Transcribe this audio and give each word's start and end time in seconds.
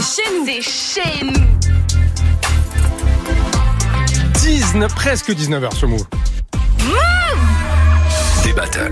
C'est 0.00 0.22
chez 0.22 0.30
nous. 0.32 0.46
C'est 0.46 0.62
chez 0.62 1.24
nous. 1.24 1.32
19, 4.40 4.94
presque 4.94 5.30
19h 5.30 5.74
sur 5.74 5.88
Move. 5.88 6.06
Des 8.42 8.52
battles. 8.54 8.90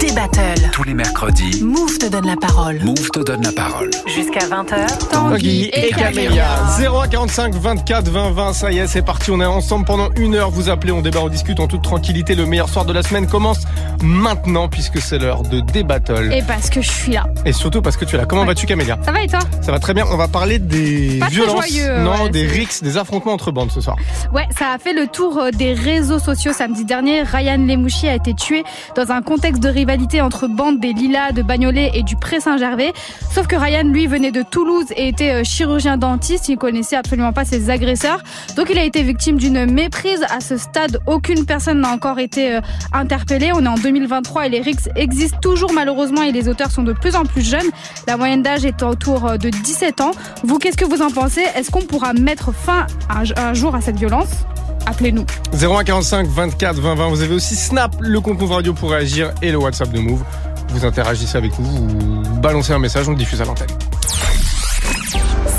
Des 0.00 0.12
battles. 0.12 0.70
Tous 0.72 0.82
les 0.84 0.94
mercredis, 0.94 1.62
Move 1.62 1.98
te 1.98 2.06
donne 2.06 2.26
la 2.26 2.36
parole. 2.36 2.80
Move 2.82 3.10
te 3.10 3.20
donne 3.20 3.42
la 3.42 3.52
parole. 3.52 3.90
Jusqu'à 4.06 4.40
20h. 4.46 5.08
Tanguy 5.10 5.70
et 5.74 5.90
Camélia. 5.90 6.46
0 6.78 7.00
à 7.00 7.06
45 7.08 7.54
24 7.54 8.08
20 8.08 8.30
20, 8.30 8.52
ça 8.54 8.72
y 8.72 8.78
est, 8.78 8.86
c'est 8.86 9.02
parti. 9.02 9.30
On 9.30 9.40
est 9.40 9.44
ensemble 9.46 9.84
pendant 9.84 10.08
une 10.16 10.34
heure. 10.36 10.50
Vous 10.50 10.70
appelez, 10.70 10.92
on 10.92 11.02
débat, 11.02 11.20
on 11.22 11.28
discute 11.28 11.60
en 11.60 11.66
toute 11.66 11.82
tranquillité. 11.82 12.34
Le 12.34 12.46
meilleur 12.46 12.68
soir 12.70 12.86
de 12.86 12.92
la 12.94 13.02
semaine 13.02 13.26
commence 13.26 13.58
maintenant 14.02 14.68
puisque 14.68 15.00
c'est 15.02 15.18
l'heure 15.18 15.42
de 15.42 15.60
débattle. 15.60 16.32
Et 16.32 16.42
parce 16.42 16.70
que 16.70 16.80
je 16.80 16.90
suis 16.90 17.12
là. 17.12 17.26
Et 17.44 17.52
surtout 17.52 17.82
parce 17.82 17.96
que 17.98 18.06
tu 18.06 18.14
es 18.14 18.18
là. 18.18 18.24
Comment 18.24 18.42
Ouais. 18.42 18.48
vas-tu, 18.48 18.64
Camélia? 18.66 18.98
Ça 19.04 19.12
va 19.12 19.22
et 19.22 19.26
toi? 19.28 19.40
Ça 19.60 19.70
va 19.70 19.78
très 19.80 19.92
bien. 19.92 20.06
On 20.10 20.16
va 20.16 20.28
parler 20.28 20.58
des 20.58 21.18
Pas 21.20 21.26
très 21.26 21.34
violences, 21.34 21.68
joyeux, 21.68 21.98
non, 21.98 22.22
ouais, 22.24 22.30
des 22.30 22.46
rixes, 22.46 22.82
des 22.82 22.96
affrontements 22.96 23.32
entre 23.34 23.52
bandes 23.52 23.70
ce 23.70 23.82
soir. 23.82 23.96
Ouais, 24.32 24.46
ça 24.58 24.70
a 24.74 24.78
fait 24.78 24.94
le 24.94 25.08
tour 25.08 25.38
euh, 25.38 25.50
des 25.50 25.74
réseaux 25.74 26.18
sociaux 26.18 26.52
samedi 26.54 26.84
dernier. 26.86 27.22
Ryan 27.22 27.58
Lemouchi 27.58 28.08
a 28.08 28.14
été 28.14 28.32
tué 28.34 28.64
dans 28.96 29.10
un 29.12 29.20
contexte 29.20 29.62
de 29.62 29.68
rivalité 29.68 29.89
entre 30.22 30.46
bandes 30.46 30.78
des 30.78 30.92
Lilas, 30.92 31.32
de 31.32 31.42
Bagnolet 31.42 31.90
et 31.94 32.04
du 32.04 32.14
Pré-Saint-Gervais. 32.14 32.92
Sauf 33.34 33.48
que 33.48 33.56
Ryan, 33.56 33.82
lui, 33.82 34.06
venait 34.06 34.30
de 34.30 34.42
Toulouse 34.42 34.86
et 34.94 35.08
était 35.08 35.32
euh, 35.32 35.44
chirurgien 35.44 35.96
dentiste. 35.96 36.48
Il 36.48 36.58
connaissait 36.58 36.94
absolument 36.94 37.32
pas 37.32 37.44
ses 37.44 37.70
agresseurs. 37.70 38.22
Donc 38.56 38.68
il 38.70 38.78
a 38.78 38.84
été 38.84 39.02
victime 39.02 39.36
d'une 39.36 39.66
méprise. 39.66 40.24
À 40.30 40.40
ce 40.40 40.56
stade, 40.58 41.00
aucune 41.06 41.44
personne 41.44 41.80
n'a 41.80 41.90
encore 41.90 42.20
été 42.20 42.54
euh, 42.54 42.60
interpellée. 42.92 43.50
On 43.52 43.64
est 43.64 43.68
en 43.68 43.74
2023 43.74 44.46
et 44.46 44.48
les 44.50 44.60
rixes 44.60 44.88
existent 44.94 45.38
toujours 45.42 45.72
malheureusement 45.72 46.22
et 46.22 46.30
les 46.30 46.48
auteurs 46.48 46.70
sont 46.70 46.84
de 46.84 46.92
plus 46.92 47.16
en 47.16 47.24
plus 47.24 47.42
jeunes. 47.42 47.70
La 48.06 48.16
moyenne 48.16 48.42
d'âge 48.42 48.64
est 48.64 48.84
autour 48.84 49.26
euh, 49.26 49.36
de 49.38 49.50
17 49.50 50.02
ans. 50.02 50.12
Vous, 50.44 50.58
qu'est-ce 50.58 50.76
que 50.76 50.84
vous 50.84 51.02
en 51.02 51.10
pensez? 51.10 51.42
Est-ce 51.56 51.72
qu'on 51.72 51.82
pourra 51.82 52.12
mettre 52.12 52.52
fin 52.54 52.86
un 53.08 53.54
jour 53.54 53.74
à 53.74 53.80
cette 53.80 53.98
violence? 53.98 54.44
Appelez-nous. 54.86 55.26
01 55.52 55.84
45 55.84 56.26
24 56.26 56.80
20 56.80 56.94
20. 56.94 57.08
Vous 57.08 57.22
avez 57.22 57.34
aussi 57.34 57.56
Snap, 57.56 57.94
le 58.00 58.20
compte 58.20 58.40
Move 58.40 58.52
Radio 58.52 58.74
pour 58.74 58.90
réagir 58.90 59.32
et 59.42 59.50
le 59.50 59.58
WhatsApp 59.58 59.90
de 59.90 60.00
Move. 60.00 60.22
Vous 60.70 60.84
interagissez 60.84 61.36
avec 61.36 61.58
nous, 61.58 61.66
vous 61.66 62.22
balancez 62.40 62.72
un 62.72 62.78
message, 62.78 63.08
on 63.08 63.12
le 63.12 63.16
diffuse 63.16 63.42
à 63.42 63.44
l'antenne. 63.44 63.68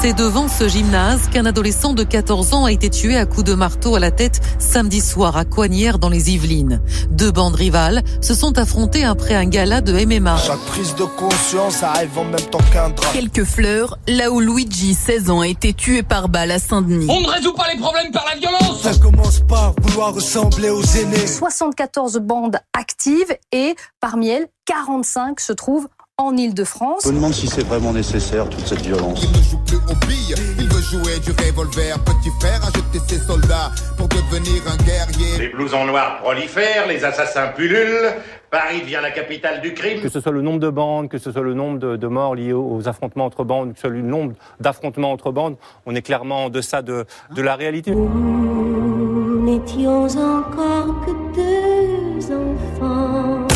C'est 0.02 0.14
devant 0.14 0.48
ce 0.48 0.68
gymnase 0.68 1.28
qu'un 1.32 1.46
adolescent 1.46 1.94
de 1.94 2.04
14 2.04 2.56
ans 2.56 2.66
a 2.66 2.72
été 2.72 2.90
tué 2.90 3.18
à 3.18 3.28
coups 3.28 3.44
de 3.44 3.54
marteau 3.54 3.96
à 3.96 4.00
la 4.00 4.10
tête 4.10 4.42
samedi 4.58 5.00
soir 5.00 5.38
à 5.38 5.46
Coignières 5.46 6.00
dans 6.00 6.10
les 6.10 6.32
Yvelines. 6.32 6.82
Deux 7.12 7.30
bandes 7.30 7.54
rivales 7.54 8.02
se 8.20 8.34
sont 8.34 8.58
affrontées 8.58 9.04
après 9.04 9.36
un 9.36 9.46
gala 9.46 9.80
de 9.80 9.94
MMA. 9.94 10.38
Chaque 10.38 10.58
prise 10.62 10.96
de 10.96 11.04
conscience 11.04 11.84
arrive 11.84 12.18
en 12.18 12.24
même 12.24 12.50
temps 12.50 12.58
qu'un 12.74 12.90
drame. 12.90 13.14
Quelques 13.14 13.44
fleurs, 13.44 14.00
là 14.08 14.32
où 14.32 14.40
Luigi, 14.40 14.96
16 14.96 15.30
ans, 15.30 15.42
a 15.42 15.48
été 15.48 15.72
tué 15.72 16.02
par 16.02 16.30
balle 16.30 16.50
à 16.50 16.58
Saint-Denis. 16.58 17.06
On 17.08 17.22
ne 17.22 17.28
résout 17.28 17.54
pas 17.54 17.72
les 17.72 17.80
problèmes 17.80 18.12
par 18.12 18.26
la 18.26 18.40
violence 18.40 18.82
Ça 18.82 18.96
commence 18.96 19.42
par 19.42 19.76
vouloir 19.84 20.16
ressembler 20.16 20.72
aux 20.72 20.82
aînés. 20.82 21.28
74 21.28 22.18
bandes 22.18 22.58
actives 22.74 23.38
et 23.52 23.76
parmi 24.00 24.30
elles, 24.30 24.48
45 24.66 25.40
se 25.40 25.54
trouvent 25.54 25.88
en 26.22 26.38
Ile-de-France. 26.38 27.04
Je 27.06 27.10
me 27.10 27.16
demande 27.16 27.34
si 27.34 27.48
c'est 27.48 27.66
vraiment 27.66 27.94
nécessaire 27.94 28.48
toute 28.50 28.66
cette 28.68 28.82
violence. 28.82 29.24
Il 29.24 29.32
ne 29.38 29.44
joue 29.44 29.58
plus 29.66 29.78
aux 29.78 30.06
billes, 30.08 30.36
il 30.60 30.68
veut 30.68 30.82
jouer 30.82 31.20
du 31.20 31.32
revolver. 31.32 31.98
Petit 32.04 32.30
frère 32.40 32.62
a 32.64 32.68
jeté 32.68 33.00
ses 33.08 33.20
soldats 33.20 33.72
pour 33.98 34.08
devenir 34.08 34.62
un 34.68 34.78
guerrier? 34.84 35.38
Les 35.40 35.50
blousons 35.50 35.86
noirs 35.86 36.20
prolifèrent, 36.22 36.88
les 36.88 37.04
assassins 37.04 37.48
pullulent. 37.56 38.14
Paris 38.50 38.82
devient 38.82 39.00
la 39.02 39.12
capitale 39.12 39.62
du 39.62 39.74
crime. 39.74 40.02
Que 40.02 40.10
ce 40.10 40.20
soit 40.20 40.32
le 40.32 40.42
nombre 40.42 40.60
de 40.60 40.70
bandes, 40.70 41.08
que 41.10 41.18
ce 41.18 41.32
soit 41.32 41.42
le 41.42 41.54
nombre 41.54 41.80
de, 41.80 41.96
de 41.96 42.08
morts 42.08 42.36
liés 42.36 42.54
aux, 42.54 42.88
affrontements 42.88 43.26
entre 43.26 43.44
bandes, 43.44 43.74
que 43.74 43.78
ce 43.78 43.82
soit 43.82 43.90
le 43.90 44.02
nombre 44.02 44.34
d'affrontements 44.60 45.12
entre 45.12 45.32
bandes, 45.32 45.56
on 45.86 45.96
est 45.96 46.02
clairement 46.02 46.46
en 46.46 46.50
deçà 46.50 46.82
de, 46.82 47.06
de 47.34 47.42
la 47.42 47.56
réalité. 47.56 47.92
Nous 47.92 49.46
n'étions 49.46 50.04
encore 50.06 50.96
que 51.06 51.12
deux 51.36 52.34
enfants. 52.34 53.48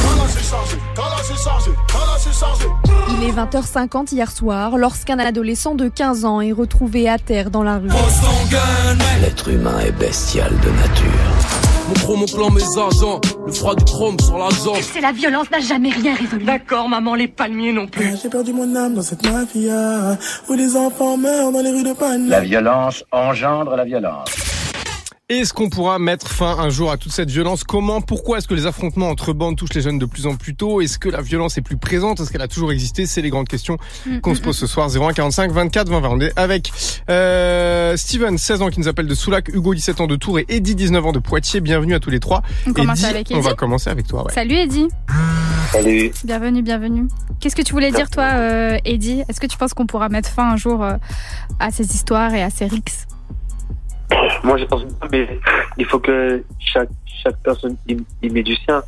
Il 3.10 3.24
est 3.24 3.32
20h50 3.32 4.14
hier 4.14 4.32
soir 4.32 4.78
lorsqu'un 4.78 5.20
adolescent 5.20 5.76
de 5.76 5.88
15 5.88 6.26
ans 6.26 6.42
est 6.42 6.52
retrouvé 6.52 7.10
à 7.10 7.18
terre 7.18 7.50
dans 7.52 7.64
la 7.64 7.78
rue. 7.78 7.90
L'être 9.22 9.50
humain 9.50 9.80
est 9.80 9.92
bestial 9.92 10.52
de 10.52 10.70
nature. 10.70 11.66
Mon 11.88 11.94
chrome, 11.94 12.20
mon 12.22 12.26
clan, 12.26 12.50
mes 12.50 12.62
agents, 12.62 13.22
le 13.46 13.52
froid 13.52 13.76
du 13.76 13.84
chrome 13.86 14.20
sur 14.20 14.38
la 14.38 14.50
jambe. 14.50 14.78
C'est 14.82 15.02
la 15.02 15.12
violence 15.12 15.52
n'a 15.52 15.60
jamais 15.60 15.90
rien 15.90 16.16
résolu. 16.16 16.44
D'accord, 16.44 16.90
maman, 16.90 17.14
les 17.14 17.28
palmiers 17.28 17.74
non 17.74 17.88
plus. 17.88 18.16
J'ai 18.22 18.30
perdu 18.30 18.54
mon 18.54 18.76
âme 18.76 18.96
dans 18.96 19.04
cette 19.04 19.24
mafia 19.24 20.18
où 20.50 20.54
les 20.54 20.76
enfants 20.76 21.18
meurent 21.18 21.52
dans 21.52 21.62
les 21.62 21.72
rues 21.72 21.84
de 21.84 21.94
Panama. 21.94 22.28
La 22.28 22.42
violence 22.42 23.04
engendre 23.12 23.76
la 23.76 23.86
violence. 23.86 24.30
Est-ce 25.28 25.56
qu'on 25.56 25.70
pourra 25.70 25.98
mettre 25.98 26.28
fin 26.28 26.56
un 26.60 26.70
jour 26.70 26.92
à 26.92 26.98
toute 26.98 27.12
cette 27.12 27.32
violence 27.32 27.64
Comment 27.64 28.00
Pourquoi 28.00 28.38
est-ce 28.38 28.48
que 28.48 28.54
les 28.54 28.68
affrontements 28.68 29.10
entre 29.10 29.34
bandes 29.34 29.56
touchent 29.56 29.74
les 29.74 29.82
jeunes 29.82 29.98
de 29.98 30.06
plus 30.06 30.28
en 30.28 30.36
plus 30.36 30.54
tôt 30.54 30.82
Est-ce 30.82 31.00
que 31.00 31.10
la 31.10 31.22
violence 31.22 31.58
est 31.58 31.64
plus 31.64 31.78
présente 31.78 32.20
Est-ce 32.20 32.30
qu'elle 32.32 32.44
a 32.44 32.48
toujours 32.48 32.72
existé 32.72 33.08
C'est 33.08 33.24
les 33.24 33.32
grandes 33.32 33.48
questions 33.48 33.80
qu'on 34.22 34.36
se 34.36 34.42
pose 34.42 34.56
ce 34.56 34.68
soir. 34.68 34.88
01 34.88 35.14
45 35.14 35.52
24 35.52 35.90
20 35.90 36.00
20. 36.02 36.10
On 36.10 36.20
est 36.22 36.32
avec 36.38 36.72
euh, 37.10 37.98
Steven, 37.98 38.38
16 38.38 38.62
ans, 38.62 38.70
qui 38.70 38.80
nous 38.80 38.88
appelle 38.88 39.08
de 39.08 39.16
Soulac, 39.16 39.50
Hugo, 39.50 39.74
17 39.74 40.02
ans 40.02 40.06
de 40.06 40.16
Tours 40.16 40.38
et 40.38 40.46
Eddie, 40.48 40.76
19 40.76 41.04
ans 41.08 41.12
de 41.12 41.18
Poitiers. 41.18 41.60
Bienvenue 41.60 41.96
à 41.96 42.00
tous 42.00 42.12
les 42.12 42.20
trois. 42.20 42.44
On 42.68 42.74
commence 42.74 43.00
Eddie, 43.00 43.10
avec 43.10 43.32
On 43.32 43.38
Eddie 43.40 43.48
va 43.48 43.54
commencer 43.56 43.90
avec 43.90 44.06
toi. 44.06 44.26
Ouais. 44.26 44.32
Salut 44.32 44.54
Eddy. 44.54 44.90
Salut. 45.72 46.12
Bienvenue, 46.24 46.62
bienvenue. 46.62 47.08
Qu'est-ce 47.40 47.56
que 47.56 47.64
tu 47.64 47.74
voulais 47.74 47.92
dire 47.92 48.12
toi, 48.12 48.26
euh, 48.36 48.78
Eddy? 48.86 49.24
Est-ce 49.28 49.40
que 49.40 49.48
tu 49.48 49.58
penses 49.58 49.74
qu'on 49.74 49.88
pourra 49.88 50.08
mettre 50.10 50.30
fin 50.30 50.52
un 50.52 50.56
jour 50.56 50.84
euh, 50.84 50.98
à 51.60 51.72
ces 51.72 51.96
histoires 51.96 52.36
et 52.36 52.44
à 52.44 52.52
ces 52.52 52.68
rixes? 52.68 53.08
Moi, 54.44 54.58
je 54.58 54.66
pense 54.66 54.84
pas, 55.00 55.08
mais 55.12 55.40
il 55.78 55.86
faut 55.86 56.00
que 56.00 56.44
chaque, 56.60 56.90
chaque 57.24 57.38
personne 57.42 57.76
y, 57.88 57.98
y 58.22 58.30
met 58.30 58.44
du 58.44 58.56
sien. 58.56 58.84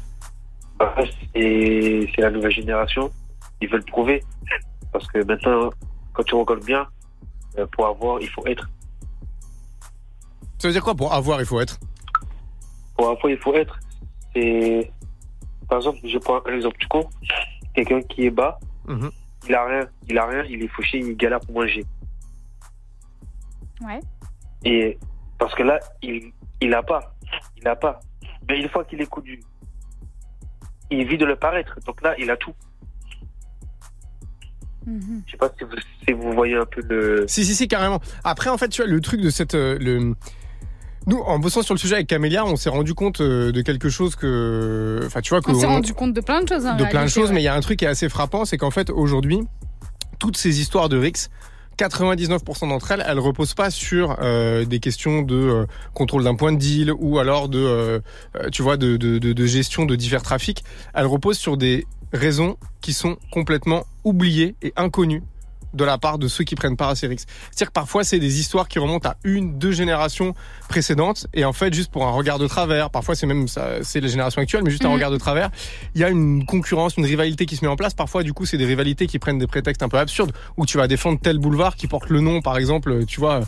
C'est 1.34 2.10
c'est 2.16 2.22
la 2.22 2.30
nouvelle 2.30 2.52
génération. 2.52 3.12
Ils 3.62 3.70
veulent 3.70 3.84
prouver. 3.86 4.24
Parce 4.94 5.08
que 5.08 5.24
maintenant, 5.24 5.70
quand 6.14 6.24
tu 6.24 6.36
regardes 6.36 6.64
bien, 6.64 6.88
euh, 7.58 7.66
pour 7.72 7.88
avoir, 7.88 8.22
il 8.22 8.30
faut 8.30 8.46
être. 8.46 8.70
Ça 10.60 10.68
veut 10.68 10.72
dire 10.74 10.84
quoi 10.84 10.96
pour 10.96 11.14
avoir, 11.14 11.40
il 11.40 11.46
faut 11.46 11.60
être? 11.62 11.80
Pour 12.96 13.10
avoir, 13.10 13.30
il 13.30 13.38
faut 13.38 13.54
être. 13.56 13.78
C'est. 14.36 14.92
Par 15.68 15.80
exemple, 15.80 16.00
je 16.04 16.18
prends 16.20 16.40
un 16.46 16.54
exemple 16.56 16.78
tout 16.80 16.88
con. 16.88 17.10
Quelqu'un 17.74 18.02
qui 18.04 18.26
est 18.28 18.32
bas, 18.32 18.60
Mhm. 18.88 19.12
il 19.50 19.56
a 19.56 19.66
rien, 19.66 19.88
il 20.10 20.18
a 20.18 20.26
rien, 20.26 20.44
il 20.50 20.64
est 20.64 20.68
fauché, 20.70 21.00
il 21.00 21.16
galère 21.18 21.40
pour 21.42 21.56
manger. 21.56 21.84
Ouais. 23.82 24.00
Et 24.68 24.98
parce 25.40 25.56
que 25.56 25.64
là, 25.64 25.80
il 26.02 26.32
il 26.60 26.74
a 26.74 26.84
pas, 26.84 27.16
il 27.58 27.68
a 27.68 27.76
pas. 27.76 28.00
Mais 28.50 28.60
une 28.60 28.68
fois 28.68 28.84
qu'il 28.84 29.02
est 29.02 29.10
connu, 29.10 29.40
il 30.92 31.08
vit 31.08 31.18
de 31.18 31.26
le 31.26 31.36
paraître. 31.36 31.78
Donc 31.86 32.02
là, 32.02 32.16
il 32.20 32.30
a 32.30 32.36
tout. 32.38 32.54
Je 34.86 35.32
sais 35.32 35.38
pas 35.38 35.50
si 35.58 35.64
vous, 35.66 35.76
si 36.06 36.14
vous 36.14 36.32
voyez 36.34 36.56
un 36.56 36.66
peu 36.66 36.82
le. 36.82 37.26
Si, 37.28 37.46
si, 37.46 37.56
si, 37.56 37.68
carrément. 37.68 38.00
Après, 38.24 38.50
en 38.50 38.58
fait, 38.58 38.70
tu 38.70 38.82
vois, 38.82 38.90
le 38.90 39.02
truc 39.02 39.22
de 39.22 39.30
cette. 39.30 39.56
euh, 39.56 39.78
le... 39.80 40.14
Nous, 41.06 41.18
en 41.20 41.40
bossant 41.40 41.62
sur 41.62 41.74
le 41.74 41.80
sujet 41.80 41.96
avec 41.96 42.08
Camélia, 42.08 42.46
on 42.46 42.58
s'est 42.58 42.70
rendu 42.70 42.94
compte 42.94 43.22
euh, 43.22 43.52
de 43.52 43.62
quelque 43.62 43.90
chose 43.90 44.16
que. 44.16 45.02
Enfin, 45.06 45.22
tu 45.22 45.30
vois, 45.30 45.42
que. 45.42 45.52
On 45.52 45.60
s'est 45.60 45.66
rendu 45.66 45.94
compte 45.94 46.14
de 46.14 46.22
plein 46.22 46.42
de 46.42 46.48
choses. 46.50 46.66
en 46.66 46.76
de 46.76 46.86
plein 46.86 47.04
de 47.04 47.10
choses, 47.10 47.30
ouais. 47.30 47.36
mais 47.36 47.42
il 47.42 47.46
y 47.46 47.50
a 47.50 47.56
un 47.56 47.62
truc 47.62 47.80
qui 47.80 47.86
est 47.86 47.90
assez 47.90 48.10
frappant, 48.10 48.46
c'est 48.46 48.58
qu'en 48.58 48.72
fait, 48.72 48.90
aujourd'hui, 48.90 49.40
toutes 50.20 50.38
ces 50.38 50.60
histoires 50.60 50.90
de 50.90 50.98
Rix, 50.98 51.30
99% 51.78 52.70
d'entre 52.70 52.92
elles, 52.92 53.06
elles 53.08 53.20
reposent 53.20 53.54
pas 53.54 53.70
sur 53.70 54.18
euh, 54.22 54.66
des 54.66 54.80
questions 54.80 55.22
de 55.22 55.36
euh, 55.36 55.66
contrôle 55.94 56.24
d'un 56.24 56.36
point 56.36 56.52
de 56.52 56.58
deal 56.58 56.92
ou 56.92 57.20
alors 57.20 57.50
de, 57.50 57.60
euh, 57.60 58.00
tu 58.52 58.62
vois, 58.62 58.78
de 58.78 59.46
gestion 59.46 59.86
de 59.86 59.96
divers 59.96 60.24
trafics. 60.24 60.64
Elles 60.94 61.06
reposent 61.06 61.38
sur 61.38 61.58
des 61.58 61.86
raisons 62.14 62.58
qui 62.82 62.94
sont 62.94 63.18
complètement 63.32 63.86
oubliées 64.04 64.56
et 64.62 64.74
inconnues 64.76 65.24
de 65.74 65.84
la 65.84 65.98
part 65.98 66.18
de 66.18 66.28
ceux 66.28 66.44
qui 66.44 66.56
prennent 66.56 66.78
part 66.78 66.90
à. 66.90 66.96
C'est-à-dire 66.96 67.18
que 67.68 67.72
parfois 67.72 68.04
c'est 68.04 68.20
des 68.20 68.40
histoires 68.40 68.68
qui 68.68 68.80
remontent 68.80 69.10
à 69.10 69.16
une, 69.24 69.58
deux 69.58 69.72
générations 69.72 70.34
précédentes 70.70 71.28
et 71.34 71.46
en 71.46 71.54
fait 71.54 71.74
juste 71.74 71.92
pour 71.92 72.06
un 72.06 72.12
regard 72.12 72.40
de 72.40 72.48
travers, 72.48 72.90
parfois 72.90 73.16
c'est 73.16 73.28
même 73.28 73.48
ça, 73.48 73.84
c'est 73.84 74.00
la 74.02 74.08
génération 74.08 74.42
actuelle, 74.42 74.64
mais 74.64 74.70
juste 74.72 74.86
un 74.86 74.90
Mhm. 74.90 74.94
regard 74.96 75.12
de 75.12 75.18
travers, 75.18 75.50
il 75.96 76.02
y 76.02 76.04
a 76.04 76.10
une 76.10 76.46
concurrence, 76.46 76.98
une 76.98 77.06
rivalité 77.06 77.46
qui 77.46 77.56
se 77.56 77.64
met 77.66 77.70
en 77.72 77.76
place. 77.76 77.94
Parfois 77.94 78.24
du 78.24 78.34
coup 78.34 78.46
c'est 78.46 78.58
des 78.58 78.66
rivalités 78.66 79.08
qui 79.08 79.20
prennent 79.20 79.38
des 79.38 79.48
prétextes 79.48 79.84
un 79.84 79.90
peu 79.90 79.98
absurdes 79.98 80.32
où 80.58 80.66
tu 80.66 80.78
vas 80.78 80.88
défendre 80.88 81.20
tel 81.22 81.38
boulevard 81.38 81.76
qui 81.76 81.88
porte 81.88 82.10
le 82.10 82.20
nom 82.22 82.42
par 82.42 82.58
exemple, 82.58 83.06
tu 83.06 83.20
vois 83.20 83.42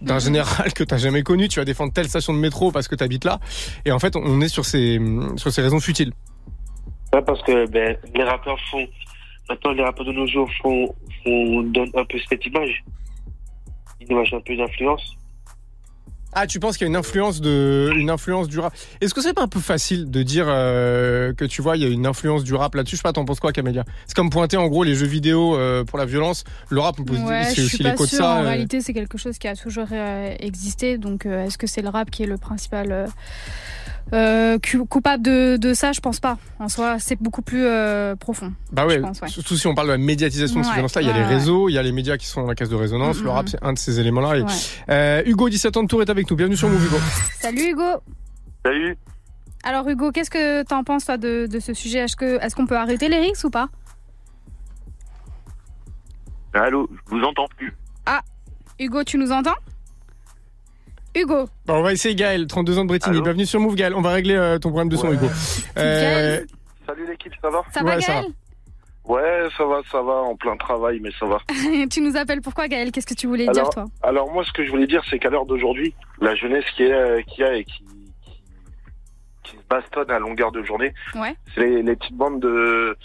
d'un 0.00 0.18
général 0.18 0.72
que 0.72 0.82
t'as 0.82 0.96
jamais 0.98 1.22
connu, 1.22 1.48
tu 1.48 1.60
vas 1.60 1.64
défendre 1.64 1.92
telle 1.92 2.08
station 2.08 2.34
de 2.34 2.38
métro 2.38 2.72
parce 2.72 2.88
que 2.88 2.96
t'habites 2.96 3.24
là, 3.24 3.38
et 3.84 3.92
en 3.92 3.98
fait 4.00 4.16
on 4.16 4.40
est 4.40 4.48
sur 4.48 4.64
ces 4.64 5.00
sur 5.36 5.52
ces 5.52 5.62
raisons 5.62 5.78
futiles. 5.80 6.12
Ouais, 7.14 7.22
parce 7.22 7.42
que 7.42 7.68
ben, 7.68 7.96
les 8.14 8.24
rappeurs 8.24 8.58
font. 8.70 8.86
Maintenant, 9.52 9.72
les 9.72 9.82
rappeurs 9.82 10.06
de 10.06 10.12
nos 10.12 10.26
jours 10.26 10.48
font, 10.62 10.94
font 11.22 11.62
donnent 11.62 11.90
un 11.94 12.06
peu 12.06 12.18
cette 12.26 12.46
image. 12.46 12.82
Une 14.00 14.10
image 14.10 14.32
un 14.32 14.40
peu 14.40 14.56
d'influence. 14.56 15.14
Ah, 16.32 16.46
tu 16.46 16.58
penses 16.58 16.78
qu'il 16.78 16.86
y 16.86 16.88
a 16.88 16.88
une 16.88 16.96
influence 16.96 17.42
de, 17.42 17.92
une 17.94 18.08
influence 18.08 18.48
du 18.48 18.58
rap. 18.58 18.72
Est-ce 19.02 19.12
que 19.12 19.20
c'est 19.20 19.34
pas 19.34 19.42
un 19.42 19.48
peu 19.48 19.60
facile 19.60 20.10
de 20.10 20.22
dire 20.22 20.46
euh, 20.48 21.34
que 21.34 21.44
tu 21.44 21.60
vois, 21.60 21.76
il 21.76 21.82
y 21.82 21.84
a 21.84 21.90
une 21.90 22.06
influence 22.06 22.44
du 22.44 22.54
rap 22.54 22.74
là-dessus? 22.74 22.96
Je 22.96 23.00
sais 23.02 23.02
pas, 23.02 23.12
t'en 23.12 23.26
penses 23.26 23.40
quoi, 23.40 23.52
Camélia? 23.52 23.84
C'est 24.06 24.16
comme 24.16 24.30
pointer 24.30 24.56
en 24.56 24.68
gros 24.68 24.84
les 24.84 24.94
jeux 24.94 25.04
vidéo 25.06 25.54
euh, 25.54 25.84
pour 25.84 25.98
la 25.98 26.06
violence. 26.06 26.44
Le 26.70 26.80
rap, 26.80 26.98
on 26.98 27.04
peut 27.04 27.12
se 27.12 27.18
dire, 27.18 27.28
Ouais, 27.28 27.44
c'est 27.44 27.56
je 27.56 27.66
aussi 27.66 27.76
suis 27.76 27.84
pas 27.84 27.90
l'écho 27.90 28.04
de 28.04 28.08
sûre. 28.08 28.18
ça. 28.20 28.36
En 28.36 28.38
euh. 28.38 28.46
réalité, 28.46 28.80
c'est 28.80 28.94
quelque 28.94 29.18
chose 29.18 29.36
qui 29.36 29.46
a 29.46 29.54
toujours 29.54 29.88
euh, 29.92 30.34
existé. 30.40 30.96
Donc, 30.96 31.26
euh, 31.26 31.44
est-ce 31.44 31.58
que 31.58 31.66
c'est 31.66 31.82
le 31.82 31.90
rap 31.90 32.10
qui 32.10 32.22
est 32.22 32.26
le 32.26 32.38
principal 32.38 33.08
euh, 34.12 34.58
coupable 34.88 35.22
de, 35.22 35.56
de 35.56 35.74
ça 35.74 35.92
Je 35.92 36.00
pense 36.00 36.20
pas. 36.20 36.38
En 36.58 36.68
soi, 36.68 36.98
c'est 36.98 37.20
beaucoup 37.20 37.42
plus 37.42 37.64
euh, 37.64 38.14
profond. 38.16 38.52
Bah 38.72 38.86
ouais, 38.86 38.96
je 38.96 39.00
pense, 39.00 39.20
ouais. 39.20 39.28
surtout 39.28 39.56
si 39.56 39.66
on 39.66 39.74
parle 39.74 39.88
de 39.88 39.92
la 39.92 39.98
médiatisation 39.98 40.60
de 40.60 40.64
ces 40.64 40.68
Ouais, 40.70 40.74
violences-là, 40.76 41.02
il 41.02 41.08
y 41.08 41.10
a 41.10 41.14
ouais, 41.14 41.20
les 41.20 41.24
réseaux, 41.26 41.68
il 41.68 41.72
y 41.72 41.78
a 41.78 41.82
les 41.82 41.92
médias 41.92 42.16
qui 42.16 42.26
sont 42.26 42.42
dans 42.42 42.48
la 42.48 42.54
caisse 42.54 42.68
de 42.68 42.76
résonance. 42.76 43.18
Mm, 43.20 43.24
Le 43.24 43.30
mm, 43.30 43.32
rap, 43.32 43.48
c'est 43.48 43.62
un 43.62 43.72
de 43.72 43.78
ces 43.78 44.00
éléments-là. 44.00 44.38
Et, 44.38 44.44
euh, 44.90 45.22
Hugo, 45.26 45.48
17 45.48 45.76
ans 45.76 45.82
de 45.82 45.88
Tour, 45.88 46.02
est 46.02 46.10
avec 46.10 46.30
nous. 46.30 46.36
Bienvenue 46.36 46.56
sur 46.56 46.68
Move, 46.68 46.84
Hugo. 46.84 46.96
Salut 47.40 47.70
Hugo. 47.70 48.02
Salut. 48.64 48.96
Alors 49.64 49.88
Hugo, 49.88 50.10
qu'est-ce 50.10 50.30
que 50.30 50.62
t'en 50.64 50.82
penses 50.84 51.04
toi 51.04 51.16
de, 51.16 51.46
de 51.46 51.60
ce 51.60 51.72
sujet? 51.72 51.98
Est-ce 52.00 52.54
qu'on 52.56 52.66
peut 52.66 52.76
arrêter 52.76 53.08
les 53.08 53.20
rixes 53.20 53.44
ou 53.44 53.50
pas? 53.50 53.68
Allô, 56.54 56.88
je 56.92 57.16
vous 57.16 57.22
entends 57.22 57.46
plus. 57.56 57.72
Ah, 58.06 58.20
Hugo, 58.78 59.04
tu 59.04 59.16
nous 59.18 59.32
entends? 59.32 59.54
Hugo. 61.14 61.46
Bon, 61.66 61.74
on 61.74 61.82
va 61.82 61.92
essayer 61.92 62.14
Gaël, 62.14 62.46
32 62.46 62.78
ans 62.78 62.82
de 62.84 62.88
Bretigny. 62.88 63.20
Bienvenue 63.20 63.46
sur 63.46 63.60
Move, 63.60 63.74
Gaël. 63.74 63.94
On 63.94 64.00
va 64.00 64.10
régler 64.12 64.34
euh, 64.34 64.58
ton 64.58 64.70
problème 64.70 64.88
de 64.88 64.96
son, 64.96 65.12
Hugo. 65.12 65.26
Euh, 65.76 66.40
Salut 66.86 67.06
l'équipe, 67.06 67.32
ça 67.40 67.50
va? 67.50 67.62
Ça 67.72 67.82
va 67.82 67.94
Ouais, 67.96 68.00
ça 68.00 68.12
Gaël 68.14 68.26
Ouais, 69.04 69.48
ça 69.58 69.64
va, 69.66 69.80
ça 69.90 70.00
va, 70.00 70.12
en 70.12 70.36
plein 70.36 70.56
travail, 70.56 71.00
mais 71.02 71.10
ça 71.18 71.26
va. 71.26 71.38
Tu 71.90 72.00
nous 72.00 72.16
appelles 72.16 72.40
pourquoi 72.40 72.68
Gaël 72.68 72.92
Qu'est-ce 72.92 73.06
que 73.06 73.14
tu 73.14 73.26
voulais 73.26 73.46
dire 73.48 73.68
toi? 73.70 73.86
alors 74.02 74.32
moi, 74.32 74.44
ce 74.44 74.52
que 74.52 74.64
je 74.64 74.70
voulais 74.70 74.86
dire, 74.86 75.02
c'est 75.10 75.18
qu'à 75.18 75.28
l'heure 75.28 75.44
d'aujourd'hui, 75.46 75.94
la 76.20 76.34
jeunesse 76.34 76.64
qui 76.76 76.84
est, 76.84 76.92
euh, 76.92 77.20
qui 77.22 77.42
a 77.42 77.54
et 77.56 77.64
qui, 77.64 77.82
qui, 78.24 78.32
qui 79.42 79.56
se 79.56 79.62
bastonne 79.68 80.10
à 80.10 80.18
longueur 80.18 80.52
de 80.52 80.62
journée, 80.62 80.94
Ouais. 81.16 81.34
c'est 81.54 81.60
les, 81.66 81.82
les 81.82 81.96
petites 81.96 82.16
bandes 82.16 82.40
de 82.40 82.96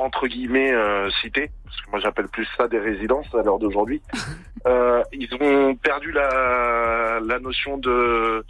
entre 0.00 0.26
guillemets 0.26 0.72
euh, 0.72 1.10
cités, 1.22 1.50
parce 1.64 1.80
que 1.80 1.90
moi 1.90 2.00
j'appelle 2.00 2.28
plus 2.28 2.46
ça 2.56 2.68
des 2.68 2.78
résidences 2.78 3.32
à 3.34 3.42
l'heure 3.42 3.58
d'aujourd'hui. 3.58 4.02
euh, 4.66 5.02
ils 5.12 5.32
ont 5.40 5.74
perdu 5.76 6.12
la, 6.12 7.20
la 7.20 7.38
notion 7.38 7.78
de 7.78 8.44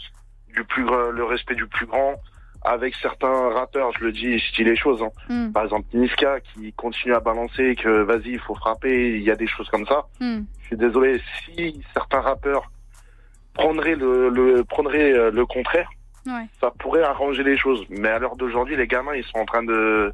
du 0.55 0.65
plus 0.65 0.85
le 0.85 1.25
respect 1.25 1.55
du 1.55 1.67
plus 1.67 1.87
grand 1.87 2.17
avec 2.63 2.95
certains 2.97 3.51
rappeurs, 3.51 3.91
je 3.99 4.05
le 4.05 4.13
dis, 4.13 4.39
je 4.39 4.55
dis 4.55 4.65
les 4.65 4.77
choses. 4.77 5.03
Hein. 5.03 5.11
Hmm. 5.29 5.53
Par 5.53 5.65
exemple, 5.65 5.87
Niska 5.95 6.41
qui 6.41 6.73
continue 6.75 7.15
à 7.15 7.21
balancer 7.21 7.75
que 7.75 8.03
vas-y, 8.03 8.33
il 8.33 8.39
faut 8.41 8.55
frapper, 8.55 9.17
il 9.17 9.23
y 9.23 9.31
a 9.31 9.37
des 9.37 9.47
choses 9.47 9.69
comme 9.71 9.87
ça. 9.87 10.07
Hmm. 10.21 10.41
Je 10.63 10.67
suis 10.67 10.77
désolé, 10.77 11.21
si 11.45 11.81
certains 11.95 12.21
rappeurs 12.21 12.71
prendraient 13.55 13.97
le, 13.97 14.29
le 14.29 14.65
prendraient 14.65 15.13
euh, 15.13 15.31
le 15.31 15.47
contraire, 15.47 15.89
Ouais. 16.27 16.47
ça 16.61 16.71
pourrait 16.79 17.03
arranger 17.03 17.43
les 17.43 17.57
choses. 17.57 17.83
Mais 17.89 18.09
à 18.11 18.19
l'heure 18.19 18.37
d'aujourd'hui, 18.37 18.77
les 18.77 18.87
gamins, 18.87 19.15
ils 19.15 19.25
sont 19.25 19.39
en 19.39 19.47
train 19.47 19.63
de, 19.63 20.13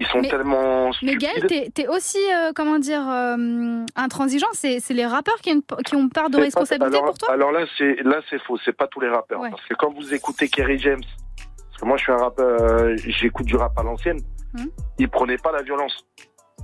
ils 0.00 0.06
sont 0.06 0.20
Mais- 0.20 0.28
tellement 0.28 0.90
Mais. 1.02 1.16
Gaël, 1.16 1.46
t'es 1.46 1.70
t'es 1.74 1.88
aussi, 1.88 2.18
euh, 2.32 2.52
comment 2.54 2.78
dire, 2.78 3.02
euh, 3.08 3.84
intransigeant. 3.96 4.46
C'est 4.52 4.80
c'est 4.80 4.94
les 4.94 5.06
rappeurs 5.06 5.36
qui 5.42 5.50
ont, 5.50 5.54
une- 5.54 5.82
qui 5.84 5.94
ont 5.96 6.08
part 6.08 6.30
de 6.30 6.36
C'est 6.36 6.42
responsabilité 6.44 6.90
pas- 6.90 6.96
alors, 6.98 7.04
pour 7.06 7.18
toi 7.18 7.32
Alors 7.32 7.52
là, 7.52 7.66
c'est 7.76 7.96
là, 8.04 8.20
c'est 8.30 8.40
faux. 8.42 8.58
C'est 8.64 8.76
pas 8.76 8.86
tous 8.86 9.00
les 9.00 9.08
rappeurs. 9.08 9.40
Ouais. 9.40 9.50
Parce 9.50 9.64
que 9.66 9.74
quand 9.74 9.92
vous 9.92 10.14
écoutez 10.14 10.48
Kerry 10.48 10.78
James, 10.78 11.00
parce 11.36 11.80
que 11.82 11.86
moi, 11.86 11.96
je 11.96 12.02
suis 12.04 12.12
un 12.12 12.16
rappeur, 12.16 12.60
euh, 12.60 12.96
j'écoute 13.06 13.46
du 13.46 13.56
rap 13.56 13.72
à 13.78 13.82
l'ancienne. 13.82 14.18
Hmm. 14.54 14.66
Il 14.98 15.08
prenait 15.08 15.36
pas 15.38 15.52
la 15.52 15.62
violence. 15.62 16.06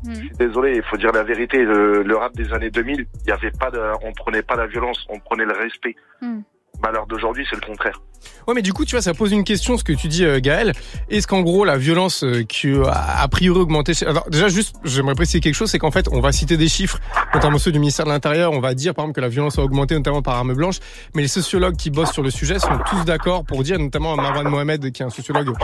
Hmm. 0.03 0.11
Je 0.15 0.19
suis 0.21 0.31
désolé, 0.31 0.77
il 0.77 0.83
faut 0.83 0.97
dire 0.97 1.13
la 1.13 1.23
vérité. 1.23 1.59
Le, 1.65 2.03
le 2.03 2.17
rap 2.17 2.35
des 2.35 2.53
années 2.53 2.71
2000, 2.71 3.07
il 3.25 3.29
y 3.29 3.33
avait 3.33 3.51
pas 3.53 3.71
de, 3.71 3.81
on 4.03 4.13
prenait 4.13 4.43
pas 4.43 4.57
la 4.57 4.67
violence, 4.67 5.05
on 5.09 5.19
prenait 5.19 5.45
le 5.45 5.53
respect. 5.53 5.95
Hmm. 6.21 6.41
À 6.85 6.91
l'heure 6.91 7.07
d'aujourd'hui, 7.07 7.47
c'est 7.49 7.57
le 7.57 7.67
contraire. 7.67 7.99
Ouais, 8.47 8.55
mais 8.55 8.63
du 8.63 8.75
coup, 8.75 8.85
tu 8.85 8.95
vois, 8.95 9.03
ça 9.03 9.15
pose 9.15 9.33
une 9.33 9.45
question, 9.45 9.79
ce 9.79 9.85
que 9.85 9.93
tu 9.93 10.09
dis, 10.09 10.25
euh, 10.25 10.39
Gaël. 10.41 10.73
Est-ce 11.09 11.27
qu'en 11.27 11.41
gros, 11.41 11.65
la 11.65 11.79
violence 11.79 12.25
euh, 12.25 12.43
qui 12.43 12.69
euh, 12.69 12.85
a 12.85 13.23
a 13.23 13.29
priori 13.29 13.59
augmenté... 13.59 13.93
Alors, 14.07 14.29
déjà, 14.29 14.49
juste, 14.49 14.77
j'aimerais 14.85 15.15
préciser 15.15 15.41
quelque 15.41 15.55
chose, 15.55 15.71
c'est 15.71 15.79
qu'en 15.79 15.91
fait, 15.91 16.09
on 16.13 16.21
va 16.21 16.31
citer 16.31 16.59
des 16.59 16.69
chiffres, 16.69 16.99
notamment 17.33 17.59
ceux 17.59 17.73
du 17.73 17.79
ministère 17.79 18.05
de 18.05 18.11
l'Intérieur, 18.11 18.53
on 18.53 18.61
va 18.61 18.75
dire, 18.75 18.95
par 18.95 19.05
exemple, 19.05 19.17
que 19.17 19.23
la 19.23 19.29
violence 19.29 19.59
a 19.59 19.63
augmenté, 19.63 19.95
notamment 19.95 20.21
par 20.21 20.35
arme 20.35 20.53
blanche, 20.53 20.77
mais 21.15 21.23
les 21.23 21.29
sociologues 21.29 21.77
qui 21.77 21.89
bossent 21.89 22.13
sur 22.13 22.23
le 22.23 22.31
sujet 22.31 22.59
sont 22.59 22.79
tous 22.91 23.05
d'accord 23.05 23.45
pour 23.45 23.63
dire, 23.63 23.79
notamment 23.79 24.15
Marwan 24.17 24.47
Mohamed, 24.47 24.93
qui 24.93 25.03
est 25.03 25.07
un 25.07 25.11
sociologue 25.11 25.55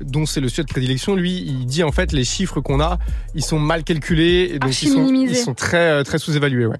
dont 0.00 0.24
c'est 0.24 0.40
le 0.40 0.48
sujet 0.48 0.62
de 0.62 0.68
prédilection, 0.68 1.16
lui, 1.16 1.42
il 1.44 1.66
dit, 1.66 1.82
en 1.82 1.92
fait, 1.92 2.12
les 2.12 2.24
chiffres 2.24 2.60
qu'on 2.60 2.80
a, 2.80 2.98
ils 3.34 3.44
sont 3.44 3.58
mal 3.58 3.82
calculés, 3.82 4.50
et 4.54 4.58
donc 4.60 4.80
ils 4.80 4.88
sont, 4.90 5.08
ils 5.08 5.36
sont 5.36 5.54
très, 5.54 6.04
très 6.04 6.18
sous-évalués, 6.18 6.66
ouais. 6.66 6.76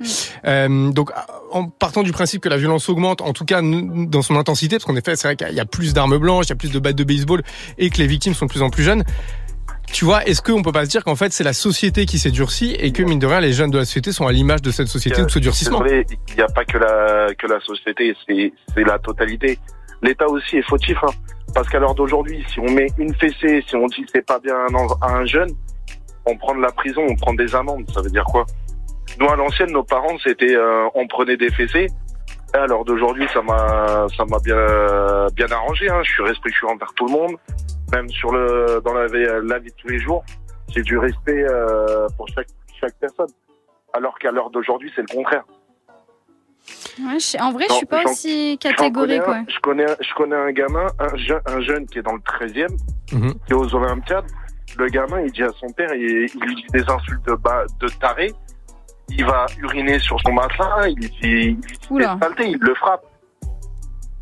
Euh, 0.47 0.93
donc, 0.93 1.11
en 1.51 1.69
partant 1.69 2.03
du 2.03 2.13
principe 2.13 2.43
que 2.43 2.49
la 2.49 2.57
violence 2.57 2.89
augmente, 2.89 3.23
en 3.23 3.33
tout 3.33 3.45
cas 3.45 3.61
dans 3.89 4.23
son 4.23 4.37
intensité, 4.37 4.77
parce 4.77 4.85
qu'en 4.85 4.97
effet, 4.97 5.17
c'est 5.17 5.29
vrai 5.29 5.37
qu'il 5.37 5.55
y 5.57 5.61
a 5.61 5.65
plus 5.67 5.95
d'armes 5.95 6.19
blanches, 6.19 6.47
il 6.47 6.51
y 6.51 6.53
a 6.53 6.57
plus 6.57 6.71
de 6.73 6.79
battes 6.79 6.97
de 6.97 7.05
baseball, 7.05 7.43
et 7.79 7.91
que 7.91 7.99
les 7.99 8.07
victimes 8.07 8.35
sont 8.35 8.47
de 8.47 8.51
plus 8.51 8.63
en 8.63 8.71
plus 8.71 8.83
jeunes. 8.83 9.05
Tu 9.93 10.05
vois, 10.05 10.23
est-ce 10.27 10.43
qu'on 10.43 10.63
peut 10.63 10.73
pas 10.73 10.85
se 10.85 10.91
dire 10.91 11.03
qu'en 11.03 11.17
fait 11.17 11.33
c'est 11.33 11.45
la 11.45 11.55
société 11.55 12.05
qui 12.05 12.19
s'est 12.19 12.31
durcie 12.31 12.75
et 12.79 12.93
que 12.93 13.03
mine 13.03 13.19
de 13.19 13.27
rien 13.27 13.41
les 13.41 13.53
jeunes 13.55 13.71
de 13.71 13.79
la 13.79 13.87
société 13.87 14.13
sont 14.13 14.27
à 14.27 14.33
l'image 14.33 14.61
de 14.61 14.71
cette 14.71 14.87
société 14.89 15.23
ou 15.23 15.25
de 15.25 15.31
ce 15.31 15.39
durcissement? 15.39 15.83
il 15.87 16.05
n'y 16.37 16.43
a 16.43 16.47
pas 16.49 16.67
que 16.67 16.77
la 16.77 17.29
que 17.39 17.47
la 17.47 17.59
société, 17.61 18.15
c'est 18.27 18.53
c'est 18.75 18.85
la 18.85 18.99
totalité. 18.99 19.59
L'État 20.03 20.27
aussi 20.29 20.59
est 20.59 20.63
fautif, 20.69 20.97
hein. 21.03 21.11
parce 21.55 21.69
qu'à 21.71 21.79
l'heure 21.79 21.95
d'aujourd'hui, 21.95 22.45
si 22.53 22.61
on 22.61 22.71
met 22.71 22.89
une 22.99 23.15
fessée, 23.15 23.65
si 23.67 23.77
on 23.77 23.87
dit 23.87 24.05
c'est 24.13 24.25
pas 24.27 24.39
bien 24.39 24.55
à 24.55 24.71
un, 24.71 24.75
en- 24.75 24.93
à 25.01 25.17
un 25.21 25.25
jeune, 25.25 25.51
on 26.27 26.37
prend 26.37 26.55
de 26.55 26.61
la 26.61 26.71
prison, 26.71 27.01
on 27.09 27.17
prend 27.17 27.33
des 27.33 27.55
amendes. 27.55 27.85
Ça 27.95 28.03
veut 28.03 28.11
dire 28.11 28.25
quoi? 28.25 28.45
Nous 29.19 29.27
à 29.29 29.37
l'ancienne, 29.37 29.73
nos 29.73 29.85
parents, 29.85 30.19
c'était 30.23 30.55
euh, 30.55 30.85
on 30.95 31.07
prenait 31.09 31.39
des 31.39 31.51
fessées. 31.51 31.87
À 32.55 32.67
l'heure 32.67 32.85
d'aujourd'hui, 32.85 33.27
ça 33.33 33.43
m'a 33.43 34.07
ça 34.17 34.25
m'a 34.25 34.39
bien 34.39 35.27
bien 35.35 35.51
arrangé. 35.51 35.89
Hein. 35.91 36.01
Je 36.03 36.11
suis 36.11 36.23
respectueux 36.23 36.67
envers 36.69 36.93
tout 36.95 37.07
le 37.07 37.13
monde, 37.13 37.37
même 37.93 38.09
sur 38.09 38.33
le 38.33 38.81
dans 38.85 38.95
la 38.95 39.07
vie, 39.07 39.25
la 39.45 39.59
vie 39.59 39.71
de 39.71 39.77
tous 39.77 39.89
les 39.89 39.99
jours. 40.01 40.25
J'ai 40.69 40.83
du 40.83 40.99
respect 40.99 41.45
euh, 41.45 42.07
pour 42.17 42.27
chaque 42.29 42.49
chaque 42.81 42.95
personne. 43.01 43.29
Alors 43.93 44.19
qu'à 44.19 44.31
l'heure 44.31 44.51
d'aujourd'hui, 44.51 44.91
c'est 44.95 45.03
le 45.03 45.15
contraire. 45.15 45.45
Ouais, 47.01 47.19
je- 47.19 47.39
En 47.41 47.53
vrai, 47.53 47.65
je 47.69 47.73
Non, 47.73 47.77
suis 47.79 47.87
pas 47.87 48.03
aussi 48.05 48.59
catégorique. 48.59 49.23
connais 49.23 49.39
un- 49.39 49.41
Ouais. 49.41 49.45
Je 49.49 49.61
connais, 49.61 49.87
je 50.01 50.15
connais 50.15 50.37
un 50.37 50.51
gamin, 50.53 50.87
un, 50.99 51.17
jeune, 51.17 51.41
un 51.47 51.61
jeune 51.61 51.87
qui 51.87 51.99
est 51.99 52.03
dans 52.03 52.15
le 52.15 52.21
13e, 52.21 52.77
Mhm. 53.13 53.35
qui 53.47 53.53
est 53.53 53.55
aux 53.55 53.75
Olympiades. 53.75 54.27
Le 54.77 54.87
gamin, 54.89 55.21
il 55.21 55.33
dit 55.33 55.43
à 55.45 55.51
son 55.59 55.69
père, 55.73 55.93
il, 55.95 56.03
il 56.35 56.41
lui 56.41 56.55
dit 56.57 56.67
des 56.73 56.83
insultes 56.91 57.25
de, 57.27 57.37
de 57.81 57.89
taré. 58.01 58.33
Il 59.11 59.25
va 59.25 59.47
uriner 59.59 59.99
sur 59.99 60.21
son 60.21 60.33
matelas, 60.33 60.89
il 60.89 61.05
il 61.21 62.59
le 62.61 62.75
frappe. 62.75 63.05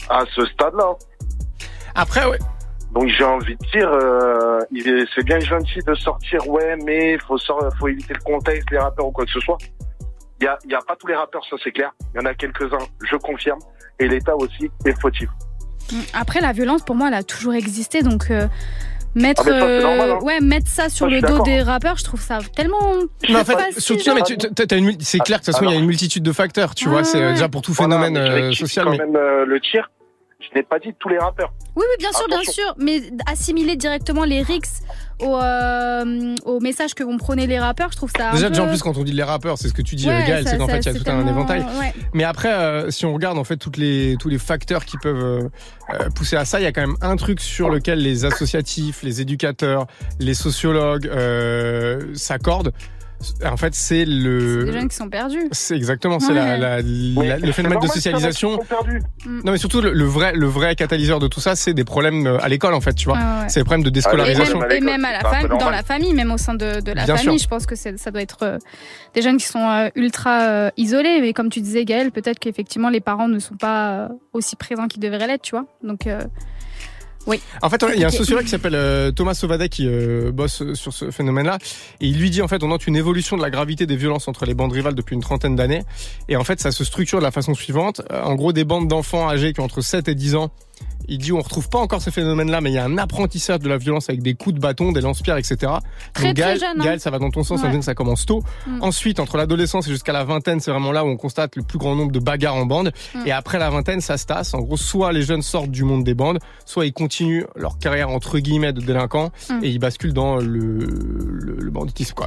À 0.09 0.25
ce 0.35 0.47
stade-là. 0.47 0.95
Après, 1.95 2.25
ouais. 2.27 2.39
Donc 2.93 3.09
j'ai 3.09 3.25
envie 3.25 3.57
de 3.57 3.67
dire, 3.73 3.91
euh, 3.91 4.61
c'est 5.15 5.25
bien 5.25 5.41
gentil 5.41 5.81
de 5.87 5.95
sortir, 5.95 6.49
ouais, 6.49 6.77
mais 6.85 7.15
il 7.15 7.21
faut, 7.21 7.37
faut 7.79 7.89
éviter 7.89 8.15
le 8.15 8.21
contexte, 8.21 8.71
les 8.71 8.79
rappeurs 8.79 9.07
ou 9.07 9.11
quoi 9.11 9.25
que 9.25 9.33
ce 9.33 9.41
soit. 9.41 9.59
Il 10.41 10.45
y 10.45 10.47
a, 10.47 10.59
il 10.65 10.71
y 10.71 10.75
a 10.75 10.81
pas 10.87 10.95
tous 10.97 11.09
les 11.09 11.17
rappeurs, 11.17 11.45
ça 11.51 11.57
c'est 11.63 11.73
clair. 11.73 11.93
Il 12.15 12.21
y 12.21 12.23
en 12.23 12.27
a 12.27 12.35
quelques-uns, 12.35 12.87
je 13.11 13.17
confirme. 13.17 13.59
Et 13.99 14.07
l'État 14.07 14.37
aussi 14.37 14.71
est 14.85 15.01
fautif. 15.01 15.29
Après, 16.13 16.41
la 16.41 16.53
violence, 16.53 16.83
pour 16.83 16.95
moi, 16.97 17.09
elle 17.09 17.15
a 17.15 17.23
toujours 17.23 17.55
existé. 17.55 18.03
Donc, 18.03 18.31
euh, 18.31 18.47
mettre, 19.17 19.43
Ah, 19.47 19.51
ça, 19.51 19.81
normal, 19.81 20.11
hein. 20.11 20.19
euh, 20.21 20.25
ouais, 20.25 20.41
mettre 20.41 20.69
ça 20.69 20.89
sur 20.89 21.07
Ça, 21.07 21.13
le 21.13 21.21
dos 21.21 21.43
des 21.43 21.63
rappeurs, 21.63 21.97
je 21.99 22.05
trouve 22.05 22.21
ça 22.21 22.39
tellement. 22.55 22.95
Mais 23.29 23.35
en 23.37 23.45
fait, 23.45 23.57
surtout, 23.81 24.09
non, 24.11 24.15
mais 24.15 24.23
tu- 24.23 24.37
t'as- 24.37 24.67
t'as 24.67 24.77
une 24.79 24.85
mul- 24.85 24.97
c'est 25.01 25.19
clair 25.19 25.39
que 25.41 25.43
de 25.43 25.47
toute 25.47 25.55
façon, 25.57 25.65
il 25.69 25.73
y 25.75 25.77
a 25.77 25.81
une 25.81 25.87
multitude 25.87 26.23
de 26.23 26.33
facteurs, 26.33 26.75
tu 26.75 26.89
vois, 26.89 27.03
c'est 27.03 27.33
déjà 27.33 27.49
pour 27.49 27.63
tout 27.63 27.73
Voilà, 27.73 27.97
phénomène 27.99 28.17
euh, 28.17 28.53
social. 28.53 28.85
quand 28.85 28.91
Mais... 28.93 28.99
même 28.99 29.17
euh, 29.17 29.45
le 29.45 29.61
tir. 29.61 29.91
Je 30.39 30.49
n'ai 30.55 30.63
pas 30.63 30.79
dit 30.79 30.93
tous 30.99 31.09
les 31.09 31.19
rappeurs. 31.19 31.53
Oui, 31.77 31.85
oui, 31.89 31.97
bien 31.99 32.13
sûr, 32.13 32.27
bien 32.29 32.43
sûr. 32.43 32.75
Mais 32.79 33.01
assimiler 33.27 33.75
directement 33.77 34.25
les 34.25 34.43
rixes 34.43 34.83
au, 35.21 35.35
euh, 35.35 36.35
au 36.45 36.61
message 36.61 36.95
que 36.95 37.03
vont 37.03 37.17
prôner 37.17 37.47
les 37.47 37.59
rappeurs, 37.59 37.91
je 37.91 37.97
trouve 37.97 38.11
ça. 38.15 38.31
un 38.31 38.35
Déjà, 38.35 38.51
déjà 38.51 38.65
en 38.65 38.69
plus, 38.69 38.83
quand 38.83 38.99
on 38.99 39.03
dit 39.05 39.13
les 39.13 39.23
rappeurs, 39.23 39.57
c'est 39.57 39.69
ce 39.69 39.73
que 39.73 39.81
tu 39.81 39.95
dis, 39.97 40.07
Ouais, 40.07 40.25
Gaël, 40.27 40.47
c'est 40.47 40.59
qu'en 40.59 40.67
fait, 40.67 40.81
il 40.81 40.93
y 40.93 40.97
a 40.97 41.01
tout 41.01 41.11
un 41.11 41.27
éventail. 41.27 41.61
ouais. 41.81 41.95
Mais 42.13 42.25
après, 42.25 42.53
euh, 42.53 42.91
si 42.91 43.07
on 43.07 43.15
regarde 43.15 43.39
en 43.39 43.45
fait 43.45 43.57
toutes 43.57 43.79
les, 43.79 44.17
tous 44.21 44.29
les 44.29 44.39
facteurs 44.39 44.85
qui 44.85 44.99
peuvent 44.99 45.17
euh, 45.17 45.49
euh, 45.95 46.11
pousser 46.11 46.37
à 46.37 46.45
ça, 46.45 46.61
il 46.61 46.65
y 46.65 46.67
a 46.67 46.73
quand 46.73 46.83
même 46.87 46.97
un 47.01 47.17
truc 47.17 47.41
sur 47.41 47.71
lequel 47.71 48.01
les 48.03 48.27
associatifs, 48.27 49.03
les 49.03 49.23
éducateurs, 49.23 49.87
les 50.21 50.35
sociologues 50.35 51.07
euh, 51.07 52.15
s'accordent. 52.15 52.73
En 53.45 53.57
fait, 53.57 53.75
c'est 53.75 54.05
le. 54.05 54.65
Des 54.65 54.73
jeunes 54.73 54.89
qui 54.89 54.97
sont 54.97 55.09
perdus. 55.09 55.47
C'est 55.53 55.77
exactement, 55.77 56.21
c'est 56.21 56.33
la, 56.33 56.45
Ouais. 56.45 56.59
la- 56.59 56.77
la- 56.79 56.83
Mais 56.83 57.39
le 57.39 57.47
c'est 57.47 57.53
phénomène 57.53 57.81
de 57.81 57.87
socialisation. 57.87 58.57
sont 58.57 58.65
perdus. 58.65 59.01
Mm. 59.25 59.41
Non, 59.45 59.53
mais 59.53 59.59
surtout 59.59 59.81
le, 59.81 59.93
le 59.93 60.05
vrai, 60.05 60.33
le 60.35 60.47
vrai 60.47 60.75
catalyseur 60.77 61.19
de 61.21 61.29
tout 61.29 61.41
ça, 61.41 61.57
c'est 61.57 61.75
des 61.75 61.85
problèmes 61.85 62.27
euh, 62.27 62.39
à 62.43 62.49
l'école 62.49 62.75
en 62.75 62.81
fait, 62.81 62.95
tu 62.95 63.09
vois. 63.09 63.17
Ouais. 63.19 63.49
C'est 63.49 63.61
des 63.61 63.65
problèmes 63.65 63.83
de 63.85 63.89
Et 63.89 63.93
déscolarisation. 63.93 64.59
même, 64.61 64.71
et 64.73 64.81
même 64.81 65.05
à 65.05 65.13
la 65.13 65.19
c'est 65.21 65.37
famille, 65.43 65.59
dans 65.59 65.71
la 65.71 65.83
famille, 65.83 66.15
même 66.15 66.33
au 66.33 66.39
sein 66.39 66.55
de, 66.55 66.81
de 66.81 66.93
la 66.93 67.05
Bien 67.05 67.17
famille, 67.17 67.39
sûr. 67.39 67.45
je 67.45 67.49
pense 67.49 67.67
que 67.67 67.75
c'est- 67.77 67.97
ça 67.99 68.11
doit 68.11 68.23
être 68.23 68.43
euh, 68.43 68.59
des 69.15 69.23
jeunes 69.23 69.37
qui 69.39 69.47
sont 69.47 69.69
euh, 69.69 69.89
ultra 69.95 70.43
euh, 70.49 70.71
isolés. 70.77 71.21
Mais 71.21 71.33
comme 71.33 71.49
tu 71.51 71.61
disais, 71.61 71.85
Gaël, 71.85 72.11
peut-être 72.11 72.39
qu'effectivement 72.39 72.89
les 72.91 73.01
parents 73.01 73.29
ne 73.29 73.39
sont 73.39 73.57
pas 73.57 73.91
euh, 73.91 74.09
aussi 74.33 74.57
présents 74.57 74.87
qu'ils 74.89 75.01
devraient 75.03 75.27
l'être, 75.27 75.43
tu 75.43 75.53
vois. 75.53 75.67
Donc, 75.83 76.07
euh, 76.07 76.21
Oui. 77.27 77.41
En 77.63 77.71
fait, 77.71 77.85
il 77.95 78.01
y 78.01 78.05
a 78.05 78.09
un 78.09 78.11
sociologue 78.11 78.45
qui 78.45 78.51
s'appelle 78.51 78.75
euh, 78.75 79.11
Thomas 79.11 79.35
Sauvadet 79.35 79.69
qui 79.69 79.87
euh, 79.87 80.31
bosse 80.33 80.63
sur 80.75 80.93
ce 80.93 81.11
phénomène-là. 81.11 81.59
Et 82.01 82.07
il 82.07 82.19
lui 82.19 82.31
dit, 82.31 82.41
en 82.43 82.49
fait, 82.49 82.63
on 82.63 82.69
note 82.69 82.87
une 82.87 82.97
évolution 82.97 83.37
de 83.37 83.43
la 83.43 83.51
gravité 83.51 83.87
des 83.87 83.97
violences 83.97 84.29
entre 84.29 84.47
les 84.47 84.55
bandes 84.55 84.73
rivales 84.73 84.95
depuis 84.95 85.15
une 85.15 85.23
trentaine 85.23 85.57
d'années. 85.57 85.83
Et 86.29 86.37
en 86.37 86.45
fait, 86.45 86.61
ça 86.61 86.71
se 86.71 86.85
structure 86.85 87.19
de 87.19 87.25
la 87.25 87.31
façon 87.33 87.55
suivante. 87.55 88.03
Euh, 88.13 88.23
En 88.23 88.35
gros, 88.35 88.53
des 88.53 88.65
bandes 88.65 88.89
d'enfants 88.89 89.29
âgés 89.29 89.53
qui 89.53 89.61
ont 89.61 89.65
entre 89.65 89.81
7 89.81 90.09
et 90.09 90.15
10 90.15 90.37
ans. 90.37 90.51
Il 91.09 91.19
dit, 91.19 91.33
on 91.33 91.41
retrouve 91.41 91.69
pas 91.69 91.79
encore 91.79 92.03
ces 92.03 92.11
phénomènes-là, 92.11 92.61
mais 92.61 92.71
il 92.71 92.75
y 92.75 92.79
a 92.79 92.85
un 92.85 92.99
apprentissage 92.99 93.61
de 93.61 93.69
la 93.69 93.77
violence 93.79 94.09
avec 94.11 94.23
des 94.23 94.35
coups 94.35 94.57
de 94.57 94.61
bâton, 94.61 94.91
des 94.91 95.01
lance-pierres, 95.01 95.37
etc. 95.37 95.55
Très, 95.61 95.69
Donc, 95.71 95.81
très 96.15 96.35
Gaël, 96.35 96.59
jeune, 96.59 96.81
hein. 96.81 96.85
Gaël, 96.85 96.99
ça 97.01 97.11
va 97.11 97.21
dans 97.21 97.31
ton 97.31 97.45
sens, 97.45 97.59
ça 97.61 97.63
Ouais. 97.63 97.69
veut 97.69 97.73
dire 97.75 97.79
que 97.79 97.85
ça 97.85 97.95
commence 97.95 98.27
tôt. 98.27 98.43
Mm. 98.67 98.83
Ensuite, 98.83 99.21
entre 99.21 99.37
l'adolescence 99.37 99.87
et 99.87 99.91
jusqu'à 99.91 100.13
la 100.13 100.25
vingtaine, 100.25 100.59
c'est 100.59 100.73
vraiment 100.73 100.91
là 100.91 101.05
où 101.05 101.09
on 101.09 101.17
constate 101.17 101.55
le 101.55 101.63
plus 101.63 101.79
grand 101.79 101.95
nombre 101.95 102.11
de 102.11 102.19
bagarres 102.19 102.57
en 102.57 102.67
bande. 102.67 102.93
Mm. 103.15 103.21
Et 103.27 103.31
après 103.31 103.61
la 103.61 103.71
vingtaine, 103.71 104.01
ça 104.01 104.19
se 104.19 104.27
tasse. 104.27 104.53
En 104.53 104.59
gros, 104.63 104.77
soit 104.77 105.13
les 105.13 105.23
jeunes 105.23 105.43
sortent 105.43 105.71
du 105.71 105.85
monde 105.85 106.03
des 106.03 106.15
bandes, 106.15 106.41
soit 106.65 106.87
ils 106.87 106.93
continuent 106.93 107.45
leur 107.55 107.79
carrière 107.79 108.11
entre 108.11 108.41
guillemets 108.41 108.73
de 108.73 108.81
délinquants 108.81 109.31
Mm. 109.49 109.61
et 109.63 109.69
ils 109.69 109.79
basculent 109.79 110.13
dans 110.13 110.37
le, 110.39 110.79
le, 110.79 111.57
le 111.61 111.71
banditisme. 111.71 112.15
Quoi. 112.15 112.27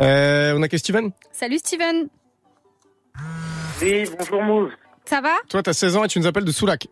Euh, 0.00 0.54
on 0.56 0.62
a 0.62 0.68
que 0.68 0.78
Steven? 0.78 1.10
Salut 1.32 1.58
Steven, 1.58 2.06
Oui, 3.82 4.04
bonjour 4.18 4.42
Mouv. 4.42 4.68
ça 5.04 5.20
va? 5.20 5.30
Toi, 5.48 5.62
t'as 5.62 5.72
16 5.72 5.96
ans 5.96 6.04
et 6.04 6.08
tu 6.08 6.20
nous 6.20 6.26
appelles 6.26 6.44
de 6.44 6.52
Soulac. 6.52 6.86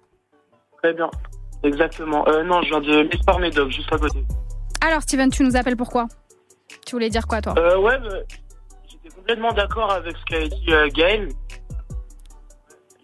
Très 0.82 0.92
bien. 0.92 1.11
Exactement. 1.62 2.26
Euh, 2.28 2.44
non, 2.44 2.62
je 2.62 2.68
viens 2.68 2.80
de 2.80 3.08
l'Esport 3.11 3.40
Médoc, 3.40 3.70
juste 3.70 3.92
à 3.92 3.99
côté. 3.99 4.25
Alors 4.80 5.02
Steven, 5.02 5.30
tu 5.30 5.42
nous 5.42 5.56
appelles 5.56 5.76
pourquoi 5.76 6.06
Tu 6.87 6.94
voulais 6.94 7.11
dire 7.11 7.26
quoi 7.26 7.40
toi? 7.40 7.54
Euh, 7.58 7.78
ouais, 7.78 7.99
bah, 7.99 8.08
j'étais 8.88 9.14
complètement 9.14 9.52
d'accord 9.52 9.90
avec 9.90 10.16
ce 10.16 10.25
qu'a 10.25 10.47
dit 10.47 10.73
euh, 10.73 10.88
Gaël. 10.94 11.28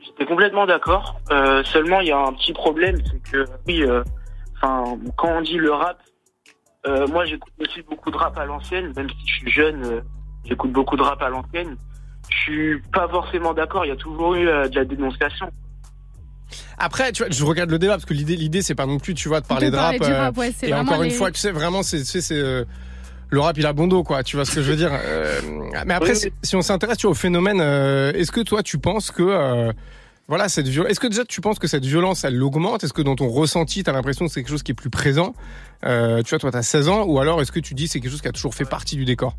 J'étais 0.04 0.26
complètement 0.26 0.66
d'accord. 0.66 1.20
Euh, 1.32 1.64
seulement, 1.64 2.00
il 2.00 2.08
y 2.08 2.12
a 2.12 2.18
un 2.18 2.32
petit 2.34 2.52
problème, 2.52 2.96
c'est 3.04 3.30
que, 3.32 3.44
oui, 3.66 3.82
euh, 3.82 4.04
enfin, 4.56 4.96
quand 5.16 5.28
on 5.28 5.40
dit 5.40 5.56
le 5.56 5.72
rap, 5.72 5.98
euh, 6.86 7.08
moi 7.08 7.24
j'écoute 7.24 7.52
aussi 7.58 7.82
beaucoup 7.82 8.10
de 8.10 8.16
rap 8.16 8.38
à 8.38 8.44
l'ancienne, 8.44 8.92
même 8.94 9.08
si 9.08 9.26
je 9.26 9.34
suis 9.38 9.50
jeune, 9.50 9.84
euh, 9.84 10.00
j'écoute 10.44 10.70
beaucoup 10.70 10.96
de 10.96 11.02
rap 11.02 11.20
à 11.22 11.28
l'ancienne. 11.28 11.76
Je 12.30 12.36
suis 12.36 12.82
pas 12.92 13.08
forcément 13.08 13.52
d'accord, 13.52 13.84
il 13.84 13.88
y 13.88 13.92
a 13.92 13.96
toujours 13.96 14.34
eu 14.34 14.44
de 14.44 14.74
la 14.74 14.84
dénonciation. 14.84 15.50
Après, 16.78 17.12
tu 17.12 17.22
vois, 17.22 17.30
je 17.32 17.44
regarde 17.44 17.70
le 17.70 17.78
débat 17.78 17.94
parce 17.94 18.04
que 18.04 18.14
l'idée, 18.14 18.36
l'idée, 18.36 18.62
c'est 18.62 18.74
pas 18.74 18.86
non 18.86 18.98
plus, 18.98 19.14
tu 19.14 19.28
vois, 19.28 19.40
de 19.40 19.46
parler 19.46 19.66
De 19.66 19.72
de 19.72 19.76
parler 19.76 19.98
rap. 19.98 20.06
du 20.06 20.12
euh, 20.12 20.20
rap, 20.20 20.36
ouais, 20.36 20.52
c'est 20.58 20.68
et 20.68 20.74
encore 20.74 21.02
une 21.02 21.10
fois, 21.10 21.30
tu 21.30 21.40
sais, 21.40 21.50
vraiment, 21.52 21.82
c'est, 21.82 22.04
c'est 22.04 22.34
euh, 22.34 22.64
le 23.30 23.40
rap, 23.40 23.56
il 23.58 23.66
a 23.66 23.72
bon 23.72 23.86
dos, 23.86 24.02
quoi. 24.04 24.22
Tu 24.22 24.36
vois 24.36 24.44
ce 24.44 24.54
que 24.54 24.62
je 24.62 24.70
veux 24.70 24.76
dire 24.76 24.90
Euh, 24.92 25.40
Mais 25.86 25.94
après, 25.94 26.10
Oui, 26.10 26.16
si, 26.16 26.26
oui. 26.26 26.32
si 26.42 26.56
on 26.56 26.62
s'intéresse 26.62 26.98
tu 26.98 27.06
vois, 27.06 27.12
au 27.12 27.14
phénomène, 27.14 27.60
euh, 27.60 28.12
est-ce 28.12 28.30
que 28.32 28.40
toi, 28.40 28.62
tu 28.62 28.78
penses 28.78 29.10
que 29.10 29.22
euh, 29.22 29.72
voilà, 30.28 30.48
cette 30.48 30.68
violence. 30.68 30.90
Est-ce 30.90 31.00
que 31.00 31.06
déjà 31.08 31.24
tu 31.24 31.40
penses 31.42 31.58
que 31.58 31.66
cette 31.68 31.84
violence, 31.84 32.24
elle 32.24 32.42
augmente 32.42 32.82
Est-ce 32.82 32.92
que 32.94 33.02
dans 33.02 33.14
ton 33.16 33.28
ressenti, 33.28 33.82
tu 33.84 33.90
as 33.90 33.92
l'impression 33.92 34.24
que 34.26 34.32
c'est 34.32 34.40
quelque 34.40 34.50
chose 34.50 34.62
qui 34.62 34.72
est 34.72 34.74
plus 34.74 34.88
présent? 34.90 35.34
Euh, 35.84 36.22
Tu 36.22 36.30
vois, 36.30 36.38
toi, 36.38 36.50
tu 36.50 36.56
as 36.56 36.62
16 36.62 36.88
ans, 36.88 37.02
ou 37.04 37.18
alors 37.18 37.42
est-ce 37.42 37.52
que 37.52 37.60
tu 37.60 37.74
dis 37.74 37.84
que 37.84 37.90
c'est 37.90 38.00
quelque 38.00 38.10
chose 38.10 38.22
qui 38.22 38.28
a 38.28 38.32
toujours 38.32 38.54
fait 38.54 38.64
partie 38.64 38.96
du 38.96 39.04
décor? 39.04 39.36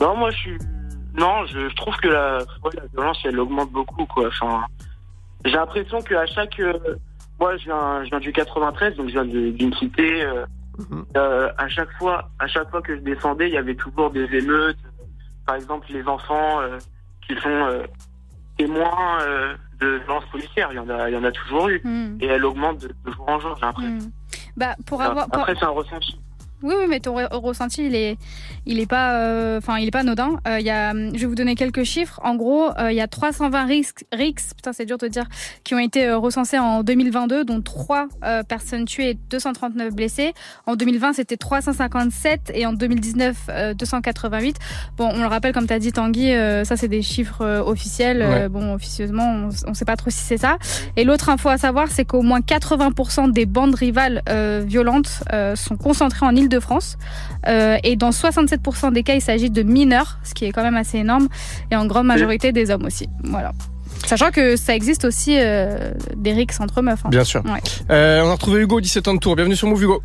Non, 0.00 0.16
moi 0.16 0.30
je 0.30 0.36
suis. 0.38 0.58
Non, 1.18 1.44
je, 1.46 1.68
je 1.68 1.74
trouve 1.76 1.94
que 1.96 2.08
la, 2.08 2.38
ouais, 2.38 2.70
la 2.74 2.86
violence 2.94 3.18
elle 3.24 3.38
augmente 3.38 3.70
beaucoup 3.72 4.06
quoi. 4.06 4.28
Enfin, 4.28 4.62
j'ai 5.44 5.52
l'impression 5.52 6.00
qu'à 6.02 6.26
chaque. 6.26 6.58
euh, 6.60 6.72
moi 7.38 7.56
je 7.56 7.64
viens, 7.64 8.04
je 8.04 8.10
viens 8.10 8.20
du 8.20 8.32
93, 8.32 8.96
donc 8.96 9.06
je 9.08 9.12
viens 9.12 9.24
de- 9.24 9.50
d'une 9.50 9.74
cité. 9.74 10.24
euh, 10.24 10.44
euh, 11.16 11.50
à 11.58 11.68
chaque 11.68 11.92
fois, 11.98 12.30
à 12.38 12.46
chaque 12.46 12.70
fois 12.70 12.80
que 12.82 12.96
je 12.96 13.00
descendais, 13.02 13.48
il 13.48 13.54
y 13.54 13.58
avait 13.58 13.74
toujours 13.74 14.10
des 14.10 14.24
émeutes. 14.34 14.78
Par 15.46 15.56
exemple, 15.56 15.86
les 15.90 16.06
enfants 16.06 16.60
euh, 16.60 16.78
qui 17.26 17.34
sont 17.36 17.48
euh, 17.48 17.82
témoins 18.56 19.20
euh, 19.22 19.54
de 19.80 19.96
violences 20.04 20.24
policières, 20.26 20.68
il 20.72 20.76
y 20.76 20.78
en 20.78 20.88
a, 20.88 21.08
il 21.10 21.14
y 21.14 21.16
en 21.16 21.24
a 21.24 21.32
toujours 21.32 21.68
eu. 21.68 21.80
Hmm. 21.84 22.16
Et 22.20 22.26
elle 22.26 22.44
augmente 22.44 22.78
de, 22.78 22.88
de 22.88 23.12
jour 23.12 23.28
en 23.28 23.38
jour, 23.40 23.54
j'ai 23.56 23.66
l'impression. 23.66 23.90
Hmm. 24.08 24.10
Bah 24.56 24.74
pour 24.86 25.00
avoir 25.02 25.26
pour- 25.28 25.40
Après, 25.40 25.54
c'est 25.54 25.64
un 25.64 25.68
ressenti. 25.70 26.18
Oui, 26.62 26.74
oui, 26.78 26.84
mais 26.88 27.00
ton 27.00 27.16
re- 27.16 27.32
ressenti, 27.34 27.86
il 27.86 27.94
est, 27.94 28.18
il 28.66 28.80
est 28.80 28.86
pas, 28.86 29.14
euh, 29.14 29.58
enfin, 29.58 29.78
il 29.78 29.88
est 29.88 29.90
pas 29.90 30.00
anodin. 30.00 30.36
Euh, 30.46 30.60
il 30.60 30.66
y 30.66 30.70
a, 30.70 30.92
je 30.92 31.18
vais 31.18 31.26
vous 31.26 31.34
donner 31.34 31.54
quelques 31.54 31.84
chiffres. 31.84 32.20
En 32.22 32.34
gros, 32.34 32.70
euh, 32.78 32.92
il 32.92 32.96
y 32.96 33.00
a 33.00 33.08
320 33.08 33.64
risques, 33.64 34.04
RICS, 34.12 34.54
putain, 34.56 34.72
c'est 34.74 34.84
dur 34.84 34.98
de 34.98 35.08
dire, 35.08 35.24
qui 35.64 35.74
ont 35.74 35.78
été 35.78 36.06
euh, 36.06 36.18
recensés 36.18 36.58
en 36.58 36.82
2022, 36.82 37.44
dont 37.44 37.62
3 37.62 38.08
euh, 38.24 38.42
personnes 38.42 38.84
tuées 38.84 39.10
et 39.10 39.18
239 39.30 39.94
blessées. 39.94 40.34
En 40.66 40.76
2020, 40.76 41.14
c'était 41.14 41.36
357 41.38 42.52
et 42.54 42.66
en 42.66 42.72
2019, 42.74 43.36
euh, 43.48 43.74
288. 43.74 44.56
Bon, 44.98 45.08
on 45.14 45.20
le 45.20 45.26
rappelle, 45.26 45.52
comme 45.54 45.66
tu 45.66 45.72
as 45.72 45.78
dit, 45.78 45.92
Tanguy, 45.92 46.32
euh, 46.34 46.64
ça, 46.64 46.76
c'est 46.76 46.88
des 46.88 47.02
chiffres 47.02 47.62
officiels. 47.64 48.18
Ouais. 48.22 48.48
bon, 48.50 48.74
officieusement, 48.74 49.48
on, 49.48 49.70
on 49.70 49.74
sait 49.74 49.84
pas 49.86 49.96
trop 49.96 50.10
si 50.10 50.18
c'est 50.18 50.36
ça. 50.38 50.58
Et 50.96 51.04
l'autre 51.04 51.30
info 51.30 51.48
à 51.48 51.56
savoir, 51.58 51.88
c'est 51.90 52.04
qu'au 52.04 52.22
moins 52.22 52.40
80% 52.40 53.32
des 53.32 53.46
bandes 53.46 53.74
rivales 53.74 54.22
euh, 54.28 54.62
violentes 54.66 55.22
euh, 55.32 55.56
sont 55.56 55.76
concentrées 55.76 56.26
en 56.26 56.36
Île-de-France. 56.50 56.98
Euh, 57.46 57.78
et 57.84 57.96
dans 57.96 58.10
67% 58.10 58.92
des 58.92 59.02
cas, 59.02 59.14
il 59.14 59.20
s'agit 59.22 59.50
de 59.50 59.62
mineurs, 59.62 60.18
ce 60.24 60.34
qui 60.34 60.44
est 60.44 60.52
quand 60.52 60.62
même 60.62 60.76
assez 60.76 60.98
énorme. 60.98 61.28
Et 61.70 61.76
en 61.76 61.86
grande 61.86 62.06
majorité, 62.06 62.52
des 62.52 62.70
hommes 62.70 62.84
aussi. 62.84 63.08
Voilà. 63.24 63.52
Sachant 64.06 64.30
que 64.30 64.56
ça 64.56 64.74
existe 64.74 65.04
aussi 65.04 65.36
euh, 65.38 65.92
des 66.16 66.32
rixes 66.32 66.58
entre 66.60 66.82
meufs. 66.82 67.04
hein. 67.04 67.10
Bien 67.10 67.24
sûr. 67.24 67.42
Ouais. 67.44 67.60
Euh, 67.90 68.22
on 68.22 68.28
a 68.28 68.32
retrouvé 68.32 68.62
Hugo, 68.62 68.80
17 68.80 69.08
ans 69.08 69.14
de 69.14 69.18
tour. 69.20 69.36
Bienvenue 69.36 69.56
sur 69.56 69.68
Move, 69.68 69.82
Hugo. 69.82 70.02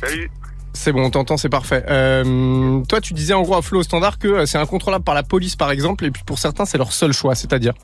Salut. 0.00 0.30
C'est 0.72 0.90
bon, 0.90 1.04
on 1.04 1.10
t'entend, 1.10 1.36
c'est 1.36 1.48
parfait. 1.48 1.84
Euh, 1.88 2.80
toi, 2.88 3.00
tu 3.00 3.14
disais 3.14 3.32
en 3.34 3.42
gros 3.42 3.54
à 3.56 3.62
Flo 3.62 3.78
au 3.80 3.82
standard 3.84 4.18
que 4.18 4.44
c'est 4.44 4.58
incontrôlable 4.58 5.04
par 5.04 5.14
la 5.14 5.22
police, 5.22 5.54
par 5.54 5.70
exemple, 5.70 6.04
et 6.04 6.10
puis 6.10 6.22
pour 6.26 6.38
certains, 6.40 6.64
c'est 6.64 6.78
leur 6.78 6.92
seul 6.92 7.12
choix, 7.12 7.34
c'est-à-dire? 7.36 7.74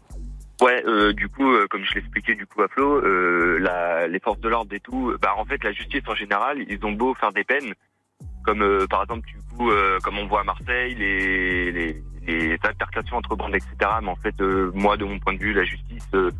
Ouais, 0.60 0.82
euh, 0.86 1.12
du 1.12 1.28
coup, 1.28 1.50
euh, 1.50 1.66
comme 1.70 1.84
je 1.84 1.94
l'expliquais 1.94 2.34
du 2.34 2.46
coup 2.46 2.60
à 2.62 2.68
Flo, 2.68 2.96
euh, 3.02 3.58
la, 3.60 4.06
les 4.08 4.20
forces 4.20 4.40
de 4.40 4.48
l'ordre 4.48 4.74
et 4.74 4.80
tout, 4.80 5.14
bah 5.22 5.32
en 5.36 5.44
fait 5.46 5.62
la 5.64 5.72
justice 5.72 6.02
en 6.06 6.14
général, 6.14 6.58
ils 6.68 6.84
ont 6.84 6.92
beau 6.92 7.14
faire 7.14 7.32
des 7.32 7.44
peines, 7.44 7.72
comme 8.44 8.62
euh, 8.62 8.86
par 8.86 9.02
exemple 9.02 9.26
du 9.26 9.36
coup, 9.56 9.70
euh, 9.70 9.98
comme 10.02 10.18
on 10.18 10.26
voit 10.26 10.40
à 10.40 10.44
Marseille, 10.44 10.94
les, 10.96 11.72
les, 11.72 12.02
les 12.26 12.58
altercations 12.62 13.16
entre 13.16 13.36
bandes, 13.36 13.54
etc. 13.54 13.68
Mais 14.02 14.08
en 14.10 14.16
fait, 14.16 14.38
euh, 14.42 14.70
moi 14.74 14.96
de 14.98 15.04
mon 15.06 15.18
point 15.18 15.32
de 15.32 15.38
vue, 15.38 15.54
la 15.54 15.64
justice, 15.64 16.06
euh, 16.14 16.30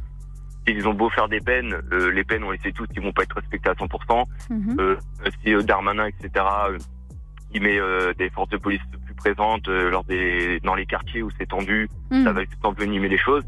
ils 0.66 0.86
ont 0.86 0.92
beau 0.94 1.08
faire 1.08 1.28
des 1.28 1.40
peines, 1.40 1.80
euh, 1.90 2.10
les 2.10 2.22
peines 2.22 2.44
on 2.44 2.50
les 2.50 2.58
sait 2.58 2.72
tous, 2.72 2.86
ils 2.94 3.02
vont 3.02 3.12
pas 3.12 3.22
être 3.22 3.36
respectées 3.36 3.70
à 3.70 3.74
100%. 3.74 4.24
Euh, 4.78 4.96
si 5.42 5.54
euh, 5.54 5.62
Darmanin, 5.62 6.06
etc. 6.08 6.44
il 7.54 7.62
met 7.62 7.78
euh, 7.80 8.12
des 8.18 8.28
forces 8.28 8.50
de 8.50 8.58
police 8.58 8.82
plus 9.06 9.14
présentes 9.14 9.66
euh, 9.68 9.90
lors 9.90 10.04
des 10.04 10.60
dans 10.60 10.74
les 10.74 10.84
quartiers 10.84 11.22
où 11.22 11.30
c'est 11.38 11.48
tendu, 11.48 11.88
Mhm. 12.10 12.24
ça 12.24 12.32
va 12.32 12.40
juste 12.42 12.64
envenimer 12.64 13.08
les 13.08 13.16
choses. 13.18 13.44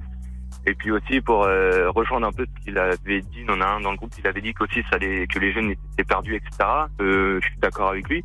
Et 0.66 0.75
puis 0.75 0.90
aussi 0.90 1.21
pour 1.21 1.45
euh, 1.45 1.90
rejoindre 1.90 2.28
un 2.28 2.33
peu 2.33 2.47
ce 2.47 2.64
qu'il 2.64 2.78
avait 2.78 3.21
dit, 3.21 3.38
il 3.38 3.47
y 3.47 3.50
en 3.50 3.61
a 3.61 3.66
un 3.66 3.81
dans 3.81 3.90
le 3.90 3.97
groupe, 3.97 4.12
il 4.19 4.26
avait 4.26 4.40
dit 4.40 4.54
qu'aussi 4.54 4.83
ça 4.90 4.97
allait, 4.97 5.26
que 5.26 5.38
les 5.38 5.52
jeunes 5.52 5.71
étaient 5.71 6.04
perdus, 6.04 6.37
etc. 6.37 6.69
Euh, 7.00 7.40
je 7.42 7.49
suis 7.49 7.59
d'accord 7.59 7.90
avec 7.90 8.09
lui, 8.09 8.25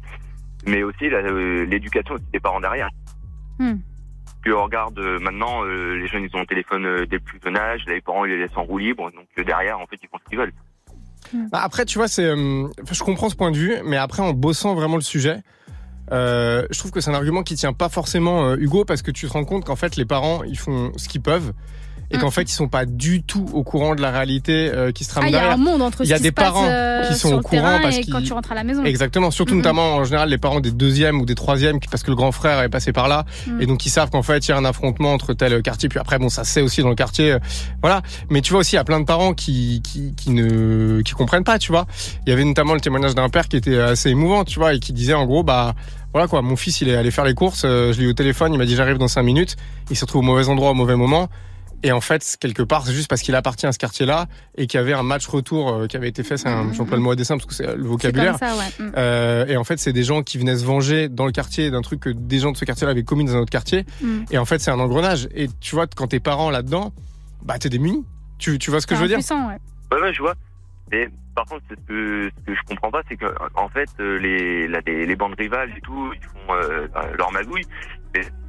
mais 0.65 0.83
aussi 0.83 1.05
euh, 1.05 1.65
l'éducation 1.65 2.15
aussi 2.15 2.25
des 2.31 2.39
parents 2.39 2.61
derrière. 2.61 2.89
Hmm. 3.57 3.77
Puis 4.41 4.53
on 4.53 4.63
regarde 4.63 4.99
euh, 4.99 5.19
maintenant, 5.19 5.65
euh, 5.65 5.95
les 5.95 6.07
jeunes 6.07 6.27
ils 6.31 6.37
ont 6.37 6.41
un 6.41 6.45
téléphone 6.45 6.85
euh, 6.85 7.05
dès 7.07 7.15
le 7.15 7.23
plus 7.23 7.39
jeune 7.43 7.57
âge, 7.57 7.81
les 7.87 8.01
parents 8.01 8.23
ils 8.25 8.31
les 8.31 8.37
laissent 8.37 8.55
en 8.55 8.63
roue 8.63 8.77
libre, 8.77 9.11
donc 9.11 9.27
euh, 9.39 9.43
derrière 9.43 9.79
en 9.79 9.87
fait 9.87 9.97
ils 10.01 10.07
font 10.07 10.19
ce 10.23 10.29
qu'ils 10.29 10.37
veulent. 10.37 10.53
Bah, 11.51 11.59
après, 11.61 11.85
tu 11.85 11.97
vois, 11.97 12.07
c'est, 12.07 12.25
euh, 12.25 12.67
je 12.89 13.03
comprends 13.03 13.29
ce 13.29 13.35
point 13.35 13.51
de 13.51 13.57
vue, 13.57 13.75
mais 13.83 13.97
après, 13.97 14.21
en 14.21 14.33
bossant 14.33 14.75
vraiment 14.75 14.95
le 14.95 15.01
sujet, 15.01 15.41
euh, 16.11 16.65
je 16.71 16.79
trouve 16.79 16.91
que 16.91 17.01
c'est 17.01 17.11
un 17.11 17.15
argument 17.15 17.43
qui 17.43 17.55
tient 17.55 17.73
pas 17.73 17.89
forcément 17.89 18.45
euh, 18.45 18.55
Hugo 18.57 18.85
parce 18.85 19.01
que 19.01 19.11
tu 19.11 19.27
te 19.27 19.33
rends 19.33 19.43
compte 19.43 19.65
qu'en 19.65 19.75
fait, 19.75 19.95
les 19.97 20.05
parents, 20.05 20.43
ils 20.43 20.57
font 20.57 20.91
ce 20.95 21.09
qu'ils 21.09 21.21
peuvent. 21.21 21.51
Et 22.09 22.17
qu'en 22.17 22.31
fait, 22.31 22.43
ils 22.43 22.53
sont 22.53 22.69
pas 22.69 22.85
du 22.85 23.21
tout 23.21 23.45
au 23.51 23.63
courant 23.63 23.93
de 23.93 24.01
la 24.01 24.11
réalité 24.11 24.71
euh, 24.73 24.93
qui 24.93 25.03
se 25.03 25.09
trame 25.09 25.25
Ah, 25.25 25.27
il 25.27 25.33
y 25.33 25.35
a 25.35 25.39
derrière. 25.39 25.55
un 25.55 25.61
monde 25.61 25.81
entre 25.81 26.03
Il 26.03 26.07
y 26.09 26.13
a 26.13 26.19
des 26.19 26.31
parents 26.31 26.63
euh, 26.65 27.05
qui 27.05 27.15
sont 27.15 27.33
au 27.33 27.41
courant 27.41 27.79
parce 27.81 27.97
qu'ils 27.99 28.13
quand 28.13 28.21
tu 28.21 28.31
rentres 28.31 28.53
à 28.53 28.55
la 28.55 28.63
maison. 28.63 28.85
Exactement, 28.85 29.29
surtout 29.29 29.53
Mhm. 29.55 29.59
notamment 29.59 29.95
en 29.95 30.03
général 30.05 30.29
les 30.29 30.37
parents 30.37 30.61
des 30.61 30.71
deuxièmes 30.71 31.19
ou 31.19 31.25
des 31.25 31.35
troisièmes 31.35 31.79
parce 31.91 32.03
que 32.03 32.09
le 32.09 32.15
grand 32.15 32.31
frère 32.31 32.61
est 32.61 32.69
passé 32.69 32.93
par 32.93 33.09
là 33.09 33.25
Mhm. 33.47 33.61
et 33.61 33.65
donc 33.65 33.85
ils 33.85 33.89
savent 33.89 34.09
qu'en 34.09 34.23
fait 34.23 34.47
il 34.47 34.51
y 34.51 34.53
a 34.53 34.57
un 34.57 34.63
affrontement 34.63 35.11
entre 35.11 35.33
tel 35.33 35.61
quartier 35.61 35.89
puis 35.89 35.99
après 35.99 36.17
bon 36.17 36.29
ça 36.29 36.45
c'est 36.45 36.61
aussi 36.61 36.81
dans 36.81 36.87
le 36.89 36.95
quartier 36.95 37.33
euh, 37.33 37.39
voilà 37.81 38.01
mais 38.29 38.39
tu 38.41 38.51
vois 38.51 38.61
aussi 38.61 38.75
il 38.75 38.77
y 38.77 38.79
a 38.79 38.83
plein 38.85 38.99
de 39.01 39.05
parents 39.05 39.33
qui 39.33 39.81
qui 39.83 40.13
qui 40.15 40.29
ne 40.31 41.01
qui 41.01 41.11
comprennent 41.13 41.43
pas 41.43 41.59
tu 41.59 41.71
vois 41.73 41.87
il 42.25 42.29
y 42.29 42.33
avait 42.33 42.45
notamment 42.45 42.73
le 42.73 42.79
témoignage 42.79 43.15
d'un 43.15 43.27
père 43.29 43.47
qui 43.49 43.57
était 43.57 43.77
assez 43.79 44.09
émouvant 44.09 44.45
tu 44.45 44.59
vois 44.59 44.73
et 44.73 44.79
qui 44.79 44.93
disait 44.93 45.13
en 45.13 45.25
gros 45.25 45.43
bah 45.43 45.75
voilà 46.13 46.27
quoi 46.29 46.41
mon 46.41 46.55
fils 46.55 46.79
il 46.81 46.87
est 46.89 46.95
allé 46.95 47.11
faire 47.11 47.25
les 47.25 47.33
courses 47.33 47.63
euh, 47.65 47.91
je 47.91 47.99
l'ai 47.99 48.05
eu 48.05 48.09
au 48.09 48.13
téléphone 48.13 48.53
il 48.53 48.57
m'a 48.57 48.65
dit 48.65 48.75
j'arrive 48.75 48.97
dans 48.97 49.09
cinq 49.09 49.23
minutes 49.23 49.57
il 49.91 49.95
se 49.97 50.05
retrouve 50.05 50.19
au 50.19 50.25
mauvais 50.25 50.47
endroit 50.47 50.71
au 50.71 50.75
mauvais 50.75 50.95
moment 50.95 51.27
et 51.83 51.91
en 51.91 52.01
fait, 52.01 52.37
quelque 52.39 52.63
part, 52.63 52.85
c'est 52.85 52.93
juste 52.93 53.09
parce 53.09 53.21
qu'il 53.21 53.35
appartient 53.35 53.67
à 53.67 53.71
ce 53.71 53.77
quartier-là 53.77 54.27
et 54.55 54.67
qu'il 54.67 54.79
y 54.79 54.81
avait 54.81 54.93
un 54.93 55.03
match 55.03 55.27
retour 55.27 55.69
euh, 55.69 55.87
qui 55.87 55.95
avait 55.95 56.09
été 56.09 56.23
fait. 56.23 56.37
C'est 56.37 56.49
un, 56.49 56.73
j'emploie 56.73 56.97
le 56.97 57.03
mot 57.03 57.11
à 57.11 57.15
dessin 57.15 57.35
parce 57.37 57.45
que 57.45 57.53
c'est 57.53 57.75
le 57.75 57.83
vocabulaire. 57.83 58.39
Comme 58.39 58.49
ça, 58.49 58.55
ouais. 58.55 58.85
Mm. 58.85 58.91
Euh, 58.97 59.45
et 59.45 59.57
en 59.57 59.63
fait, 59.63 59.77
c'est 59.77 59.93
des 59.93 60.03
gens 60.03 60.23
qui 60.23 60.37
venaient 60.37 60.57
se 60.57 60.65
venger 60.65 61.07
dans 61.07 61.25
le 61.25 61.31
quartier 61.31 61.69
d'un 61.69 61.81
truc 61.81 61.99
que 61.99 62.09
des 62.09 62.39
gens 62.39 62.51
de 62.51 62.57
ce 62.57 62.65
quartier-là 62.65 62.91
avaient 62.91 63.03
commis 63.03 63.25
dans 63.25 63.35
un 63.35 63.39
autre 63.39 63.51
quartier. 63.51 63.85
Mm. 64.01 64.23
Et 64.31 64.37
en 64.37 64.45
fait, 64.45 64.59
c'est 64.59 64.71
un 64.71 64.79
engrenage. 64.79 65.29
Et 65.35 65.47
tu 65.61 65.75
vois, 65.75 65.85
quand 65.87 66.07
t'es 66.07 66.19
parents 66.19 66.49
là-dedans, 66.49 66.93
bah 67.43 67.59
t'es 67.59 67.69
démuni. 67.69 68.05
Tu, 68.39 68.57
tu 68.59 68.71
vois 68.71 68.81
ce 68.81 68.87
que 68.87 68.95
je 68.95 69.01
veux 69.01 69.07
dire? 69.07 69.19
ouais. 69.19 69.57
Ouais, 69.91 70.01
ouais, 70.01 70.13
je 70.13 70.21
vois. 70.21 70.33
Mais 70.91 71.07
par 71.35 71.45
contre, 71.45 71.63
ce 71.69 71.75
que, 71.87 72.31
ce 72.35 72.45
que 72.45 72.55
je 72.55 72.61
comprends 72.67 72.91
pas, 72.91 73.01
c'est 73.07 73.15
que 73.15 73.25
en 73.55 73.69
fait, 73.69 73.89
euh, 73.99 74.17
les, 74.17 74.67
là, 74.67 74.79
les, 74.87 75.05
les 75.05 75.15
bandes 75.15 75.35
rivales 75.37 75.69
et 75.77 75.81
tout, 75.81 76.11
ils 76.13 76.23
font 76.23 76.53
euh, 76.53 76.87
leur 77.17 77.31
magouille. 77.31 77.65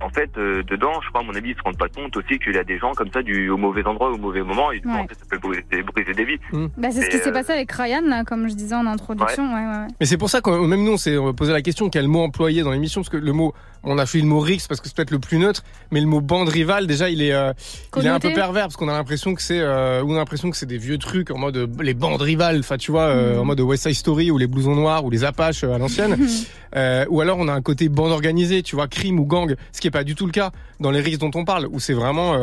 En 0.01 0.11
fait, 0.11 0.31
euh, 0.39 0.63
dedans, 0.63 1.01
je 1.03 1.09
crois, 1.09 1.23
à 1.23 1.25
mon 1.25 1.35
avis, 1.35 1.51
ils 1.51 1.57
se 1.57 1.63
rendent 1.63 1.77
pas 1.77 1.89
compte 1.89 2.17
aussi 2.17 2.39
qu'il 2.39 2.55
y 2.55 2.59
a 2.59 2.65
des 2.65 2.79
gens 2.79 2.93
comme 2.93 3.11
ça 3.13 3.23
du 3.23 3.51
au 3.51 3.57
mauvais 3.57 3.85
endroit, 3.85 4.11
au 4.11 4.17
mauvais 4.17 4.43
moment, 4.43 4.71
et 4.71 4.77
du 4.81 4.83
coup, 4.87 4.95
Ouais. 4.95 5.01
en 5.01 5.07
fait, 5.09 5.15
ça 5.15 5.25
peut 5.29 5.39
briser, 5.39 5.83
briser 5.83 6.13
des 6.15 6.25
vies. 6.25 6.39
Bah, 6.77 6.89
c'est 6.93 7.03
ce 7.03 7.11
qui 7.11 7.17
Et, 7.17 7.21
s'est 7.21 7.31
euh, 7.31 7.33
passé 7.33 7.53
avec 7.53 7.71
Ryan, 7.73 8.03
là, 8.07 8.23
comme 8.25 8.49
je 8.49 8.55
disais 8.55 8.75
en 8.77 8.87
introduction. 8.87 9.53
Ouais. 9.53 9.61
Ouais, 9.61 9.67
ouais. 9.67 9.87
Mais 10.01 10.07
c'est 10.07 10.17
pour 10.19 10.31
ça 10.31 10.41
que 10.41 10.51
même 10.51 10.85
nous, 10.85 10.93
on 10.93 10.97
s'est 10.97 11.17
posé 11.37 11.53
la 11.53 11.63
question 11.63 11.91
quel 11.91 12.07
mot 12.07 12.21
employer 12.23 12.63
dans 12.63 12.71
l'émission, 12.71 13.01
parce 13.01 13.11
que 13.11 13.17
le 13.17 13.33
mot, 13.33 13.53
on 13.85 13.97
a 13.99 14.05
choisi 14.07 14.23
le 14.23 14.29
mot 14.29 14.41
Rix 14.41 14.67
parce 14.69 14.81
que 14.81 14.89
c'est 14.89 14.97
peut-être 14.97 15.11
le 15.11 15.19
plus 15.19 15.39
neutre, 15.39 15.63
mais 15.91 16.01
le 16.01 16.07
mot 16.07 16.21
bande 16.21 16.49
rivale, 16.49 16.87
déjà, 16.87 17.09
il 17.11 17.23
est, 17.23 17.33
euh, 17.33 17.53
il 17.97 18.05
est 18.05 18.09
un 18.09 18.19
peu 18.21 18.33
pervers 18.35 18.65
parce 18.65 18.77
qu'on 18.77 18.89
a 18.89 18.93
l'impression 18.93 19.35
que 19.35 19.43
c'est, 19.43 19.61
euh, 19.61 20.03
on 20.05 20.15
a 20.15 20.19
l'impression 20.19 20.51
que 20.51 20.57
c'est 20.57 20.67
des 20.67 20.79
vieux 20.79 20.99
trucs 20.99 21.31
en 21.31 21.39
mode 21.39 21.57
euh, 21.57 21.67
les 21.81 21.95
bandes 21.95 22.21
rivales, 22.21 22.59
enfin 22.61 22.77
tu 22.77 22.91
vois, 22.91 23.03
euh, 23.05 23.37
Mm. 23.37 23.41
en 23.41 23.45
mode 23.45 23.61
West 23.61 23.85
Side 23.85 23.95
Story 23.95 24.31
ou 24.31 24.39
les 24.39 24.47
blousons 24.47 24.75
noirs 24.75 25.05
ou 25.05 25.11
les 25.11 25.25
Apaches 25.25 25.65
à 25.65 25.79
l'ancienne, 25.79 26.17
ou 27.11 27.21
alors 27.21 27.39
on 27.39 27.49
a 27.49 27.53
un 27.53 27.63
côté 27.63 27.89
bande 27.89 28.13
organisée, 28.13 28.63
tu 28.63 28.75
vois, 28.77 28.89
crime 28.89 29.19
ou 29.21 29.25
gang, 29.25 29.55
ce 29.73 29.81
qui 29.81 29.87
est 29.87 29.91
pas 29.93 30.05
du 30.05 30.15
tout 30.15 30.27
le 30.27 30.33
cas 30.33 30.51
dans 30.81 30.91
les 30.91 31.01
Rix 31.01 31.19
dont 31.19 31.31
on 31.35 31.45
parle, 31.45 31.67
où 31.71 31.81
c'est 31.81 31.95
vraiment 31.95 32.37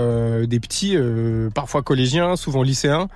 des 0.46 0.60
petits, 0.60 0.98
parfois 1.54 1.82
collégiens, 1.84 2.36
souvent 2.36 2.64
lycéens. 2.64 3.08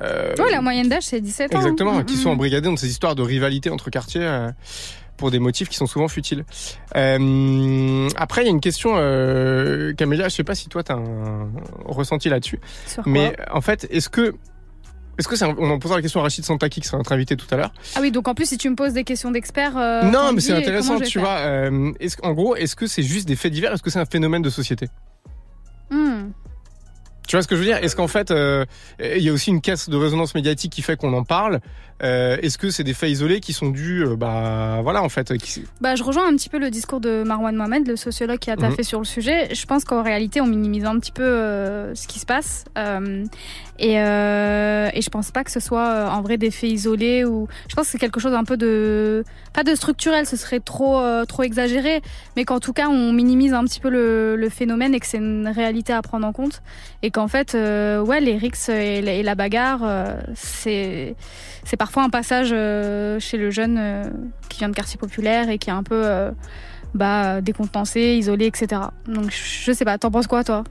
euh, 0.00 0.34
Ouais, 0.38 0.50
la 0.50 0.62
moyenne 0.62 0.88
d'âge, 0.88 1.02
c'est 1.04 1.20
17 1.20 1.54
ans. 1.54 1.58
Exactement, 1.58 1.98
Mm, 1.98 2.04
qui 2.04 2.14
mm. 2.14 2.18
sont 2.18 2.30
embrigadés 2.30 2.68
dans 2.68 2.76
ces 2.76 2.88
histoires 2.88 3.14
de 3.14 3.22
rivalité 3.22 3.68
entre 3.70 3.90
quartiers 3.90 4.22
euh, 4.24 4.50
pour 5.22 5.30
des 5.30 5.38
motifs 5.38 5.68
qui 5.68 5.76
sont 5.76 5.86
souvent 5.86 6.08
futiles. 6.08 6.44
Euh, 6.96 8.08
après, 8.16 8.42
il 8.42 8.46
y 8.46 8.48
a 8.48 8.50
une 8.50 8.60
question, 8.60 8.94
euh, 8.96 9.92
Camélia, 9.92 10.28
je 10.28 10.34
sais 10.34 10.42
pas 10.42 10.56
si 10.56 10.68
toi 10.68 10.82
tu 10.82 10.90
as 10.90 10.96
un 10.96 11.48
ressenti 11.84 12.28
là-dessus, 12.28 12.58
mais 13.06 13.36
en 13.52 13.60
fait, 13.60 13.86
est-ce 13.92 14.08
que 14.08 14.34
est-ce 15.18 15.28
que 15.28 15.36
c'est 15.36 15.44
un- 15.44 15.54
on 15.58 15.70
en 15.70 15.78
posera 15.78 15.98
la 15.98 16.02
question 16.02 16.18
à 16.18 16.24
Rachid 16.24 16.44
Santaki 16.44 16.80
qui 16.80 16.88
sera 16.88 16.98
notre 16.98 17.12
invité 17.12 17.36
tout 17.36 17.46
à 17.52 17.56
l'heure. 17.56 17.72
Ah 17.94 17.98
oui, 18.00 18.10
donc 18.10 18.26
en 18.26 18.34
plus, 18.34 18.46
si 18.48 18.58
tu 18.58 18.68
me 18.68 18.74
poses 18.74 18.94
des 18.94 19.04
questions 19.04 19.30
d'experts. 19.30 19.76
euh, 19.78 20.02
non, 20.10 20.32
mais 20.32 20.40
c'est 20.40 20.54
intéressant, 20.54 20.98
tu 20.98 21.20
vois. 21.20 21.36
Euh, 21.38 21.92
est-ce, 22.00 22.16
en 22.24 22.32
gros, 22.32 22.56
est-ce 22.56 22.74
que 22.74 22.88
c'est 22.88 23.04
juste 23.04 23.28
des 23.28 23.36
faits 23.36 23.52
divers 23.52 23.72
Est-ce 23.72 23.82
que 23.82 23.90
c'est 23.90 24.00
un 24.00 24.06
phénomène 24.06 24.42
de 24.42 24.50
société? 24.50 24.88
Hmm. 25.90 26.30
Tu 27.28 27.36
vois 27.36 27.42
ce 27.42 27.46
que 27.48 27.54
je 27.54 27.60
veux 27.60 27.66
dire? 27.66 27.76
Est-ce 27.76 27.94
qu'en 27.94 28.08
fait, 28.08 28.30
euh, 28.32 28.64
il 28.98 29.22
y 29.22 29.28
a 29.28 29.32
aussi 29.32 29.50
une 29.50 29.60
caisse 29.60 29.88
de 29.88 29.96
résonance 29.96 30.34
médiatique 30.34 30.72
qui 30.72 30.82
fait 30.82 30.96
qu'on 30.96 31.12
en 31.12 31.22
parle? 31.22 31.60
Euh, 32.02 32.36
Est-ce 32.42 32.58
que 32.58 32.70
c'est 32.70 32.84
des 32.84 32.94
faits 32.94 33.10
isolés 33.10 33.40
qui 33.40 33.52
sont 33.52 33.68
dus, 33.70 34.04
euh, 34.04 34.16
bah 34.16 34.80
voilà, 34.82 35.02
en 35.02 35.08
fait, 35.08 35.36
qui, 35.38 35.64
Bah, 35.80 35.94
je 35.94 36.02
rejoins 36.02 36.26
un 36.28 36.32
petit 36.36 36.48
peu 36.48 36.58
le 36.58 36.70
discours 36.70 37.00
de 37.00 37.22
Marwan 37.22 37.54
Mohamed, 37.54 37.86
le 37.86 37.96
sociologue 37.96 38.38
qui 38.38 38.50
a 38.50 38.56
taffé 38.56 38.78
Mhm. 38.78 38.84
sur 38.84 38.98
le 38.98 39.04
sujet. 39.04 39.54
Je 39.54 39.66
pense 39.66 39.84
qu'en 39.84 40.02
réalité, 40.02 40.40
on 40.40 40.46
minimise 40.46 40.84
un 40.84 40.98
petit 40.98 41.12
peu 41.12 41.22
euh, 41.22 41.94
ce 41.94 42.08
qui 42.08 42.18
se 42.18 42.26
passe. 42.26 42.64
Euh, 42.76 43.24
et, 43.78 44.00
euh, 44.00 44.88
et 44.94 45.00
je 45.02 45.10
pense 45.10 45.30
pas 45.30 45.44
que 45.44 45.50
ce 45.50 45.60
soit 45.60 45.86
euh, 45.88 46.08
en 46.08 46.22
vrai 46.22 46.38
des 46.38 46.50
faits 46.50 46.70
isolés 46.70 47.24
ou. 47.24 47.46
Je 47.68 47.74
pense 47.74 47.86
que 47.86 47.92
c'est 47.92 47.98
quelque 47.98 48.20
chose 48.20 48.34
un 48.34 48.44
peu 48.44 48.56
de. 48.56 49.24
Pas 49.52 49.64
de 49.64 49.74
structurel, 49.74 50.26
ce 50.26 50.36
serait 50.36 50.60
trop, 50.60 50.98
euh, 50.98 51.24
trop 51.24 51.42
exagéré. 51.42 52.00
Mais 52.36 52.44
qu'en 52.44 52.58
tout 52.60 52.72
cas, 52.72 52.88
on 52.88 53.12
minimise 53.12 53.52
un 53.54 53.64
petit 53.64 53.80
peu 53.80 53.90
le, 53.90 54.34
le 54.36 54.48
phénomène 54.48 54.94
et 54.94 55.00
que 55.00 55.06
c'est 55.06 55.18
une 55.18 55.46
réalité 55.48 55.92
à 55.92 56.00
prendre 56.02 56.26
en 56.26 56.32
compte. 56.32 56.62
Et 57.02 57.10
qu'en 57.10 57.28
fait, 57.28 57.54
euh, 57.54 58.00
ouais, 58.00 58.20
les 58.20 58.36
rixes 58.36 58.68
et 58.70 59.00
la, 59.02 59.12
et 59.12 59.22
la 59.22 59.34
bagarre, 59.36 59.80
euh, 59.84 60.16
c'est. 60.34 61.14
C'est 61.64 61.76
parfois 61.76 61.91
un 62.00 62.10
passage 62.10 62.50
euh, 62.52 63.18
chez 63.20 63.36
le 63.36 63.50
jeune 63.50 63.76
euh, 63.78 64.04
qui 64.48 64.58
vient 64.58 64.68
de 64.68 64.74
quartier 64.74 64.98
populaire 64.98 65.48
et 65.50 65.58
qui 65.58 65.70
est 65.70 65.72
un 65.72 65.82
peu 65.82 66.02
euh, 66.04 66.30
bah, 66.94 67.40
décontenancé, 67.40 68.16
isolé, 68.18 68.46
etc. 68.46 68.82
Donc 69.06 69.30
je 69.30 69.72
sais 69.72 69.84
pas, 69.84 69.98
t'en 69.98 70.10
penses 70.10 70.26
quoi 70.26 70.44
toi? 70.44 70.64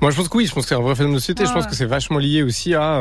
Moi, 0.00 0.10
je 0.10 0.16
pense 0.16 0.28
que 0.28 0.36
oui, 0.36 0.46
je 0.46 0.54
pense 0.54 0.64
que 0.64 0.68
c'est 0.70 0.74
un 0.74 0.80
vrai 0.80 0.94
phénomène 0.94 1.16
de 1.16 1.20
société. 1.20 1.44
je 1.44 1.52
pense 1.52 1.64
ouais. 1.64 1.70
que 1.70 1.76
c'est 1.76 1.84
vachement 1.86 2.18
lié 2.18 2.42
aussi 2.42 2.74
à 2.74 3.00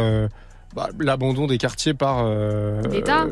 bah, 0.76 0.90
l'abandon 1.00 1.48
des 1.48 1.58
quartiers 1.58 1.94
par 1.94 2.24
euh, 2.26 2.82
L'État. 2.92 3.26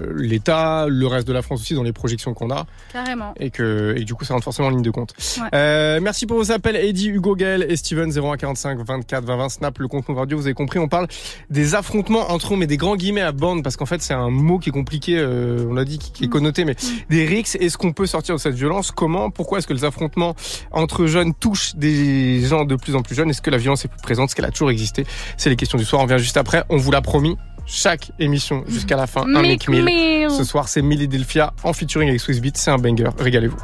euh, 0.83 0.87
le 0.89 1.07
reste 1.07 1.27
de 1.27 1.33
la 1.33 1.41
France 1.41 1.61
aussi 1.61 1.73
dans 1.75 1.83
les 1.83 1.93
projections 1.93 2.33
qu'on 2.33 2.49
a, 2.51 2.65
Carrément. 2.91 3.33
et 3.39 3.49
que, 3.51 3.93
et 3.95 3.99
que 4.01 4.03
du 4.05 4.13
coup, 4.15 4.25
ça 4.25 4.33
rentre 4.33 4.43
forcément 4.45 4.67
en 4.69 4.71
ligne 4.71 4.81
de 4.81 4.91
compte. 4.91 5.13
Ouais. 5.39 5.47
Euh, 5.53 5.99
merci 6.01 6.25
pour 6.25 6.37
vos 6.37 6.51
appels, 6.51 6.75
Eddie, 6.75 7.09
Hugo, 7.09 7.35
Gaël 7.35 7.65
et 7.69 7.75
Steven, 7.77 8.11
0145 8.11 8.79
24 8.85 9.23
20 9.25 9.37
20, 9.37 9.49
Snap, 9.49 9.77
le 9.79 9.87
compte 9.87 10.05
radio. 10.07 10.37
Vous 10.37 10.45
avez 10.47 10.53
compris, 10.53 10.79
on 10.79 10.87
parle 10.87 11.07
des 11.49 11.75
affrontements 11.75 12.31
entre 12.31 12.53
eux, 12.53 12.57
mais 12.57 12.67
des 12.67 12.77
grands 12.77 12.95
guillemets 12.95 13.21
à 13.21 13.31
bande, 13.31 13.63
parce 13.63 13.75
qu'en 13.77 13.85
fait, 13.85 14.01
c'est 14.01 14.13
un 14.13 14.29
mot 14.29 14.57
qui 14.59 14.69
est 14.69 14.71
compliqué, 14.71 15.17
euh, 15.17 15.65
on 15.69 15.73
l'a 15.73 15.85
dit, 15.85 15.99
qui, 15.99 16.11
qui 16.11 16.23
est 16.25 16.29
connoté, 16.29 16.65
mais 16.65 16.75
des 17.09 17.25
rixes. 17.25 17.55
Est-ce 17.59 17.77
qu'on 17.77 17.93
peut 17.93 18.05
sortir 18.05 18.35
de 18.35 18.39
cette 18.39 18.55
violence? 18.55 18.91
Comment? 18.91 19.29
Pourquoi 19.29 19.59
est-ce 19.59 19.67
que 19.67 19.73
les 19.73 19.83
affrontements 19.85 20.35
entre 20.71 21.05
jeunes 21.07 21.33
touchent 21.33 21.75
des 21.75 22.41
gens 22.41 22.65
de 22.65 22.75
plus 22.75 22.95
en 22.95 23.01
plus 23.01 23.15
jeunes? 23.15 23.29
Est-ce 23.29 23.41
que 23.41 23.49
la 23.51 23.57
violence 23.57 23.85
est 23.85 23.89
plus 23.89 24.01
présente? 24.01 24.29
Est-ce 24.29 24.35
qu'elle 24.35 24.45
a 24.45 24.51
toujours 24.51 24.71
existé? 24.71 25.05
C'est 25.37 25.49
les 25.49 25.55
questions 25.55 25.77
du 25.77 25.85
soir. 25.85 26.01
On 26.01 26.05
revient 26.05 26.21
juste 26.21 26.37
après. 26.37 26.63
On 26.69 26.77
vous 26.77 26.91
l'a 26.91 27.01
promis. 27.01 27.26
Chaque 27.69 28.11
émission 28.17 28.63
jusqu'à 28.67 28.95
la 28.95 29.07
fin, 29.07 29.23
un 29.23 29.41
Mick 29.41 29.67
Mick 29.67 29.69
Mill. 29.69 29.83
Mill. 29.83 30.31
Ce 30.31 30.45
soir, 30.45 30.69
c'est 30.69 30.81
Milidelphia 30.81 31.51
en 31.63 31.73
featuring 31.73 32.07
avec 32.07 32.21
Swiss 32.21 32.39
Beat. 32.39 32.57
C'est 32.57 32.71
un 32.71 32.77
banger. 32.77 33.09
Régalez-vous. 33.19 33.57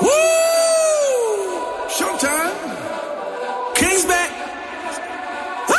Woo! 0.00 0.08
Showtime. 1.90 2.30
King's 3.74 4.06
back. 4.06 4.30
Ah! 5.68 5.74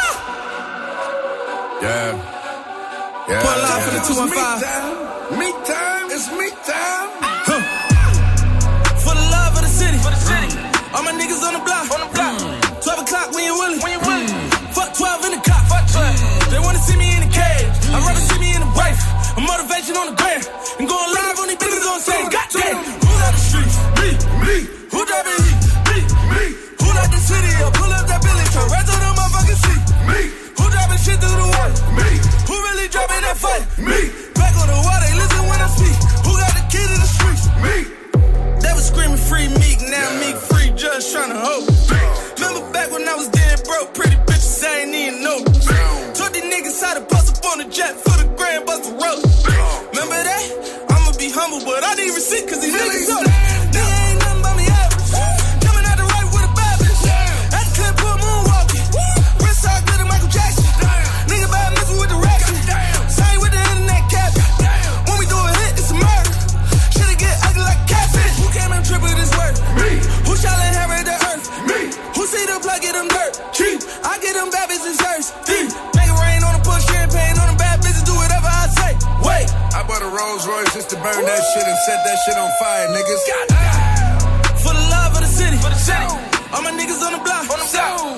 Yeah. 1.82 2.13
Yeah. 3.27 3.41
A 3.41 3.58
line 3.58 3.82
for 3.82 3.91
the 3.91 4.01
215. 4.13 5.39
Meet 5.39 5.65
time. 5.65 6.06
It's 6.12 6.29
meet 6.32 6.53
time. 6.63 7.10
Huh. 7.47 7.62
For 8.99 9.15
the 9.15 9.25
love 9.32 9.56
of 9.56 9.62
the 9.63 9.67
city. 9.67 9.97
For 9.97 10.12
the 10.12 10.17
city. 10.17 10.58
All 10.93 11.01
my 11.01 11.12
niggas 11.13 11.41
on 11.41 11.53
the 11.53 11.60
block. 11.60 11.60
On 11.60 11.60
the 11.60 11.65
block. 11.65 11.72
Just 81.25 81.36
to 81.36 81.36
burn 81.36 81.36
that 81.36 81.43
shit 81.53 81.67
and 81.67 81.77
set 81.79 82.03
that 82.05 82.17
shit 82.25 82.38
on 82.38 82.51
fire, 82.59 82.88
niggas. 82.89 83.23
For 84.62 84.73
the 84.73 84.86
love 84.89 85.13
of 85.13 85.21
the 85.21 85.27
city. 85.27 85.57
For 85.57 85.69
the 85.69 85.75
city. 85.75 86.05
All 86.53 86.62
my 86.62 86.71
niggas 86.71 87.01
on 87.05 87.13
the 87.13 87.23
block. 87.23 87.49
On 87.49 87.59
the 87.59 87.69
block. 87.71 88.12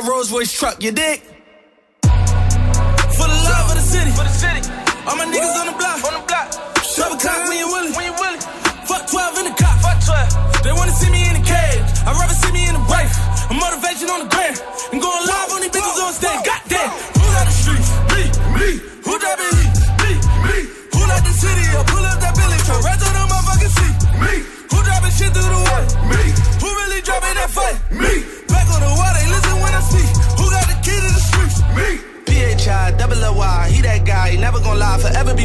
That 0.00 0.08
Rolls 0.08 0.32
Royce 0.32 0.52
truck. 0.52 0.82
You 0.82 0.92
dig? 0.92 1.22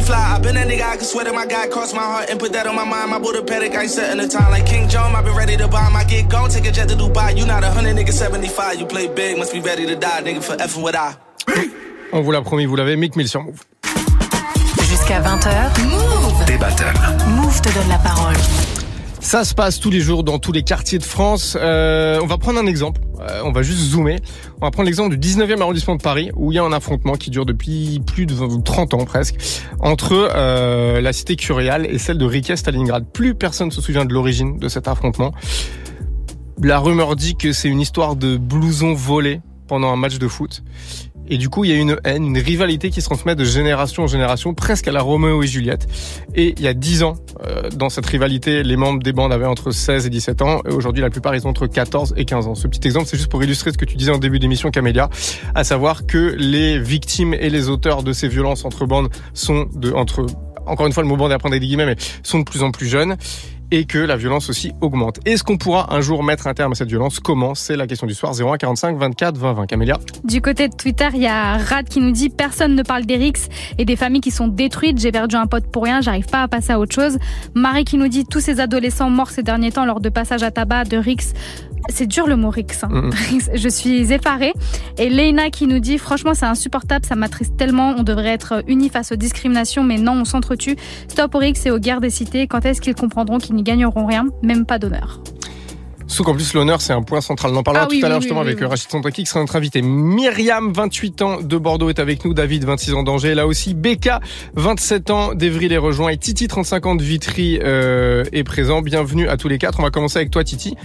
Fly. 0.04 0.36
I 0.36 0.38
been 0.38 0.54
that 0.54 0.68
nigga, 0.68 0.82
I 0.82 0.96
can 0.96 1.04
swear 1.04 1.24
that 1.24 1.34
my 1.34 1.46
guy 1.46 1.66
crossed 1.68 1.94
my 1.94 2.02
heart 2.02 2.30
and 2.30 2.38
put 2.38 2.52
that 2.52 2.66
on 2.66 2.76
my 2.76 2.84
mind. 2.84 3.10
My 3.10 3.18
Buddha 3.18 3.42
Pedic, 3.42 3.74
I 3.74 3.82
ain't 3.82 3.90
setting 3.90 4.20
the 4.20 4.28
time 4.28 4.50
like 4.50 4.66
King 4.66 4.88
John. 4.88 5.14
I 5.14 5.22
been 5.22 5.36
ready 5.36 5.56
to 5.56 5.68
buy 5.68 5.88
my 5.90 6.04
gig, 6.04 6.28
gon' 6.30 6.50
take 6.50 6.66
a 6.66 6.72
jet 6.72 6.88
to 6.88 6.96
Dubai. 6.96 7.36
You 7.36 7.46
not 7.46 7.64
a 7.64 7.70
hundred 7.70 7.96
nigga, 7.96 8.12
75. 8.12 8.80
You 8.80 8.86
play 8.86 9.08
big, 9.08 9.38
must 9.38 9.52
be 9.52 9.60
ready 9.60 9.86
to 9.86 9.96
die, 9.96 10.22
nigga, 10.22 10.42
for 10.42 10.56
effing 10.56 10.82
with 10.82 10.96
I. 10.96 11.14
On 12.12 12.22
vous 12.22 12.30
l'a 12.30 12.42
promis, 12.42 12.66
vous 12.66 12.76
l'avez, 12.76 12.96
Mick 12.96 13.16
Mill 13.16 13.28
sur 13.28 13.42
Move. 13.42 13.60
Jusqu'à 14.88 15.20
20h, 15.20 15.82
Move. 15.90 16.44
Des 16.46 16.56
battles. 16.56 16.94
Move 17.26 17.60
te 17.60 17.68
donne 17.72 17.88
la 17.88 17.98
parole. 17.98 18.36
Ça 19.24 19.42
se 19.42 19.54
passe 19.54 19.80
tous 19.80 19.88
les 19.88 20.00
jours 20.00 20.22
dans 20.22 20.38
tous 20.38 20.52
les 20.52 20.62
quartiers 20.62 20.98
de 20.98 21.02
France. 21.02 21.56
Euh, 21.58 22.20
on 22.22 22.26
va 22.26 22.36
prendre 22.36 22.60
un 22.60 22.66
exemple. 22.66 23.00
Euh, 23.20 23.40
on 23.42 23.52
va 23.52 23.62
juste 23.62 23.78
zoomer. 23.78 24.18
On 24.60 24.66
va 24.66 24.70
prendre 24.70 24.84
l'exemple 24.84 25.16
du 25.16 25.28
19e 25.28 25.62
arrondissement 25.62 25.96
de 25.96 26.02
Paris 26.02 26.30
où 26.36 26.52
il 26.52 26.56
y 26.56 26.58
a 26.58 26.62
un 26.62 26.72
affrontement 26.72 27.14
qui 27.14 27.30
dure 27.30 27.46
depuis 27.46 28.02
plus 28.06 28.26
de 28.26 28.34
20 28.34 28.62
30 28.62 28.92
ans 28.92 29.04
presque 29.06 29.36
entre 29.80 30.12
euh, 30.12 31.00
la 31.00 31.14
cité 31.14 31.36
curiale 31.36 31.86
et 31.86 31.96
celle 31.96 32.18
de 32.18 32.26
Riquet 32.26 32.54
Stalingrad. 32.54 33.06
Plus 33.12 33.34
personne 33.34 33.70
se 33.70 33.80
souvient 33.80 34.04
de 34.04 34.12
l'origine 34.12 34.58
de 34.58 34.68
cet 34.68 34.88
affrontement. 34.88 35.32
La 36.62 36.78
rumeur 36.78 37.16
dit 37.16 37.34
que 37.34 37.52
c'est 37.52 37.68
une 37.68 37.80
histoire 37.80 38.16
de 38.16 38.36
blouson 38.36 38.92
volé 38.92 39.40
pendant 39.68 39.90
un 39.90 39.96
match 39.96 40.18
de 40.18 40.28
foot. 40.28 40.62
Et 41.28 41.38
du 41.38 41.48
coup, 41.48 41.64
il 41.64 41.70
y 41.70 41.74
a 41.74 41.76
une 41.76 41.96
haine, 42.04 42.26
une 42.26 42.38
rivalité 42.38 42.90
qui 42.90 43.00
se 43.00 43.06
transmet 43.06 43.34
de 43.34 43.44
génération 43.44 44.04
en 44.04 44.06
génération, 44.06 44.54
presque 44.54 44.88
à 44.88 44.92
la 44.92 45.00
Roméo 45.00 45.42
et 45.42 45.46
Juliette. 45.46 45.86
Et 46.34 46.54
il 46.56 46.62
y 46.62 46.68
a 46.68 46.74
10 46.74 47.02
ans, 47.02 47.14
euh, 47.46 47.70
dans 47.70 47.88
cette 47.88 48.06
rivalité, 48.06 48.62
les 48.62 48.76
membres 48.76 49.02
des 49.02 49.12
bandes 49.12 49.32
avaient 49.32 49.46
entre 49.46 49.70
16 49.70 50.06
et 50.06 50.10
17 50.10 50.42
ans. 50.42 50.60
Et 50.68 50.72
aujourd'hui, 50.72 51.02
la 51.02 51.10
plupart, 51.10 51.34
ils 51.34 51.46
ont 51.46 51.50
entre 51.50 51.66
14 51.66 52.14
et 52.16 52.24
15 52.24 52.46
ans. 52.46 52.54
Ce 52.54 52.66
petit 52.68 52.86
exemple, 52.86 53.06
c'est 53.06 53.16
juste 53.16 53.30
pour 53.30 53.42
illustrer 53.42 53.72
ce 53.72 53.78
que 53.78 53.84
tu 53.84 53.96
disais 53.96 54.12
en 54.12 54.18
début 54.18 54.38
d'émission, 54.38 54.70
Camélia, 54.70 55.08
à 55.54 55.64
savoir 55.64 56.06
que 56.06 56.34
les 56.38 56.78
victimes 56.78 57.34
et 57.34 57.48
les 57.48 57.68
auteurs 57.68 58.02
de 58.02 58.12
ces 58.12 58.28
violences 58.28 58.64
entre 58.64 58.84
bandes 58.86 59.08
sont 59.32 59.66
de, 59.74 59.92
entre, 59.92 60.26
encore 60.66 60.86
une 60.86 60.92
fois, 60.92 61.02
le 61.02 61.08
mot 61.08 61.16
bande 61.16 61.30
est 61.30 61.34
à 61.34 61.38
prendre 61.38 61.54
des 61.54 61.60
guillemets, 61.60 61.86
mais 61.86 61.96
sont 62.22 62.40
de 62.40 62.44
plus 62.44 62.62
en 62.62 62.70
plus 62.70 62.86
jeunes 62.86 63.16
et 63.70 63.84
que 63.84 63.98
la 63.98 64.16
violence 64.16 64.50
aussi 64.50 64.72
augmente. 64.80 65.20
Est-ce 65.24 65.42
qu'on 65.42 65.56
pourra 65.56 65.94
un 65.94 66.00
jour 66.00 66.22
mettre 66.22 66.46
un 66.46 66.54
terme 66.54 66.72
à 66.72 66.74
cette 66.74 66.88
violence? 66.88 67.20
Comment? 67.20 67.54
C'est 67.54 67.76
la 67.76 67.86
question 67.86 68.06
du 68.06 68.14
soir. 68.14 68.32
01 68.38 68.56
45 68.56 68.96
24 68.96 69.36
20 69.36 69.52
20. 69.52 69.66
Camélia? 69.66 69.98
Du 70.24 70.40
côté 70.40 70.68
de 70.68 70.74
Twitter, 70.74 71.08
il 71.14 71.22
y 71.22 71.26
a 71.26 71.56
Rad 71.56 71.88
qui 71.88 72.00
nous 72.00 72.12
dit 72.12 72.30
personne 72.30 72.74
ne 72.74 72.82
parle 72.82 73.04
d'Erix 73.04 73.48
et 73.78 73.84
des 73.84 73.96
familles 73.96 74.20
qui 74.20 74.30
sont 74.30 74.48
détruites. 74.48 74.98
J'ai 75.00 75.12
perdu 75.12 75.36
un 75.36 75.46
pote 75.46 75.66
pour 75.66 75.84
rien, 75.84 76.00
j'arrive 76.00 76.26
pas 76.26 76.42
à 76.42 76.48
passer 76.48 76.72
à 76.72 76.78
autre 76.78 76.94
chose. 76.94 77.18
Marie 77.54 77.84
qui 77.84 77.96
nous 77.96 78.08
dit 78.08 78.24
tous 78.24 78.40
ces 78.40 78.60
adolescents 78.60 79.10
morts 79.10 79.30
ces 79.30 79.42
derniers 79.42 79.72
temps 79.72 79.84
lors 79.84 80.00
de 80.00 80.08
passage 80.08 80.42
à 80.42 80.50
tabac 80.50 80.84
de 80.84 80.96
Rix. 80.96 81.32
C'est 81.88 82.06
dur 82.06 82.26
le 82.26 82.36
mot 82.36 82.50
Rix. 82.50 82.66
hein. 82.82 83.10
Rix, 83.30 83.50
Je 83.54 83.68
suis 83.68 84.12
effarée. 84.12 84.52
Et 84.98 85.08
Leina 85.08 85.50
qui 85.50 85.66
nous 85.66 85.78
dit 85.80 85.98
franchement 85.98 86.34
c'est 86.34 86.46
insupportable, 86.46 87.04
ça 87.04 87.14
m'attriste 87.14 87.56
tellement. 87.56 87.94
On 87.96 88.02
devrait 88.02 88.28
être 88.30 88.62
unis 88.66 88.88
face 88.88 89.12
aux 89.12 89.16
discriminations, 89.16 89.84
mais 89.84 89.98
non, 89.98 90.12
on 90.12 90.24
s'entretue. 90.24 90.76
Stop 91.08 91.34
aux 91.34 91.38
Rix 91.38 91.54
et 91.66 91.70
aux 91.70 91.78
guerres 91.78 92.00
des 92.00 92.10
cités. 92.10 92.46
Quand 92.46 92.64
est-ce 92.64 92.80
qu'ils 92.80 92.94
comprendront 92.94 93.38
qu'ils 93.38 93.54
n'y 93.54 93.62
gagneront 93.62 94.06
rien, 94.06 94.26
même 94.42 94.64
pas 94.66 94.78
d'honneur 94.78 95.20
Sauf 96.06 96.26
qu'en 96.26 96.34
plus, 96.34 96.52
l'honneur, 96.52 96.82
c'est 96.82 96.92
un 96.92 97.02
point 97.02 97.22
central. 97.22 97.52
On 97.54 97.56
en 97.56 97.62
parlera 97.62 97.84
Ah 97.86 97.88
oui, 97.90 97.98
tout 98.00 98.06
à 98.06 98.08
l'heure 98.10 98.18
oui, 98.18 98.22
justement 98.22 98.42
avec. 98.42 98.60
Rachid 98.60 98.90
Santaki 98.90 99.22
qui 99.24 99.26
sera 99.28 99.40
notre 99.40 99.56
invité. 99.56 99.80
Myriam, 99.80 100.70
28 100.70 101.22
ans 101.22 101.40
de 101.40 101.56
Bordeaux, 101.56 101.88
est 101.88 101.98
avec 101.98 102.26
nous. 102.26 102.34
David, 102.34 102.64
26 102.64 102.92
ans 102.94 103.02
d'Angers. 103.02 103.34
Là 103.34 103.46
aussi, 103.46 103.72
Becca, 103.72 104.20
27 104.54 105.10
ans 105.10 105.34
d'Evry 105.34 105.68
les 105.68 105.78
rejoint. 105.78 106.10
Et 106.10 106.18
Titi, 106.18 106.46
35 106.46 106.86
ans 106.86 106.94
de 106.94 107.02
Vitry, 107.02 107.58
euh, 107.62 108.22
est 108.32 108.44
présent. 108.44 108.82
Bienvenue 108.82 109.28
à 109.28 109.38
tous 109.38 109.48
les 109.48 109.56
quatre. 109.56 109.80
On 109.80 109.82
va 109.82 109.90
commencer 109.90 110.18
avec 110.18 110.30
toi, 110.30 110.44
Titi. 110.44 110.76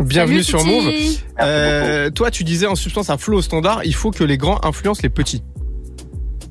Bienvenue 0.00 0.42
Salut, 0.42 0.62
sur. 0.62 0.64
Move. 0.64 0.90
Euh, 1.40 2.10
toi, 2.10 2.30
tu 2.30 2.44
disais 2.44 2.66
en 2.66 2.74
substance 2.74 3.10
flot 3.18 3.38
au 3.38 3.42
standard, 3.42 3.80
il 3.84 3.94
faut 3.94 4.10
que 4.10 4.24
les 4.24 4.38
grands 4.38 4.58
influencent 4.64 5.00
les 5.02 5.08
petits. 5.08 5.42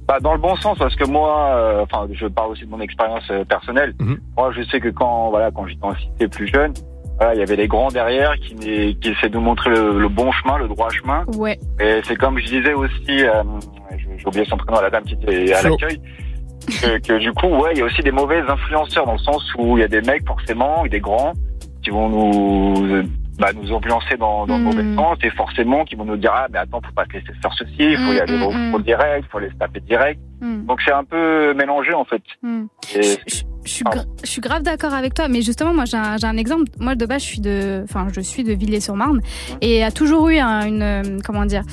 Bah, 0.07 0.19
dans 0.19 0.33
le 0.33 0.39
bon 0.39 0.55
sens, 0.57 0.77
parce 0.77 0.95
que 0.95 1.05
moi, 1.05 1.55
euh, 1.55 1.83
enfin, 1.83 2.07
je 2.11 2.25
parle 2.27 2.51
aussi 2.51 2.65
de 2.65 2.69
mon 2.69 2.81
expérience 2.81 3.23
euh, 3.31 3.45
personnelle. 3.45 3.93
Mhm. 3.99 4.19
Moi, 4.35 4.51
je 4.55 4.63
sais 4.63 4.79
que 4.79 4.89
quand, 4.89 5.29
voilà, 5.29 5.51
quand 5.51 5.65
j'étais 5.67 5.85
en 5.85 5.95
cité 5.95 6.27
plus 6.27 6.47
jeune, 6.47 6.73
voilà, 7.17 7.35
il 7.35 7.39
y 7.39 7.43
avait 7.43 7.55
les 7.55 7.67
grands 7.67 7.89
derrière 7.89 8.33
qui, 8.35 8.55
qui 8.55 9.09
essaient 9.09 9.29
de 9.29 9.35
nous 9.35 9.41
montrer 9.41 9.69
le, 9.69 9.99
le 9.99 10.09
bon 10.09 10.31
chemin, 10.31 10.57
le 10.57 10.67
droit 10.67 10.89
chemin. 10.89 11.23
Ouais. 11.37 11.57
Et 11.79 12.01
c'est 12.07 12.15
comme 12.15 12.39
je 12.39 12.45
disais 12.45 12.73
aussi, 12.73 12.91
euh, 13.09 13.43
j'ai 14.17 14.27
oublié 14.27 14.45
son 14.45 14.57
prénom 14.57 14.79
à 14.79 14.81
la 14.81 14.89
dame 14.89 15.03
qui 15.03 15.13
était 15.13 15.53
à 15.53 15.61
l'accueil, 15.61 16.01
que, 16.67 16.99
que 16.99 17.19
du 17.19 17.31
coup, 17.33 17.47
ouais, 17.47 17.71
il 17.73 17.79
y 17.79 17.81
a 17.81 17.85
aussi 17.85 18.01
des 18.01 18.11
mauvais 18.11 18.41
influenceurs 18.41 19.05
dans 19.05 19.13
le 19.13 19.19
sens 19.19 19.43
où 19.57 19.77
il 19.77 19.81
y 19.81 19.83
a 19.83 19.87
des 19.87 20.01
mecs 20.01 20.25
forcément, 20.27 20.83
et 20.83 20.89
des 20.89 20.99
grands, 20.99 21.33
qui 21.81 21.89
vont 21.89 22.09
nous, 22.09 23.03
bah, 23.39 23.49
nous 23.59 23.73
influencer 23.73 24.17
dans, 24.17 24.45
dans 24.45 24.57
le 24.57 24.63
Mm. 24.63 24.65
mauvais 24.65 24.95
sens 24.95 25.17
et 25.23 25.29
forcément 25.31 25.83
qui 25.85 25.95
vont 25.95 26.05
nous 26.05 26.17
dire 26.17 26.31
ah 26.33 26.47
mais 26.51 26.59
attends 26.59 26.81
faut 26.85 26.93
pas 26.93 27.05
te 27.05 27.13
laisser 27.13 27.33
faire 27.41 27.53
ceci, 27.57 27.73
il 27.79 27.97
faut 27.97 28.13
y 28.13 28.17
Mm, 28.17 28.21
aller 28.21 28.37
mm, 28.37 28.73
au, 28.75 28.79
direct, 28.79 29.27
faut 29.31 29.37
aller 29.39 29.49
se 29.49 29.55
taper 29.55 29.79
direct. 29.81 30.19
Hmm. 30.41 30.65
Donc 30.65 30.79
c'est 30.85 30.91
un 30.93 31.03
peu 31.03 31.53
mélangé 31.53 31.93
en 31.93 32.05
fait. 32.05 32.21
Hmm. 32.43 32.65
Et- 32.95 33.01
Je 33.27 33.43
suis, 33.69 33.83
gra- 33.83 34.05
je 34.23 34.29
suis 34.29 34.41
grave 34.41 34.63
d'accord 34.63 34.93
avec 34.93 35.13
toi, 35.13 35.27
mais 35.27 35.41
justement, 35.41 35.73
moi, 35.73 35.85
j'ai 35.85 35.97
un, 35.97 36.17
un 36.23 36.37
exemple. 36.37 36.63
Moi, 36.79 36.95
de 36.95 37.05
base, 37.05 37.21
je 37.21 37.27
suis 37.27 37.41
de, 37.41 37.81
enfin, 37.83 38.07
je 38.11 38.21
suis 38.21 38.43
de 38.43 38.53
Villiers-sur-Marne 38.53 39.21
et 39.61 39.75
il 39.75 39.79
y 39.79 39.83
a 39.83 39.91
toujours 39.91 40.29
eu 40.29 40.37
un- 40.39 40.65
une, 40.65 40.81
euh, 40.81 41.01
comment 41.23 41.45
dire, 41.45 41.63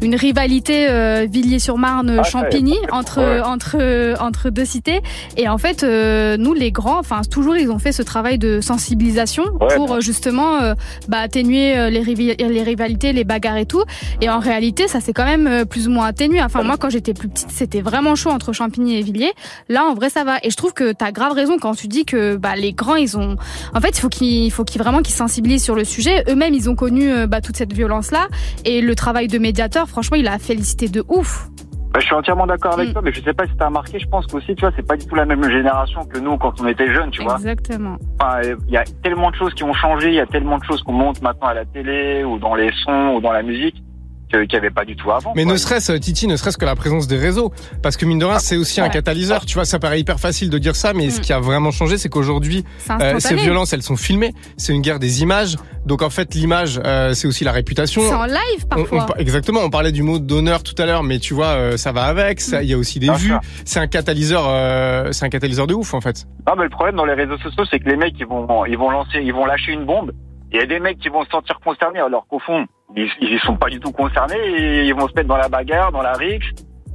une 0.00 0.14
rivalité 0.14 0.86
euh, 0.88 1.26
Villiers-sur-Marne-Champigny 1.30 2.76
Ah, 2.90 2.96
entre 2.96 3.18
ouais. 3.20 3.40
entre 3.40 4.14
entre 4.20 4.50
deux 4.50 4.64
cités. 4.64 5.00
Et 5.36 5.48
en 5.48 5.58
fait, 5.58 5.82
euh, 5.82 6.36
nous, 6.36 6.54
les 6.54 6.72
grands, 6.72 6.98
enfin, 6.98 7.22
toujours, 7.30 7.56
ils 7.56 7.70
ont 7.70 7.78
fait 7.78 7.92
ce 7.92 8.02
travail 8.02 8.38
de 8.38 8.60
sensibilisation 8.60 9.44
Ouais, 9.60 9.74
pour 9.76 9.92
euh, 9.94 10.00
justement, 10.00 10.60
euh, 10.62 10.74
bah, 11.08 11.18
atténuer 11.18 11.76
euh, 11.76 11.90
les, 11.90 12.00
rivi- 12.02 12.36
les 12.36 12.62
rivalités, 12.62 13.12
les 13.12 13.24
bagarres 13.24 13.56
et 13.56 13.66
tout. 13.66 13.82
Et 14.20 14.28
en 14.30 14.38
réalité, 14.38 14.88
ça 14.88 15.00
s'est 15.00 15.12
quand 15.12 15.24
même 15.24 15.46
euh, 15.46 15.64
plus 15.64 15.88
ou 15.88 15.90
moins 15.90 16.06
atténué. 16.06 16.42
Enfin, 16.42 16.62
moi, 16.62 16.76
quand 16.76 16.90
j'étais 16.90 17.14
plus 17.14 17.28
petite, 17.28 17.50
c'était 17.50 17.80
vraiment 17.80 18.14
chaud 18.14 18.30
entre 18.30 18.52
Champigny 18.52 18.96
et 18.96 19.02
Villiers. 19.02 19.32
Là, 19.68 19.84
en 19.84 19.94
vrai, 19.94 20.10
ça 20.10 20.24
va. 20.24 20.38
Et 20.42 20.50
je 20.50 20.56
trouve 20.56 20.72
que 20.72 20.92
t'as 20.92 21.12
grave 21.12 21.33
raison 21.34 21.56
quand 21.60 21.74
tu 21.74 21.88
dis 21.88 22.04
que 22.04 22.36
bah, 22.36 22.56
les 22.56 22.72
grands, 22.72 22.96
ils 22.96 23.16
ont. 23.18 23.36
En 23.74 23.80
fait, 23.80 23.90
il 23.96 24.00
faut 24.00 24.08
qu'ils, 24.08 24.44
il 24.44 24.50
faut 24.50 24.64
qu'ils 24.64 24.80
vraiment 24.80 25.02
qu'ils 25.02 25.14
sensibilisent 25.14 25.64
sur 25.64 25.74
le 25.74 25.84
sujet. 25.84 26.24
Eux-mêmes, 26.28 26.54
ils 26.54 26.70
ont 26.70 26.74
connu 26.76 27.10
euh, 27.12 27.26
bah, 27.26 27.40
toute 27.40 27.56
cette 27.56 27.72
violence-là. 27.72 28.28
Et 28.64 28.80
le 28.80 28.94
travail 28.94 29.28
de 29.28 29.38
médiateur, 29.38 29.88
franchement, 29.88 30.16
il 30.16 30.28
a 30.28 30.38
félicité 30.38 30.88
de 30.88 31.04
ouf. 31.08 31.48
Bah, 31.92 32.00
je 32.00 32.06
suis 32.06 32.14
entièrement 32.16 32.46
d'accord 32.46 32.76
Mm. 32.76 32.80
avec 32.80 32.92
toi, 32.92 33.02
mais 33.04 33.12
je 33.12 33.22
sais 33.22 33.32
pas 33.32 33.46
si 33.46 33.52
t'as 33.56 33.66
remarqué, 33.66 34.00
je 34.00 34.08
pense 34.08 34.26
qu'aussi, 34.26 34.54
tu 34.56 34.62
vois, 34.62 34.72
c'est 34.74 34.84
pas 34.86 34.96
du 34.96 35.06
tout 35.06 35.14
la 35.14 35.24
même 35.24 35.44
génération 35.48 36.02
que 36.04 36.18
nous 36.18 36.36
quand 36.38 36.60
on 36.60 36.66
était 36.66 36.92
jeunes, 36.92 37.10
tu 37.12 37.22
vois. 37.22 37.36
Exactement. 37.36 37.96
Enfin, 38.20 38.40
il 38.66 38.72
y 38.74 38.76
a 38.76 38.82
tellement 39.04 39.30
de 39.30 39.36
choses 39.36 39.54
qui 39.54 39.62
ont 39.62 39.72
changé, 39.74 40.08
il 40.08 40.14
y 40.14 40.20
a 40.20 40.26
tellement 40.26 40.58
de 40.58 40.64
choses 40.64 40.82
qu'on 40.82 40.92
monte 40.92 41.22
maintenant 41.22 41.46
à 41.48 41.54
la 41.54 41.64
télé 41.64 42.24
ou 42.24 42.38
dans 42.40 42.56
les 42.56 42.70
sons 42.84 43.14
ou 43.16 43.20
dans 43.20 43.30
la 43.30 43.42
musique 43.42 43.76
que- 43.76 43.80
qu'il 44.30 44.48
n'y 44.48 44.56
avait 44.56 44.70
pas 44.70 44.84
du 44.84 44.96
tout 44.96 45.10
avant. 45.10 45.32
Mais 45.36 45.44
quoi. 45.44 45.52
ne 45.52 45.56
serait-ce, 45.58 45.92
euh, 45.92 45.98
Titi, 45.98 46.26
ne 46.26 46.36
serait-ce 46.36 46.56
que 46.58 46.64
la 46.64 46.74
présence 46.74 47.06
des 47.06 47.16
réseaux. 47.16 47.52
Parce 47.82 47.96
que 47.96 48.04
mine 48.06 48.18
de 48.18 48.24
rien, 48.24 48.38
c'est 48.38 48.56
aussi 48.56 48.80
un 48.80 48.88
catalyseur. 48.88 49.44
Tu 49.46 49.54
vois, 49.54 49.64
ça 49.64 49.78
paraît 49.78 50.00
hyper 50.00 50.18
facile 50.20 50.50
de 50.50 50.58
dire 50.58 50.76
ça, 50.76 50.92
mais 50.92 51.10
ce 51.10 51.18
Mm. 51.18 51.22
qui 51.22 51.32
a 51.32 51.40
vraiment 51.40 51.70
changé, 51.70 51.98
c'est 51.98 52.08
qu'aujourd'hui, 52.08 52.64
euh, 52.90 53.18
ces 53.20 53.36
violences, 53.36 53.72
elles 53.72 53.82
sont 53.82 53.96
filmées. 53.96 54.32
C'est 54.56 54.72
une 54.72 54.82
guerre 54.82 54.98
des 54.98 55.22
images. 55.22 55.56
Donc 55.86 56.02
en 56.02 56.10
fait, 56.10 56.34
l'image, 56.34 56.80
euh, 56.84 57.12
c'est 57.14 57.28
aussi 57.28 57.44
la 57.44 57.52
réputation. 57.52 58.02
C'est 58.02 58.14
en 58.14 58.24
live 58.26 58.38
On- 58.62 58.64
on 58.64 58.84
parfois. 58.84 59.06
par- 59.06 59.20
exactement, 59.20 59.60
on 59.62 59.70
parlait 59.70 59.92
du 59.92 60.02
mot 60.02 60.18
d'honneur 60.18 60.62
tout 60.62 60.74
à 60.78 60.86
l'heure, 60.86 61.02
mais 61.02 61.18
tu 61.18 61.34
vois, 61.34 61.48
euh, 61.48 61.76
ça 61.76 61.92
va 61.92 62.04
avec. 62.04 62.40
Ça, 62.40 62.62
il 62.62 62.68
y 62.70 62.72
a 62.72 62.78
aussi 62.78 62.98
des 62.98 63.10
vues. 63.12 63.34
C'est 63.64 63.80
un 63.80 63.86
catalyseur, 63.86 64.44
euh, 64.48 65.12
c'est 65.12 65.26
un 65.26 65.28
catalyseur 65.28 65.66
de 65.66 65.74
ouf 65.74 65.94
en 65.94 66.00
fait. 66.00 66.24
Non, 66.46 66.54
mais 66.56 66.64
le 66.64 66.70
problème 66.70 66.96
dans 66.96 67.04
les 67.04 67.14
réseaux 67.14 67.38
sociaux, 67.38 67.64
c'est 67.70 67.78
que 67.80 67.88
les 67.88 67.96
mecs, 67.96 68.14
ils 68.18 68.26
vont, 68.26 68.64
ils 68.66 68.78
vont 68.78 68.90
lancer, 68.90 69.18
ils 69.22 69.32
vont 69.32 69.44
lâcher 69.46 69.72
une 69.72 69.84
bombe. 69.84 70.12
Il 70.54 70.60
y 70.60 70.62
a 70.62 70.66
des 70.66 70.78
mecs 70.78 70.98
qui 71.00 71.08
vont 71.08 71.24
se 71.24 71.30
sentir 71.30 71.58
concernés, 71.60 71.98
alors 72.00 72.26
qu'au 72.28 72.38
fond, 72.38 72.64
ils, 72.96 73.10
ils 73.20 73.40
sont 73.40 73.56
pas 73.56 73.68
du 73.68 73.80
tout 73.80 73.90
concernés 73.90 74.38
et 74.38 74.84
ils 74.84 74.94
vont 74.94 75.08
se 75.08 75.14
mettre 75.14 75.28
dans 75.28 75.36
la 75.36 75.48
bagarre, 75.48 75.90
dans 75.90 76.00
la 76.02 76.12
rixe. 76.12 76.46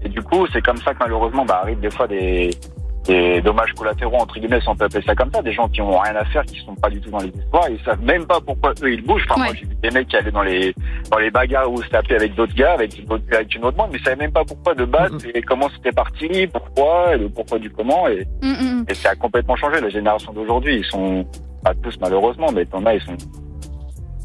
Et 0.02 0.08
du 0.10 0.22
coup, 0.22 0.48
c'est 0.54 0.62
comme 0.62 0.78
ça 0.78 0.94
que 0.94 1.00
malheureusement, 1.02 1.44
bah, 1.44 1.60
arrivent 1.64 1.82
des 1.82 1.90
fois 1.92 2.08
des, 2.08 2.52
des 3.06 3.42
dommages 3.42 3.74
collatéraux, 3.74 4.16
entre 4.16 4.40
guillemets, 4.40 4.62
si 4.62 4.70
on 4.70 4.76
peut 4.78 4.86
appeler 4.86 5.04
ça 5.06 5.14
comme 5.14 5.30
ça, 5.34 5.42
des 5.42 5.52
gens 5.52 5.68
qui 5.68 5.82
ont 5.82 6.00
rien 6.00 6.16
à 6.16 6.24
faire, 6.24 6.44
qui 6.44 6.58
sont 6.62 6.74
pas 6.76 6.90
du 6.90 7.02
tout 7.02 7.10
dans 7.10 7.18
les 7.20 7.28
histoires, 7.28 7.68
ils 7.70 7.84
savent 7.84 8.02
même 8.02 8.26
pas 8.26 8.40
pourquoi 8.40 8.72
eux 8.82 8.94
ils 8.94 9.04
bougent. 9.06 9.26
Enfin, 9.30 9.44
moi, 9.44 9.54
j'ai 9.54 9.66
vu 9.66 9.76
des 9.76 9.92
mecs 9.92 10.08
qui 10.08 10.16
allaient 10.16 10.32
dans 10.32 10.42
les, 10.44 10.74
dans 11.12 11.18
les 11.18 11.30
bagarres 11.30 11.70
ou 11.70 11.82
se 11.82 11.90
taper 11.90 12.16
avec 12.16 12.36
d'autres 12.36 12.56
gars, 12.56 12.74
avec, 12.76 12.98
une 12.98 13.12
autre- 13.12 13.26
avec 13.34 13.54
une 13.54 13.66
autre 13.66 13.76
bande, 13.76 13.90
mais 13.92 14.00
ils 14.00 14.04
savaient 14.06 14.16
même 14.16 14.32
pas 14.32 14.46
pourquoi 14.46 14.74
de 14.74 14.86
base, 14.86 15.12
et 15.34 15.42
comment 15.42 15.68
c'était 15.76 15.92
parti, 15.92 16.48
pourquoi, 16.48 17.14
et 17.14 17.18
le 17.18 17.28
pourquoi 17.28 17.60
du 17.60 17.70
comment, 17.70 18.08
et, 18.08 18.26
Mm, 18.42 18.84
et 18.88 18.94
ça 18.94 19.10
a 19.10 19.16
complètement 19.16 19.58
changé. 19.58 19.82
La 19.82 19.90
génération 19.90 20.32
d'aujourd'hui, 20.32 20.78
ils 20.78 20.86
sont 20.86 21.26
pas 21.62 21.74
tous 21.84 21.98
malheureusement, 22.00 22.48
mais 22.54 22.66
t'en 22.66 22.86
as, 22.86 22.94
ils 22.96 23.02
sont 23.02 23.18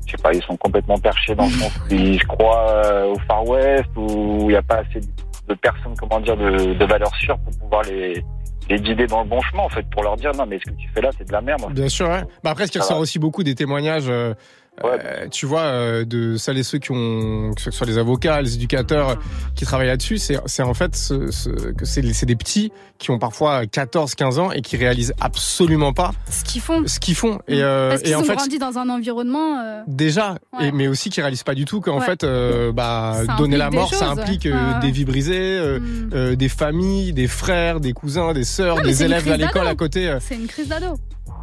je 0.07 0.13
sais 0.13 0.23
pas, 0.23 0.33
ils 0.33 0.43
sont 0.43 0.57
complètement 0.57 0.99
perchés 0.99 1.35
dans 1.35 1.47
le 1.47 1.51
sens 1.51 1.73
où 1.91 1.95
ils 1.95 2.25
croient 2.27 2.71
euh, 2.71 3.13
au 3.13 3.19
Far 3.27 3.47
West, 3.47 3.89
où 3.97 4.43
il 4.43 4.49
n'y 4.49 4.57
a 4.57 4.63
pas 4.63 4.77
assez 4.77 5.01
de 5.49 5.55
personnes, 5.55 5.95
comment 5.99 6.21
dire, 6.21 6.37
de, 6.37 6.75
de 6.75 6.85
valeurs 6.85 7.15
sûres 7.17 7.39
pour 7.39 7.59
pouvoir 7.59 7.83
les, 7.83 8.25
les 8.69 8.81
guider 8.81 9.07
dans 9.07 9.23
le 9.23 9.29
bon 9.29 9.41
chemin, 9.43 9.63
en 9.63 9.69
fait, 9.69 9.85
pour 9.91 10.03
leur 10.03 10.17
dire 10.17 10.33
non, 10.33 10.47
mais 10.47 10.59
ce 10.59 10.71
que 10.71 10.77
tu 10.77 10.89
fais 10.95 11.01
là, 11.01 11.11
c'est 11.17 11.27
de 11.27 11.33
la 11.33 11.41
merde. 11.41 11.73
Bien 11.73 11.89
sûr, 11.89 12.09
ouais. 12.09 12.23
Bah 12.43 12.51
après, 12.51 12.67
ce 12.67 12.73
qui 12.73 12.79
ressort 12.79 12.99
aussi 12.99 13.19
beaucoup 13.19 13.43
des 13.43 13.55
témoignages, 13.55 14.09
euh, 14.09 14.35
euh, 14.83 15.29
tu 15.31 15.47
vois, 15.47 15.61
euh, 15.63 16.05
de 16.05 16.37
celles 16.37 16.59
et 16.59 16.63
ceux 16.65 16.79
qui 16.79 16.91
ont, 16.91 17.53
que 17.55 17.63
ce 17.63 17.71
soit 17.71 17.87
les 17.87 17.97
avocats, 17.97 18.43
les 18.43 18.55
éducateurs 18.57 19.11
euh, 19.11 19.15
qui 19.55 19.65
travaillent 19.65 19.87
là-dessus, 19.87 20.19
c'est, 20.19 20.37
c'est 20.47 20.65
en 20.65 20.75
fait 20.75 20.97
ce, 20.97 21.31
ce- 21.31 21.49
que 21.73 21.85
c'est, 21.85 22.03
des 22.27 22.35
petits 22.35 22.73
qui 22.99 23.11
ont 23.13 23.19
parfois 23.21 23.67
14, 23.67 24.15
15 24.17 24.39
ans 24.41 24.51
et 24.51 24.63
qui 24.63 24.77
réalisent 24.77 25.15
absolument 25.21 25.93
pas 25.93 26.11
Ce 26.29 26.43
qu'ils 26.45 26.61
font. 26.61 26.83
ce 26.87 26.99
qu'ils 26.99 27.15
font. 27.15 27.39
Et, 27.47 27.63
euh, 27.63 27.91
Parce 27.91 28.03
qu'ils 28.03 28.17
en 28.17 28.21
ont 28.21 28.25
fait, 28.25 28.35
grandi 28.35 28.59
dans 28.59 28.77
un 28.79 28.89
environnement. 28.89 29.61
euh, 29.61 29.83
Déjà, 29.87 30.37
Ouais. 30.59 30.69
et, 30.69 30.73
mais 30.73 30.89
aussi 30.89 31.09
qui 31.11 31.21
réalisent 31.21 31.45
pas 31.45 31.55
du 31.55 31.65
tout 31.67 31.81
qu'en 31.81 32.01
Ouais. 32.01 32.05
fait, 32.07 32.25
euh, 32.25 32.73
bah, 32.73 33.19
donner 33.39 33.57
la 33.57 33.71
mort, 33.71 33.95
ça 33.95 34.09
implique 34.09 34.45
ouais. 34.45 34.51
euh, 34.53 34.55
Ouais, 34.71 34.75
ouais. 34.75 34.81
des 34.81 34.91
vies 34.91 35.05
brisées, 35.05 35.39
euh, 35.59 35.79
Mm. 35.79 36.11
euh, 36.15 36.35
des 36.37 36.49
familles, 36.49 37.13
des 37.13 37.29
frères, 37.29 37.79
des 37.81 37.93
cousins, 37.93 38.33
des 38.33 38.45
sœurs, 38.45 38.79
Ah, 38.81 38.83
des 38.83 39.03
élèves 39.05 39.31
à 39.31 39.37
l'école 39.37 39.69
à 39.69 39.75
côté. 39.77 40.09
euh. 40.09 40.19
C'est 40.21 40.35
une 40.35 40.47
crise 40.49 40.69
d'ado. 40.69 40.97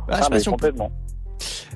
Ah, 0.10 0.28
peut- 0.30 0.41
complètement. 0.50 0.91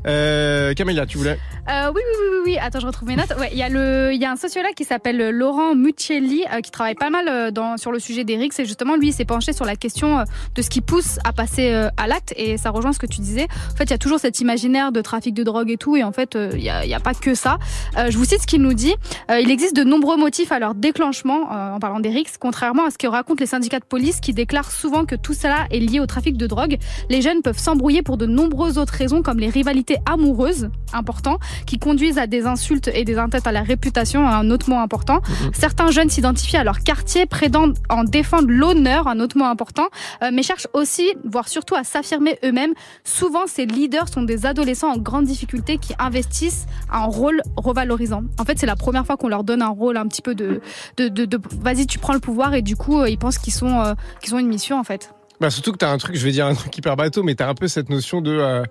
Euh, 0.06 0.74
Camélia, 0.74 1.06
tu 1.06 1.18
voulais 1.18 1.40
Euh, 1.70 1.92
oui, 1.94 2.02
oui, 2.06 2.26
oui, 2.32 2.38
oui. 2.46 2.58
Attends, 2.60 2.80
je 2.80 2.86
retrouve 2.86 3.08
mes 3.08 3.16
notes. 3.16 3.34
Ouais, 3.40 3.50
il 3.52 3.58
y 3.58 3.64
a 3.64 3.70
le, 3.70 4.14
y 4.14 4.24
a 4.26 4.32
un 4.32 4.36
sociologue 4.36 4.74
qui 4.76 4.84
s'appelle 4.84 5.32
Laurent 5.32 5.74
Muccelli 5.74 6.44
euh, 6.54 6.62
qui 6.62 6.70
travaille 6.70 6.94
pas 6.96 7.10
mal 7.10 7.28
euh, 7.28 7.52
dans, 7.52 7.78
sur 7.78 7.92
le 7.92 7.98
sujet 8.00 8.24
des 8.24 8.38
RICS 8.38 8.60
et 8.60 8.66
justement 8.66 8.96
lui 8.96 9.08
il 9.08 9.14
s'est 9.14 9.26
penché 9.26 9.52
sur 9.52 9.66
la 9.66 9.76
question 9.76 10.20
euh, 10.20 10.24
de 10.54 10.62
ce 10.62 10.70
qui 10.70 10.82
pousse 10.82 11.18
à 11.24 11.34
passer 11.34 11.74
euh, 11.74 11.90
à 11.98 12.08
l'acte 12.08 12.34
et 12.38 12.58
ça 12.58 12.70
rejoint 12.70 12.94
ce 12.94 13.00
que 13.00 13.08
tu 13.08 13.20
disais. 13.22 13.48
En 13.74 13.76
fait, 13.76 13.86
il 13.86 13.90
y 13.92 13.94
a 13.94 13.98
toujours 13.98 14.20
cet 14.20 14.40
imaginaire 14.42 14.92
de 14.92 15.02
trafic 15.02 15.34
de 15.34 15.44
drogue 15.44 15.72
et 15.72 15.78
tout 15.78 15.96
et 15.96 16.04
en 16.04 16.12
fait, 16.12 16.38
il 16.54 16.62
y 16.62 16.70
a, 16.70 16.82
a 16.82 17.00
pas 17.00 17.14
que 17.16 17.34
ça. 17.34 17.58
Je 17.98 18.16
vous 18.18 18.26
cite 18.26 18.42
ce 18.42 18.48
qu'il 18.48 18.62
nous 18.62 18.74
dit. 18.74 18.94
Il 19.30 19.50
existe 19.50 19.76
de 19.76 19.84
nombreux 19.84 20.18
motifs 20.18 20.52
à 20.52 20.60
leur 20.60 20.76
déclenchement 20.76 21.50
en 21.52 21.80
parlant 21.80 22.00
des 22.00 22.10
RICS, 22.10 22.38
contrairement 22.40 22.86
à 22.86 22.92
ce 22.92 22.98
que 22.98 23.08
racontent 23.08 23.40
les 23.40 23.46
syndicats 23.48 23.80
de 23.80 23.86
police 23.86 24.20
qui 24.20 24.34
déclarent 24.34 24.72
souvent 24.72 25.06
que 25.06 25.16
tout 25.16 25.34
cela 25.34 25.66
est 25.72 25.80
lié 25.80 26.00
au 26.00 26.06
trafic 26.06 26.38
de 26.38 26.48
drogue. 26.48 26.78
Les 27.10 27.22
jeunes 27.22 27.42
peuvent 27.42 27.58
s'embrouiller 27.58 28.02
pour 28.02 28.18
de 28.18 28.26
nombreuses 28.26 28.78
autres 28.78 28.94
raisons 28.94 29.22
comme 29.22 29.40
les 29.40 29.50
rivalités 29.50 29.95
amoureuses, 30.06 30.70
important, 30.94 31.40
qui 31.66 31.78
conduisent 31.80 32.18
à 32.18 32.28
des 32.28 32.46
insultes 32.46 32.90
et 32.94 33.04
des 33.04 33.18
atteintes 33.18 33.46
à 33.48 33.52
la 33.52 33.62
réputation, 33.62 34.28
un 34.28 34.50
autre 34.52 34.70
mot 34.70 34.78
important. 34.78 35.22
Certains 35.54 35.92
jeunes 35.92 36.10
s'identifient 36.10 36.58
à 36.58 36.64
leur 36.64 36.80
quartier, 36.80 37.26
prétendent 37.26 37.78
en 37.90 38.04
défendre 38.04 38.48
l'honneur, 38.50 39.08
un 39.08 39.20
autre 39.20 39.38
mot 39.38 39.46
important, 39.46 39.88
euh, 40.24 40.30
mais 40.34 40.44
cherchent 40.44 40.68
aussi, 40.74 41.14
voire 41.24 41.48
surtout, 41.48 41.76
à 41.76 41.84
s'affirmer 41.84 42.38
eux-mêmes. 42.44 42.74
Souvent, 43.04 43.48
ces 43.48 43.66
leaders 43.66 44.10
sont 44.10 44.24
des 44.24 44.46
adolescents 44.46 44.92
en 44.94 44.98
grande 44.98 45.26
difficulté 45.26 45.78
qui 45.78 45.94
investissent 46.00 46.66
un 46.92 47.06
rôle 47.06 47.42
revalorisant. 47.58 48.24
En 48.40 48.46
fait, 48.46 48.58
c'est 48.60 48.66
la 48.66 48.76
première 48.76 49.06
fois 49.06 49.18
qu'on 49.18 49.28
leur 49.30 49.44
donne 49.44 49.62
un 49.62 49.70
rôle 49.70 49.98
un 49.98 50.08
petit 50.08 50.22
peu 50.22 50.36
de, 50.36 50.62
de, 50.98 51.08
de, 51.08 51.26
de- 51.26 51.40
vas-y, 51.62 51.88
tu 51.88 52.00
prends 52.00 52.14
le 52.14 52.20
pouvoir 52.20 52.54
et 52.54 52.62
du 52.62 52.76
coup, 52.76 53.00
euh, 53.02 53.10
ils 53.10 53.18
pensent 53.18 53.38
qu'ils 53.38 53.54
sont, 53.54 53.80
euh, 53.82 53.94
qu'ils 54.22 54.34
ont 54.36 54.40
une 54.40 54.48
mission 54.48 54.80
en 54.80 54.84
fait. 54.84 55.14
Bah 55.42 55.50
surtout 55.50 55.74
que 55.74 55.78
t'as 55.78 55.92
un 55.92 55.98
truc, 55.98 56.16
je 56.16 56.24
vais 56.24 56.32
dire 56.32 56.46
un 56.46 56.56
truc 56.56 56.78
hyper 56.78 56.96
bateau, 56.96 57.22
mais 57.22 57.36
t'as 57.36 57.50
un 57.50 57.56
peu 57.56 57.68
cette 57.68 57.90
notion 57.90 58.22
de. 58.22 58.32
euh, 58.32 58.64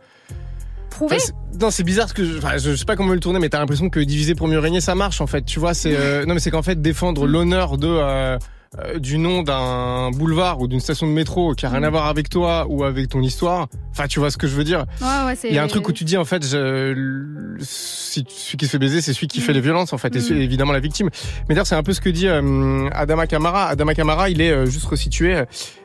Prouver 0.94 1.18
non, 1.60 1.70
c'est 1.70 1.84
bizarre 1.84 2.08
ce 2.08 2.14
que 2.14 2.24
je, 2.24 2.38
enfin, 2.38 2.56
je 2.56 2.70
je 2.70 2.76
sais 2.76 2.84
pas 2.84 2.96
comment 2.96 3.12
le 3.12 3.20
tourner, 3.20 3.38
mais 3.38 3.48
t'as 3.48 3.60
l'impression 3.60 3.88
que 3.88 4.00
diviser 4.00 4.34
pour 4.34 4.48
mieux 4.48 4.58
régner, 4.58 4.80
ça 4.80 4.94
marche 4.94 5.20
en 5.20 5.26
fait. 5.26 5.44
Tu 5.44 5.60
vois, 5.60 5.72
c'est 5.74 5.94
euh, 5.96 6.24
non, 6.26 6.34
mais 6.34 6.40
c'est 6.40 6.50
qu'en 6.50 6.62
fait 6.62 6.80
défendre 6.80 7.26
l'honneur 7.26 7.78
de 7.78 7.86
euh, 7.88 8.38
euh, 8.78 8.98
du 8.98 9.18
nom 9.18 9.42
d'un 9.42 10.10
boulevard 10.10 10.60
ou 10.60 10.68
d'une 10.68 10.80
station 10.80 11.06
de 11.06 11.12
métro 11.12 11.54
qui 11.54 11.66
a 11.66 11.68
rien 11.68 11.82
à 11.82 11.90
voir 11.90 12.06
avec 12.06 12.28
toi 12.28 12.66
ou 12.68 12.84
avec 12.84 13.08
ton 13.08 13.20
histoire. 13.20 13.68
Enfin, 13.92 14.06
tu 14.08 14.18
vois 14.18 14.30
ce 14.30 14.36
que 14.36 14.46
je 14.46 14.54
veux 14.56 14.64
dire. 14.64 14.84
Ouais, 15.00 15.26
ouais. 15.26 15.34
Il 15.44 15.54
y 15.54 15.58
a 15.58 15.62
un 15.62 15.68
truc 15.68 15.88
où 15.88 15.92
tu 15.92 16.04
dis 16.04 16.16
en 16.16 16.24
fait, 16.24 16.44
je, 16.44 17.56
celui 17.60 18.24
qui 18.24 18.66
se 18.66 18.70
fait 18.70 18.78
baiser, 18.78 19.00
c'est 19.00 19.12
celui 19.12 19.28
qui 19.28 19.40
fait 19.40 19.52
les 19.52 19.60
violences 19.60 19.92
en 19.92 19.98
fait, 19.98 20.14
et 20.16 20.18
Mm. 20.18 20.22
c'est 20.22 20.34
évidemment 20.34 20.72
la 20.72 20.80
victime. 20.80 21.10
Mais 21.48 21.54
d'ailleurs, 21.54 21.66
c'est 21.66 21.74
un 21.74 21.82
peu 21.82 21.92
ce 21.92 22.00
que 22.00 22.08
dit 22.08 22.26
euh, 22.28 22.88
Adama 22.92 23.26
Kamara. 23.26 23.66
Adama 23.68 23.94
Kamara, 23.94 24.30
il 24.30 24.40
est 24.40 24.50
euh, 24.50 24.66
juste 24.66 24.86
resitué. 24.86 25.42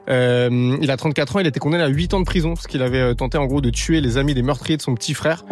Euh, 0.10 0.78
il 0.82 0.89
a 0.89 0.97
34 0.97 1.36
ans, 1.36 1.39
il 1.39 1.45
a 1.45 1.49
été 1.49 1.60
condamné 1.60 1.84
à 1.84 1.88
8 1.88 2.13
ans 2.15 2.19
de 2.19 2.25
prison 2.25 2.56
parce 2.56 2.65
qu'il 2.67 2.82
avait 2.82 3.13
tenté 3.15 3.38
en 3.38 3.45
gros 3.45 3.62
de 3.62 3.69
tuer 3.69 4.02
les 4.02 4.17
amis 4.17 4.34
des 4.34 4.41
meurtriers 4.41 4.78
de 4.78 4.82
son 4.82 4.95
petit 4.95 5.13
frère. 5.13 5.43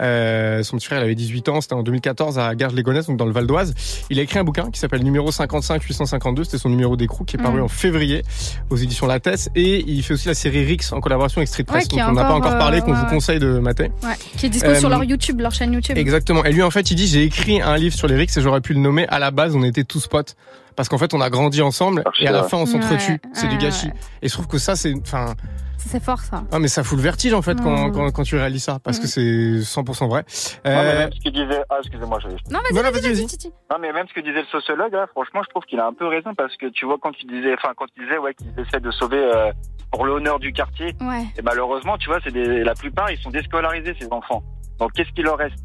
Euh, 0.00 0.62
son 0.62 0.76
petit 0.76 0.86
frère, 0.86 1.00
il 1.00 1.04
avait 1.04 1.14
18 1.14 1.48
ans, 1.48 1.60
c'était 1.60 1.74
en 1.74 1.82
2014 1.82 2.38
à 2.38 2.54
Garges-les-Gonesse, 2.54 3.06
donc 3.06 3.16
dans 3.16 3.24
le 3.26 3.32
Val 3.32 3.46
d'Oise. 3.46 3.74
Il 4.10 4.18
a 4.18 4.22
écrit 4.22 4.38
un 4.38 4.44
bouquin 4.44 4.70
qui 4.70 4.78
s'appelle 4.78 5.02
Numéro 5.02 5.30
55 5.32 5.82
852, 5.82 6.44
c'était 6.44 6.58
son 6.58 6.68
numéro 6.68 6.96
d'écrou 6.96 7.24
qui 7.24 7.36
est 7.36 7.42
paru 7.42 7.60
Mm. 7.60 7.64
en 7.64 7.68
février 7.68 8.22
aux 8.70 8.76
éditions 8.76 9.06
Lattès. 9.06 9.48
Et 9.54 9.82
il 9.86 10.02
fait 10.02 10.14
aussi 10.14 10.28
la 10.28 10.34
série 10.34 10.64
Rix 10.64 10.92
en 10.92 11.00
collaboration 11.00 11.38
avec 11.38 11.48
Street 11.48 11.62
Ouais, 11.68 11.74
Press, 11.78 11.88
qui 11.88 11.96
dont 11.96 12.02
on 12.08 12.12
n'a 12.12 12.24
pas 12.24 12.34
encore, 12.34 12.58
parlé, 12.58 12.78
euh, 12.78 12.80
qu'on 12.82 12.92
ouais, 12.92 12.98
vous 12.98 13.04
ouais. 13.04 13.10
conseille 13.10 13.38
de 13.38 13.58
mater. 13.58 13.84
Ouais, 14.02 14.14
qui 14.36 14.46
est 14.46 14.48
dispo 14.50 14.74
sur 14.74 14.86
Euh, 14.88 14.90
leur 14.90 15.04
YouTube, 15.04 15.40
leur 15.40 15.52
chaîne 15.52 15.72
YouTube. 15.72 15.96
Exactement. 15.96 16.44
Et 16.44 16.52
lui, 16.52 16.62
en 16.62 16.70
fait, 16.70 16.90
il 16.90 16.94
dit, 16.94 17.06
j'ai 17.06 17.22
écrit 17.24 17.60
un 17.62 17.76
livre 17.76 17.94
sur 17.96 18.06
les 18.08 18.16
Rix 18.16 18.26
et 18.36 18.40
j'aurais 18.40 18.60
pu 18.60 18.74
le 18.74 18.80
nommer. 18.80 19.06
À 19.08 19.18
la 19.18 19.30
base, 19.30 19.56
on 19.56 19.62
était 19.62 19.84
tous 19.84 20.06
potes. 20.08 20.36
Parce 20.76 20.88
qu'en 20.88 20.98
fait, 20.98 21.14
on 21.14 21.20
a 21.20 21.30
grandi 21.30 21.62
ensemble 21.62 22.04
et 22.20 22.28
à 22.28 22.32
la 22.32 22.42
fin, 22.44 22.58
on 22.58 22.66
s'entretue. 22.66 23.12
Ouais, 23.12 23.20
c'est 23.32 23.48
du 23.48 23.56
gâchis. 23.56 23.86
ouais. 23.86 23.92
Et 24.22 24.28
je 24.28 24.32
trouve 24.34 24.46
que 24.46 24.58
ça, 24.58 24.76
c'est, 24.76 24.92
enfin, 25.00 25.34
C'est 25.78 26.02
fort 26.02 26.20
ça. 26.20 26.42
ah, 26.52 26.58
mais 26.58 26.68
ça 26.68 26.84
fout 26.84 26.98
le 26.98 27.02
vertige, 27.02 27.32
en 27.32 27.42
fait, 27.42 27.58
quand, 27.60 27.88
Mm. 27.88 27.92
quand, 27.92 28.10
quand 28.12 28.22
tu 28.24 28.36
réalises 28.36 28.64
ça. 28.64 28.78
Parce 28.82 28.98
que 28.98 29.06
c'est 29.06 29.60
100% 29.62 30.08
vrai. 30.08 30.24
Non, 30.64 30.70
mais 30.70 30.70
Euh, 30.76 30.98
même 30.98 31.12
ce 31.12 31.20
qu'il 31.20 31.32
disait. 31.32 31.62
Ah, 31.70 31.76
excusez-moi, 31.80 32.18
je. 32.22 32.28
Non, 32.28 32.58
vas-y, 32.60 32.72
Voilà, 32.72 32.90
vas-y. 32.90 33.26
Titi. 33.26 33.50
Non, 33.70 33.78
mais 33.80 33.92
même 33.92 34.06
ce 34.08 34.12
que 34.14 34.20
disait 34.20 34.40
le 34.42 34.46
sociologue, 34.48 34.92
là, 34.92 35.06
franchement, 35.12 35.42
je 35.44 35.48
trouve 35.50 35.64
qu'il 35.64 35.80
a 35.80 35.86
un 35.86 35.92
peu 35.94 36.06
raison 36.06 36.34
parce 36.34 36.56
que 36.56 36.66
tu 36.66 36.84
vois, 36.86 36.96
quand 37.00 37.12
il 37.22 37.28
disait, 37.28 37.54
enfin, 37.54 37.72
quand 37.76 37.86
il 37.96 38.02
disait, 38.04 38.18
ouais, 38.18 38.34
qu'ils 38.34 38.52
essaient 38.60 38.80
de 38.80 38.90
sauver 38.90 39.16
euh, 39.18 39.50
pour 39.92 40.04
l'honneur 40.04 40.38
du 40.38 40.52
quartier, 40.52 40.94
Ouais. 41.00 41.24
et 41.38 41.42
malheureusement, 41.42 41.96
tu 41.96 42.08
vois, 42.08 42.18
c'est 42.22 42.32
des, 42.32 42.64
la 42.64 42.74
plupart, 42.74 43.10
ils 43.10 43.18
sont 43.18 43.30
déscolarisés, 43.30 43.94
ces 43.98 44.08
enfants. 44.10 44.42
Donc, 44.78 44.92
qu'est-ce 44.92 45.10
qu'il 45.12 45.24
leur 45.24 45.38
reste? 45.38 45.56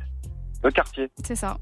Le 0.63 0.69
quartier. 0.71 1.10
C'est 1.26 1.36
ça. 1.36 1.58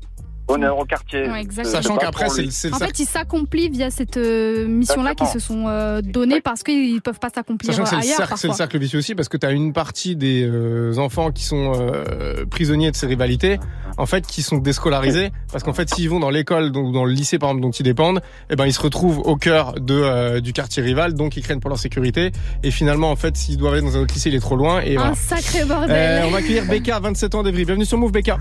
Honneur 0.49 0.77
au 0.79 0.83
quartier. 0.85 1.29
Ouais, 1.29 1.41
exactement. 1.41 1.77
Euh, 1.77 1.81
Sachant 1.81 1.97
qu'après, 1.97 2.27
c'est 2.49 2.73
En 2.73 2.77
fait, 2.79 2.99
ils 2.99 3.05
s'accomplissent 3.05 3.69
via 3.69 3.91
cette 3.91 4.17
euh, 4.17 4.67
mission-là 4.67 5.13
qui 5.15 5.25
se 5.27 5.38
sont 5.39 5.65
euh, 5.67 6.01
données 6.01 6.41
parce 6.41 6.63
qu'ils 6.63 7.01
peuvent 7.01 7.19
pas 7.19 7.29
s'accomplir 7.29 7.71
Sachant 7.71 7.83
que 7.83 7.89
c'est 7.89 7.95
le, 7.97 8.01
ailleurs. 8.01 8.17
cercle, 8.17 8.33
c'est 8.38 8.47
le 8.47 8.53
cercle 8.53 8.79
vicieux 8.79 8.99
aussi, 8.99 9.13
parce 9.15 9.29
que 9.29 9.38
tu 9.38 9.45
as 9.45 9.51
une 9.51 9.73
partie 9.73 10.15
des 10.15 10.43
euh, 10.43 10.97
enfants 10.97 11.31
qui 11.31 11.43
sont 11.43 11.73
euh, 11.79 12.45
prisonniers 12.49 12.89
de 12.91 12.95
ces 12.95 13.05
rivalités, 13.05 13.59
en 13.97 14.05
fait, 14.07 14.25
qui 14.25 14.41
sont 14.41 14.57
déscolarisés, 14.57 15.31
parce 15.51 15.63
qu'en 15.63 15.73
fait, 15.73 15.93
s'ils 15.93 16.09
vont 16.09 16.19
dans 16.19 16.31
l'école 16.31 16.75
ou 16.75 16.91
dans 16.91 17.05
le 17.05 17.12
lycée, 17.13 17.38
par 17.38 17.49
exemple, 17.49 17.62
dont 17.62 17.71
ils 17.71 17.83
dépendent, 17.83 18.21
eh 18.49 18.55
ben, 18.55 18.65
ils 18.65 18.73
se 18.73 18.81
retrouvent 18.81 19.19
au 19.19 19.35
cœur 19.35 19.73
de, 19.79 19.93
euh, 19.93 20.39
du 20.41 20.51
quartier 20.53 20.81
rival, 20.81 21.13
donc 21.13 21.38
ils 21.38 21.43
craignent 21.43 21.59
pour 21.59 21.69
leur 21.69 21.79
sécurité. 21.79 22.31
Et 22.63 22.71
finalement, 22.71 23.12
en 23.12 23.15
fait, 23.15 23.38
s'ils 23.38 23.57
doivent 23.57 23.73
aller 23.73 23.83
dans 23.83 23.97
un 23.97 24.01
autre 24.01 24.13
lycée, 24.15 24.29
il 24.29 24.35
est 24.35 24.39
trop 24.39 24.55
loin. 24.55 24.81
Et 24.81 24.95
voilà. 24.95 25.12
Un 25.12 25.15
sacré 25.15 25.63
bordel. 25.65 25.91
Euh, 25.91 26.25
on 26.27 26.31
va 26.31 26.39
accueillir 26.39 26.65
Becca, 26.65 26.99
27 26.99 27.35
ans 27.35 27.43
d'Evry. 27.43 27.65
Bienvenue 27.65 27.85
sur 27.85 27.97
Move, 27.97 28.12
Becca. 28.12 28.38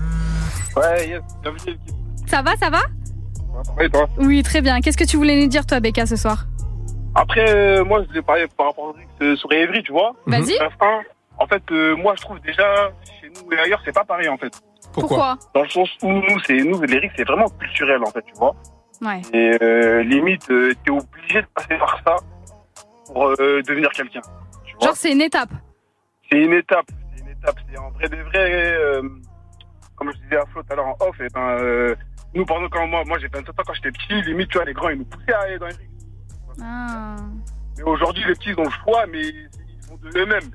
Ouais, 0.75 1.09
yes. 1.09 1.21
Ça 2.29 2.43
va, 2.43 2.55
ça 2.57 2.69
va 2.69 2.81
toi 3.91 4.07
Oui, 4.19 4.43
très 4.43 4.61
bien. 4.61 4.81
Qu'est-ce 4.81 4.97
que 4.97 5.03
tu 5.03 5.17
voulais 5.17 5.41
nous 5.41 5.47
dire, 5.47 5.65
toi, 5.65 5.79
Becca, 5.79 6.05
ce 6.05 6.15
soir 6.15 6.45
Après, 7.15 7.49
euh, 7.49 7.83
moi, 7.83 8.03
je 8.03 8.07
voulais 8.07 8.21
parler 8.21 8.45
par 8.55 8.67
rapport 8.67 8.83
au 8.89 8.93
truc 8.93 9.07
euh, 9.21 9.35
sur 9.35 9.51
Evry, 9.51 9.81
tu 9.81 9.91
vois. 9.91 10.11
Vas-y. 10.27 10.53
En 11.39 11.47
fait, 11.47 11.63
euh, 11.71 11.95
moi, 11.95 12.13
je 12.15 12.21
trouve 12.21 12.39
déjà, 12.41 12.91
chez 13.19 13.29
nous 13.29 13.51
et 13.51 13.57
ailleurs, 13.59 13.81
c'est 13.83 13.95
pas 13.95 14.03
pareil, 14.03 14.29
en 14.29 14.37
fait. 14.37 14.53
Pourquoi 14.93 15.37
Pourquoi 15.37 15.37
Dans 15.55 15.63
le 15.63 15.69
sens 15.69 15.89
où 16.03 16.07
nous, 16.11 16.39
c'est 16.45 16.57
nous, 16.57 16.79
les 16.83 16.99
RIC, 16.99 17.11
c'est 17.17 17.23
vraiment 17.27 17.49
culturel, 17.49 18.01
en 18.03 18.11
fait, 18.11 18.21
tu 18.21 18.33
vois. 18.35 18.55
Ouais. 19.01 19.21
Et 19.33 19.57
euh, 19.63 20.03
limite, 20.03 20.49
euh, 20.51 20.73
t'es 20.85 20.91
obligé 20.91 21.41
de 21.41 21.47
passer 21.55 21.77
par 21.79 21.99
ça 22.05 22.15
pour 23.07 23.25
euh, 23.25 23.61
devenir 23.67 23.89
quelqu'un. 23.91 24.21
Genre, 24.79 24.95
c'est 24.95 25.11
une 25.13 25.21
étape. 25.21 25.49
C'est 26.31 26.37
une 26.37 26.53
étape. 26.53 26.85
C'est 27.15 27.23
une 27.23 27.29
étape. 27.29 27.55
C'est 27.71 27.77
en 27.79 27.89
vrai 27.91 28.07
des 28.07 28.21
vrais. 28.21 28.51
euh, 28.75 29.01
comme 29.99 30.11
je 30.13 30.17
disais 30.23 30.37
à 30.37 30.45
Flo 30.45 30.63
tout 30.63 30.73
à 30.73 30.75
l'heure 30.77 30.87
en 30.87 30.95
off, 31.01 31.19
et 31.19 31.27
ben, 31.33 31.41
euh, 31.59 31.95
nous, 32.33 32.45
par 32.45 32.57
exemple, 32.57 32.77
quand 32.77 32.87
moi, 32.87 33.03
moi 33.05 33.17
j'ai 33.19 33.27
27 33.27 33.49
ans 33.49 33.63
quand 33.65 33.73
j'étais 33.73 33.91
petit, 33.91 34.21
limite, 34.21 34.49
tu 34.49 34.57
vois, 34.57 34.65
les 34.65 34.73
grands, 34.73 34.89
ils 34.89 34.99
nous 34.99 35.05
poussaient 35.05 35.33
à 35.33 35.41
aller 35.41 35.57
dans 35.57 35.67
les 35.67 35.73
RIC. 35.73 35.89
Ah. 36.61 37.15
Mais 37.77 37.83
aujourd'hui, 37.83 38.23
les 38.25 38.33
petits 38.33 38.49
ils 38.49 38.59
ont 38.59 38.65
le 38.65 38.69
choix, 38.83 39.05
mais 39.07 39.21
ils 39.21 39.49
font 39.87 39.97
de 39.97 40.19
eux-mêmes. 40.19 40.51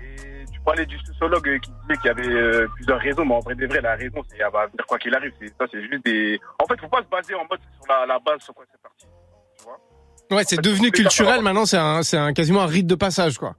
Et 0.00 0.44
tu 0.50 0.60
parlais 0.60 0.86
du 0.86 0.98
sociologue 1.00 1.60
qui 1.60 1.70
disait 1.70 2.00
qu'il 2.00 2.06
y 2.06 2.08
avait 2.08 2.28
euh, 2.28 2.68
plusieurs 2.76 3.00
raisons, 3.00 3.24
mais 3.24 3.34
en 3.34 3.40
vrai, 3.40 3.54
des 3.54 3.66
vrais, 3.66 3.80
la 3.80 3.96
raison, 3.96 4.22
c'est 4.28 4.38
elle 4.38 4.50
va 4.52 4.66
venir 4.66 4.86
quoi 4.86 4.98
qu'il 4.98 5.14
arrive. 5.14 5.32
Ça, 5.58 5.66
c'est 5.70 5.82
juste 5.82 6.04
des. 6.04 6.40
En 6.62 6.66
fait, 6.66 6.80
faut 6.80 6.88
pas 6.88 7.02
se 7.02 7.08
baser 7.08 7.34
en 7.34 7.46
mode 7.50 7.60
sur 7.60 7.86
la, 7.88 8.06
la 8.06 8.18
base 8.18 8.40
sur 8.40 8.54
quoi 8.54 8.64
c'est 8.70 8.80
parti. 8.80 9.06
Ouais, 10.30 10.42
c'est 10.46 10.60
devenu 10.60 10.90
culturel, 10.90 11.42
maintenant, 11.42 11.64
c'est 11.64 11.78
un, 11.78 12.02
c'est 12.02 12.18
un, 12.18 12.32
quasiment 12.32 12.62
un 12.62 12.66
rite 12.66 12.86
de 12.86 12.94
passage, 12.94 13.38
quoi. 13.38 13.54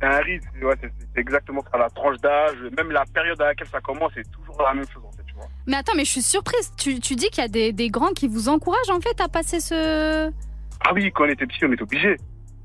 C'est 0.00 0.06
un 0.06 0.18
risque, 0.18 0.48
ouais, 0.62 0.74
c'est 0.80 0.92
c'est 1.14 1.20
exactement 1.20 1.62
ça, 1.70 1.78
la 1.78 1.88
tranche 1.90 2.16
d'âge, 2.18 2.56
même 2.76 2.90
la 2.90 3.04
période 3.06 3.40
à 3.40 3.46
laquelle 3.46 3.68
ça 3.68 3.80
commence, 3.80 4.12
c'est 4.14 4.30
toujours 4.30 4.60
la 4.62 4.74
même 4.74 4.88
chose 4.92 5.02
Mais 5.66 5.76
attends, 5.76 5.92
mais 5.96 6.04
je 6.04 6.10
suis 6.10 6.22
surprise. 6.22 6.72
Tu, 6.76 7.00
tu 7.00 7.14
dis 7.14 7.28
qu'il 7.30 7.42
y 7.42 7.44
a 7.44 7.48
des, 7.48 7.72
des 7.72 7.88
grands 7.88 8.12
qui 8.12 8.28
vous 8.28 8.48
encouragent, 8.48 8.90
en 8.90 9.00
fait, 9.00 9.20
à 9.20 9.28
passer 9.28 9.60
ce... 9.60 10.30
Ah 10.84 10.92
oui, 10.92 11.12
quand 11.12 11.24
on 11.24 11.28
était 11.28 11.46
petit, 11.46 11.64
on 11.64 11.72
était 11.72 11.82
obligé. 11.82 12.16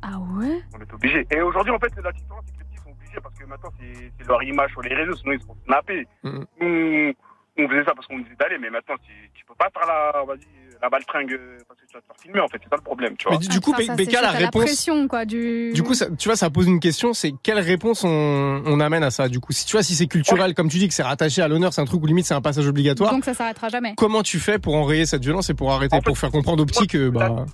Ah 0.01 0.17
ouais? 0.37 0.61
On 0.73 0.81
était 0.81 0.93
obligé. 0.93 1.27
Et 1.31 1.41
aujourd'hui, 1.41 1.71
en 1.71 1.79
fait, 1.79 1.91
la 2.01 2.11
différence, 2.11 2.43
c'est 2.47 2.53
que 2.53 2.59
les 2.59 2.65
petits 2.65 2.83
sont 2.83 2.91
obligés 2.91 3.19
parce 3.21 3.35
que 3.37 3.45
maintenant, 3.45 3.69
c'est 3.79 4.27
leur 4.27 4.41
image 4.43 4.71
sur 4.71 4.81
les 4.81 4.95
réseaux, 4.95 5.15
sinon 5.15 5.33
ils 5.33 5.41
se 5.41 5.45
font 5.45 5.57
snapper. 5.65 6.07
Nous, 6.23 7.13
on 7.59 7.67
faisait 7.67 7.83
ça 7.85 7.93
parce 7.95 8.07
qu'on 8.07 8.17
nous 8.17 8.23
disait 8.23 8.35
d'aller, 8.39 8.57
mais 8.59 8.69
maintenant, 8.69 8.95
tu, 9.03 9.11
tu 9.33 9.45
peux 9.45 9.55
pas 9.55 9.69
faire 9.71 9.87
la, 9.87 10.23
vas-y, 10.23 10.47
la 10.81 10.89
baltringue 10.89 11.39
parce 11.67 11.79
que 11.79 11.85
tu 11.87 11.93
vas 11.93 12.01
te 12.01 12.05
faire 12.07 12.15
filmer 12.21 12.39
en 12.39 12.47
fait, 12.47 12.57
c'est 12.63 12.69
ça 12.69 12.75
le 12.75 12.81
problème, 12.81 13.15
tu 13.17 13.27
vois. 13.27 13.37
Mais 13.37 13.39
du, 13.39 13.47
du 13.47 13.59
coup, 13.59 13.71
Enfin, 13.73 13.83
ça, 13.85 13.95
Becca, 13.95 14.21
la 14.21 14.31
c'est 14.31 14.37
réponse. 14.37 14.63
pression, 14.65 15.07
quoi, 15.07 15.25
du... 15.25 15.71
Du 15.73 15.83
coup, 15.83 15.93
ça, 15.93 16.07
tu 16.17 16.29
vois, 16.29 16.35
ça 16.35 16.49
pose 16.49 16.67
une 16.67 16.79
question, 16.79 17.13
c'est 17.13 17.33
quelle 17.43 17.59
réponse 17.59 18.03
on, 18.03 18.61
on 18.65 18.79
amène 18.79 19.03
à 19.03 19.11
ça 19.11 19.27
Du 19.29 19.39
coup, 19.39 19.51
si 19.53 19.65
tu 19.65 19.73
vois, 19.73 19.83
si 19.83 19.95
c'est 19.95 20.07
culturel, 20.07 20.53
comme 20.53 20.69
tu 20.69 20.77
dis, 20.77 20.87
que 20.87 20.93
c'est 20.93 21.03
rattaché 21.03 21.41
à 21.41 21.47
l'honneur, 21.47 21.73
c'est 21.73 21.81
un 21.81 21.85
truc 21.85 22.01
où 22.01 22.05
limite 22.05 22.25
c'est 22.25 22.33
un 22.33 22.41
passage 22.41 22.67
obligatoire. 22.67 23.11
Donc 23.11 23.25
ça 23.25 23.33
s'arrêtera 23.33 23.69
jamais. 23.69 23.93
Comment 23.97 24.23
tu 24.23 24.39
fais 24.39 24.59
pour 24.59 24.75
enrayer 24.75 25.05
cette 25.05 25.23
violence 25.23 25.49
et 25.49 25.53
pour 25.53 25.71
arrêter, 25.71 25.99
pour 26.03 26.17
faire 26.17 26.31
comprendre 26.31 26.63
aux 26.63 26.65
petits 26.65 26.87
que 26.87 27.09
bah. 27.09 27.45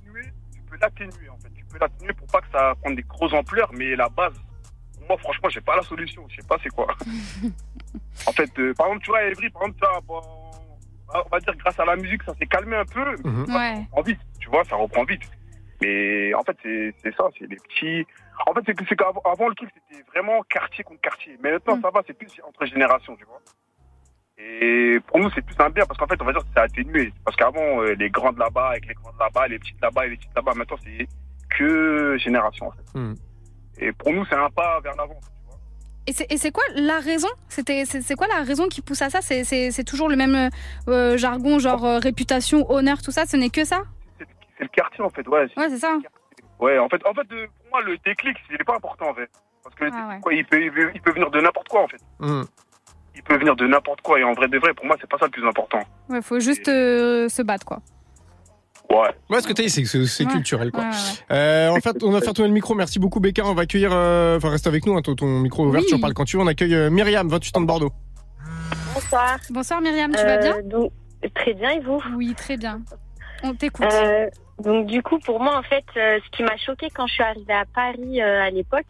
Tu 0.53 0.61
peux 0.69 0.77
l'atténuer 0.81 1.29
en 1.29 1.37
fait, 1.37 1.49
tu 1.55 1.65
peux 1.65 1.77
l'atténuer 1.79 2.13
pour 2.13 2.27
pas 2.27 2.41
que 2.41 2.47
ça 2.51 2.73
prenne 2.81 2.95
des 2.95 3.03
grosses 3.03 3.33
ampleurs, 3.33 3.69
mais 3.73 3.95
la 3.95 4.09
base, 4.09 4.33
moi 5.07 5.17
franchement, 5.17 5.49
j'ai 5.49 5.61
pas 5.61 5.75
la 5.75 5.83
solution, 5.83 6.23
je 6.29 6.35
sais 6.37 6.47
pas 6.47 6.57
c'est 6.63 6.69
quoi. 6.69 6.87
en 8.27 8.31
fait, 8.31 8.49
euh, 8.59 8.73
par 8.73 8.87
exemple, 8.87 9.03
tu 9.05 9.11
vois, 9.11 9.23
Evry, 9.23 9.49
par 9.49 9.63
exemple, 9.63 9.79
ça, 9.81 9.99
bon, 10.07 10.21
on 11.25 11.29
va 11.29 11.39
dire 11.39 11.55
grâce 11.57 11.79
à 11.79 11.85
la 11.85 11.95
musique, 11.95 12.23
ça 12.23 12.33
s'est 12.35 12.45
calmé 12.47 12.75
un 12.75 12.85
peu, 12.85 13.15
Mhm. 13.23 13.45
ça 13.47 13.73
reprend 13.75 14.01
vite, 14.01 14.19
tu 14.39 14.49
vois, 14.49 14.63
ça 14.65 14.75
reprend 14.75 15.03
vite. 15.03 15.29
Mais 15.81 16.33
en 16.33 16.41
fait, 16.43 16.57
c'est 16.63 16.93
c'est 17.03 17.15
ça, 17.15 17.25
c'est 17.37 17.45
les 17.49 17.57
petits. 17.57 18.05
En 18.47 18.53
fait, 18.53 18.61
c'est 18.65 18.73
que 18.73 18.85
c'est 18.87 18.95
qu'avant 18.95 19.21
avant, 19.25 19.49
le 19.49 19.55
truc, 19.55 19.69
c'était 19.73 20.01
vraiment 20.11 20.41
quartier 20.43 20.83
contre 20.83 21.01
quartier. 21.01 21.37
Mais 21.43 21.51
maintenant, 21.51 21.79
ça 21.81 21.89
va, 21.91 22.01
c'est 22.07 22.17
plus 22.17 22.29
entre 22.47 22.65
générations, 22.65 23.15
tu 23.15 23.25
vois. 23.25 23.41
Et 24.37 24.99
pour 25.07 25.19
nous, 25.19 25.29
c'est 25.31 25.41
plus 25.45 25.55
un 25.59 25.69
bien 25.69 25.85
parce 25.85 25.99
qu'en 25.99 26.07
fait, 26.07 26.19
on 26.21 26.25
va 26.25 26.31
dire 26.33 26.41
que 26.41 26.47
c'est 26.53 26.61
atténué. 26.61 27.13
Parce 27.23 27.35
qu'avant, 27.37 27.81
euh, 27.81 27.93
les 27.95 28.09
grandes 28.09 28.37
là-bas, 28.37 28.69
avec 28.69 28.87
les 28.87 28.93
grandes 28.95 29.17
là-bas, 29.19 29.47
les 29.47 29.59
petites 29.59 29.79
là-bas 29.81 30.05
et 30.05 30.09
les 30.09 30.17
petites 30.17 30.35
là-bas, 30.35 30.53
maintenant, 30.55 30.77
c'est 30.83 31.07
que 31.49 32.17
génération, 32.17 32.67
en 32.67 32.71
fait. 32.71 32.99
Hmm. 32.99 33.13
Et 33.79 33.91
pour 33.91 34.11
nous, 34.13 34.25
c'est 34.25 34.35
un 34.35 34.49
pas 34.49 34.79
vers 34.81 34.95
l'avant. 34.95 35.19
Et 36.05 36.13
c'est 36.13 36.29
et 36.31 36.37
c'est 36.37 36.51
quoi 36.51 36.63
la 36.75 36.99
raison? 36.99 37.29
C'était 37.47 37.85
c'est 37.85 38.01
c'est 38.01 38.15
quoi 38.15 38.27
la 38.27 38.43
raison 38.43 38.67
qui 38.67 38.81
pousse 38.81 39.01
à 39.01 39.09
ça? 39.09 39.21
C'est 39.21 39.43
c'est 39.43 39.71
c'est 39.71 39.83
toujours 39.85 40.09
le 40.09 40.15
même 40.17 40.49
euh, 40.89 41.17
jargon, 41.17 41.59
genre 41.59 41.85
euh, 41.85 41.99
réputation, 41.99 42.69
honneur, 42.69 43.01
tout 43.01 43.11
ça? 43.11 43.25
Ce 43.25 43.37
n'est 43.37 43.49
que 43.49 43.63
ça? 43.63 43.83
C'est 44.57 44.63
le 44.63 44.67
quartier, 44.69 45.03
en 45.03 45.09
fait, 45.09 45.27
ouais. 45.27 45.47
Ouais, 45.57 45.69
c'est 45.69 45.79
ça. 45.79 45.97
Ouais, 46.59 46.77
en 46.77 46.87
fait, 46.89 47.01
en 47.05 47.13
fait 47.13 47.27
pour 47.27 47.69
moi, 47.71 47.81
le 47.81 47.97
déclic, 48.05 48.37
il 48.49 48.57
n'est 48.57 48.63
pas 48.63 48.75
important, 48.75 49.09
en 49.09 49.13
fait. 49.13 49.29
Parce 49.63 49.75
que 49.75 49.85
Ah 49.91 50.09
ouais. 50.09 50.19
quoi, 50.21 50.33
il, 50.33 50.45
peut, 50.45 50.61
il, 50.61 50.71
peut, 50.71 50.91
il 50.93 51.01
peut 51.01 51.11
venir 51.11 51.31
de 51.31 51.39
n'importe 51.41 51.69
quoi, 51.69 51.83
en 51.83 51.87
fait. 51.87 52.01
hmm. 52.19 52.43
Il 53.15 53.23
peut 53.23 53.37
venir 53.37 53.55
de 53.55 53.65
n'importe 53.65 54.01
quoi. 54.01 54.19
Et 54.19 54.23
en 54.23 54.33
vrai 54.33 54.47
de 54.47 54.57
vrai, 54.59 54.73
pour 54.73 54.85
moi, 54.85 54.95
c'est 54.99 55.09
pas 55.09 55.17
ça 55.17 55.25
le 55.25 55.31
plus 55.31 55.47
important. 55.47 55.79
Ouais, 56.09 56.21
faut 56.21 56.39
juste 56.39 56.67
euh, 56.67 57.29
se 57.29 57.41
battre, 57.41 57.65
quoi. 57.65 57.79
Ouais. 58.93 59.09
Ouais, 59.29 59.41
ce 59.41 59.47
que 59.47 59.53
dit, 59.53 59.69
c'est 59.69 59.81
que 59.83 60.05
c'est 60.05 60.25
Ouais. 60.25 60.31
culturel, 60.31 60.71
quoi. 60.71 60.83
Ouais, 60.83 60.89
ouais, 60.89 60.95
ouais. 61.31 61.35
Euh, 61.35 61.69
en 61.71 61.79
fait, 61.81 62.03
on 62.03 62.11
va 62.11 62.21
faire 62.21 62.33
tourner 62.33 62.49
le 62.49 62.53
micro. 62.53 62.75
Merci 62.75 62.99
beaucoup, 62.99 63.19
Becca. 63.19 63.43
On 63.45 63.53
va 63.53 63.63
accueillir. 63.63 63.89
euh, 63.93 64.37
Enfin, 64.37 64.49
reste 64.49 64.67
avec 64.67 64.85
nous. 64.85 64.95
Hein, 64.95 65.01
ton, 65.01 65.15
ton 65.15 65.39
micro 65.39 65.63
est 65.65 65.67
ouvert. 65.69 65.81
Oui. 65.81 65.87
Tu 65.89 65.95
en 65.95 65.99
parles 65.99 66.13
quand 66.13 66.25
tu 66.25 66.37
veux. 66.37 66.43
On 66.43 66.47
accueille 66.47 66.75
euh, 66.75 66.89
Myriam, 66.89 67.27
28 67.27 67.57
ans 67.57 67.61
de 67.61 67.65
Bordeaux. 67.65 67.91
Bonsoir. 68.93 69.37
Bonsoir 69.49 69.81
Myriam, 69.81 70.11
tu 70.11 70.23
vas 70.23 70.37
bien 70.37 70.61
donc, 70.63 70.91
Très 71.35 71.53
bien, 71.53 71.71
et 71.71 71.79
vous? 71.79 72.01
Oui, 72.15 72.33
très 72.35 72.57
bien. 72.57 72.81
On 73.43 73.53
t'écoute. 73.55 73.85
Euh, 73.91 74.27
donc 74.61 74.87
du 74.87 75.01
coup, 75.01 75.19
pour 75.19 75.39
moi, 75.39 75.57
en 75.57 75.63
fait, 75.63 75.85
euh, 75.97 76.19
ce 76.23 76.37
qui 76.37 76.43
m'a 76.43 76.57
choqué 76.57 76.89
quand 76.93 77.07
je 77.07 77.13
suis 77.13 77.23
arrivée 77.23 77.53
à 77.53 77.65
Paris 77.65 78.21
euh, 78.21 78.41
à 78.43 78.49
l'époque, 78.49 78.85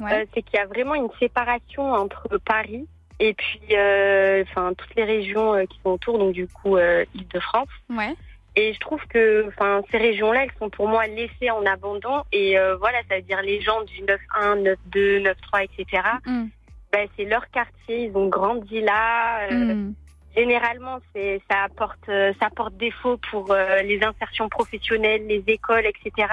Ouais. 0.00 0.12
euh, 0.12 0.24
c'est 0.34 0.42
qu'il 0.42 0.58
y 0.58 0.62
a 0.62 0.66
vraiment 0.66 0.94
une 0.94 1.08
séparation 1.18 1.92
entre 1.92 2.28
Paris 2.44 2.86
et 3.20 3.34
puis, 3.34 3.60
euh, 3.76 4.44
enfin, 4.48 4.72
toutes 4.76 4.94
les 4.96 5.04
régions 5.04 5.54
euh, 5.54 5.64
qui 5.64 5.78
sont 5.82 5.90
autour, 5.90 6.18
donc 6.18 6.32
du 6.32 6.46
coup, 6.46 6.76
euh, 6.76 7.04
Île-de-France. 7.14 7.68
Ouais. 7.90 8.14
Et 8.58 8.72
je 8.74 8.80
trouve 8.80 9.00
que, 9.08 9.46
enfin, 9.46 9.82
ces 9.92 9.98
régions-là, 9.98 10.42
elles 10.42 10.58
sont 10.58 10.68
pour 10.68 10.88
moi 10.88 11.06
laissées 11.06 11.48
en 11.48 11.64
abandon. 11.64 12.24
Et 12.32 12.58
euh, 12.58 12.76
voilà, 12.76 12.98
ça 13.08 13.14
veut 13.14 13.22
dire 13.22 13.40
les 13.40 13.60
gens 13.60 13.82
du 13.82 14.02
9-1, 14.02 14.76
9-2, 14.92 15.22
9-3, 15.22 15.64
etc. 15.64 16.02
Mm. 16.26 16.46
Ben, 16.90 17.08
c'est 17.16 17.24
leur 17.24 17.48
quartier, 17.50 18.06
ils 18.06 18.16
ont 18.16 18.26
grandi 18.26 18.80
là. 18.80 19.42
euh, 19.52 19.74
Mm. 19.74 19.94
Généralement, 20.36 20.98
c'est 21.14 21.40
ça 21.48 21.62
apporte 21.64 22.08
euh, 22.08 22.32
ça 22.40 22.46
apporte 22.46 22.76
défaut 22.76 23.16
pour 23.30 23.52
euh, 23.52 23.82
les 23.82 24.02
insertions 24.02 24.48
professionnelles, 24.48 25.24
les 25.28 25.44
écoles, 25.46 25.86
etc. 25.86 26.26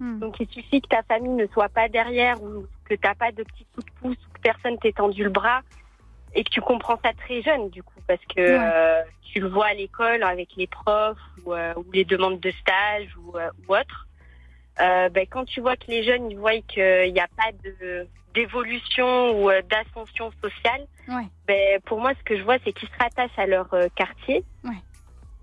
Mm. 0.00 0.18
Donc 0.18 0.40
il 0.40 0.48
suffit 0.48 0.80
que 0.80 0.88
ta 0.88 1.02
famille 1.04 1.30
ne 1.32 1.46
soit 1.46 1.68
pas 1.68 1.88
derrière 1.88 2.42
ou 2.42 2.66
que 2.88 2.94
t'as 2.96 3.14
pas 3.14 3.30
de 3.30 3.44
petits 3.44 3.66
coups 3.72 3.86
de 3.86 3.92
pouce 4.00 4.16
ou 4.16 4.32
que 4.34 4.40
personne 4.40 4.78
t'ait 4.78 4.92
tendu 4.92 5.22
le 5.22 5.30
bras 5.30 5.60
et 6.34 6.44
que 6.44 6.50
tu 6.50 6.60
comprends 6.60 6.98
ça 7.02 7.12
très 7.14 7.42
jeune 7.42 7.70
du 7.70 7.82
coup 7.82 8.00
parce 8.06 8.24
que 8.34 8.40
Ouais. 8.40 8.70
euh, 8.74 9.02
tu 9.32 9.40
le 9.40 9.48
vois 9.48 9.66
à 9.66 9.74
l'école 9.74 10.22
avec 10.22 10.50
les 10.56 10.66
profs 10.66 11.18
ou, 11.44 11.54
euh, 11.54 11.74
ou 11.76 11.84
les 11.92 12.04
demandes 12.04 12.40
de 12.40 12.50
stage 12.52 13.08
ou, 13.16 13.36
euh, 13.36 13.50
ou 13.68 13.74
autre. 13.74 14.06
Euh, 14.80 15.08
ben, 15.08 15.26
quand 15.28 15.44
tu 15.44 15.60
vois 15.60 15.76
que 15.76 15.86
les 15.88 16.02
jeunes 16.04 16.30
ils 16.30 16.38
voient 16.38 16.60
qu'il 16.68 17.12
n'y 17.12 17.20
a 17.20 17.28
pas 17.36 17.50
de 17.64 18.06
d'évolution 18.34 19.32
ou 19.40 19.50
euh, 19.50 19.62
d'ascension 19.62 20.30
sociale, 20.42 20.86
Ouais. 21.08 21.26
ben, 21.46 21.80
pour 21.86 21.98
moi, 22.00 22.12
ce 22.18 22.22
que 22.24 22.36
je 22.36 22.42
vois, 22.42 22.58
c'est 22.64 22.72
qu'ils 22.72 22.88
se 22.88 22.98
rattachent 22.98 23.38
à 23.38 23.46
leur 23.46 23.72
euh, 23.72 23.88
quartier. 23.96 24.44
Ouais. 24.64 24.76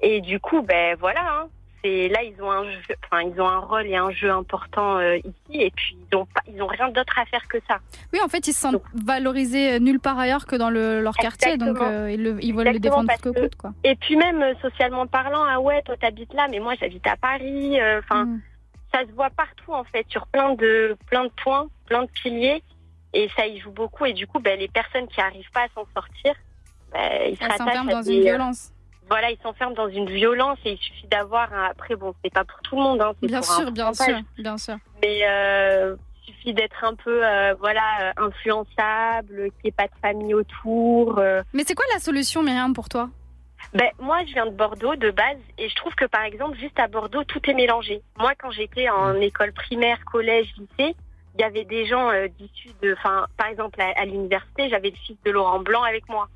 Et 0.01 0.21
du 0.21 0.39
coup, 0.39 0.61
ben 0.61 0.95
voilà, 0.99 1.21
hein, 1.27 1.49
c'est 1.85 2.07
là 2.09 2.23
ils 2.23 2.41
ont 2.41 2.49
un 2.51 2.63
jeu, 2.63 2.79
enfin 3.05 3.21
ils 3.21 3.39
ont 3.39 3.47
un 3.47 3.59
rôle 3.59 3.85
et 3.85 3.95
un 3.95 4.09
jeu 4.09 4.31
important 4.31 4.97
euh, 4.97 5.17
ici, 5.17 5.61
et 5.61 5.69
puis 5.71 5.95
ils 6.11 6.15
ont 6.15 6.25
pas, 6.25 6.41
ils 6.47 6.59
ont 6.61 6.67
rien 6.67 6.89
d'autre 6.89 7.17
à 7.19 7.25
faire 7.25 7.47
que 7.47 7.57
ça. 7.67 7.77
Oui, 8.11 8.19
en 8.23 8.27
fait, 8.27 8.47
ils 8.47 8.53
se 8.53 8.59
sentent 8.61 8.81
valorisés 8.95 9.73
euh, 9.73 9.79
nulle 9.79 9.99
part 9.99 10.17
ailleurs 10.17 10.47
que 10.47 10.55
dans 10.55 10.71
le, 10.71 11.01
leur 11.01 11.15
quartier, 11.15 11.57
donc 11.57 11.79
euh, 11.79 12.09
ils, 12.11 12.23
le- 12.23 12.43
ils 12.43 12.55
veulent 12.55 12.69
le 12.73 12.79
défendre 12.79 13.11
que 13.21 13.29
que- 13.29 13.39
coûte, 13.41 13.55
quoi. 13.55 13.71
Et 13.83 13.95
puis 13.95 14.15
même 14.15 14.41
euh, 14.41 14.53
socialement 14.61 15.05
parlant, 15.05 15.43
ah 15.47 15.59
ouais, 15.59 15.81
toi 15.83 15.95
t'habites 15.97 16.33
là, 16.33 16.47
mais 16.49 16.59
moi 16.59 16.73
j'habite 16.79 17.05
à 17.05 17.15
Paris. 17.17 17.77
Enfin, 17.99 18.25
Mm. 18.25 18.41
ça 18.93 19.01
se 19.05 19.11
voit 19.11 19.29
partout 19.29 19.73
en 19.73 19.83
fait, 19.83 20.05
sur 20.09 20.25
plein 20.27 20.55
de 20.55 20.97
plein 21.07 21.25
de 21.25 21.31
points, 21.43 21.67
plein 21.85 22.03
de 22.03 22.09
piliers, 22.23 22.63
et 23.13 23.29
ça 23.35 23.45
y 23.45 23.59
joue 23.59 23.71
beaucoup. 23.71 24.05
Et 24.05 24.13
du 24.13 24.25
coup, 24.25 24.39
ben 24.39 24.57
les 24.59 24.67
personnes 24.69 25.07
qui 25.07 25.21
arrivent 25.21 25.51
pas 25.53 25.61
à 25.63 25.67
s'en 25.75 25.85
sortir, 25.93 26.33
ben, 26.91 27.29
ils 27.29 27.35
se 27.37 27.43
rattachent 27.43 27.87
à 27.87 27.91
dans 27.91 28.01
des, 28.01 28.15
une 28.15 28.21
violence. 28.23 28.71
Voilà, 29.07 29.29
ils 29.29 29.37
s'enferment 29.43 29.75
dans 29.75 29.87
une 29.87 30.09
violence 30.09 30.57
et 30.65 30.71
il 30.73 30.77
suffit 30.77 31.07
d'avoir 31.07 31.53
un... 31.53 31.65
après 31.65 31.95
bon, 31.95 32.13
c'est 32.23 32.33
pas 32.33 32.43
pour 32.43 32.59
tout 32.63 32.75
le 32.75 32.81
monde, 32.81 33.01
hein, 33.01 33.13
Bien 33.21 33.41
pour 33.41 33.51
un 33.51 33.55
sûr, 33.61 33.71
bien 33.71 33.93
sûr, 33.93 34.19
bien 34.37 34.57
sûr. 34.57 34.75
Mais 35.03 35.19
euh, 35.29 35.95
il 36.27 36.33
suffit 36.33 36.53
d'être 36.53 36.83
un 36.83 36.95
peu 36.95 37.23
euh, 37.25 37.53
voilà 37.59 37.81
euh, 38.01 38.11
influençable, 38.17 39.35
qu'il 39.51 39.61
n'y 39.65 39.69
ait 39.69 39.71
pas 39.71 39.85
de 39.87 39.93
famille 40.01 40.33
autour. 40.33 41.19
euh. 41.19 41.41
Mais 41.53 41.63
c'est 41.65 41.75
quoi 41.75 41.85
la 41.93 41.99
solution, 41.99 42.41
Myriam, 42.41 42.73
pour 42.73 42.89
toi? 42.89 43.09
Ben, 43.73 43.89
moi, 43.99 44.19
je 44.27 44.33
viens 44.33 44.45
de 44.45 44.51
Bordeaux 44.51 44.95
de 44.95 45.11
base 45.11 45.37
et 45.57 45.69
je 45.69 45.75
trouve 45.75 45.93
que 45.95 46.05
par 46.05 46.23
exemple, 46.23 46.57
juste 46.57 46.79
à 46.79 46.87
Bordeaux, 46.87 47.23
tout 47.25 47.41
est 47.49 47.53
mélangé. 47.53 48.01
Moi, 48.17 48.33
quand 48.39 48.51
j'étais 48.51 48.89
en 48.89 49.13
école 49.21 49.53
primaire, 49.53 50.03
collège, 50.05 50.47
lycée, 50.57 50.95
il 51.37 51.41
y 51.41 51.43
avait 51.43 51.65
des 51.65 51.85
gens 51.85 52.09
d'issus 52.39 52.69
de, 52.81 52.93
enfin, 52.97 53.27
par 53.37 53.47
exemple 53.47 53.79
à, 53.81 53.91
à 53.99 54.05
l'université, 54.05 54.69
j'avais 54.69 54.89
le 54.91 54.95
fils 55.05 55.17
de 55.25 55.31
Laurent 55.31 55.59
Blanc 55.59 55.83
avec 55.83 56.07
moi. 56.09 56.27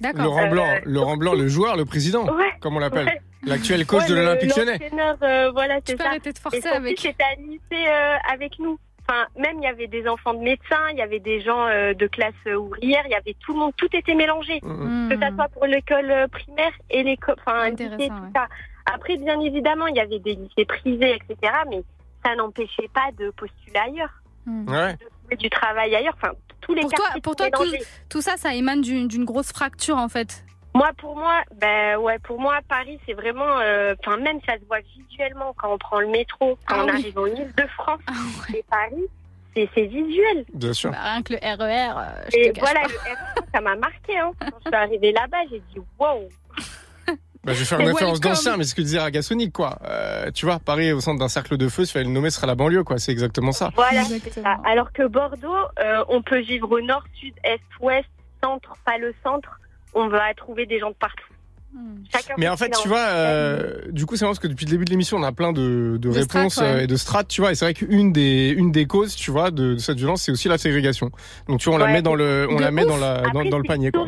D'accord. 0.00 0.24
Laurent 0.24 0.44
Euh, 0.46 0.50
Blanc, 0.50 0.66
Laurent 0.84 1.16
Blanc, 1.16 1.34
le 1.34 1.48
joueur, 1.48 1.76
le 1.76 1.84
président, 1.84 2.24
Ouais. 2.24 2.52
comme 2.60 2.76
on 2.76 2.80
l'appelle, 2.80 3.06
Ouais. 3.06 3.20
l'actuel 3.44 3.84
coach 3.86 4.02
Ouais, 4.02 4.08
de 4.10 4.14
l'Olympique 4.14 4.56
Lyonnais. 4.56 4.78
l'entraîneur, 4.78 5.16
euh, 5.22 5.50
voilà, 5.52 5.78
c'est 5.84 5.96
peux 5.96 6.02
ça. 6.02 6.08
arrêter 6.10 6.32
de 6.32 6.38
forcer 6.38 6.60
et 6.64 6.68
avec. 6.68 6.98
fils 7.00 7.10
était 7.10 7.22
à 7.24 7.34
lycée 7.40 7.88
euh, 7.88 8.16
avec 8.32 8.58
nous. 8.58 8.78
Enfin, 9.10 9.26
même 9.38 9.56
il 9.58 9.64
y 9.64 9.66
avait 9.66 9.86
des 9.86 10.06
enfants 10.06 10.34
de 10.34 10.40
médecins, 10.40 10.88
il 10.92 10.98
y 10.98 11.02
avait 11.02 11.18
des 11.18 11.40
gens 11.40 11.66
euh, 11.66 11.94
de 11.94 12.06
classe 12.06 12.34
euh, 12.46 12.56
ouvrière, 12.56 13.02
il 13.06 13.10
y 13.12 13.14
avait 13.14 13.34
tout 13.40 13.54
le 13.54 13.58
monde, 13.58 13.72
tout 13.76 13.88
était 13.94 14.14
mélangé. 14.14 14.60
Mm. 14.62 15.08
Que 15.08 15.18
ça 15.18 15.30
soit 15.34 15.48
pour 15.48 15.64
l'école 15.64 16.10
euh, 16.10 16.28
primaire 16.28 16.72
et 16.90 17.02
l'école, 17.02 17.36
enfin, 17.46 17.70
lycée, 17.70 17.84
Intéressant, 17.86 18.16
tout 18.16 18.22
ouais. 18.24 18.30
ça. 18.34 18.48
Après, 18.92 19.16
bien 19.16 19.40
évidemment, 19.40 19.86
il 19.86 19.96
y 19.96 20.00
avait 20.00 20.18
des 20.18 20.34
lycées 20.34 20.64
privés, 20.66 21.14
etc. 21.16 21.52
Mais 21.70 21.82
ça 22.24 22.34
n'empêchait 22.36 22.88
pas 22.92 23.10
de 23.18 23.30
postuler 23.30 23.78
ailleurs, 23.78 24.12
Ouais. 24.46 24.92
de 24.94 24.98
trouver 25.20 25.36
du 25.36 25.48
travail 25.50 25.94
ailleurs. 25.94 26.14
Enfin, 26.22 26.32
tous 26.60 26.74
les 26.74 26.82
Pour 26.82 26.92
toi, 26.92 27.06
pour 27.22 27.36
tout, 28.08 28.20
ça, 28.20 28.36
ça 28.36 28.54
émane 28.54 28.80
d'une 28.82 29.24
grosse 29.24 29.52
fracture, 29.52 29.96
en 29.96 30.08
fait. 30.08 30.44
Moi, 30.74 30.90
pour 30.98 31.16
moi, 31.16 31.40
ben 31.56 31.96
ouais, 31.98 32.18
pour 32.20 32.38
moi, 32.40 32.58
Paris, 32.68 33.00
c'est 33.06 33.14
vraiment, 33.14 33.58
euh, 33.60 33.94
enfin 34.00 34.16
même 34.18 34.38
ça 34.46 34.54
se 34.58 34.64
voit 34.66 34.78
visuellement 34.96 35.54
quand 35.56 35.72
on 35.72 35.78
prend 35.78 35.98
le 36.00 36.06
métro, 36.08 36.58
quand 36.66 36.76
Ah 36.76 36.82
on 36.82 36.84
oui. 36.84 36.90
arrive 36.90 37.18
en 37.18 37.26
Île-de-France, 37.26 38.00
et 38.54 38.62
Paris, 38.70 39.04
c'est 39.56 39.68
c'est 39.74 39.86
visuel. 39.86 40.44
Bien 40.52 40.72
sûr. 40.74 40.90
Bah, 40.92 40.98
rien 41.02 41.22
que 41.22 41.32
le 41.32 41.38
RER, 41.42 41.98
euh, 41.98 42.22
je 42.32 42.36
Et 42.38 42.52
te 42.52 42.60
cache 42.60 42.64
voilà, 42.70 42.80
pas. 42.82 42.88
le 42.88 42.98
RER, 42.98 43.46
ça 43.54 43.60
m'a 43.62 43.74
marqué. 43.76 44.18
Hein. 44.18 44.30
Quand 44.40 44.58
je 44.64 44.68
suis 44.68 44.74
arrivée 44.76 45.12
là-bas, 45.12 45.38
j'ai 45.50 45.60
dit 45.74 45.80
wow. 45.98 46.28
Bah, 47.44 47.52
je 47.54 47.60
vais 47.60 47.64
faire 47.64 47.80
une 47.80 47.88
référence 47.88 48.20
d'ancien, 48.20 48.56
mais 48.56 48.64
ce 48.64 48.74
que 48.74 48.82
disait 48.82 48.98
Ragasonic, 48.98 49.52
quoi. 49.52 49.78
Euh, 49.84 50.30
tu 50.32 50.44
vois, 50.44 50.58
Paris 50.58 50.88
est 50.88 50.92
au 50.92 51.00
centre 51.00 51.18
d'un 51.18 51.28
cercle 51.28 51.56
de 51.56 51.68
feu, 51.68 51.84
si 51.84 51.92
fallait 51.92 52.04
le 52.04 52.10
nommer, 52.10 52.30
ce 52.30 52.36
sera 52.36 52.46
la 52.46 52.54
banlieue, 52.54 52.84
quoi. 52.84 52.98
C'est 52.98 53.12
exactement 53.12 53.52
ça. 53.52 53.70
Voilà, 53.74 54.04
c'est 54.04 54.32
ça. 54.32 54.58
Alors 54.64 54.92
que 54.92 55.06
Bordeaux, 55.06 55.54
euh, 55.78 56.04
on 56.08 56.20
peut 56.22 56.40
vivre 56.40 56.70
au 56.70 56.80
nord, 56.80 57.04
sud, 57.14 57.34
est, 57.44 57.60
ouest, 57.80 58.08
centre, 58.42 58.74
pas 58.84 58.98
le 58.98 59.14
centre. 59.22 59.58
On 59.94 60.08
va 60.08 60.34
trouver 60.36 60.66
des 60.66 60.78
gens 60.78 60.90
de 60.90 60.96
partout. 60.96 61.24
Chacun 62.12 62.34
Mais 62.38 62.48
en 62.48 62.56
fait, 62.56 62.70
tu 62.70 62.88
vois, 62.88 62.98
euh, 62.98 63.82
du 63.90 64.06
coup, 64.06 64.16
c'est 64.16 64.24
marrant 64.24 64.32
parce 64.32 64.38
que 64.38 64.48
depuis 64.48 64.64
le 64.64 64.70
début 64.70 64.84
de 64.84 64.90
l'émission, 64.90 65.18
on 65.18 65.22
a 65.22 65.32
plein 65.32 65.52
de, 65.52 65.98
de 65.98 65.98
De 65.98 66.08
réponses 66.08 66.56
ouais. 66.56 66.84
et 66.84 66.86
de 66.86 66.96
strates, 66.96 67.28
tu 67.28 67.40
vois. 67.42 67.52
Et 67.52 67.54
c'est 67.54 67.66
vrai 67.66 67.74
qu'une 67.74 68.12
des, 68.12 68.48
une 68.56 68.72
des 68.72 68.86
causes, 68.86 69.14
tu 69.14 69.30
vois, 69.30 69.50
de, 69.50 69.74
de 69.74 69.78
cette 69.78 69.98
violence, 69.98 70.22
c'est 70.22 70.32
aussi 70.32 70.48
la 70.48 70.58
ségrégation. 70.58 71.10
Donc, 71.46 71.60
tu 71.60 71.68
vois, 71.68 71.76
on 71.76 71.78
la 71.78 71.88
met 71.88 72.02
dans 72.02 72.14
le, 72.14 72.48
on 72.50 72.58
la 72.58 72.70
met 72.70 72.86
dans 72.86 72.96
la, 72.96 73.20
dans, 73.20 73.28
Après, 73.28 73.48
dans 73.50 73.58
le 73.58 73.64
c'est 73.64 73.68
panier, 73.68 73.90
quoi. 73.90 74.04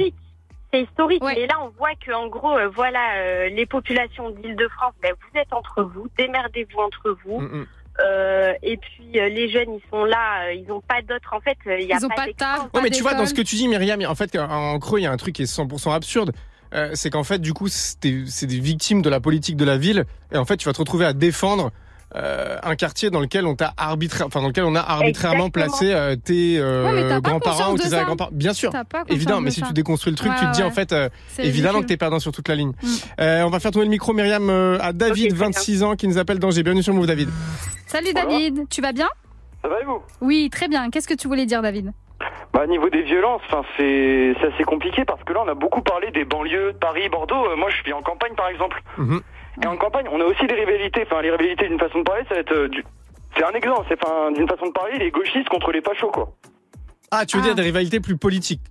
Historique. 0.78 1.20
C'est 1.20 1.26
historique, 1.26 1.40
mais 1.40 1.46
là 1.46 1.58
on 1.62 1.68
voit 1.78 1.94
que 2.04 2.12
en 2.12 2.28
gros, 2.28 2.56
euh, 2.56 2.68
voilà, 2.68 3.16
euh, 3.16 3.48
les 3.48 3.66
populations 3.66 4.30
d'Île-de-France, 4.30 4.94
ben, 5.02 5.12
vous 5.20 5.40
êtes 5.40 5.52
entre 5.52 5.82
vous, 5.82 6.08
démerdez-vous 6.16 6.78
entre 6.80 7.16
vous. 7.24 7.40
Mm, 7.40 7.66
Euh, 8.02 8.54
et 8.62 8.78
puis 8.78 9.20
euh, 9.20 9.28
les 9.28 9.50
jeunes, 9.50 9.74
ils 9.74 9.82
sont 9.90 10.04
là, 10.04 10.44
euh, 10.46 10.54
ils 10.54 10.64
n'ont 10.66 10.80
pas 10.80 11.02
d'autres. 11.02 11.34
En 11.34 11.40
fait, 11.40 11.58
euh, 11.66 11.78
il 11.80 11.86
y 11.86 11.92
a 11.92 11.96
Ils 12.00 12.06
ont 12.06 12.08
pas 12.08 12.22
de 12.22 12.30
d'exemple. 12.32 12.70
Ouais, 12.72 12.80
mais 12.82 12.88
tu 12.90 13.02
vois, 13.02 13.12
dans 13.12 13.26
ce 13.26 13.34
que 13.34 13.42
tu 13.42 13.56
dis, 13.56 13.68
Myriam, 13.68 14.00
en 14.06 14.14
fait, 14.14 14.38
en 14.38 14.78
creux, 14.78 15.00
il 15.00 15.02
y 15.02 15.06
a 15.06 15.12
un 15.12 15.16
truc 15.18 15.34
qui 15.34 15.42
est 15.42 15.44
100% 15.44 15.92
absurde. 15.92 16.32
euh, 16.72 16.90
c'est 16.94 17.10
qu'en 17.10 17.24
fait, 17.24 17.40
du 17.40 17.52
coup, 17.52 17.68
c'est 17.68 18.00
des, 18.00 18.24
c'est 18.26 18.46
des 18.46 18.60
victimes 18.60 19.02
de 19.02 19.10
la 19.10 19.20
politique 19.20 19.56
de 19.56 19.64
la 19.66 19.76
ville, 19.76 20.04
et 20.32 20.38
en 20.38 20.44
fait, 20.46 20.56
tu 20.56 20.66
vas 20.66 20.72
te 20.72 20.78
retrouver 20.78 21.04
à 21.04 21.12
défendre 21.12 21.72
euh, 22.16 22.58
un 22.62 22.74
quartier 22.76 23.10
dans 23.10 23.20
lequel 23.20 23.46
on 23.46 23.54
t'a 23.54 23.72
arbitraire, 23.76 24.26
enfin 24.26 24.40
dans 24.40 24.48
lequel 24.48 24.64
on 24.64 24.74
a 24.74 24.80
arbitrairement 24.80 25.46
Exactement. 25.46 25.68
placé 25.68 25.92
euh, 25.92 26.16
tes 26.16 26.58
euh, 26.58 27.20
grands-parents 27.20 27.72
ou 27.72 27.78
tes 27.78 27.88
grands-parents. 27.88 28.30
Bien 28.32 28.52
sûr, 28.52 28.72
évidemment, 29.08 29.40
mais 29.40 29.50
si 29.50 29.60
ça. 29.60 29.66
tu 29.66 29.72
déconstruis 29.72 30.10
le 30.12 30.16
truc, 30.16 30.30
Ouais, 30.32 30.38
tu 30.38 30.46
te 30.46 30.50
dis 30.52 30.60
ouais. 30.62 30.66
en 30.66 30.70
fait, 30.72 30.92
euh, 30.92 31.08
évidemment 31.38 31.78
ridicule. 31.78 31.82
que 31.82 31.88
t'es 31.88 31.96
perdant 31.96 32.18
sur 32.18 32.32
toute 32.32 32.48
la 32.48 32.56
ligne. 32.56 32.72
Mm. 32.82 32.86
Euh, 33.20 33.42
on 33.44 33.50
va 33.50 33.60
faire 33.60 33.70
tourner 33.70 33.86
le 33.86 33.90
micro, 33.90 34.12
Myriam, 34.12 34.48
euh, 34.50 34.78
à 34.80 34.92
David, 34.92 35.34
26 35.34 35.82
ans, 35.82 35.94
qui 35.96 36.08
nous 36.08 36.18
appelle 36.18 36.38
d'Angers. 36.38 36.62
Bienvenue 36.62 36.82
sur 36.82 36.94
Move, 36.94 37.06
David. 37.06 37.28
Salut 37.86 38.12
David, 38.12 38.68
tu 38.68 38.80
vas 38.82 38.92
bien? 38.92 39.08
Ça 39.62 39.68
va 39.68 39.80
et 39.80 39.84
vous? 39.84 40.00
Oui, 40.20 40.48
très 40.50 40.68
bien. 40.68 40.90
Qu'est-ce 40.90 41.06
que 41.08 41.14
tu 41.14 41.28
voulais 41.28 41.46
dire, 41.46 41.62
David? 41.62 41.92
Bah, 42.52 42.66
niveau 42.66 42.90
des 42.90 43.02
violences, 43.02 43.40
enfin, 43.46 43.62
c'est 43.76 44.34
c'est 44.40 44.52
assez 44.52 44.64
compliqué 44.64 45.04
parce 45.04 45.22
que 45.22 45.32
là, 45.32 45.40
on 45.44 45.48
a 45.48 45.54
beaucoup 45.54 45.82
parlé 45.82 46.10
des 46.10 46.24
banlieues, 46.24 46.72
de 46.72 46.78
Paris, 46.78 47.08
Bordeaux. 47.08 47.46
Euh, 47.46 47.56
moi, 47.56 47.68
je 47.70 47.82
vis 47.84 47.92
en 47.92 48.02
campagne, 48.02 48.34
par 48.36 48.48
exemple. 48.48 48.82
Mhm. 48.98 49.20
Et 49.62 49.66
en 49.66 49.76
campagne, 49.76 50.06
on 50.10 50.20
a 50.20 50.24
aussi 50.24 50.46
des 50.46 50.54
rivalités. 50.54 51.02
Enfin, 51.06 51.20
les 51.22 51.30
rivalités 51.30 51.68
d'une 51.68 51.78
façon 51.78 51.98
de 51.98 52.04
parler, 52.04 52.22
ça 52.28 52.34
va 52.34 52.40
être. 52.40 52.52
euh, 52.52 52.68
du- 52.68 52.84
C'est 53.36 53.44
un 53.44 53.50
exemple. 53.52 53.86
C'est 53.88 53.98
enfin, 54.04 54.32
d'une 54.32 54.48
façon 54.48 54.66
de 54.66 54.72
parler, 54.72 54.98
les 54.98 55.10
gauchistes 55.10 55.48
contre 55.48 55.70
les 55.72 55.80
fachos, 55.82 56.10
quoi. 56.10 56.32
Ah, 57.10 57.26
tu 57.26 57.36
veux 57.36 57.42
dire 57.42 57.54
des 57.54 57.62
rivalités 57.62 58.00
plus 58.00 58.16
politiques? 58.16 58.62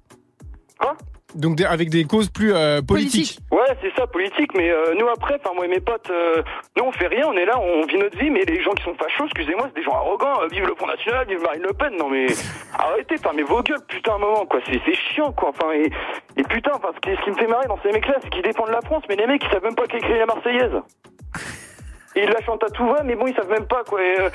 Quoi? 0.79 0.95
Donc 1.35 1.55
des- 1.55 1.65
avec 1.65 1.89
des 1.89 2.05
causes 2.05 2.29
plus 2.29 2.53
euh, 2.53 2.81
politiques. 2.81 3.37
Ouais, 3.51 3.67
c'est 3.81 3.93
ça, 3.95 4.07
politique. 4.07 4.51
Mais 4.55 4.69
euh, 4.71 4.95
nous, 4.97 5.07
après, 5.07 5.35
enfin, 5.39 5.53
moi 5.53 5.65
et 5.65 5.67
mes 5.69 5.79
potes, 5.79 6.09
euh, 6.09 6.41
nous, 6.75 6.83
on 6.85 6.91
fait 6.91 7.07
rien. 7.07 7.27
On 7.27 7.33
est 7.37 7.45
là, 7.45 7.59
on 7.59 7.85
vit 7.85 7.97
notre 7.97 8.17
vie. 8.17 8.29
Mais 8.31 8.41
les 8.45 8.61
gens 8.63 8.71
qui 8.71 8.83
sont 8.83 8.95
fachos, 8.95 9.25
excusez-moi, 9.25 9.67
c'est 9.67 9.75
des 9.79 9.83
gens 9.83 9.93
arrogants. 9.93 10.41
Euh, 10.41 10.47
vive 10.51 10.65
le 10.65 10.73
Front 10.75 10.87
National, 10.87 11.27
vive 11.27 11.41
Marine 11.41 11.61
Le 11.63 11.73
Pen. 11.73 11.95
Non, 11.97 12.09
mais 12.09 12.25
arrêtez. 12.77 13.15
Enfin, 13.19 13.31
mais 13.35 13.43
vos 13.43 13.61
gueules, 13.61 13.77
putain, 13.87 14.15
un 14.15 14.17
moment, 14.17 14.45
quoi. 14.45 14.59
C'est 14.65 14.79
c'est 14.85 14.95
chiant, 14.95 15.31
quoi. 15.31 15.49
Enfin, 15.49 15.71
et, 15.73 15.89
et 16.37 16.43
putain, 16.43 16.71
enfin, 16.73 16.89
ce 16.95 16.99
qui, 16.99 17.15
ce 17.15 17.23
qui 17.23 17.29
me 17.31 17.35
fait 17.35 17.47
marrer 17.47 17.67
dans 17.67 17.79
ces 17.83 17.91
mecs-là, 17.91 18.15
c'est 18.23 18.29
qu'ils 18.31 18.41
défendent 18.43 18.71
la 18.71 18.81
France, 18.81 19.03
mais 19.07 19.15
les 19.15 19.27
mecs, 19.27 19.43
ils 19.43 19.51
savent 19.51 19.63
même 19.63 19.75
pas 19.75 19.85
qu'écrire 19.85 20.17
la 20.17 20.25
Marseillaise. 20.25 20.81
Et 22.15 22.23
ils 22.23 22.29
la 22.29 22.41
chantent 22.41 22.63
à 22.63 22.69
tout 22.69 22.87
va, 22.87 23.03
mais 23.03 23.15
bon, 23.15 23.27
ils 23.27 23.35
savent 23.35 23.49
même 23.51 23.67
pas, 23.67 23.83
quoi. 23.83 24.01
Et, 24.03 24.19
euh, 24.19 24.29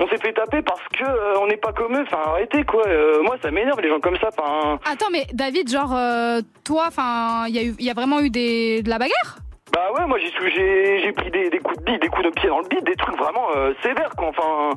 on 0.00 0.08
s'est 0.08 0.18
fait 0.18 0.32
taper 0.32 0.62
parce 0.62 0.82
que 0.88 1.04
euh, 1.04 1.38
on 1.40 1.46
n'est 1.46 1.56
pas 1.56 1.72
comme 1.72 1.94
eux. 1.96 2.02
Enfin, 2.06 2.22
arrêtez, 2.32 2.64
quoi. 2.64 2.82
Euh, 2.88 3.22
moi, 3.22 3.36
ça 3.42 3.50
m'énerve, 3.50 3.80
les 3.80 3.88
gens 3.90 4.00
comme 4.00 4.16
ça. 4.16 4.28
Enfin. 4.36 4.78
Attends, 4.90 5.10
mais 5.12 5.26
David, 5.32 5.70
genre, 5.70 5.94
euh, 5.94 6.40
toi, 6.64 6.84
enfin, 6.88 7.44
il 7.48 7.54
y, 7.54 7.58
a 7.58 7.62
eu- 7.62 7.76
y 7.78 7.90
a 7.90 7.94
vraiment 7.94 8.20
eu 8.20 8.30
des, 8.30 8.82
de 8.82 8.88
la 8.90 8.98
bagarre? 8.98 9.36
Bah 9.72 9.92
ouais, 9.96 10.04
moi 10.04 10.18
j'ai 10.18 10.32
j'ai 10.50 11.00
j'ai 11.00 11.12
pris 11.12 11.30
des, 11.30 11.48
des 11.48 11.60
coups 11.60 11.78
de 11.78 11.84
bille, 11.84 11.98
des 12.00 12.08
coups 12.08 12.24
de 12.24 12.30
pied 12.30 12.48
dans 12.48 12.58
le 12.58 12.66
bide, 12.66 12.82
des 12.82 12.96
trucs 12.96 13.16
vraiment 13.16 13.46
euh, 13.54 13.72
sévères 13.84 14.10
quoi. 14.16 14.26
Enfin, 14.30 14.70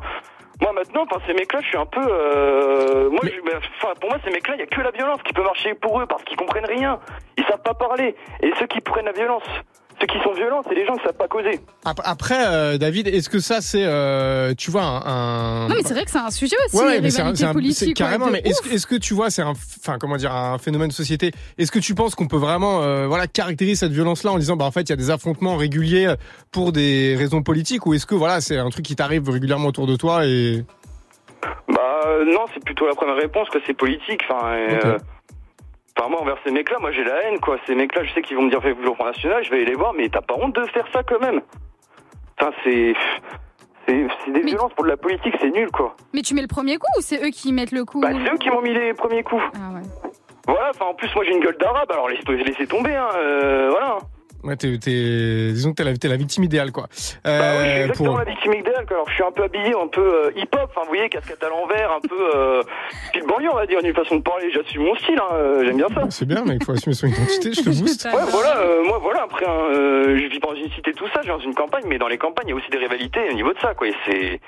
moi 0.62 0.72
maintenant, 0.72 1.02
enfin 1.10 1.20
ces 1.26 1.34
mecs-là, 1.34 1.62
je 1.64 1.68
suis 1.68 1.78
un 1.80 1.88
peu, 1.88 2.00
euh, 2.08 3.10
moi, 3.10 3.22
je- 3.24 3.42
bah, 3.42 3.58
enfin 3.78 3.94
pour 4.00 4.12
moi 4.12 4.20
ces 4.24 4.30
mecs-là, 4.30 4.54
il 4.56 4.60
y 4.60 4.62
a 4.62 4.68
que 4.68 4.82
la 4.82 4.92
violence 4.92 5.20
qui 5.24 5.34
peut 5.34 5.42
marcher 5.42 5.74
pour 5.74 6.00
eux 6.00 6.06
parce 6.06 6.24
qu'ils 6.26 6.38
comprennent 6.38 6.68
rien, 6.68 7.00
ils 7.38 7.44
savent 7.46 7.64
pas 7.64 7.74
parler. 7.74 8.16
Et 8.44 8.52
ceux 8.60 8.68
qui 8.68 8.82
prennent 8.82 9.06
la 9.06 9.14
violence, 9.14 9.42
ceux 10.04 10.08
qui 10.20 10.22
sont 10.24 10.34
violents, 10.34 10.62
c'est 10.68 10.76
les 10.76 10.86
gens 10.86 10.96
qui 10.98 11.04
savent 11.04 11.14
pas 11.18 11.28
causer. 11.28 11.60
Ap- 11.86 12.02
Après, 12.04 12.46
euh, 12.46 12.78
David, 12.78 13.08
est-ce 13.08 13.30
que 13.30 13.40
ça 13.40 13.62
c'est, 13.62 13.86
euh, 13.86 14.54
tu 14.58 14.70
vois, 14.70 14.84
un, 14.84 15.02
un- 15.06 15.68
Non, 15.70 15.76
mais 15.76 15.84
c'est 15.84 15.94
vrai 15.94 16.04
que 16.04 16.12
c'est 16.12 16.18
un 16.18 16.30
sujet 16.30 16.56
aussi, 16.66 16.76
Ouais, 16.76 16.84
ouais, 16.86 16.94
les 16.96 17.02
mais 17.02 17.10
c'est 17.10 17.22
un- 17.22 17.32
carrément. 17.94 18.28
mais 18.30 18.42
est-ce 18.44 18.86
que- 18.86 18.96
tu 18.96 19.14
vois, 19.14 19.30
c'est 19.30 19.42
un, 19.42 19.52
enfin, 19.52 19.98
comment 20.00 20.18
dire, 20.18 20.34
un 20.34 20.58
phénomène 20.58 20.90
de 20.90 20.94
société. 20.94 21.32
Est-ce 21.58 21.72
que 21.72 21.80
tu 21.80 21.96
penses 21.96 22.16
qu'on 22.16 22.28
peut 22.28 22.38
vraiment, 22.38 22.82
euh, 22.84 23.08
voilà, 23.08 23.28
caractériser 23.28 23.76
cette 23.76 23.92
violence-là 23.94 24.32
en 24.32 24.38
disant, 24.38 24.56
bah 24.58 24.66
en 24.66 24.72
fait, 24.72 24.82
il 24.82 24.90
y 24.90 24.94
a 24.94 24.98
des 24.98 25.10
affrontements 25.10 25.56
réguliers 25.56 26.14
pour 26.52 26.72
des 26.74 27.16
raisons 27.18 27.42
politiques, 27.42 27.86
ou 27.86 27.94
est-ce 27.94 28.06
que 28.06 28.16
voilà, 28.16 28.42
c'est 28.42 28.58
un 28.58 28.70
truc 28.70 28.86
qui 28.86 28.96
t'arrive 28.96 29.30
régulièrement 29.30 29.70
autour 29.70 29.88
de 29.88 29.96
toi 29.96 30.26
et 30.26 30.66
Bah 31.70 32.02
non, 32.26 32.46
c'est 32.54 32.64
plutôt 32.64 32.88
la 32.88 32.94
première 32.96 33.16
réponse 33.16 33.50
que 33.50 33.60
c'est 33.66 33.74
politique. 33.74 34.22
Enfin, 34.30 34.48
euh, 34.54 34.98
enfin 36.04 36.12
moi 36.12 36.22
envers 36.22 36.38
ces 36.44 36.52
mecs-là, 36.52 36.78
moi 36.80 36.92
j'ai 36.92 37.04
la 37.04 37.24
haine 37.24 37.40
quoi. 37.40 37.58
Ces 37.66 37.76
mecs-là, 37.76 38.04
je 38.04 38.14
sais 38.14 38.22
qu'ils 38.22 38.38
vont 38.38 38.44
me 38.44 38.50
dire 38.50 38.62
faites 38.62 38.78
le 38.78 38.94
Front 38.94 39.06
National, 39.06 39.44
je 39.44 39.50
vais 39.50 39.58
aller 39.58 39.66
les 39.66 39.76
voir, 39.76 39.94
mais 39.94 40.10
t'as 40.10 40.22
pas 40.22 40.36
honte 40.36 40.56
de 40.56 40.66
faire 40.68 40.86
ça 40.94 41.04
quand 41.04 41.20
même. 41.20 41.42
Enfin 42.40 42.52
c'est 42.64 42.94
c'est 43.88 44.32
des 44.32 44.42
violences 44.42 44.74
pour 44.74 44.86
de 44.86 44.90
la 44.90 44.98
politique, 44.98 45.36
c'est 45.40 45.50
nul 45.50 45.70
quoi. 45.72 45.96
Mais 46.14 46.22
tu 46.22 46.34
mets 46.34 46.42
le 46.42 46.48
premier 46.48 46.78
coup 46.78 46.88
ou 46.98 47.02
c'est 47.02 47.24
eux 47.24 47.30
qui 47.32 47.52
mettent 47.52 47.72
le 47.72 47.86
coup 47.86 48.00
Bah 48.00 48.10
c'est 48.12 48.34
eux 48.34 48.38
qui 48.38 48.50
m'ont 48.50 48.62
mis 48.62 48.74
les 48.74 48.94
premiers 48.94 49.24
coups. 49.24 49.44
Ah 49.56 49.74
ouais. 49.74 50.10
Voilà, 50.48 50.72
enfin 50.72 50.86
en 50.86 50.94
plus 50.94 51.14
moi 51.16 51.24
j'ai 51.26 51.32
une 51.32 51.44
gueule 51.44 51.58
d'arabe, 51.58 51.92
alors 51.92 52.10
laisse 52.10 52.24
laissez 52.28 52.68
tomber 52.68 52.96
hein. 52.96 53.10
euh, 53.16 53.70
voilà. 53.70 53.98
Ouais, 54.44 54.56
t'es, 54.56 54.78
t'es- 54.78 55.52
disons 55.54 55.72
que 55.72 55.76
t'es 55.76 55.84
la, 55.84 55.96
t'es 55.98 56.08
la 56.08 56.18
victime 56.18 56.44
idéale, 56.44 56.72
quoi. 56.72 56.88
Bah 57.24 57.30
ouais, 57.32 57.40
je 57.40 57.62
suis 57.64 57.70
Euh, 57.70 57.82
exactement 57.84 58.10
pour- 58.10 58.20
la 58.20 58.26
victime 58.26 58.54
idéale, 58.54 58.86
quoi. 58.86 58.98
Alors, 58.98 59.10
je 59.10 59.14
suis 59.16 59.24
un 59.24 59.32
peu 59.32 59.44
habillé, 59.44 59.74
un 59.82 59.88
peu 59.88 60.02
euh, 60.02 60.32
hip-hop, 60.36 60.70
enfin, 60.70 60.82
vous 60.84 60.88
voyez, 60.90 61.10
casquette 61.10 61.44
à 61.44 61.50
l'envers, 61.50 61.92
un 61.92 62.02
peu 62.02 62.36
euh, 62.36 62.64
style 63.10 63.24
banlieue, 63.28 63.50
on 63.52 63.56
va 63.56 63.66
dire, 63.66 63.82
d'une 63.82 63.94
façon 63.94 64.16
de 64.18 64.22
parler. 64.22 64.52
J'assume 64.54 64.84
mon 64.84 64.96
style, 64.96 65.18
hein, 65.20 65.34
euh, 65.34 65.64
j'aime 65.66 65.78
bien 65.78 65.88
ça. 65.94 66.02
C'est 66.10 66.26
bien, 66.28 66.44
mais 66.46 66.56
il 66.56 66.64
faut 66.64 66.72
assumer 66.74 66.96
son 66.96 67.08
identité. 67.08 67.54
Je 67.54 67.62
te 67.62 67.70
booste. 67.82 68.06
Ouais, 68.06 68.20
voilà, 68.32 68.58
euh, 68.60 68.84
moi, 68.84 69.00
voilà, 69.02 69.24
après, 69.24 69.46
hein, 69.46 69.68
euh, 69.72 70.18
je 70.18 70.26
vis 70.30 70.40
dans 70.40 70.54
une 70.56 70.72
cité, 70.72 70.94
tout 70.94 71.08
ça, 71.14 71.22
je 71.24 71.28
vis 71.32 71.38
dans 71.38 71.40
une 71.44 71.56
campagne, 71.56 71.84
mais 71.88 71.98
dans 71.98 72.08
les 72.08 72.18
campagnes, 72.18 72.48
il 72.48 72.52
y 72.52 72.54
a 72.54 72.56
aussi 72.56 72.70
des 72.70 72.78
rivalités 72.78 73.22
au 73.32 73.34
niveau 73.34 73.54
de 73.54 73.60
ça, 73.60 73.74
quoi. 73.74 73.88
Et 73.88 73.94
c'est. 74.06 74.40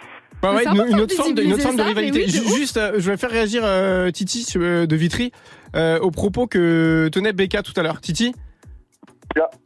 Ouais, 0.43 0.49
ouais, 0.53 0.63
une, 0.65 0.91
une 0.91 0.99
autre 0.99 1.15
forme 1.15 1.33
de, 1.33 1.41
une 1.41 1.53
autre 1.53 1.63
forme 1.63 1.77
de 1.77 1.81
rivalité. 1.81 2.25
oui. 2.25 2.55
Juste, 2.57 2.77
euh, 2.77 2.91
je 2.97 3.09
vais 3.09 3.17
faire 3.17 3.31
réagir 3.31 3.61
euh, 3.63 4.11
Titi 4.11 4.45
euh, 4.57 4.85
de 4.85 4.95
Vitry 4.95 5.31
euh, 5.75 5.97
au 5.99 6.11
propos 6.11 6.45
que 6.45 7.09
tenait 7.11 7.31
Becca 7.33 7.63
tout 7.63 7.71
à 7.77 7.81
l'heure. 7.81 8.01
Titi 8.01 8.35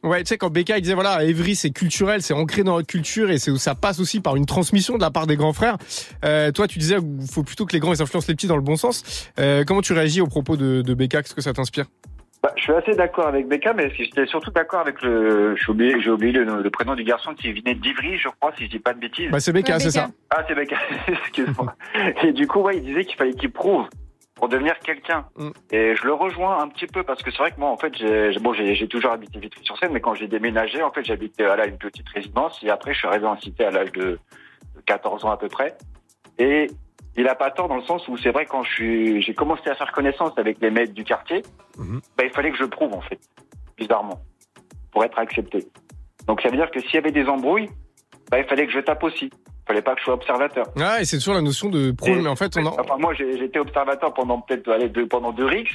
Ouais, 0.04 0.20
tu 0.24 0.28
sais, 0.30 0.38
quand 0.38 0.50
Becca 0.50 0.78
il 0.78 0.82
disait 0.82 0.94
voilà, 0.94 1.24
Evry 1.24 1.56
c'est 1.56 1.70
culturel, 1.72 2.22
c'est 2.22 2.34
ancré 2.34 2.64
dans 2.64 2.76
notre 2.78 2.88
culture 2.88 3.30
et 3.30 3.38
c'est 3.38 3.56
ça 3.58 3.76
passe 3.76 4.00
aussi 4.00 4.22
par 4.22 4.36
une 4.36 4.46
transmission 4.46 4.96
de 4.96 5.02
la 5.02 5.12
part 5.12 5.28
des 5.28 5.36
grands 5.36 5.54
frères. 5.54 5.78
Euh, 6.24 6.52
toi, 6.52 6.68
tu 6.68 6.80
disais 6.80 6.98
qu'il 6.98 7.28
faut 7.32 7.44
plutôt 7.44 7.66
que 7.66 7.74
les 7.74 7.80
grands 7.80 7.94
ils 7.94 8.02
influencent 8.02 8.28
les 8.28 8.36
petits 8.36 8.48
dans 8.48 8.56
le 8.56 8.62
bon 8.62 8.76
sens. 8.76 9.30
Euh, 9.40 9.64
comment 9.66 9.82
tu 9.82 9.94
réagis 9.94 10.22
au 10.22 10.28
propos 10.28 10.58
de, 10.58 10.82
de 10.82 10.94
Becca? 10.94 11.22
Qu'est-ce 11.22 11.36
que 11.36 11.42
ça 11.42 11.54
t'inspire? 11.54 11.86
Bah, 12.42 12.54
je 12.56 12.62
suis 12.62 12.74
assez 12.74 12.94
d'accord 12.94 13.28
avec 13.28 13.50
Becca, 13.50 13.74
mais 13.74 13.92
j'étais 13.96 14.26
surtout 14.26 14.52
d'accord 14.52 14.80
avec 14.80 15.02
le. 15.02 15.56
J'ai 15.58 15.72
oublié, 15.72 16.02
j'ai 16.02 16.10
oublié 16.10 16.32
le, 16.32 16.62
le 16.62 16.70
prénom 16.70 16.96
du 16.96 17.04
garçon 17.04 17.34
qui 17.34 17.52
venait 17.52 17.76
d'Ivry, 17.76 18.18
je 18.18 18.30
crois, 18.40 18.54
si 18.58 18.66
je 18.66 18.70
dis 18.70 18.80
pas 18.80 18.94
de 18.94 19.00
bêtises. 19.00 19.30
Bah, 19.30 19.42
c'est 19.42 19.52
Becca, 19.52 19.80
c'est 19.80 19.92
ça. 19.92 20.10
Ah, 20.30 20.44
c'est 20.48 20.56
Becca, 20.56 20.78
excuse-moi. 21.08 21.76
Et 22.24 22.32
du 22.32 22.48
coup, 22.48 22.62
ouais, 22.62 22.78
il 22.78 22.84
disait 22.84 23.04
qu'il 23.04 23.18
fallait 23.18 23.34
qu'il 23.34 23.52
prouve 23.52 23.86
pour 24.40 24.48
devenir 24.48 24.80
quelqu'un. 24.80 25.26
Mm. 25.36 25.50
Et 25.72 25.96
je 25.96 26.06
le 26.06 26.14
rejoins 26.14 26.60
un 26.60 26.70
petit 26.70 26.88
peu 26.88 27.04
parce 27.04 27.22
que 27.22 27.30
c'est 27.30 27.38
vrai 27.38 27.52
que 27.52 27.60
moi, 27.60 27.70
en 27.70 27.78
fait, 27.78 27.94
j'ai 27.98 28.40
bon, 28.40 28.54
j'ai 28.54 28.88
toujours 28.88 29.12
habité 29.12 29.38
Vitry-sur-Seine, 29.38 29.92
mais 29.92 30.00
quand 30.00 30.16
j'ai 30.16 30.28
déménagé, 30.28 30.82
en 30.82 30.92
fait, 30.92 31.04
j'habitais 31.04 31.44
à 31.44 31.58
là 31.58 31.68
une 31.68 31.78
petite 31.78 32.08
résidence 32.10 32.58
et 32.64 32.70
après, 32.70 32.94
je 32.94 33.00
suis 33.00 33.08
arrivé 33.08 33.28
en 33.28 33.38
cité 33.38 33.66
à 33.66 33.72
l'âge 33.72 33.92
de 33.92 34.18
14 34.86 35.26
ans 35.26 35.32
à 35.32 35.38
peu 35.38 35.50
près. 35.50 35.76
Et 36.38 36.68
il 37.18 37.28
a 37.28 37.36
pas 37.36 37.52
tort 37.52 37.68
dans 37.68 37.76
le 37.76 37.84
sens 37.84 38.08
où 38.08 38.16
c'est 38.18 38.32
vrai 38.32 38.46
quand 38.46 38.64
j'ai 38.64 39.34
commencé 39.36 39.70
à 39.70 39.76
faire 39.76 39.92
connaissance 39.92 40.38
avec 40.38 40.62
les 40.62 40.72
maîtres 40.72 40.94
du 40.94 41.04
quartier, 41.04 41.44
bah, 41.78 42.24
il 42.24 42.30
fallait 42.30 42.52
que 42.52 42.58
je 42.58 42.64
prouve 42.64 42.94
en 42.94 43.02
fait, 43.02 43.20
bizarrement, 43.78 44.22
pour 44.92 45.04
être 45.04 45.20
accepté. 45.20 45.68
Donc 46.28 46.42
ça 46.42 46.50
veut 46.50 46.56
dire 46.56 46.72
que 46.72 46.80
s'il 46.80 46.94
y 46.94 46.98
avait 46.98 47.12
des 47.12 47.28
embrouilles, 47.28 47.70
bah, 48.32 48.40
il 48.40 48.46
fallait 48.46 48.66
que 48.66 48.72
je 48.72 48.80
tape 48.80 49.04
aussi. 49.04 49.30
Il 49.70 49.74
fallait 49.74 49.82
pas 49.84 49.94
que 49.94 50.00
je 50.00 50.06
sois 50.06 50.16
observateur. 50.16 50.66
Ouais, 50.76 51.02
et 51.02 51.06
c'est 51.06 51.18
toujours 51.20 51.36
la 51.36 51.42
notion 51.44 51.70
de 51.70 51.92
pro, 51.92 52.10
mais 52.16 52.28
en 52.28 52.36
fait, 52.36 52.58
on 52.58 52.66
en... 52.66 52.74
Enfin, 52.80 52.98
moi, 52.98 53.14
j'étais 53.14 53.60
observateur 53.60 54.12
pendant 54.16 54.42
peut-être 54.42 54.68
allez, 54.72 54.90
deux, 54.90 55.08
pendant 55.08 55.32
deux 55.32 55.46
rixes. 55.46 55.72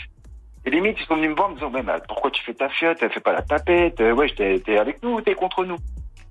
Et 0.67 0.71
limite, 0.71 0.97
ils 1.01 1.07
sont 1.07 1.15
venus 1.15 1.31
me 1.31 1.37
voir 1.37 1.47
en 1.47 1.51
me 1.51 1.55
disant, 1.55 1.71
mais, 1.73 1.83
mais 1.85 1.93
pourquoi 2.09 2.33
tu 2.33 2.43
fais 2.43 2.55
ta 2.55 2.69
fiotte? 2.71 2.99
Elle 3.03 3.13
fait 3.13 3.21
pas 3.21 3.33
la 3.33 3.43
tapette. 3.43 4.01
Euh, 4.01 4.13
Ouais, 4.13 4.27
t'es 4.37 4.79
avec 4.79 5.01
nous 5.05 5.11
ou 5.15 5.21
t'es 5.21 5.35
contre 5.37 5.65
nous? 5.65 5.77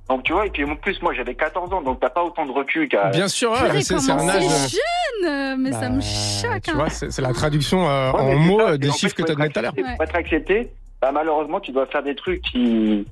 Donc, 0.09 0.23
tu 0.23 0.33
vois, 0.33 0.45
et 0.45 0.49
puis 0.49 0.65
en 0.65 0.75
plus, 0.75 1.01
moi, 1.01 1.13
j'avais 1.13 1.35
14 1.35 1.71
ans, 1.71 1.81
donc 1.81 2.01
t'as 2.01 2.09
pas 2.09 2.23
autant 2.25 2.45
de 2.45 2.51
recul 2.51 2.89
qu'à. 2.89 3.11
Bien 3.11 3.29
sûr, 3.29 3.51
ouais, 3.51 3.81
c'est 3.81 3.93
un 4.11 4.27
âge. 4.27 4.43
c'est 4.45 4.71
jeune 4.77 5.31
euh, 5.31 5.55
Mais 5.57 5.71
ça 5.71 5.87
me 5.89 5.99
Bah, 5.99 6.53
choque. 6.55 6.63
Tu 6.63 6.71
hein. 6.71 6.73
vois, 6.73 6.89
c'est 6.89 7.11
c'est 7.11 7.21
la 7.21 7.31
traduction 7.31 7.89
euh, 7.89 8.11
Ouais, 8.11 8.19
en 8.19 8.35
mots 8.35 8.59
ça, 8.59 8.69
euh, 8.71 8.77
des 8.77 8.89
en 8.89 8.91
fait, 8.91 8.97
chiffres 8.99 9.15
que 9.15 9.21
pour 9.21 9.27
tu 9.27 9.31
as 9.31 9.33
être 9.45 9.53
donné 9.53 9.53
tout 9.53 9.59
à 9.59 9.61
l'heure. 9.61 9.95
Pour 9.95 10.03
être 10.03 10.15
accepté, 10.15 10.69
bah, 11.01 11.11
malheureusement, 11.13 11.61
tu 11.61 11.71
dois 11.71 11.85
faire 11.85 12.03
des 12.03 12.15
trucs 12.15 12.41
qui. 12.41 13.07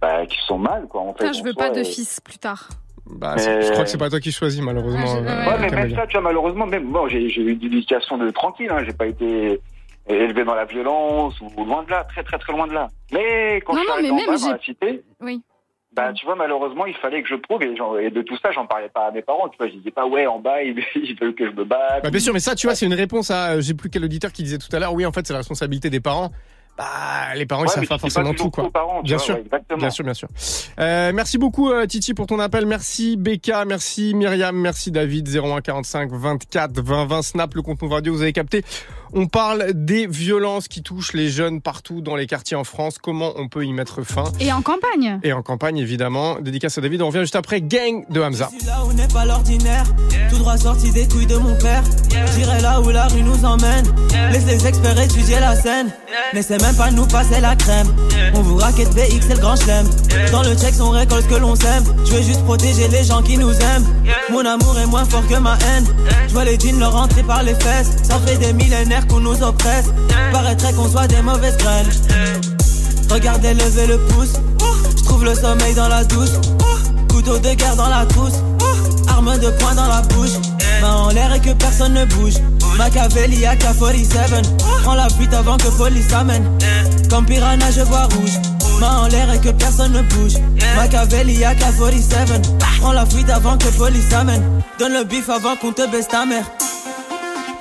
Bah, 0.00 0.24
qui 0.26 0.36
sont 0.46 0.58
mal, 0.58 0.86
quoi, 0.88 1.00
en 1.00 1.14
fait. 1.14 1.24
Putain, 1.24 1.32
je 1.32 1.42
veux 1.42 1.52
soi, 1.52 1.64
pas 1.64 1.70
de 1.70 1.80
et- 1.80 1.84
fils 1.84 2.20
plus 2.20 2.38
tard. 2.38 2.68
Bah, 3.08 3.34
je 3.38 3.70
crois 3.72 3.84
que 3.84 3.90
c'est 3.90 3.98
pas 3.98 4.10
toi 4.10 4.20
qui 4.20 4.32
choisis, 4.32 4.60
malheureusement. 4.60 5.06
Je- 5.06 5.18
euh, 5.18 5.46
Ouais, 5.46 5.58
mais 5.60 5.68
Camélia. 5.70 5.86
même 5.88 5.94
ça, 5.96 6.06
tu 6.06 6.12
vois, 6.14 6.22
malheureusement, 6.22 6.66
même 6.66 6.84
moi, 6.84 7.08
j'ai 7.08 7.22
eu 7.22 7.52
une 7.52 7.62
éducation 7.62 8.18
de 8.18 8.30
tranquille, 8.30 8.68
hein, 8.70 8.82
j'ai 8.84 8.92
pas 8.92 9.06
été 9.06 9.60
élevé 10.08 10.44
dans 10.44 10.54
la 10.54 10.64
violence 10.64 11.40
ou 11.40 11.64
loin 11.64 11.82
de 11.84 11.90
là, 11.90 12.04
très 12.04 12.22
très 12.24 12.38
très 12.38 12.52
loin 12.52 12.66
de 12.66 12.72
là. 12.72 12.88
Mais 13.12 13.60
quand 13.64 13.74
Non, 13.74 13.78
je 13.80 13.84
suis 13.84 13.88
non, 13.88 13.92
arrivé 13.94 14.08
mais 14.08 14.12
en 14.12 14.16
même 14.16 14.26
bas 14.40 14.40
dans 14.46 14.52
la 14.52 14.58
cité, 14.60 15.02
Oui. 15.20 15.40
bah 15.92 16.12
tu 16.12 16.26
vois, 16.26 16.34
malheureusement, 16.36 16.86
il 16.86 16.94
fallait 16.94 17.22
que 17.22 17.28
je 17.28 17.34
prouve 17.36 17.62
et 17.62 18.10
de 18.10 18.22
tout 18.22 18.36
ça, 18.42 18.50
j'en 18.52 18.66
parlais 18.66 18.88
pas 18.88 19.06
à 19.06 19.10
mes 19.12 19.22
parents, 19.22 19.48
tu 19.48 19.56
vois, 19.58 19.68
je 19.68 19.72
disais 19.74 19.90
pas 19.90 20.06
ouais, 20.06 20.26
en 20.26 20.38
bas, 20.40 20.62
ils, 20.64 20.76
ils 20.96 21.16
veulent 21.20 21.34
que 21.34 21.46
je 21.46 21.52
me 21.56 21.64
batte. 21.64 22.02
Bah, 22.02 22.10
bien 22.10 22.20
sûr, 22.20 22.32
mais 22.32 22.40
ça, 22.40 22.54
tu 22.54 22.66
vois, 22.66 22.74
c'est 22.74 22.86
une 22.86 22.94
réponse 22.94 23.30
à. 23.30 23.52
euh, 23.52 23.60
J'ai 23.60 23.74
plus 23.74 23.88
quel 23.90 24.04
auditeur 24.04 24.32
qui 24.32 24.42
disait 24.42 24.58
tout 24.58 24.74
à 24.74 24.78
l'heure. 24.78 24.92
Oui, 24.94 25.06
en 25.06 25.12
fait, 25.12 25.26
c'est 25.26 25.32
la 25.32 25.38
responsabilité 25.40 25.90
des 25.90 26.00
parents. 26.00 26.30
Bah, 26.78 27.34
les 27.34 27.46
parents, 27.46 27.64
ils 27.64 27.68
Ouais, 27.68 27.74
savent 27.74 27.86
pas 27.86 27.98
forcément 27.98 28.32
toujours 28.32 28.50
tout, 28.52 28.60
quoi. 28.62 28.70
parents, 28.70 29.00
bien 29.02 29.16
vois, 29.16 29.24
sûr, 29.24 29.34
ouais, 29.36 29.76
bien 29.78 29.90
sûr, 29.90 30.04
bien 30.04 30.12
sûr. 30.14 30.28
Euh, 30.78 31.10
merci 31.14 31.38
beaucoup, 31.38 31.70
euh, 31.70 31.86
Titi, 31.86 32.12
pour 32.12 32.26
ton 32.26 32.38
appel. 32.38 32.66
Merci, 32.66 33.16
Becca. 33.16 33.64
Merci, 33.64 34.12
Myriam. 34.14 34.54
Merci, 34.56 34.90
David. 34.90 35.26
01 35.28 35.62
45 35.62 36.12
24 36.12 36.80
20 36.82 37.06
20 37.06 37.22
Snap, 37.22 37.54
le 37.54 37.62
compte 37.62 37.78
Radio. 37.82 38.12
Vous 38.12 38.20
avez 38.22 38.32
capté. 38.34 38.62
On 39.12 39.26
parle 39.26 39.72
des 39.72 40.06
violences 40.06 40.68
qui 40.68 40.82
touchent 40.82 41.12
les 41.12 41.28
jeunes 41.30 41.60
partout 41.60 42.00
dans 42.00 42.16
les 42.16 42.26
quartiers 42.26 42.56
en 42.56 42.64
France. 42.64 42.98
Comment 43.00 43.32
on 43.36 43.48
peut 43.48 43.64
y 43.64 43.72
mettre 43.72 44.02
fin 44.02 44.24
Et 44.40 44.52
en 44.52 44.62
campagne 44.62 45.20
Et 45.22 45.32
en 45.32 45.42
campagne, 45.42 45.78
évidemment. 45.78 46.40
Dédicace 46.40 46.78
à 46.78 46.80
David. 46.80 47.02
On 47.02 47.08
revient 47.08 47.20
juste 47.20 47.36
après. 47.36 47.60
Gang 47.60 48.04
de 48.10 48.20
Hamza. 48.20 48.50
Là 48.66 48.84
où 48.84 48.92
n'est 48.92 49.08
pas 49.08 49.24
l'ordinaire, 49.24 49.84
tout 50.28 50.38
droit 50.38 50.56
sorti 50.56 50.90
des 50.90 51.06
couilles 51.06 51.26
de 51.26 51.36
mon 51.36 51.54
père. 51.56 51.82
J'irai 52.34 52.60
là 52.60 52.80
où 52.80 52.90
la 52.90 53.06
rue 53.06 53.22
nous 53.22 53.44
emmène. 53.44 53.84
Laisse 54.32 54.46
les 54.46 54.66
experts 54.66 55.00
étudier 55.00 55.38
la 55.40 55.54
scène. 55.54 55.92
N'essaie 56.34 56.58
même 56.58 56.74
pas 56.74 56.90
de 56.90 56.96
nous 56.96 57.06
passer 57.06 57.40
la 57.40 57.54
crème. 57.54 57.88
On 58.34 58.42
vous 58.42 58.56
raquette 58.56 58.90
BX, 58.94 59.20
c'est 59.28 59.34
le 59.34 59.40
grand 59.40 59.56
chelem. 59.56 59.86
Dans 60.32 60.42
le 60.42 60.56
check, 60.56 60.74
on 60.80 60.90
récolte 60.90 61.24
ce 61.24 61.28
que 61.28 61.40
l'on 61.40 61.54
sème. 61.54 61.84
Je 62.04 62.12
veux 62.12 62.22
juste 62.22 62.44
protéger 62.44 62.88
les 62.88 63.04
gens 63.04 63.22
qui 63.22 63.38
nous 63.38 63.52
aiment. 63.52 63.86
Mon 64.30 64.44
amour 64.44 64.78
est 64.78 64.86
moins 64.86 65.04
fort 65.04 65.26
que 65.28 65.36
ma 65.38 65.54
haine. 65.54 65.86
Je 66.26 66.32
vois 66.32 66.44
les 66.44 66.58
jeans 66.58 66.80
leur 66.80 66.92
rentrer 66.92 67.22
par 67.22 67.42
les 67.42 67.54
fesses. 67.54 67.96
Ça 68.02 68.18
fait 68.18 68.36
des 68.38 68.52
millénaires 68.52 68.95
qu'on 69.06 69.20
nous 69.20 69.42
oppresse. 69.42 69.86
Paraîtrait 70.32 70.72
qu'on 70.72 70.88
soit 70.88 71.06
des 71.06 71.20
mauvaises 71.22 71.56
graines. 71.56 71.90
Regardez 73.10 73.54
lever 73.54 73.86
le 73.86 73.98
pouce. 73.98 74.34
Je 74.96 75.04
trouve 75.04 75.24
le 75.24 75.34
sommeil 75.34 75.74
dans 75.74 75.88
la 75.88 76.04
douce. 76.04 76.32
Couteau 77.10 77.38
de 77.38 77.54
guerre 77.54 77.76
dans 77.76 77.88
la 77.88 78.04
trousse. 78.06 78.34
Arme 79.08 79.38
de 79.38 79.50
poing 79.50 79.74
dans 79.74 79.86
la 79.88 80.02
bouche. 80.02 80.32
Main 80.80 80.94
en 80.94 81.08
l'air 81.10 81.32
et 81.34 81.40
que 81.40 81.52
personne 81.52 81.94
ne 81.94 82.04
bouge. 82.04 82.34
Machiavelli 82.76 83.46
à 83.46 83.56
47 83.56 84.20
Prends 84.82 84.94
la 84.94 85.08
fuite 85.08 85.32
avant 85.32 85.56
que 85.56 85.68
police 85.68 86.12
amène. 86.12 86.44
Comme 87.08 87.24
piranha, 87.24 87.70
je 87.70 87.80
vois 87.82 88.04
rouge. 88.04 88.38
Main 88.80 88.98
en 88.98 89.06
l'air 89.06 89.32
et 89.32 89.38
que 89.38 89.50
personne 89.50 89.92
ne 89.92 90.02
bouge. 90.02 90.34
Machiavelli 90.76 91.44
à 91.44 91.54
47 91.54 92.58
Prends 92.80 92.92
la 92.92 93.06
fuite 93.06 93.30
avant 93.30 93.56
que 93.56 93.68
police 93.68 94.12
amène. 94.12 94.42
Donne 94.78 94.92
le 94.92 95.04
bif 95.04 95.30
avant 95.30 95.56
qu'on 95.56 95.72
te 95.72 95.90
baisse 95.90 96.08
ta 96.08 96.26
mère. 96.26 96.44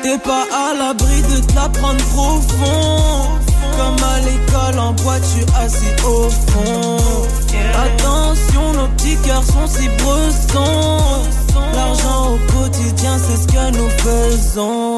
T'es 0.05 0.19
pas 0.19 0.45
à 0.53 0.75
l'abri 0.77 1.19
de 1.23 1.39
te 1.39 1.79
prendre 1.79 2.05
profond. 2.13 3.39
Comme 3.75 4.03
à 4.07 4.19
l'école 4.19 4.79
en 4.79 4.93
boîte, 4.93 5.25
suis 5.25 5.43
assis 5.59 5.95
au 6.05 6.29
fond. 6.29 6.97
Attention, 7.73 8.73
nos 8.73 8.87
petits 8.89 9.17
cœurs 9.25 9.43
sont 9.43 9.65
si 9.65 9.89
bressons. 9.97 10.99
L'argent 11.73 12.35
au 12.35 12.53
quotidien, 12.53 13.17
c'est 13.17 13.41
ce 13.41 13.47
que 13.47 13.71
nous 13.75 13.89
faisons. 13.97 14.97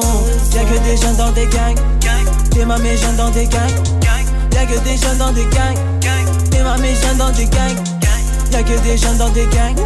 Y'a 0.54 0.64
que 0.64 0.78
des 0.84 0.98
jeunes 0.98 1.16
dans 1.16 1.32
des 1.32 1.46
gangs. 1.46 1.80
T'es 2.50 2.66
ma 2.66 2.76
jeunes 2.76 3.16
dans 3.16 3.30
des 3.30 3.46
gangs. 3.46 3.62
Y'a 4.52 4.66
que 4.66 4.78
des 4.80 4.96
jeunes 4.98 5.16
dans 5.16 5.32
des 5.32 5.46
gangs. 5.46 5.78
T'es 6.50 6.62
ma 6.62 6.76
jeunes 6.76 7.16
dans 7.16 7.30
des 7.30 7.46
gangs. 7.46 7.82
Y'a 8.52 8.62
que 8.62 8.78
des 8.82 8.98
jeunes 8.98 9.16
dans 9.16 9.30
des 9.30 9.46
gangs. 9.46 9.76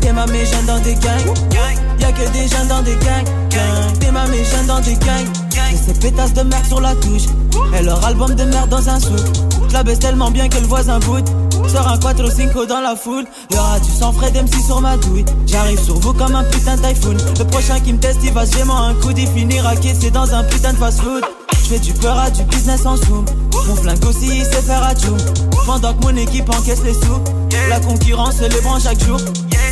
T'es 0.00 0.12
ma 0.12 0.26
mes 0.26 0.44
jeunes 0.44 0.66
dans 0.66 0.80
des 0.80 0.94
gangs. 0.94 1.32
Y'a 2.00 2.10
que 2.10 2.28
des 2.32 2.48
jeunes 2.48 2.66
dans 2.66 2.82
des 2.82 2.96
gangs. 2.96 3.47
T'es 4.00 4.10
ma 4.10 4.26
jeunes 4.26 4.66
dans 4.66 4.80
des 4.80 4.94
gangs. 4.94 5.28
Et 5.72 5.76
ces 5.76 5.92
pétasses 5.92 6.32
de 6.32 6.42
merde 6.42 6.64
sur 6.66 6.80
la 6.80 6.94
touche. 6.94 7.24
Et 7.78 7.82
leur 7.82 8.04
album 8.04 8.34
de 8.34 8.44
merde 8.44 8.70
dans 8.70 8.88
un 8.88 8.98
souk. 8.98 9.18
Je 9.68 9.74
la 9.74 9.82
baisse 9.82 9.98
tellement 9.98 10.30
bien 10.30 10.48
que 10.48 10.58
le 10.58 10.66
voisin 10.66 10.98
boude. 11.00 11.28
Sors 11.68 11.86
un 11.86 11.98
4 11.98 12.24
ou 12.24 12.30
5 12.30 12.66
dans 12.66 12.80
la 12.80 12.96
foule. 12.96 13.26
Y'aura 13.50 13.78
du 13.80 13.90
sang 13.90 14.12
frais 14.12 14.30
d'MC 14.30 14.64
sur 14.64 14.80
ma 14.80 14.96
douille. 14.96 15.24
J'arrive 15.46 15.80
sur 15.80 15.98
vous 15.98 16.14
comme 16.14 16.34
un 16.34 16.44
putain 16.44 16.76
de 16.76 16.82
typhoon. 16.82 17.16
Le 17.38 17.44
prochain 17.44 17.78
qui 17.80 17.92
me 17.92 17.98
teste, 17.98 18.20
il 18.22 18.32
va 18.32 18.46
gémer 18.46 18.72
un 18.72 18.94
coup. 18.94 19.10
Il 19.16 19.28
finira 19.28 19.76
caissé 19.76 20.10
dans 20.10 20.32
un 20.32 20.44
putain 20.44 20.72
de 20.72 20.78
fast 20.78 21.00
food. 21.00 21.24
Je 21.52 21.74
fais 21.74 21.78
du 21.78 21.92
peur 21.92 22.18
à 22.18 22.30
du 22.30 22.42
business 22.44 22.86
en 22.86 22.96
zoom. 22.96 23.26
Mon 23.66 23.76
flingue 23.76 24.04
aussi, 24.06 24.38
il 24.38 24.44
sait 24.44 24.62
faire 24.62 24.82
à. 24.82 24.94
Pendant 25.66 25.92
que 25.92 26.02
mon 26.04 26.16
équipe 26.16 26.48
encaisse 26.48 26.82
les 26.82 26.94
sous. 26.94 27.20
La 27.68 27.80
concurrence 27.80 28.36
se 28.36 28.44
les 28.44 28.60
prend 28.62 28.78
chaque 28.78 29.04
jour. 29.04 29.18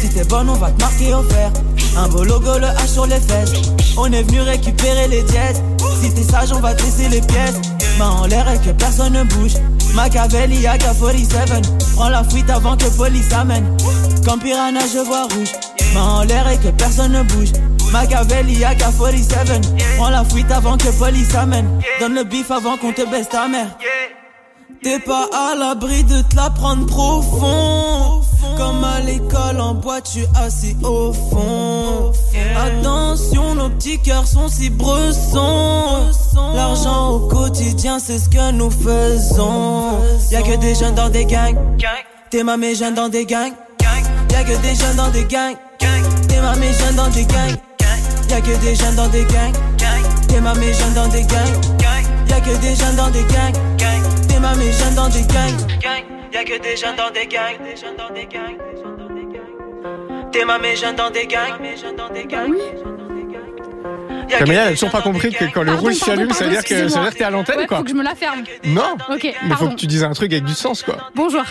Si 0.07 0.13
t'es 0.15 0.25
bonne, 0.25 0.49
on 0.49 0.55
va 0.55 0.71
te 0.71 0.81
marquer 0.81 1.13
au 1.15 1.23
fer. 1.25 1.51
Un 1.97 2.07
beau 2.07 2.23
logo, 2.23 2.59
le 2.59 2.67
H 2.67 2.87
sur 2.87 3.07
les 3.07 3.19
fesses. 3.19 3.73
On 3.97 4.07
est 4.13 4.23
venu 4.23 4.41
récupérer 4.41 5.09
les 5.09 5.25
dièses. 5.25 5.61
Si 6.01 6.15
t'es 6.15 6.23
sage, 6.23 6.53
on 6.53 6.61
va 6.61 6.75
te 6.75 6.83
laisser 6.85 7.09
les 7.09 7.21
pièces. 7.21 7.57
Main 7.99 8.11
en 8.11 8.27
l'air 8.27 8.49
et 8.49 8.59
que 8.59 8.71
personne 8.71 9.15
ne 9.15 9.25
bouge. 9.25 9.55
Machiavelli 9.95 10.65
à 10.65 10.79
47 10.79 11.69
Prends 11.97 12.09
la 12.09 12.23
fuite 12.23 12.49
avant 12.51 12.77
que 12.77 12.85
police 12.97 13.33
amène. 13.33 13.77
Comme 14.25 14.39
piranha, 14.39 14.81
je 14.93 15.01
vois 15.01 15.25
rouge. 15.25 15.51
Main 15.93 16.03
en 16.05 16.23
l'air 16.23 16.49
et 16.51 16.59
que 16.59 16.69
personne 16.69 17.11
ne 17.11 17.23
bouge. 17.25 17.51
Machiavelli 17.91 18.65
à 18.65 18.77
47 18.77 19.73
Prends 19.97 20.11
la 20.11 20.25
fuite 20.25 20.53
avant 20.53 20.77
que 20.77 20.89
police 20.97 21.35
amène. 21.35 21.81
Donne 21.99 22.15
le 22.15 22.23
bif 22.23 22.53
avant 22.53 22.77
qu'on 22.77 22.93
te 22.93 23.03
baisse 23.11 23.29
ta 23.29 23.49
mère. 23.49 23.77
T'es 24.85 25.01
pas 25.01 25.29
à 25.33 25.57
l'abri 25.57 26.05
de 26.05 26.23
te 26.23 26.37
la 26.37 26.51
prendre 26.51 26.87
profond. 26.87 28.23
Comme 28.57 28.83
à 28.85 29.01
l'école 29.01 29.61
en 29.61 29.75
boîte, 29.75 30.07
je 30.07 30.21
suis 30.21 30.27
assis 30.35 30.77
au 30.83 31.13
fond. 31.13 32.13
Attention, 32.57 33.55
nos 33.55 33.69
petits 33.71 33.99
cœurs 34.01 34.27
sont 34.27 34.49
si 34.49 34.71
bressons. 34.71 36.11
L'argent 36.55 37.11
au 37.11 37.19
quotidien, 37.29 37.99
c'est 37.99 38.19
ce 38.19 38.29
que 38.29 38.53
nous 38.53 38.71
faisons. 38.71 39.99
Y'a 40.31 40.43
que 40.43 40.57
des 40.57 40.75
jeunes 40.75 40.95
dans 40.95 41.09
des 41.11 41.27
gangs. 41.27 41.57
T'es 42.31 42.43
ma 42.43 42.57
mes 42.57 42.75
jeunes 42.75 42.95
dans 42.95 43.09
des 43.09 43.27
gangs. 43.27 43.53
Y'a 44.31 44.45
que 44.45 44.57
des 44.63 44.75
jeunes 44.75 44.97
dans 44.97 45.11
des 45.11 45.25
gangs. 45.25 45.57
T'es 46.29 46.41
ma 46.41 46.55
mes 46.57 46.73
jeunes 46.73 46.97
dans 46.97 47.09
des 47.09 47.25
gangs. 47.25 47.57
Y'a 48.31 48.41
que 48.41 48.57
des 48.61 48.75
jeunes 48.75 48.95
dans 48.97 49.09
des 49.09 49.25
gangs. 49.25 49.53
T'es 50.29 50.41
ma 50.41 50.55
mes 50.55 50.73
jeunes 50.73 50.95
dans 50.95 51.09
des 51.09 51.23
gangs. 51.23 51.61
Y'a 52.29 52.41
que 52.41 52.57
des 52.59 52.75
jeunes 52.75 52.97
dans 52.97 53.11
des 53.11 53.23
gangs. 53.25 53.55
T'es 54.29 54.41
ma 54.41 54.55
mes 54.55 54.73
jeunes 54.73 54.95
dans 54.95 55.09
des 55.09 55.23
gangs. 55.23 56.16
Y'a 56.37 56.45
que 56.45 56.63
des 56.63 56.77
jeunes 56.77 56.97
dans 56.97 57.11
des 57.11 57.27
gangs. 57.27 57.57
T'es 60.31 60.45
ma 60.45 60.59
mes 60.59 60.77
jeunes 60.77 60.95
dans 60.97 61.11
des 61.11 61.27
gangs. 61.27 61.57
Y'a 64.29 64.39
que 64.39 64.45
Camélia, 64.45 64.61
elle 64.63 64.67
a 64.67 64.69
des 64.69 64.75
toujours 64.75 64.91
pas 64.91 64.99
jeunes 64.99 65.05
dans 65.07 65.13
compris 65.13 65.31
des 65.31 65.37
que 65.37 65.45
gangs. 65.45 65.53
quand 65.55 65.63
le 65.63 65.73
rouge 65.73 65.95
s'allume, 65.95 66.33
ça 66.33 66.45
veut 66.45 66.51
dire 66.51 66.63
que 66.63 66.89
ça 66.91 66.99
veut 66.99 67.05
dire 67.07 67.15
que 67.15 67.19
t'es 67.19 67.25
à 67.25 67.31
l'antenne, 67.31 67.61
Ouais, 67.61 67.67
quoi. 67.67 67.79
faut 67.79 67.85
que 67.85 67.89
je 67.91 67.95
me 67.95 68.03
la 68.05 68.15
ferme. 68.15 68.45
Non. 68.65 68.99
Ok, 69.09 69.35
Mais 69.49 69.55
faut 69.55 69.69
que 69.71 69.77
tu 69.77 69.87
dises 69.87 70.05
un 70.05 70.13
truc 70.13 70.31
avec 70.31 70.45
du 70.45 70.53
sens, 70.53 70.83
quoi. 70.83 71.11
Bonjour. 71.15 71.43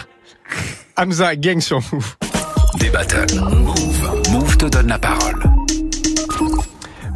Hamza, 0.95 1.35
gang 1.35 1.59
sur 1.61 1.79
Move. 1.91 2.15
Des 2.75 2.91
battles. 2.91 3.33
Move. 3.39 4.21
Move 4.29 4.55
te 4.57 4.65
donne 4.67 4.89
la 4.89 4.99
parole. 4.99 5.41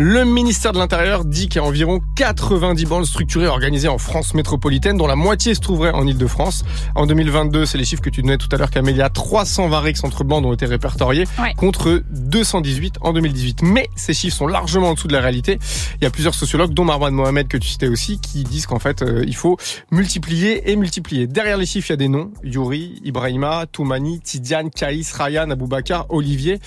Le 0.01 0.23
ministère 0.23 0.71
de 0.71 0.77
l'Intérieur 0.77 1.25
dit 1.25 1.49
qu'il 1.49 1.61
y 1.61 1.65
a 1.65 1.67
environ 1.67 1.99
90 2.15 2.85
bandes 2.85 3.05
structurées 3.05 3.47
organisées 3.47 3.89
en 3.89 3.97
France 3.97 4.33
métropolitaine, 4.33 4.95
dont 4.95 5.07
la 5.07 5.17
moitié 5.17 5.53
se 5.53 5.59
trouverait 5.59 5.91
en 5.91 6.07
Ile-de-France. 6.07 6.63
En 6.95 7.05
2022, 7.05 7.65
c'est 7.65 7.77
les 7.77 7.83
chiffres 7.83 8.01
que 8.01 8.09
tu 8.09 8.21
donnais 8.21 8.37
tout 8.37 8.47
à 8.53 8.55
l'heure, 8.55 8.69
Camélia, 8.69 9.09
320 9.09 9.79
rixes 9.81 10.03
entre 10.05 10.23
bandes 10.23 10.45
ont 10.45 10.53
été 10.53 10.65
répertoriés, 10.65 11.25
Ouais. 11.37 11.53
contre 11.55 12.01
218 12.11 12.95
en 13.01 13.11
2018. 13.11 13.61
Mais 13.61 13.89
ces 13.97 14.13
chiffres 14.13 14.37
sont 14.37 14.47
largement 14.47 14.91
en 14.91 14.93
dessous 14.93 15.09
de 15.09 15.13
la 15.13 15.19
réalité. 15.19 15.59
Il 15.99 16.05
y 16.05 16.07
a 16.07 16.11
plusieurs 16.11 16.33
sociologues, 16.33 16.73
dont 16.73 16.85
Marwan 16.85 17.13
Mohamed 17.13 17.49
que 17.49 17.57
tu 17.57 17.67
citais 17.67 17.89
aussi, 17.89 18.21
qui 18.21 18.45
disent 18.45 18.67
qu'en 18.67 18.79
fait, 18.79 19.01
euh, 19.01 19.25
il 19.27 19.35
faut 19.35 19.57
multiplier 19.91 20.71
et 20.71 20.77
multiplier. 20.77 21.27
Derrière 21.27 21.57
les 21.57 21.65
chiffres, 21.65 21.89
il 21.89 21.91
y 21.91 21.95
a 21.95 21.97
des 21.97 22.07
noms. 22.07 22.31
Yuri, 22.41 23.01
Ibrahima, 23.03 23.65
Toumani, 23.69 24.21
Tidiane, 24.21 24.69
Kaïs, 24.69 25.11
Ryan, 25.11 25.49
Aboubacar, 25.49 26.05
Olivier 26.07 26.59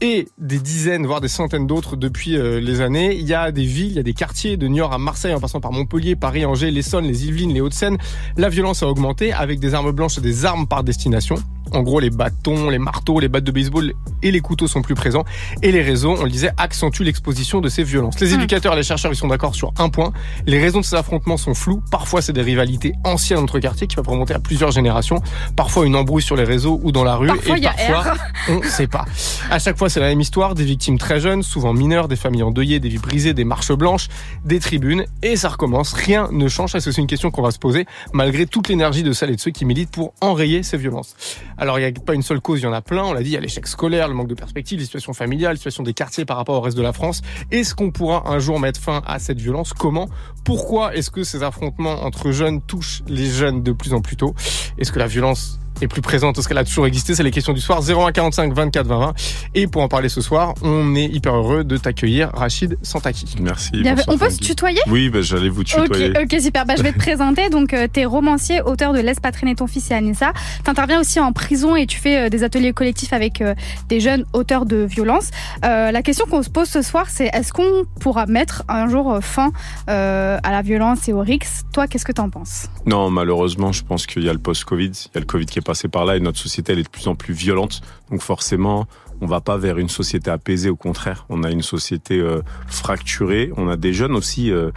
et 0.00 0.28
des 0.38 0.58
dizaines, 0.58 1.06
voire 1.06 1.20
des 1.20 1.28
centaines 1.28 1.66
d'autres 1.66 1.96
depuis 1.96 2.36
euh, 2.36 2.60
les 2.60 2.80
années. 2.80 3.14
Il 3.14 3.26
y 3.26 3.34
a 3.34 3.52
des 3.52 3.64
villes, 3.64 3.90
il 3.90 3.96
y 3.96 3.98
a 3.98 4.02
des 4.02 4.14
quartiers, 4.14 4.56
de 4.56 4.66
Niort 4.66 4.92
à 4.92 4.98
Marseille, 4.98 5.34
en 5.34 5.40
passant 5.40 5.60
par 5.60 5.72
Montpellier, 5.72 6.16
Paris, 6.16 6.44
Angers, 6.44 6.70
l'Essonne, 6.70 7.06
les 7.06 7.26
Yvelines, 7.26 7.52
les 7.52 7.60
Hauts-de-Seine. 7.60 7.98
La 8.36 8.48
violence 8.48 8.82
a 8.82 8.88
augmenté 8.88 9.32
avec 9.32 9.60
des 9.60 9.74
armes 9.74 9.92
blanches 9.92 10.18
et 10.18 10.22
des 10.22 10.44
armes 10.44 10.66
par 10.66 10.84
destination. 10.84 11.36
En 11.72 11.82
gros, 11.82 12.00
les 12.00 12.10
bâtons, 12.10 12.68
les 12.68 12.78
marteaux, 12.78 13.20
les 13.20 13.28
battes 13.28 13.44
de 13.44 13.52
baseball 13.52 13.92
et 14.22 14.30
les 14.32 14.40
couteaux 14.40 14.66
sont 14.66 14.82
plus 14.82 14.94
présents. 14.94 15.24
Et 15.62 15.70
les 15.70 15.82
réseaux, 15.82 16.16
on 16.18 16.24
le 16.24 16.30
disait, 16.30 16.50
accentuent 16.56 17.04
l'exposition 17.04 17.60
de 17.60 17.68
ces 17.68 17.84
violences. 17.84 18.18
Les 18.18 18.34
éducateurs 18.34 18.72
et 18.72 18.76
les 18.76 18.82
chercheurs, 18.82 19.12
ils 19.12 19.16
sont 19.16 19.28
d'accord 19.28 19.54
sur 19.54 19.72
un 19.78 19.88
point. 19.88 20.12
Les 20.46 20.58
raisons 20.60 20.80
de 20.80 20.84
ces 20.84 20.96
affrontements 20.96 21.36
sont 21.36 21.54
floues. 21.54 21.80
Parfois, 21.90 22.22
c'est 22.22 22.32
des 22.32 22.42
rivalités 22.42 22.92
anciennes 23.04 23.38
entre 23.38 23.60
quartiers 23.60 23.86
qui 23.86 23.94
peuvent 23.94 24.08
remonter 24.08 24.34
à 24.34 24.40
plusieurs 24.40 24.72
générations. 24.72 25.22
Parfois, 25.54 25.86
une 25.86 25.94
embrouille 25.94 26.22
sur 26.22 26.34
les 26.34 26.44
réseaux 26.44 26.80
ou 26.82 26.90
dans 26.90 27.04
la 27.04 27.14
rue. 27.14 27.28
Parfois, 27.28 27.58
et 27.58 27.62
parfois, 27.62 28.00
R. 28.00 28.16
on 28.48 28.58
ne 28.58 28.64
sait 28.64 28.88
pas. 28.88 29.04
À 29.48 29.60
chaque 29.60 29.78
fois, 29.78 29.88
c'est 29.90 30.00
la 30.00 30.08
même 30.08 30.20
histoire. 30.20 30.54
Des 30.54 30.64
victimes 30.64 30.98
très 30.98 31.20
jeunes, 31.20 31.42
souvent 31.42 31.74
mineures, 31.74 32.08
des 32.08 32.16
familles 32.16 32.42
endeuillées, 32.42 32.80
des 32.80 32.88
vies 32.88 32.98
brisées, 32.98 33.34
des 33.34 33.44
marches 33.44 33.72
blanches, 33.72 34.08
des 34.44 34.60
tribunes. 34.60 35.04
Et 35.22 35.36
ça 35.36 35.50
recommence. 35.50 35.92
Rien 35.92 36.28
ne 36.32 36.48
change. 36.48 36.78
C'est 36.78 36.96
une 36.96 37.06
question 37.06 37.30
qu'on 37.30 37.42
va 37.42 37.50
se 37.50 37.58
poser 37.58 37.86
malgré 38.12 38.46
toute 38.46 38.68
l'énergie 38.68 39.02
de 39.02 39.12
celles 39.12 39.30
et 39.30 39.36
de 39.36 39.40
ceux 39.40 39.50
qui 39.50 39.64
militent 39.64 39.90
pour 39.90 40.14
enrayer 40.20 40.62
ces 40.62 40.76
violences. 40.76 41.14
Alors, 41.58 41.78
il 41.78 41.82
n'y 41.82 41.88
a 41.88 41.92
pas 42.00 42.14
une 42.14 42.22
seule 42.22 42.40
cause, 42.40 42.60
il 42.60 42.64
y 42.64 42.66
en 42.66 42.72
a 42.72 42.80
plein. 42.80 43.04
On 43.04 43.12
l'a 43.12 43.22
dit, 43.22 43.30
il 43.30 43.34
y 43.34 43.36
a 43.36 43.40
l'échec 43.40 43.66
scolaire, 43.66 44.08
le 44.08 44.14
manque 44.14 44.28
de 44.28 44.34
perspective, 44.34 44.78
les 44.78 44.84
situations 44.84 45.12
familiales, 45.12 45.52
la 45.52 45.56
situation 45.56 45.82
des 45.82 45.94
quartiers 45.94 46.24
par 46.24 46.36
rapport 46.36 46.56
au 46.56 46.60
reste 46.60 46.76
de 46.76 46.82
la 46.82 46.92
France. 46.92 47.22
Est-ce 47.50 47.74
qu'on 47.74 47.90
pourra 47.90 48.28
un 48.28 48.38
jour 48.38 48.60
mettre 48.60 48.80
fin 48.80 49.02
à 49.06 49.18
cette 49.18 49.40
violence? 49.40 49.72
Comment? 49.72 50.08
Pourquoi 50.44 50.94
est-ce 50.94 51.10
que 51.10 51.24
ces 51.24 51.42
affrontements 51.42 52.04
entre 52.04 52.30
jeunes 52.30 52.60
touchent 52.62 53.02
les 53.08 53.26
jeunes 53.26 53.62
de 53.62 53.72
plus 53.72 53.92
en 53.92 54.00
plus 54.00 54.16
tôt? 54.16 54.34
Est-ce 54.78 54.92
que 54.92 54.98
la 54.98 55.06
violence 55.06 55.58
est 55.80 55.88
plus 55.88 56.02
présente 56.02 56.38
Est-ce 56.38 56.48
qu'elle 56.48 56.58
a 56.58 56.64
toujours 56.64 56.86
existé 56.86 57.14
C'est 57.14 57.22
les 57.22 57.30
questions 57.30 57.52
du 57.52 57.60
soir. 57.60 57.80
0145 57.82 58.52
24 58.52 58.86
20 58.86 58.98
20. 58.98 59.14
Et 59.54 59.66
pour 59.66 59.82
en 59.82 59.88
parler 59.88 60.08
ce 60.08 60.20
soir, 60.20 60.54
on 60.62 60.94
est 60.94 61.06
hyper 61.06 61.34
heureux 61.34 61.64
de 61.64 61.76
t'accueillir, 61.76 62.30
Rachid 62.34 62.76
Santaki. 62.82 63.36
Merci. 63.40 63.70
Bien, 63.72 63.94
bonsoir, 63.94 64.14
on 64.14 64.18
peut 64.18 64.30
se 64.30 64.38
tutoyer? 64.38 64.80
Oui, 64.88 65.10
bah, 65.10 65.20
j'allais 65.22 65.48
vous 65.48 65.64
tutoyer. 65.64 66.10
ok, 66.10 66.40
super. 66.40 66.66
Bah, 66.66 66.74
je 66.76 66.82
vais 66.82 66.92
te 66.92 66.98
présenter. 66.98 67.48
Donc, 67.48 67.72
euh, 67.72 67.86
t'es 67.90 68.04
romancier, 68.04 68.60
auteur 68.62 68.92
de 68.92 69.00
Laisse 69.00 69.20
pas 69.20 69.32
traîner 69.32 69.54
ton 69.54 69.66
fils 69.66 69.90
et 69.90 69.94
Anissa. 69.94 70.32
T'interviens 70.64 71.00
aussi 71.00 71.20
en 71.20 71.32
prison 71.32 71.76
et 71.76 71.86
tu 71.86 71.98
fais 71.98 72.26
euh, 72.26 72.28
des 72.28 72.44
ateliers 72.44 72.72
collectifs 72.72 73.12
avec 73.12 73.40
euh, 73.40 73.54
des 73.88 74.00
jeunes 74.00 74.24
auteurs 74.32 74.66
de 74.66 74.76
violences. 74.78 75.30
Euh, 75.64 75.90
la 75.90 76.02
question 76.02 76.26
qu'on 76.26 76.42
se 76.42 76.50
pose 76.50 76.68
ce 76.68 76.82
soir, 76.82 77.06
c'est 77.08 77.26
est-ce 77.32 77.52
qu'on 77.52 77.84
pourra 78.00 78.26
mettre 78.26 78.62
un 78.68 78.88
jour 78.88 79.12
euh, 79.12 79.20
fin 79.20 79.52
euh, 79.88 80.38
à 80.42 80.50
la 80.50 80.62
violence 80.62 81.08
et 81.08 81.12
au 81.12 81.20
RIX? 81.20 81.46
Toi, 81.72 81.86
qu'est-ce 81.86 82.04
que 82.04 82.12
t'en 82.12 82.30
penses? 82.30 82.66
Non, 82.86 83.10
malheureusement, 83.10 83.72
je 83.72 83.82
pense 83.84 84.06
qu'il 84.06 84.24
y 84.24 84.28
a 84.28 84.32
le 84.32 84.38
post-Covid, 84.38 84.90
il 84.90 85.10
y 85.14 85.18
a 85.18 85.20
le 85.20 85.26
Covid 85.26 85.46
qui 85.46 85.58
est 85.58 85.62
par 85.90 86.04
là 86.04 86.16
et 86.16 86.20
notre 86.20 86.38
société, 86.38 86.72
elle 86.72 86.78
est 86.78 86.84
de 86.84 86.88
plus 86.88 87.08
en 87.08 87.14
plus 87.14 87.34
violente. 87.34 87.80
Donc 88.10 88.22
forcément, 88.22 88.86
on 89.20 89.26
va 89.26 89.40
pas 89.40 89.56
vers 89.56 89.78
une 89.78 89.88
société 89.88 90.30
apaisée, 90.30 90.70
au 90.70 90.76
contraire. 90.76 91.26
On 91.28 91.42
a 91.42 91.50
une 91.50 91.62
société 91.62 92.18
euh, 92.18 92.42
fracturée. 92.68 93.52
On 93.56 93.68
a 93.68 93.76
des 93.76 93.92
jeunes 93.92 94.16
aussi, 94.16 94.50
euh, 94.50 94.70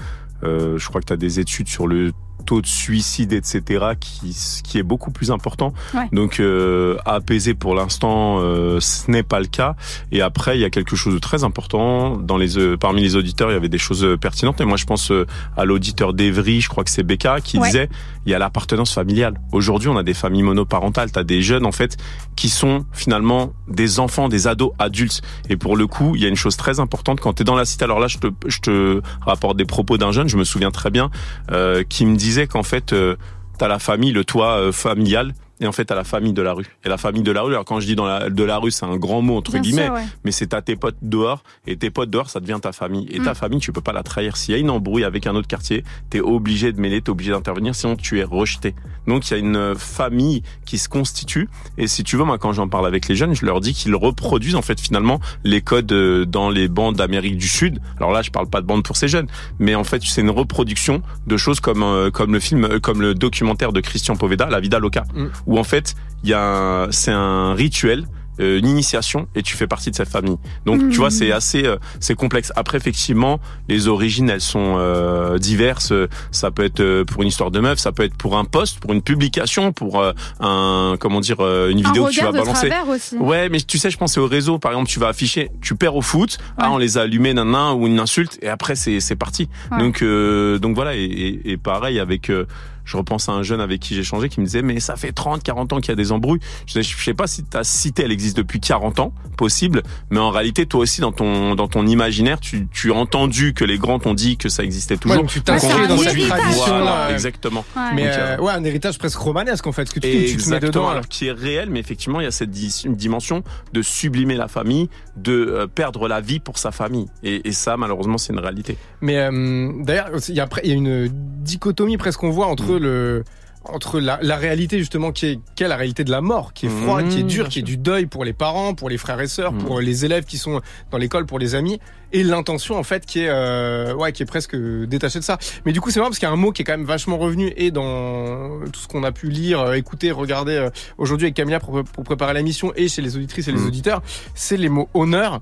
euh, 0.44 0.78
je 0.78 0.90
crois 0.90 1.02
que 1.02 1.08
tu 1.08 1.14
as 1.14 1.18
des 1.18 1.40
études 1.40 1.70
sur 1.70 1.88
le 1.88 2.12
taux 2.44 2.62
de 2.62 2.68
suicide, 2.68 3.34
etc., 3.34 3.86
qui, 4.00 4.36
qui 4.64 4.78
est 4.78 4.84
beaucoup 4.84 5.12
plus 5.12 5.32
important. 5.32 5.74
Ouais. 5.94 6.08
Donc 6.12 6.40
euh, 6.40 6.98
apaisé 7.06 7.54
pour 7.54 7.76
l'instant, 7.76 8.40
euh, 8.40 8.80
ce 8.80 9.10
n'est 9.10 9.24
pas 9.24 9.40
le 9.40 9.48
cas. 9.48 9.76
Et 10.12 10.22
après, 10.22 10.58
il 10.58 10.62
y 10.62 10.66
a 10.66 10.70
quelque 10.70 10.96
chose 10.96 11.14
de 11.14 11.20
très 11.20 11.44
important. 11.44 12.18
Dans 12.18 12.38
les, 12.38 12.58
euh, 12.58 12.78
parmi 12.78 13.02
les 13.02 13.16
auditeurs, 13.16 13.50
il 13.52 13.54
y 13.54 13.58
avait 13.58 13.70
des 13.70 13.78
choses 13.78 14.04
euh, 14.04 14.18
pertinentes. 14.18 14.62
Et 14.62 14.66
moi, 14.66 14.78
je 14.78 14.86
pense 14.86 15.12
à 15.58 15.66
l'auditeur 15.66 16.14
d'Evry, 16.14 16.62
je 16.62 16.70
crois 16.70 16.84
que 16.84 16.90
c'est 16.92 17.04
Becca, 17.04 17.40
qui 17.42 17.58
Ouais. 17.58 17.68
disait 17.68 17.90
il 18.26 18.32
y 18.32 18.36
a 18.36 18.40
l'appartenance 18.40 18.94
familiale. 18.94 19.40
Aujourd'hui, 19.52 19.90
on 19.90 19.98
a 19.98 20.04
des 20.04 20.14
familles 20.14 20.44
monoparentales. 20.44 21.12
Tu 21.12 21.20
as 21.20 21.24
des 21.24 21.42
jeunes, 21.42 21.66
en 21.66 21.72
fait, 21.72 21.98
qui 22.36 22.50
sont 22.50 22.86
finalement 22.94 23.54
des 23.68 24.00
enfants, 24.00 24.30
des 24.30 24.48
ados 24.48 24.72
adultes. 24.80 25.22
Et 25.50 25.58
pour 25.58 25.76
le 25.78 25.88
coup, 25.88 26.16
il 26.16 26.22
y 26.22 26.26
a 26.26 26.30
une 26.30 26.36
chose 26.38 26.56
très 26.58 26.80
importante 26.80 27.20
quand 27.20 27.34
tu 27.34 27.42
es 27.42 27.46
dans 27.46 27.56
la 27.56 27.66
cité. 27.66 27.84
Alors 27.84 28.00
là, 28.00 28.08
je 28.08 28.18
te, 28.18 28.28
je 28.48 28.60
te 28.60 29.02
rapporte 29.22 29.58
des 29.58 29.66
propos 29.66 29.98
d'un 29.98 30.12
jeune, 30.12 30.30
je 30.30 30.38
me 30.38 30.44
souviens 30.46 30.72
très 30.72 30.90
bien, 30.90 31.12
euh, 31.52 31.84
qui 31.84 32.06
me 32.06 32.16
disait 32.16 32.33
qu'en 32.48 32.64
fait, 32.64 32.94
euh, 32.94 33.16
tu 33.60 33.68
la 33.68 33.80
famille, 33.80 34.12
le 34.12 34.26
toit 34.26 34.58
euh, 34.58 34.72
familial. 34.72 35.34
Et 35.60 35.68
en 35.68 35.72
fait, 35.72 35.86
t'as 35.86 35.96
la 35.96 36.04
famille 36.04 36.34
de 36.34 36.42
la 36.42 36.54
rue. 36.54 36.66
Et 36.84 36.90
la 36.90 36.98
famille 36.98 37.22
de 37.22 37.32
la 37.32 37.42
rue, 37.44 37.52
alors 37.54 37.64
quand 37.64 37.80
je 37.80 37.86
dis 37.86 37.96
dans 37.96 38.06
la, 38.06 38.30
de 38.30 38.44
la 38.44 38.58
rue, 38.58 38.72
c'est 38.72 38.86
un 38.86 38.98
grand 38.98 39.22
mot 39.22 39.38
entre 39.38 39.52
Bien 39.52 39.62
guillemets, 39.62 39.86
sûr, 39.86 39.94
ouais. 39.94 40.04
mais 40.26 40.32
c'est 40.32 40.48
t'as 40.48 40.62
tes 40.62 40.76
potes 40.76 40.98
dehors, 41.02 41.44
et 41.68 41.78
tes 41.78 41.90
potes 41.92 42.10
dehors, 42.10 42.30
ça 42.30 42.40
devient 42.40 42.60
ta 42.62 42.72
famille. 42.72 43.08
Et 43.12 43.20
ta 43.20 43.32
Mm. 43.32 43.36
famille, 43.36 43.60
tu 43.60 43.72
peux 43.72 43.82
pas 43.82 43.94
la 43.94 44.04
trahir. 44.04 44.36
S'il 44.36 44.54
y 44.54 44.58
a 44.58 44.60
une 44.60 44.70
embrouille 44.72 45.04
avec 45.04 45.28
un 45.28 45.36
autre 45.36 45.48
quartier, 45.48 45.84
t'es 46.10 46.20
obligé 46.22 46.72
de 46.74 46.82
mêler, 46.82 47.02
t'es 47.02 47.12
obligé 47.12 47.32
d'intervenir, 47.32 47.76
sinon 47.76 47.96
tu 47.96 48.20
es 48.20 48.24
rejeté. 48.24 48.74
Donc 49.08 49.30
il 49.30 49.34
y 49.34 49.36
a 49.36 49.40
une 49.40 49.56
euh, 49.56 49.76
famille 49.76 50.42
qui 50.66 50.78
se 50.78 50.90
constitue. 50.90 51.48
Et 51.78 51.88
si 51.88 52.04
tu 52.04 52.18
veux, 52.18 52.24
moi, 52.24 52.38
quand 52.40 52.52
j'en 52.52 52.68
parle 52.68 52.88
avec 52.88 53.08
les 53.08 53.16
jeunes, 53.16 53.36
je 53.36 53.46
leur 53.46 53.62
dis 53.62 53.74
qu'ils 53.74 53.96
reproduisent 53.96 54.56
en 54.56 54.62
fait 54.64 54.80
finalement 54.82 55.20
les 55.44 55.62
codes 55.62 55.92
euh, 55.92 56.26
dans 56.26 56.50
les 56.50 56.68
bandes 56.68 56.96
d'Amérique 56.96 57.38
du 57.38 57.48
Sud. 57.48 57.80
Alors 57.98 58.12
là, 58.12 58.22
je 58.22 58.32
parle 58.32 58.48
pas 58.50 58.62
de 58.62 58.66
bandes 58.66 58.84
pour 58.84 58.98
ces 58.98 59.08
jeunes, 59.08 59.28
mais 59.60 59.76
en 59.76 59.84
fait, 59.84 60.02
c'est 60.04 60.22
une 60.22 60.30
reproduction 60.32 61.02
de 61.28 61.38
choses 61.38 61.60
comme 61.60 61.84
euh, 61.84 62.10
comme 62.12 62.34
le 62.34 62.40
film, 62.40 62.66
euh, 62.66 62.80
comme 62.80 63.02
le 63.02 63.14
documentaire 63.14 63.72
de 63.72 63.82
Christian 63.82 64.16
Poveda, 64.16 64.48
La 64.50 64.60
Vida 64.60 64.80
Loca, 64.80 65.04
Mm. 65.14 65.28
Où 65.46 65.58
en 65.60 65.64
fait, 65.64 65.96
il 66.24 66.30
y 66.30 66.34
a 66.34 66.88
c'est 66.92 67.12
un 67.12 67.54
rituel 67.54 68.06
euh, 68.40 68.58
une 68.58 68.66
initiation 68.66 69.28
et 69.36 69.44
tu 69.44 69.56
fais 69.56 69.68
partie 69.68 69.92
de 69.92 69.96
cette 69.96 70.10
famille. 70.10 70.38
Donc 70.66 70.90
tu 70.90 70.98
vois 70.98 71.12
c'est 71.12 71.32
assez 71.32 71.66
euh, 71.68 71.78
c'est 72.00 72.16
complexe. 72.16 72.52
Après 72.56 72.78
effectivement 72.80 73.40
les 73.70 73.88
origines 73.88 74.28
elles 74.28 74.42
sont 74.42 74.78
euh, 74.80 75.38
diverses. 75.38 75.94
Ça 76.32 76.50
peut 76.50 76.64
être 76.64 76.80
euh, 76.80 77.06
pour 77.06 77.22
une 77.22 77.28
histoire 77.28 77.52
de 77.52 77.60
meuf, 77.60 77.78
ça 77.78 77.92
peut 77.92 78.02
être 78.04 78.16
pour 78.16 78.36
un 78.36 78.44
post, 78.44 78.80
pour 78.80 78.92
une 78.92 79.04
publication, 79.04 79.72
pour 79.72 80.02
euh, 80.02 80.14
un 80.40 80.96
comment 81.00 81.20
dire 81.20 81.42
euh, 81.42 81.70
une 81.70 81.86
Un 81.86 81.90
vidéo 81.90 82.06
que 82.06 82.10
tu 82.12 82.22
vas 82.24 82.32
de 82.32 82.38
balancer. 82.40 82.72
aussi. 82.90 83.18
Ouais 83.18 83.50
mais 83.50 83.60
tu 83.60 83.78
sais 83.78 83.92
je 83.92 83.98
pensais 84.00 84.20
au 84.20 84.26
réseau 84.26 84.58
par 84.58 84.72
exemple 84.72 84.90
tu 84.90 85.00
vas 85.00 85.10
afficher 85.10 85.52
tu 85.62 85.76
perds 85.76 85.96
au 85.96 86.02
foot 86.02 86.40
ah 86.58 86.72
on 86.72 86.80
les 86.80 86.98
a 86.98 87.02
allumés 87.02 87.36
nanan 87.36 87.76
ou 87.80 87.86
une 87.86 88.00
insulte 88.00 88.40
et 88.42 88.50
après 88.50 88.76
c'est 88.76 89.00
c'est 89.00 89.16
parti. 89.16 89.48
Ouais. 89.72 89.78
Donc 89.78 90.02
euh, 90.02 90.58
donc 90.58 90.74
voilà 90.74 90.96
et, 90.96 91.04
et, 91.04 91.52
et 91.52 91.58
pareil 91.58 92.00
avec 92.00 92.32
euh, 92.32 92.48
je 92.86 92.98
repense 92.98 93.30
à 93.30 93.32
un 93.34 93.44
jeune 93.44 93.62
avec 93.62 93.80
qui 93.80 93.96
j'ai 93.96 94.04
changé 94.04 94.30
qui 94.30 94.40
me 94.40 94.46
disait 94.46 94.62
mais 94.62 94.80
ça 94.80 94.96
fait 94.96 95.12
30 95.12 95.44
40 95.44 95.74
ans 95.74 95.78
qu'il 95.80 95.90
y 95.90 95.92
a 95.92 95.96
des 95.96 96.12
embrouilles. 96.12 96.40
Je, 96.66 96.80
disais, 96.80 96.84
je 96.84 97.04
sais 97.04 97.14
pas 97.14 97.28
si 97.28 97.44
ta 97.44 97.64
cité 97.64 98.04
elle 98.04 98.12
existe 98.12 98.38
depuis 98.38 98.60
40 98.60 99.00
ans, 99.00 99.14
possible, 99.38 99.84
mais 100.10 100.20
en 100.20 100.30
réalité 100.30 100.66
toi 100.66 100.82
aussi 100.82 101.02
dans 101.02 101.12
ton 101.12 101.56
dans 101.56 101.68
ton 101.68 101.86
imaginaire, 101.88 102.40
tu 102.40 102.68
tu 102.72 102.92
as 102.92 102.96
entendu 102.96 103.54
que 103.54 103.66
les 103.66 103.78
grands 103.78 104.00
t'ont 104.00 104.14
dit 104.14 104.38
que 104.38 104.50
ça 104.50 104.64
existait 104.64 104.98
toujours. 104.98 105.18
Ouais, 105.18 105.22
donc 105.24 105.32
tu 105.32 105.42
t'inscris 105.42 105.88
dans 105.88 105.98
cette 105.98 106.18
tradition, 106.28 106.64
Voilà, 106.68 107.08
euh, 107.08 107.14
exactement. 107.14 107.66
Mais 107.96 108.04
Donc, 108.06 108.14
euh, 108.14 108.38
ouais, 108.40 108.54
un 108.54 108.64
héritage 108.64 108.98
presque 108.98 109.18
romanesque 109.20 109.66
en 109.68 109.72
fait, 109.72 109.88
ce 109.88 109.94
que 109.94 110.00
tu, 110.00 110.08
tu 110.10 110.14
te 110.14 110.20
mets 110.22 110.34
Exactement, 110.34 110.70
dedans. 110.72 110.90
alors 110.90 111.08
qui 111.08 111.28
est 111.28 111.32
réel, 111.32 111.70
mais 111.70 111.80
effectivement, 111.80 112.20
il 112.20 112.24
y 112.24 112.28
a 112.28 112.32
cette 112.32 112.52
dimension 112.52 113.44
de 113.74 113.82
sublimer 113.82 114.36
la 114.36 114.48
famille, 114.48 114.90
de 115.18 115.34
euh, 115.34 115.68
perdre 115.68 116.08
la 116.08 116.22
vie 116.22 116.40
pour 116.40 116.58
sa 116.58 116.72
famille. 116.72 117.08
Et, 117.24 117.48
et 117.48 117.52
ça, 117.52 117.78
malheureusement, 117.78 118.18
c'est 118.18 118.34
une 118.34 118.40
réalité. 118.40 118.78
Mais 119.02 119.18
euh, 119.18 119.72
d'ailleurs, 119.84 120.10
il 120.28 120.36
y, 120.36 120.40
a, 120.40 120.48
il 120.64 120.70
y 120.70 120.74
a 120.74 120.76
une 120.76 121.10
dichotomie 121.42 121.98
presque 121.98 122.20
qu'on 122.20 122.30
voit 122.30 122.48
Mm. 122.73 122.73
Entre 122.76 122.84
le 122.84 123.24
entre 123.66 124.02
la, 124.02 124.20
la 124.22 124.36
réalité 124.36 124.78
justement 124.78 125.14
qui 125.14 125.26
est, 125.26 125.40
qui 125.56 125.64
est 125.64 125.70
la 125.70 125.78
réalité 125.78 126.04
de 126.04 126.12
la 126.12 126.20
mort, 126.20 126.52
qui 126.52 126.66
est 126.66 126.70
froide, 126.70 127.06
Mmh, 127.06 127.10
qui 127.10 127.20
est 127.22 127.24
dure, 127.24 127.48
qui 127.48 127.60
est 127.60 127.62
du 127.62 127.78
deuil 127.78 128.08
pour 128.08 128.26
les 128.26 128.34
parents, 128.34 128.74
pour 128.76 128.90
les 128.90 128.98
frères 128.98 129.22
et 129.22 129.28
sœurs, 129.28 129.54
Mmh. 129.54 129.58
pour 129.60 129.80
les 129.80 130.04
élèves 130.04 130.26
qui 130.26 130.38
sont 130.38 130.60
dans 130.92 130.98
l'école, 130.98 131.26
pour 131.26 131.40
les 131.40 131.56
amis, 131.56 131.80
et 132.12 132.24
l'intention 132.24 132.76
en 132.78 132.84
fait 132.84 133.06
qui 133.06 133.20
est 133.22 133.30
euh, 133.30 133.94
ouais 133.96 134.12
qui 134.12 134.22
est 134.22 134.26
presque 134.26 134.54
détachée 134.58 135.20
de 135.20 135.24
ça. 135.24 135.38
Mais 135.66 135.72
du 135.72 135.80
coup 135.80 135.92
c'est 135.92 136.02
marrant 136.02 136.10
parce 136.10 136.20
qu'il 136.20 136.28
y 136.28 136.30
a 136.30 136.34
un 136.34 136.36
mot 136.36 136.52
qui 136.52 136.64
est 136.64 136.66
quand 136.66 136.74
même 136.78 136.84
vachement 136.86 137.18
revenu 137.18 137.54
et 137.56 137.72
dans 137.72 138.60
tout 138.70 138.82
ce 138.82 138.88
qu'on 138.90 139.04
a 139.06 139.14
pu 139.14 139.30
lire, 139.30 139.62
euh, 139.62 139.74
écouter, 139.76 140.12
regarder 140.12 140.56
euh, 140.58 140.70
aujourd'hui 140.98 141.28
avec 141.28 141.36
Camilla 141.36 141.62
pour, 141.62 141.86
pour 141.86 142.04
préparer 142.04 142.34
l'émission 142.34 142.74
et 142.76 142.90
chez 142.90 143.02
les 143.02 143.16
auditrices 143.16 143.48
et 143.48 143.54
les 143.54 143.60
Mmh. 143.62 143.68
auditeurs, 143.68 144.02
c'est 144.36 144.58
les 144.58 144.68
mots 144.68 144.90
honneur. 144.94 145.40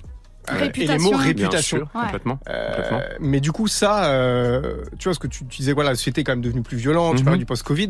Et 0.49 0.53
les 0.53 0.57
Réputation. 0.59 0.99
mots 1.03 1.09
Bien 1.17 1.19
réputation. 1.27 1.77
sûr, 1.77 1.87
Ouais. 1.93 2.01
complètement, 2.03 2.39
Euh, 2.49 2.69
complètement. 2.75 2.99
mais 3.19 3.39
du 3.39 3.51
coup, 3.51 3.67
ça, 3.67 4.05
euh, 4.05 4.83
tu 4.97 5.05
vois, 5.07 5.13
ce 5.13 5.19
que 5.19 5.27
tu, 5.27 5.45
tu 5.45 5.57
disais, 5.57 5.73
voilà, 5.73 5.91
la 5.91 5.95
société 5.95 6.21
est 6.21 6.23
quand 6.23 6.31
même 6.33 6.41
devenue 6.41 6.63
plus 6.63 6.77
violente, 6.77 7.15
tu 7.15 7.19
Mhm. 7.21 7.25
parlais 7.25 7.39
du 7.39 7.45
post-Covid. 7.45 7.89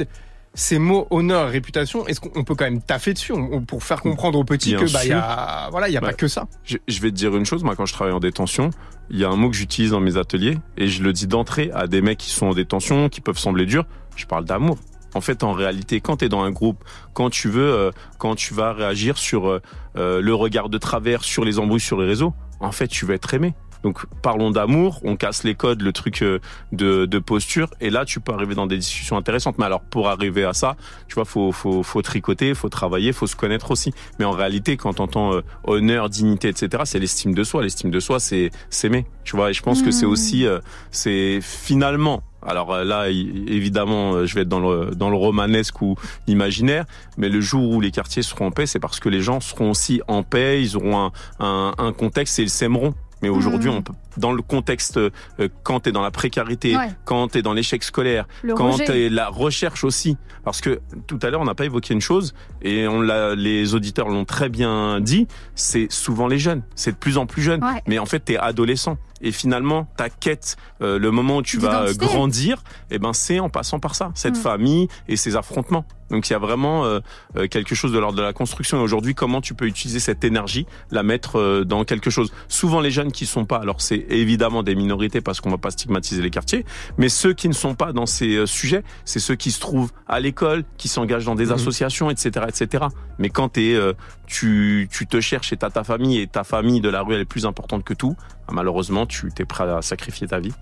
Ces 0.54 0.80
mots 0.80 1.08
honneur, 1.12 1.48
réputation, 1.50 2.06
est-ce 2.08 2.20
qu'on 2.20 2.32
on 2.36 2.44
peut 2.44 2.56
quand 2.56 2.66
même 2.66 2.82
taffer 2.82 3.14
dessus 3.14 3.32
on- 3.32 3.54
on- 3.54 3.62
pour 3.62 3.84
faire 3.86 4.02
comprendre 4.02 4.38
aux 4.38 4.44
petits 4.44 4.72
Bien 4.76 4.80
que 4.86 4.92
bah 4.92 5.00
il 5.06 5.10
y 5.10 5.14
a 5.14 5.70
voilà 5.72 5.88
il 5.88 5.94
y 5.94 5.98
a 5.98 6.02
Bah, 6.02 6.08
pas 6.08 6.14
que 6.14 6.28
ça. 6.28 6.46
Je, 6.66 6.76
je 6.90 7.02
vais 7.02 7.10
te 7.10 7.16
dire 7.16 7.34
une 7.38 7.46
chose, 7.46 7.64
moi, 7.64 7.78
quand 7.78 7.86
je 7.86 7.94
travaille 7.94 8.14
en 8.14 8.20
détention, 8.20 8.70
il 9.10 9.18
y 9.18 9.24
a 9.24 9.30
un 9.30 9.38
mot 9.38 9.50
que 9.50 9.56
j'utilise 9.56 9.92
dans 9.92 10.02
mes 10.02 10.18
ateliers, 10.18 10.58
et 10.76 10.88
je 10.88 11.04
le 11.04 11.14
dis 11.14 11.26
d'entrée 11.28 11.72
à 11.74 11.88
des 11.88 12.02
mecs 12.02 12.18
qui 12.18 12.32
sont 12.32 12.48
en 12.48 12.54
détention, 12.54 13.08
qui 13.08 13.22
peuvent 13.22 13.38
sembler 13.38 13.66
durs, 13.66 13.86
je 14.18 14.26
parle 14.26 14.44
d'amour. 14.44 14.78
En 15.14 15.22
fait, 15.22 15.44
en 15.44 15.54
réalité, 15.54 16.00
quand 16.02 16.18
tu 16.18 16.26
es 16.26 16.30
dans 16.30 16.42
un 16.44 16.52
groupe, 16.52 16.84
quand 17.14 17.30
tu 17.30 17.50
veux, 17.50 17.72
euh, 17.74 17.92
quand 18.18 18.36
tu 18.36 18.54
vas 18.54 18.74
réagir 18.74 19.18
sur 19.18 19.48
euh, 19.50 19.62
euh, 19.98 20.22
le 20.22 20.34
regard 20.34 20.70
de 20.70 20.78
travers, 20.78 21.24
sur 21.24 21.44
les 21.46 21.60
embrouilles 21.60 21.80
sur 21.82 22.00
les 22.00 22.08
réseaux, 22.08 22.34
en 22.60 22.72
fait, 22.72 22.88
tu 22.88 23.06
veux 23.06 23.14
être 23.16 23.34
aimé. 23.34 23.54
Donc 23.84 24.06
parlons 24.22 24.52
d'amour, 24.52 25.00
on 25.04 25.16
casse 25.16 25.44
les 25.44 25.56
codes, 25.56 25.82
le 25.82 25.92
truc 25.92 26.22
euh, 26.22 26.38
de, 26.72 27.08
de 27.08 27.18
posture, 27.18 27.68
et 27.82 27.90
là 27.90 28.06
tu 28.06 28.20
peux 28.20 28.32
arriver 28.32 28.54
dans 28.54 28.68
des 28.68 28.78
discussions 28.78 29.18
intéressantes. 29.18 29.58
Mais 29.58 29.66
alors 29.66 29.82
pour 29.82 30.08
arriver 30.08 30.44
à 30.44 30.54
ça, 30.54 30.76
tu 31.08 31.16
vois, 31.16 31.26
faut 31.26 31.52
faut 31.52 31.82
faut 31.82 32.04
tricoter, 32.04 32.54
faut 32.54 32.70
travailler, 32.70 33.12
faut 33.12 33.26
se 33.26 33.36
connaître 33.36 33.72
aussi. 33.72 33.92
Mais 34.20 34.26
en 34.26 34.34
réalité, 34.34 34.78
quand 34.78 34.94
t'entends 34.94 35.34
euh, 35.34 35.42
honneur, 35.64 36.10
dignité, 36.10 36.50
etc., 36.50 36.84
c'est 36.86 37.00
l'estime 37.00 37.34
de 37.34 37.44
soi. 37.44 37.64
L'estime 37.64 37.90
de 37.90 38.00
soi, 38.00 38.20
c'est 38.20 38.52
s'aimer. 38.70 39.08
Tu 39.24 39.36
vois, 39.36 39.50
et 39.50 39.54
je 39.54 39.64
pense 39.64 39.82
que 39.82 39.90
c'est 39.90 40.06
Mhm. 40.06 40.12
aussi, 40.12 40.46
euh, 40.46 40.60
c'est 40.92 41.40
finalement. 41.42 42.22
Alors 42.46 42.74
euh, 42.74 42.84
là, 42.84 43.10
évidemment, 43.10 44.14
euh, 44.14 44.26
je 44.26 44.36
vais 44.36 44.42
être 44.42 44.50
dans 44.50 44.60
le 44.60 44.96
dans 44.96 45.10
le 45.10 45.16
romanesque 45.18 45.82
ou 45.82 45.96
imaginaire, 46.28 46.86
mais 47.18 47.30
le 47.30 47.42
jour 47.42 47.70
où 47.72 47.82
les 47.82 47.92
quartiers 47.92 48.24
seront 48.24 48.48
en 48.48 48.52
paix, 48.52 48.66
c'est 48.66 48.80
parce 48.80 49.00
que 49.00 49.10
les 49.10 49.22
gens 49.22 49.40
seront 49.40 49.72
aussi 49.72 50.02
en 50.08 50.24
paix, 50.24 50.62
ils 50.62 50.76
auront 50.76 50.98
un 50.98 51.12
un, 51.40 51.74
un 51.78 51.94
contexte 51.94 52.40
et 52.40 52.44
ils 52.44 52.50
s'aimeront. 52.50 52.94
Mais 53.22 53.30
aujourd'hui, 53.30 53.70
Mhm. 53.70 53.76
on 53.78 53.82
peut, 53.84 53.94
dans 54.18 54.32
le 54.32 54.42
contexte, 54.42 54.98
euh, 54.98 55.10
quand 55.64 55.82
t'es 55.82 55.92
dans 55.92 56.02
la 56.02 56.12
précarité, 56.12 56.76
Ouais. 56.76 56.90
quand 57.06 57.30
t'es 57.30 57.42
dans 57.42 57.54
l'échec 57.54 57.84
scolaire, 57.84 58.28
Le 58.44 58.54
quand 58.54 58.78
t'es 58.78 59.10
la 59.10 59.30
recherche 59.30 59.84
aussi, 59.84 60.18
parce 60.44 60.62
que 60.62 60.80
tout 61.08 61.20
à 61.22 61.30
l'heure 61.30 61.42
on 61.42 61.46
n'a 61.46 61.56
pas 61.56 61.66
évoqué 61.66 61.94
une 61.94 62.02
chose 62.02 62.34
et 62.62 62.88
on 62.88 63.02
l'a, 63.02 63.36
les 63.36 63.74
auditeurs 63.76 64.10
l'ont 64.10 64.26
très 64.26 64.50
bien 64.50 65.00
dit, 65.00 65.28
c'est 65.56 65.92
souvent 65.92 66.28
les 66.28 66.40
jeunes, 66.40 66.64
c'est 66.76 66.92
de 66.92 66.98
plus 66.98 67.18
en 67.18 67.26
plus 67.26 67.42
jeune. 67.42 67.64
Ouais. 67.64 67.82
Mais 67.88 68.00
en 68.00 68.06
fait, 68.06 68.20
t'es 68.20 68.38
adolescent 68.38 68.98
et 69.24 69.32
finalement 69.32 69.88
ta 69.98 70.10
quête, 70.10 70.58
euh, 70.82 70.98
le 70.98 71.12
moment 71.12 71.38
où 71.38 71.42
tu 71.44 71.58
vas 71.60 71.94
grandir, 71.94 72.64
eh 72.90 72.98
ben 73.00 73.14
c'est 73.14 73.40
en 73.40 73.50
passant 73.50 73.80
par 73.80 73.94
ça, 73.96 74.12
cette 74.16 74.38
Mm. 74.38 74.42
famille 74.42 74.88
et 75.08 75.16
ces 75.16 75.36
affrontements. 75.36 75.86
Donc 76.10 76.28
il 76.30 76.34
y 76.34 76.36
a 76.36 76.40
vraiment 76.40 76.84
euh, 76.86 77.00
euh, 77.38 77.48
quelque 77.48 77.74
chose 77.76 77.94
de 77.94 78.00
l'ordre 78.00 78.18
de 78.18 78.24
la 78.24 78.34
construction. 78.34 78.80
Et 78.80 78.82
aujourd'hui, 78.82 79.14
comment 79.16 79.40
tu 79.40 79.54
peux 79.54 79.66
utiliser 79.66 80.00
cette 80.00 80.24
énergie, 80.24 80.66
la 80.90 81.04
mettre 81.04 81.40
euh, 81.40 81.64
dans 81.64 81.84
quelque 81.86 82.10
chose? 82.10 82.34
Souvent 82.50 82.82
les 82.82 82.92
jeunes 82.92 83.12
qui 83.12 83.26
sont 83.26 83.46
pas, 83.46 83.58
alors 83.58 83.80
c'est 83.80 84.01
évidemment 84.10 84.64
des 84.64 84.76
minorités 84.76 85.22
parce 85.22 85.42
qu'on 85.42 85.50
va 85.52 85.58
pas 85.58 85.72
stigmatiser 85.72 86.22
les 86.22 86.30
quartiers, 86.30 86.66
mais 86.98 87.10
ceux 87.10 87.34
qui 87.34 87.48
ne 87.48 87.54
sont 87.54 87.76
pas 87.76 87.94
dans 87.94 88.06
ces 88.06 88.36
euh, 88.36 88.46
sujets, 88.46 88.84
c'est 89.06 89.20
ceux 89.20 89.36
qui 89.36 89.52
se 89.52 89.60
trouvent 89.60 89.92
à 90.08 90.20
l'école, 90.20 90.64
qui 90.78 90.88
s'engagent 90.88 91.26
dans 91.26 91.36
des 91.36 91.48
Mhm. 91.48 91.52
associations, 91.54 92.10
etc., 92.10 92.46
etc. 92.48 92.86
Mais 93.20 93.30
quand 93.30 93.50
t'es, 93.50 93.74
euh, 93.74 93.94
tu, 94.28 94.88
tu 94.92 95.08
te 95.08 95.20
cherches 95.22 95.54
et 95.54 95.58
t'as 95.58 95.70
ta 95.70 95.84
famille 95.84 96.20
et 96.20 96.28
ta 96.28 96.44
famille 96.44 96.82
de 96.82 96.90
la 96.90 97.02
rue 97.02 97.14
elle 97.16 97.22
est 97.22 97.26
plus 97.26 97.46
importante 97.46 97.84
que 97.84 97.94
tout, 97.94 98.16
bah, 98.48 98.54
malheureusement 98.54 99.06
tu 99.06 99.30
t'es 99.32 99.46
prêt 99.46 99.70
à 99.70 99.82
sacrifier 99.82 100.28
ta 100.28 100.40
vie. 100.40 100.54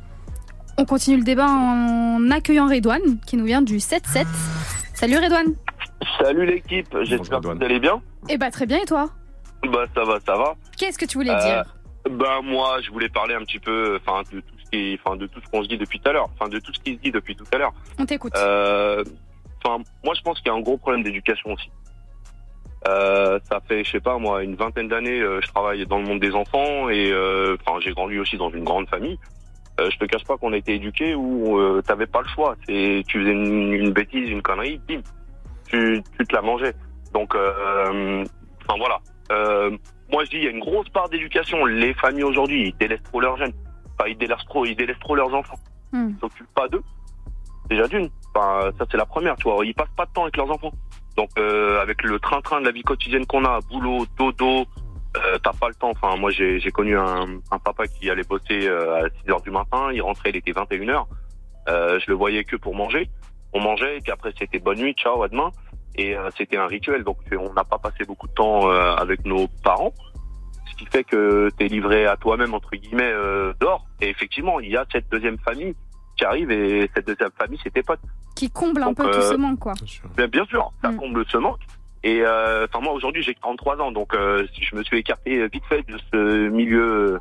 On 0.77 0.85
continue 0.85 1.17
le 1.17 1.23
débat 1.23 1.47
en 1.47 2.31
accueillant 2.31 2.67
Redouane, 2.67 3.19
qui 3.25 3.35
nous 3.37 3.45
vient 3.45 3.61
du 3.61 3.77
7-7. 3.79 4.25
Salut 4.93 5.17
Redouane. 5.17 5.53
Salut 6.21 6.45
l'équipe, 6.45 6.87
j'espère 7.03 7.41
que 7.41 7.47
vous 7.47 7.63
allez 7.63 7.79
bien. 7.79 8.01
Eh 8.29 8.37
bah 8.37 8.49
très 8.51 8.65
bien 8.65 8.77
et 8.81 8.85
toi? 8.85 9.09
Bah 9.63 9.85
ça 9.93 10.05
va, 10.05 10.19
ça 10.25 10.37
va. 10.37 10.55
Qu'est-ce 10.77 10.97
que 10.97 11.05
tu 11.05 11.17
voulais 11.17 11.31
Euh, 11.31 11.39
dire 11.63 11.63
Ben 12.09 12.41
moi, 12.43 12.79
je 12.81 12.91
voulais 12.91 13.09
parler 13.09 13.35
un 13.35 13.41
petit 13.41 13.59
peu, 13.59 13.99
enfin 14.01 14.21
de 14.31 14.39
tout 14.39 14.55
ce 14.63 14.69
qui, 14.71 14.99
enfin 15.03 15.15
de 15.17 15.27
tout 15.27 15.41
ce 15.43 15.49
qu'on 15.49 15.63
se 15.63 15.67
dit 15.67 15.77
depuis 15.77 15.99
tout 15.99 16.09
à 16.09 16.13
l'heure, 16.13 16.29
enfin 16.33 16.49
de 16.49 16.59
tout 16.59 16.73
ce 16.73 16.79
qui 16.79 16.93
se 16.95 16.99
dit 16.99 17.11
depuis 17.11 17.35
tout 17.35 17.45
à 17.51 17.57
l'heure. 17.57 17.73
On 17.97 18.05
t'écoute. 18.05 18.33
Euh, 18.37 19.03
Enfin, 19.61 19.83
moi 20.05 20.13
je 20.15 20.21
pense 20.21 20.37
qu'il 20.39 20.47
y 20.47 20.51
a 20.51 20.57
un 20.57 20.61
gros 20.61 20.77
problème 20.77 21.03
d'éducation 21.03 21.51
aussi. 21.51 21.69
Euh, 22.87 23.39
ça 23.43 23.59
fait, 23.67 23.83
je 23.83 23.91
sais 23.91 23.99
pas 23.99 24.17
moi, 24.17 24.41
une 24.41 24.55
vingtaine 24.55 24.87
d'années, 24.87 25.19
euh, 25.19 25.41
je 25.41 25.47
travaille 25.49 25.85
dans 25.85 25.97
le 25.97 26.05
monde 26.05 26.21
des 26.21 26.33
enfants 26.33 26.87
et 26.87 27.11
euh, 27.11 27.57
enfin 27.59 27.77
j'ai 27.81 27.91
grandi 27.91 28.17
aussi 28.17 28.37
dans 28.37 28.49
une 28.49 28.63
grande 28.63 28.87
famille. 28.87 29.19
Euh, 29.81 29.89
je 29.91 29.97
te 29.97 30.05
cache 30.05 30.23
pas 30.23 30.37
qu'on 30.37 30.53
a 30.53 30.57
été 30.57 30.75
éduqués 30.75 31.13
où 31.13 31.59
euh, 31.59 31.81
t'avais 31.85 32.07
pas 32.07 32.21
le 32.21 32.27
choix. 32.29 32.55
C'est 32.65 33.03
tu 33.07 33.19
faisais 33.19 33.31
une, 33.33 33.73
une 33.73 33.91
bêtise, 33.91 34.29
une 34.29 34.41
connerie, 34.41 34.79
bim, 34.87 35.01
tu, 35.67 36.01
tu 36.17 36.25
te 36.25 36.33
la 36.33 36.41
mangeais. 36.41 36.73
Donc, 37.13 37.35
euh, 37.35 38.23
enfin 38.65 38.77
voilà. 38.77 38.99
Moi 40.11 40.23
je 40.25 40.29
dis 40.31 40.37
il 40.37 40.43
y 40.43 40.47
a 40.47 40.51
une 40.51 40.59
grosse 40.59 40.89
part 40.89 41.09
d'éducation. 41.09 41.65
Les 41.65 41.93
familles 41.93 42.23
aujourd'hui 42.23 42.69
ils 42.69 42.77
délaissent 42.77 43.03
trop 43.03 43.19
leurs 43.19 43.37
jeunes. 43.37 43.53
Enfin 43.93 44.09
ils 44.09 44.17
délaissent 44.17 44.45
trop, 44.45 44.65
ils 44.65 44.75
délaissent 44.75 44.99
trop 44.99 45.15
leurs 45.15 45.33
enfants. 45.33 45.59
Hmm. 45.91 46.09
Ils 46.09 46.19
s'occupent 46.19 46.53
pas 46.55 46.67
d'eux. 46.67 46.83
Déjà 47.69 47.87
d'une. 47.87 48.09
Enfin 48.33 48.71
ça 48.77 48.85
c'est 48.89 48.97
la 48.97 49.05
première. 49.05 49.35
Tu 49.35 49.43
vois 49.43 49.65
ils 49.65 49.73
passent 49.73 49.87
pas 49.95 50.05
de 50.05 50.11
temps 50.11 50.23
avec 50.23 50.37
leurs 50.37 50.49
enfants. 50.49 50.71
Donc 51.17 51.29
euh, 51.37 51.81
avec 51.81 52.03
le 52.03 52.19
train-train 52.19 52.61
de 52.61 52.65
la 52.65 52.71
vie 52.71 52.83
quotidienne 52.83 53.25
qu'on 53.25 53.45
a, 53.45 53.59
boulot, 53.69 54.05
dodo, 54.17 54.65
euh, 55.17 55.37
t'as 55.43 55.53
pas 55.53 55.67
le 55.67 55.75
temps. 55.75 55.89
Enfin 55.89 56.15
moi 56.17 56.31
j'ai 56.31 56.59
j'ai 56.59 56.71
connu 56.71 56.97
un, 56.97 57.25
un 57.51 57.59
papa 57.59 57.87
qui 57.87 58.09
allait 58.09 58.23
bosser 58.23 58.67
euh, 58.67 59.05
à 59.05 59.09
6 59.23 59.31
heures 59.31 59.41
du 59.41 59.51
matin, 59.51 59.89
il 59.93 60.01
rentrait, 60.01 60.29
il 60.29 60.37
était 60.37 60.51
21 60.51 60.89
heures. 60.89 61.07
Euh, 61.67 61.99
je 61.99 62.05
le 62.09 62.15
voyais 62.15 62.43
que 62.43 62.55
pour 62.55 62.75
manger. 62.75 63.09
On 63.53 63.59
mangeait 63.59 63.97
et 63.97 64.01
puis 64.01 64.11
après 64.11 64.31
c'était 64.37 64.59
bonne 64.59 64.79
nuit, 64.79 64.93
ciao, 64.93 65.21
à 65.23 65.27
demain. 65.27 65.51
Et 65.99 66.15
euh, 66.15 66.29
c'était 66.37 66.55
un 66.55 66.67
rituel. 66.67 67.03
Donc 67.03 67.17
on 67.37 67.51
n'a 67.53 67.65
pas 67.65 67.77
passé 67.77 68.05
beaucoup 68.07 68.27
de 68.27 68.33
temps 68.33 68.71
euh, 68.71 68.95
avec 68.95 69.25
nos 69.25 69.47
parents. 69.63 69.93
Ce 70.71 70.75
qui 70.77 70.85
fait 70.85 71.03
que 71.03 71.49
t'es 71.57 71.67
livré 71.67 72.05
à 72.05 72.15
toi-même 72.15 72.53
entre 72.53 72.71
guillemets 72.71 73.11
euh, 73.11 73.51
dehors. 73.59 73.85
Et 73.99 74.09
effectivement, 74.09 74.61
il 74.61 74.69
y 74.69 74.77
a 74.77 74.85
cette 74.93 75.09
deuxième 75.11 75.37
famille 75.39 75.75
qui 76.17 76.23
arrive 76.23 76.51
et 76.51 76.89
cette 76.95 77.05
deuxième 77.05 77.31
famille 77.37 77.59
c'est 77.61 77.73
tes 77.73 77.83
potes. 77.83 77.99
Qui 78.37 78.49
comble 78.49 78.81
un 78.81 78.93
peu 78.93 79.11
tout 79.11 79.21
ce 79.21 79.35
manque 79.35 79.59
quoi. 79.59 79.73
Bien, 80.15 80.27
bien 80.27 80.45
sûr, 80.45 80.71
ça 80.81 80.93
comble 80.93 81.25
ce 81.27 81.37
manque. 81.37 81.59
Et 82.03 82.21
euh, 82.21 82.65
enfin 82.65 82.81
moi 82.81 82.93
aujourd'hui 82.93 83.21
j'ai 83.21 83.35
33 83.35 83.81
ans, 83.81 83.91
donc 83.91 84.13
euh, 84.13 84.47
je 84.57 84.73
me 84.73 84.83
suis 84.83 84.99
écarté 84.99 85.45
vite 85.49 85.65
fait 85.67 85.85
de 85.85 85.97
ce 86.13 86.47
milieu, 86.47 87.19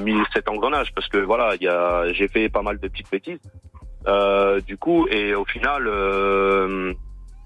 milieu 0.00 0.24
cet 0.34 0.50
engrenage, 0.50 0.92
parce 0.94 1.08
que 1.08 1.16
voilà, 1.16 1.54
il 1.54 1.62
y 1.62 1.68
a, 1.68 2.12
j'ai 2.12 2.28
fait 2.28 2.50
pas 2.50 2.60
mal 2.60 2.78
de 2.78 2.88
petites 2.88 3.10
bêtises. 3.10 3.40
Euh, 4.06 4.60
du 4.60 4.76
coup, 4.76 5.06
et 5.08 5.34
au 5.34 5.44
final, 5.44 5.86
euh, 5.86 6.92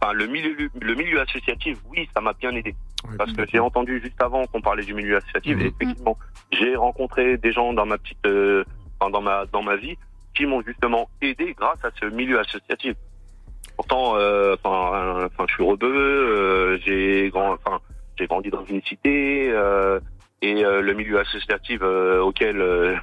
enfin 0.00 0.12
le 0.12 0.26
milieu, 0.26 0.54
le 0.80 0.94
milieu 0.94 1.20
associatif, 1.20 1.78
oui, 1.90 2.08
ça 2.14 2.20
m'a 2.20 2.32
bien 2.34 2.50
aidé, 2.54 2.74
parce 3.18 3.32
que 3.32 3.46
j'ai 3.50 3.58
entendu 3.58 4.00
juste 4.02 4.20
avant 4.22 4.44
qu'on 4.46 4.60
parlait 4.60 4.84
du 4.84 4.94
milieu 4.94 5.16
associatif, 5.16 5.56
et 5.60 5.66
effectivement, 5.82 6.18
j'ai 6.52 6.76
rencontré 6.76 7.36
des 7.38 7.52
gens 7.52 7.72
dans 7.72 7.86
ma 7.86 7.98
petite, 7.98 8.24
euh, 8.26 8.64
enfin, 9.00 9.10
dans 9.10 9.20
ma 9.22 9.46
dans 9.46 9.62
ma 9.62 9.76
vie, 9.76 9.96
qui 10.34 10.44
m'ont 10.46 10.62
justement 10.62 11.08
aidé 11.22 11.54
grâce 11.54 11.82
à 11.84 11.90
ce 12.00 12.06
milieu 12.06 12.38
associatif. 12.40 12.94
Pourtant, 13.76 14.16
euh, 14.16 14.54
enfin, 14.62 14.94
euh, 14.94 15.26
enfin, 15.26 15.44
je 15.48 15.54
suis 15.54 15.62
rebeu, 15.64 15.86
euh, 15.94 16.78
j'ai 16.84 17.28
grand, 17.30 17.52
enfin, 17.54 17.78
j'ai 18.18 18.26
grandi 18.26 18.48
dans 18.50 18.64
une 18.64 18.82
cité 18.82 19.50
euh, 19.50 20.00
et 20.42 20.64
euh, 20.64 20.80
le 20.80 20.94
milieu 20.94 21.18
associatif 21.20 21.80
euh, 21.82 22.20
auquel 22.20 22.60
euh, 22.60 22.96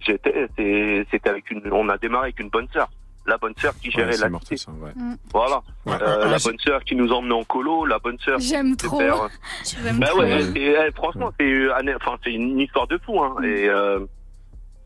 j'étais, 0.00 0.46
c'est- 0.56 1.06
c'était 1.10 1.30
avec 1.30 1.50
une, 1.50 1.62
on 1.72 1.88
a 1.88 1.96
démarré 1.98 2.24
avec 2.26 2.40
une 2.40 2.50
bonne 2.50 2.68
sœur, 2.72 2.88
la 3.30 3.38
bonne 3.38 3.54
sœur 3.58 3.72
qui 3.80 3.90
gérait 3.90 4.12
Ouais, 4.12 4.18
la 4.20 4.28
mortel, 4.28 4.58
cité. 4.58 4.70
ça, 4.70 4.76
ouais. 4.84 4.92
Voilà, 5.32 5.62
Ouais. 5.86 5.92
Euh, 6.02 6.24
Ouais, 6.24 6.30
la 6.30 6.38
bonne 6.38 6.58
sœur 6.58 6.84
qui 6.84 6.94
nous 6.94 7.10
emmenait 7.12 7.32
en 7.34 7.44
colo, 7.44 7.86
la 7.86 7.98
bonne 7.98 8.18
sœur. 8.18 8.38
qui 8.38 8.48
J'aime 8.48 8.70
nous 8.70 8.76
trop. 8.76 8.98
faire- 8.98 9.28
J'aime 9.64 9.98
bah 9.98 10.08
trop. 10.08 10.20
ouais, 10.20 10.40
eh, 10.54 10.92
franchement, 10.94 11.30
c'est 11.40 11.46
euh, 11.46 11.72
enfin, 11.96 12.18
une 12.26 12.60
histoire 12.60 12.86
de 12.86 12.98
fou, 12.98 13.18
hein. 13.22 13.36
Et 13.42 13.68
euh, 13.68 14.00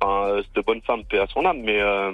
enfin, 0.01 0.28
euh, 0.28 0.42
cette 0.55 0.64
bonne 0.64 0.80
femme 0.82 1.05
paix 1.05 1.18
à 1.18 1.26
son 1.26 1.45
âme, 1.45 1.61
mais 1.64 1.80
euh, 1.80 2.12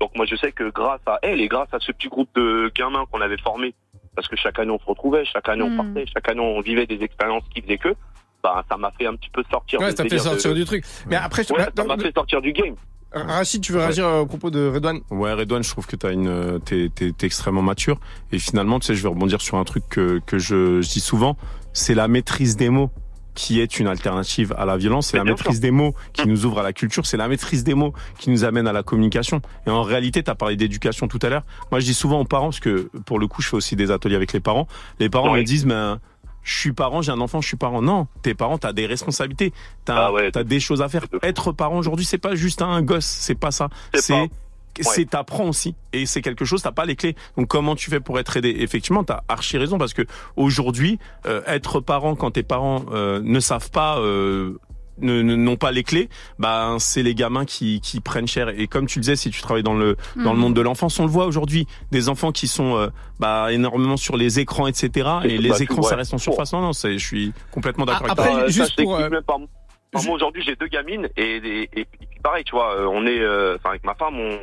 donc 0.00 0.14
moi 0.16 0.24
je 0.26 0.36
sais 0.36 0.52
que 0.52 0.70
grâce 0.70 1.00
à 1.06 1.18
elle 1.22 1.40
et 1.40 1.48
grâce 1.48 1.68
à 1.72 1.78
ce 1.80 1.90
petit 1.92 2.08
groupe 2.08 2.28
de 2.36 2.70
gamins 2.74 3.04
qu'on 3.10 3.20
avait 3.20 3.38
formés, 3.38 3.74
parce 4.14 4.28
que 4.28 4.36
chaque 4.36 4.58
année 4.58 4.70
on 4.70 4.78
se 4.78 4.84
retrouvait, 4.86 5.24
chaque 5.24 5.48
année 5.48 5.62
on 5.62 5.70
Mm. 5.70 5.76
partait, 5.76 6.04
chaque 6.12 6.28
année 6.30 6.40
on 6.40 6.60
vivait 6.60 6.86
des 6.86 7.02
expériences 7.02 7.42
qui 7.52 7.60
faisaient 7.62 7.78
que, 7.78 7.94
bah 8.42 8.64
ça 8.70 8.76
m'a 8.76 8.92
fait 8.92 9.06
un 9.06 9.14
petit 9.16 9.30
peu 9.30 9.42
sortir. 9.50 9.80
Ouais, 9.80 9.90
ça 9.90 10.04
t'a 10.04 10.08
fait 10.08 10.18
sortir 10.18 10.50
de- 10.52 10.56
du 10.56 10.64
truc. 10.64 10.84
Mais 11.08 11.16
après, 11.16 11.42
je- 11.42 11.52
Ouais, 11.52 11.64
bah, 11.66 11.72
ça 11.76 11.84
m'a 11.84 11.98
fait 11.98 12.14
sortir 12.14 12.40
du 12.40 12.52
game. 12.52 12.76
Euh, 13.16 13.22
Rachid, 13.22 13.62
tu 13.62 13.72
veux 13.72 13.78
réagir 13.78 14.06
euh, 14.06 14.20
au 14.20 14.26
propos 14.26 14.50
de 14.50 14.68
Redouane? 14.68 15.00
Ouais, 15.10 15.32
Redouane, 15.32 15.62
je 15.62 15.70
trouve 15.70 15.86
que 15.86 15.96
t'as 15.96 16.12
une, 16.12 16.60
t'es, 16.64 16.90
t'es, 16.94 17.12
t'es 17.12 17.26
extrêmement 17.26 17.62
mature. 17.62 17.98
Et 18.32 18.38
finalement, 18.38 18.78
tu 18.80 18.88
sais, 18.88 18.94
je 18.94 19.02
vais 19.02 19.08
rebondir 19.08 19.40
sur 19.40 19.56
un 19.56 19.64
truc 19.64 19.84
que, 19.88 20.20
que 20.26 20.38
je, 20.38 20.82
je 20.82 20.88
dis 20.88 21.00
souvent. 21.00 21.36
C'est 21.72 21.94
la 21.94 22.06
maîtrise 22.06 22.56
des 22.56 22.68
mots 22.68 22.90
qui 23.34 23.60
est 23.60 23.78
une 23.78 23.86
alternative 23.86 24.52
à 24.58 24.66
la 24.66 24.76
violence. 24.76 25.08
C'est 25.08 25.16
la 25.16 25.22
maîtrise 25.22 25.60
des 25.60 25.70
mots 25.70 25.94
qui 26.12 26.26
nous 26.26 26.44
ouvre 26.44 26.58
à 26.58 26.62
la 26.64 26.72
culture. 26.72 27.06
C'est 27.06 27.16
la 27.16 27.28
maîtrise 27.28 27.62
des 27.62 27.74
mots 27.74 27.92
qui 28.18 28.30
nous 28.30 28.44
amène 28.44 28.66
à 28.66 28.72
la 28.72 28.82
communication. 28.82 29.40
Et 29.64 29.70
en 29.70 29.82
réalité, 29.82 30.24
t'as 30.24 30.34
parlé 30.34 30.56
d'éducation 30.56 31.06
tout 31.06 31.20
à 31.22 31.28
l'heure. 31.28 31.44
Moi, 31.70 31.78
je 31.78 31.84
dis 31.84 31.94
souvent 31.94 32.18
aux 32.18 32.24
parents, 32.24 32.46
parce 32.46 32.58
que 32.58 32.90
pour 33.06 33.20
le 33.20 33.28
coup, 33.28 33.40
je 33.40 33.48
fais 33.48 33.56
aussi 33.56 33.76
des 33.76 33.92
ateliers 33.92 34.16
avec 34.16 34.32
les 34.32 34.40
parents. 34.40 34.66
Les 34.98 35.08
parents 35.08 35.32
me 35.32 35.42
disent, 35.44 35.66
mais 35.66 35.94
je 36.48 36.58
suis 36.58 36.72
parent, 36.72 37.02
j'ai 37.02 37.12
un 37.12 37.20
enfant, 37.20 37.40
je 37.42 37.48
suis 37.48 37.58
parent. 37.58 37.82
Non, 37.82 38.06
tes 38.22 38.34
parents, 38.34 38.56
t'as 38.56 38.72
des 38.72 38.86
responsabilités, 38.86 39.52
t'as 39.84 40.10
as 40.34 40.44
des 40.44 40.60
choses 40.60 40.80
à 40.80 40.88
faire. 40.88 41.04
Être 41.22 41.52
parent 41.52 41.76
aujourd'hui, 41.76 42.06
c'est 42.06 42.18
pas 42.18 42.34
juste 42.34 42.62
un 42.62 42.80
gosse, 42.80 43.04
c'est 43.04 43.34
pas 43.34 43.50
ça. 43.50 43.68
C'est 43.94 44.30
c'est 44.80 45.10
t'apprends 45.10 45.48
aussi. 45.48 45.74
Et 45.92 46.06
c'est 46.06 46.22
quelque 46.22 46.44
chose 46.44 46.62
t'as 46.62 46.72
pas 46.72 46.84
les 46.84 46.96
clés. 46.96 47.16
Donc 47.36 47.48
comment 47.48 47.74
tu 47.74 47.90
fais 47.90 48.00
pour 48.00 48.18
être 48.18 48.36
aidé? 48.36 48.54
Effectivement 48.60 49.04
t'as 49.04 49.22
archi 49.28 49.58
raison 49.58 49.76
parce 49.76 49.92
que 49.92 50.02
aujourd'hui 50.36 50.98
euh, 51.26 51.42
être 51.46 51.80
parent 51.80 52.14
quand 52.14 52.32
tes 52.32 52.44
parents 52.44 52.84
euh, 52.92 53.20
ne 53.22 53.40
savent 53.40 53.70
pas 53.70 53.98
euh, 53.98 54.58
n'ont 55.00 55.56
pas 55.56 55.70
les 55.72 55.82
clés, 55.82 56.08
bah 56.38 56.76
c'est 56.78 57.02
les 57.02 57.14
gamins 57.14 57.44
qui, 57.44 57.80
qui 57.80 58.00
prennent 58.00 58.26
cher. 58.28 58.48
Et 58.48 58.66
comme 58.66 58.86
tu 58.86 58.98
le 58.98 59.02
disais, 59.02 59.16
si 59.16 59.30
tu 59.30 59.40
travailles 59.42 59.62
dans 59.62 59.74
le 59.74 59.96
dans 60.16 60.32
le 60.32 60.38
monde 60.38 60.54
de 60.54 60.60
l'enfance, 60.60 60.98
on 60.98 61.04
le 61.04 61.10
voit 61.10 61.26
aujourd'hui, 61.26 61.66
des 61.90 62.08
enfants 62.08 62.32
qui 62.32 62.48
sont 62.48 62.76
euh, 62.76 62.88
bah 63.20 63.52
énormément 63.52 63.96
sur 63.96 64.16
les 64.16 64.40
écrans, 64.40 64.66
etc. 64.66 64.88
Et 64.94 65.36
Bah, 65.36 65.42
les 65.42 65.62
écrans, 65.62 65.80
vois. 65.80 65.90
ça 65.90 65.96
reste 65.96 66.14
en 66.14 66.18
surface. 66.18 66.52
Non, 66.52 66.60
non, 66.60 66.72
c'est, 66.72 66.98
je 66.98 67.06
suis 67.06 67.32
complètement 67.50 67.84
d'accord 67.86 68.02
avec 68.10 68.12
Après, 68.18 68.30
toi. 68.30 68.40
ça, 68.42 68.48
je 68.48 68.58
t'explique 68.58 68.88
même 68.88 69.22
pas. 69.26 69.36
Enfin, 69.94 70.06
moi 70.06 70.16
aujourd'hui 70.16 70.42
j'ai 70.42 70.54
deux 70.54 70.66
gamines 70.66 71.08
et, 71.16 71.36
et, 71.36 71.62
et 71.80 71.84
puis 71.86 72.06
pareil 72.22 72.44
tu 72.44 72.50
vois 72.52 72.74
euh, 72.76 72.86
on 72.92 73.06
est 73.06 73.20
euh, 73.20 73.56
enfin 73.56 73.70
avec 73.70 73.84
ma 73.84 73.94
femme 73.94 74.20
on 74.20 74.38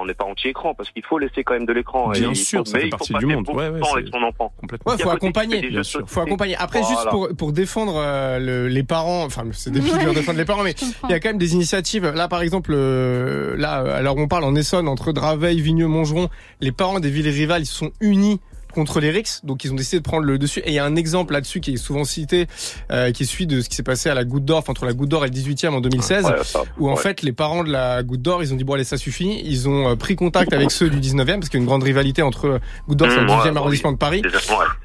on 0.00 0.06
n'est 0.06 0.14
pas 0.14 0.24
anti-écran 0.24 0.74
parce 0.74 0.90
qu'il 0.90 1.04
faut 1.04 1.18
laisser 1.18 1.44
quand 1.44 1.54
même 1.54 1.66
de 1.66 1.72
l'écran. 1.72 2.10
Bien 2.10 2.30
Et 2.30 2.34
sûr, 2.34 2.60
faut- 2.60 2.64
ça 2.66 2.72
mais 2.74 2.80
fait 2.82 2.86
il 2.88 2.90
faut 2.92 2.96
partie 2.98 3.14
du 3.14 3.26
monde. 3.26 3.48
Ouais, 3.50 3.68
ouais, 3.68 3.80
avec 3.92 4.08
son 4.08 4.22
enfant. 4.22 4.52
Complètement. 4.60 4.92
Ouais, 4.92 4.98
faut 4.98 5.10
accompagner. 5.10 5.60
des 5.60 5.68
Bien 5.70 5.82
sûr. 5.82 6.02
Faut 6.06 6.20
accompagner. 6.20 6.56
Après, 6.56 6.82
juste 6.82 7.08
pour, 7.10 7.28
pour 7.36 7.52
défendre 7.52 7.96
euh, 7.96 8.38
le- 8.38 8.68
les 8.68 8.82
parents, 8.82 9.24
enfin, 9.24 9.44
c'est 9.52 9.70
difficile 9.72 10.04
de 10.06 10.10
défendre 10.12 10.38
les 10.38 10.44
parents, 10.44 10.62
mais 10.62 10.74
il 11.04 11.10
y 11.10 11.14
a 11.14 11.20
quand 11.20 11.28
même 11.28 11.38
des 11.38 11.54
initiatives. 11.54 12.06
Là, 12.06 12.28
par 12.28 12.42
exemple, 12.42 12.72
euh, 12.74 13.56
là, 13.56 13.82
euh, 13.82 13.96
alors 13.98 14.16
on 14.16 14.28
parle 14.28 14.44
en 14.44 14.54
Essonne, 14.54 14.88
entre 14.88 15.12
Draveil, 15.12 15.60
Vigneux, 15.60 15.86
Montgeron, 15.88 16.28
les 16.60 16.72
parents 16.72 17.00
des 17.00 17.10
villes 17.10 17.28
rivales, 17.28 17.62
ils 17.62 17.66
se 17.66 17.74
sont 17.74 17.90
unis 18.00 18.40
contre 18.76 19.00
les 19.00 19.10
RICS, 19.10 19.40
donc 19.44 19.64
ils 19.64 19.72
ont 19.72 19.74
décidé 19.74 19.98
de 19.98 20.04
prendre 20.04 20.24
le 20.24 20.38
dessus. 20.38 20.60
Et 20.60 20.68
il 20.68 20.74
y 20.74 20.78
a 20.78 20.84
un 20.84 20.94
exemple 20.94 21.32
là-dessus 21.32 21.60
qui 21.60 21.72
est 21.74 21.76
souvent 21.76 22.04
cité, 22.04 22.46
euh, 22.92 23.10
qui 23.10 23.24
est 23.24 23.26
celui 23.26 23.48
de 23.48 23.60
ce 23.60 23.68
qui 23.68 23.74
s'est 23.74 23.82
passé 23.82 24.08
à 24.08 24.14
la 24.14 24.24
Goutte 24.24 24.44
d'Or, 24.44 24.62
entre 24.68 24.84
la 24.86 24.92
Goutte 24.92 25.08
d'Or 25.08 25.24
et 25.24 25.28
le 25.28 25.34
18e 25.34 25.70
en 25.74 25.80
2016, 25.80 26.24
Ouais, 26.26 26.32
ça, 26.44 26.62
où 26.78 26.88
en 26.88 26.94
ouais. 26.94 27.00
fait 27.00 27.22
les 27.22 27.32
parents 27.32 27.64
de 27.64 27.72
la 27.72 28.02
Goutte 28.04 28.22
d'Or, 28.22 28.42
ils 28.42 28.52
ont 28.52 28.56
dit 28.56 28.62
bon 28.64 28.74
allez 28.74 28.84
ça 28.84 28.96
suffit, 28.96 29.40
ils 29.44 29.68
ont 29.68 29.90
euh, 29.90 29.96
pris 29.96 30.14
contact 30.14 30.52
avec 30.52 30.70
ceux 30.70 30.88
du 30.90 30.98
19e 31.00 31.24
parce 31.40 31.48
qu'il 31.48 31.58
y 31.58 31.60
a 31.60 31.62
une 31.62 31.66
grande 31.66 31.82
rivalité 31.82 32.22
entre 32.22 32.60
Goutte 32.86 32.98
d'Or, 32.98 33.08
c'est 33.10 33.16
le 33.16 33.26
Mmh, 33.26 33.30
ouais, 33.30 33.36
10e 33.50 33.52
bah 33.54 33.60
arrondissement 33.60 33.92
de 33.92 33.96
Paris. 33.98 34.22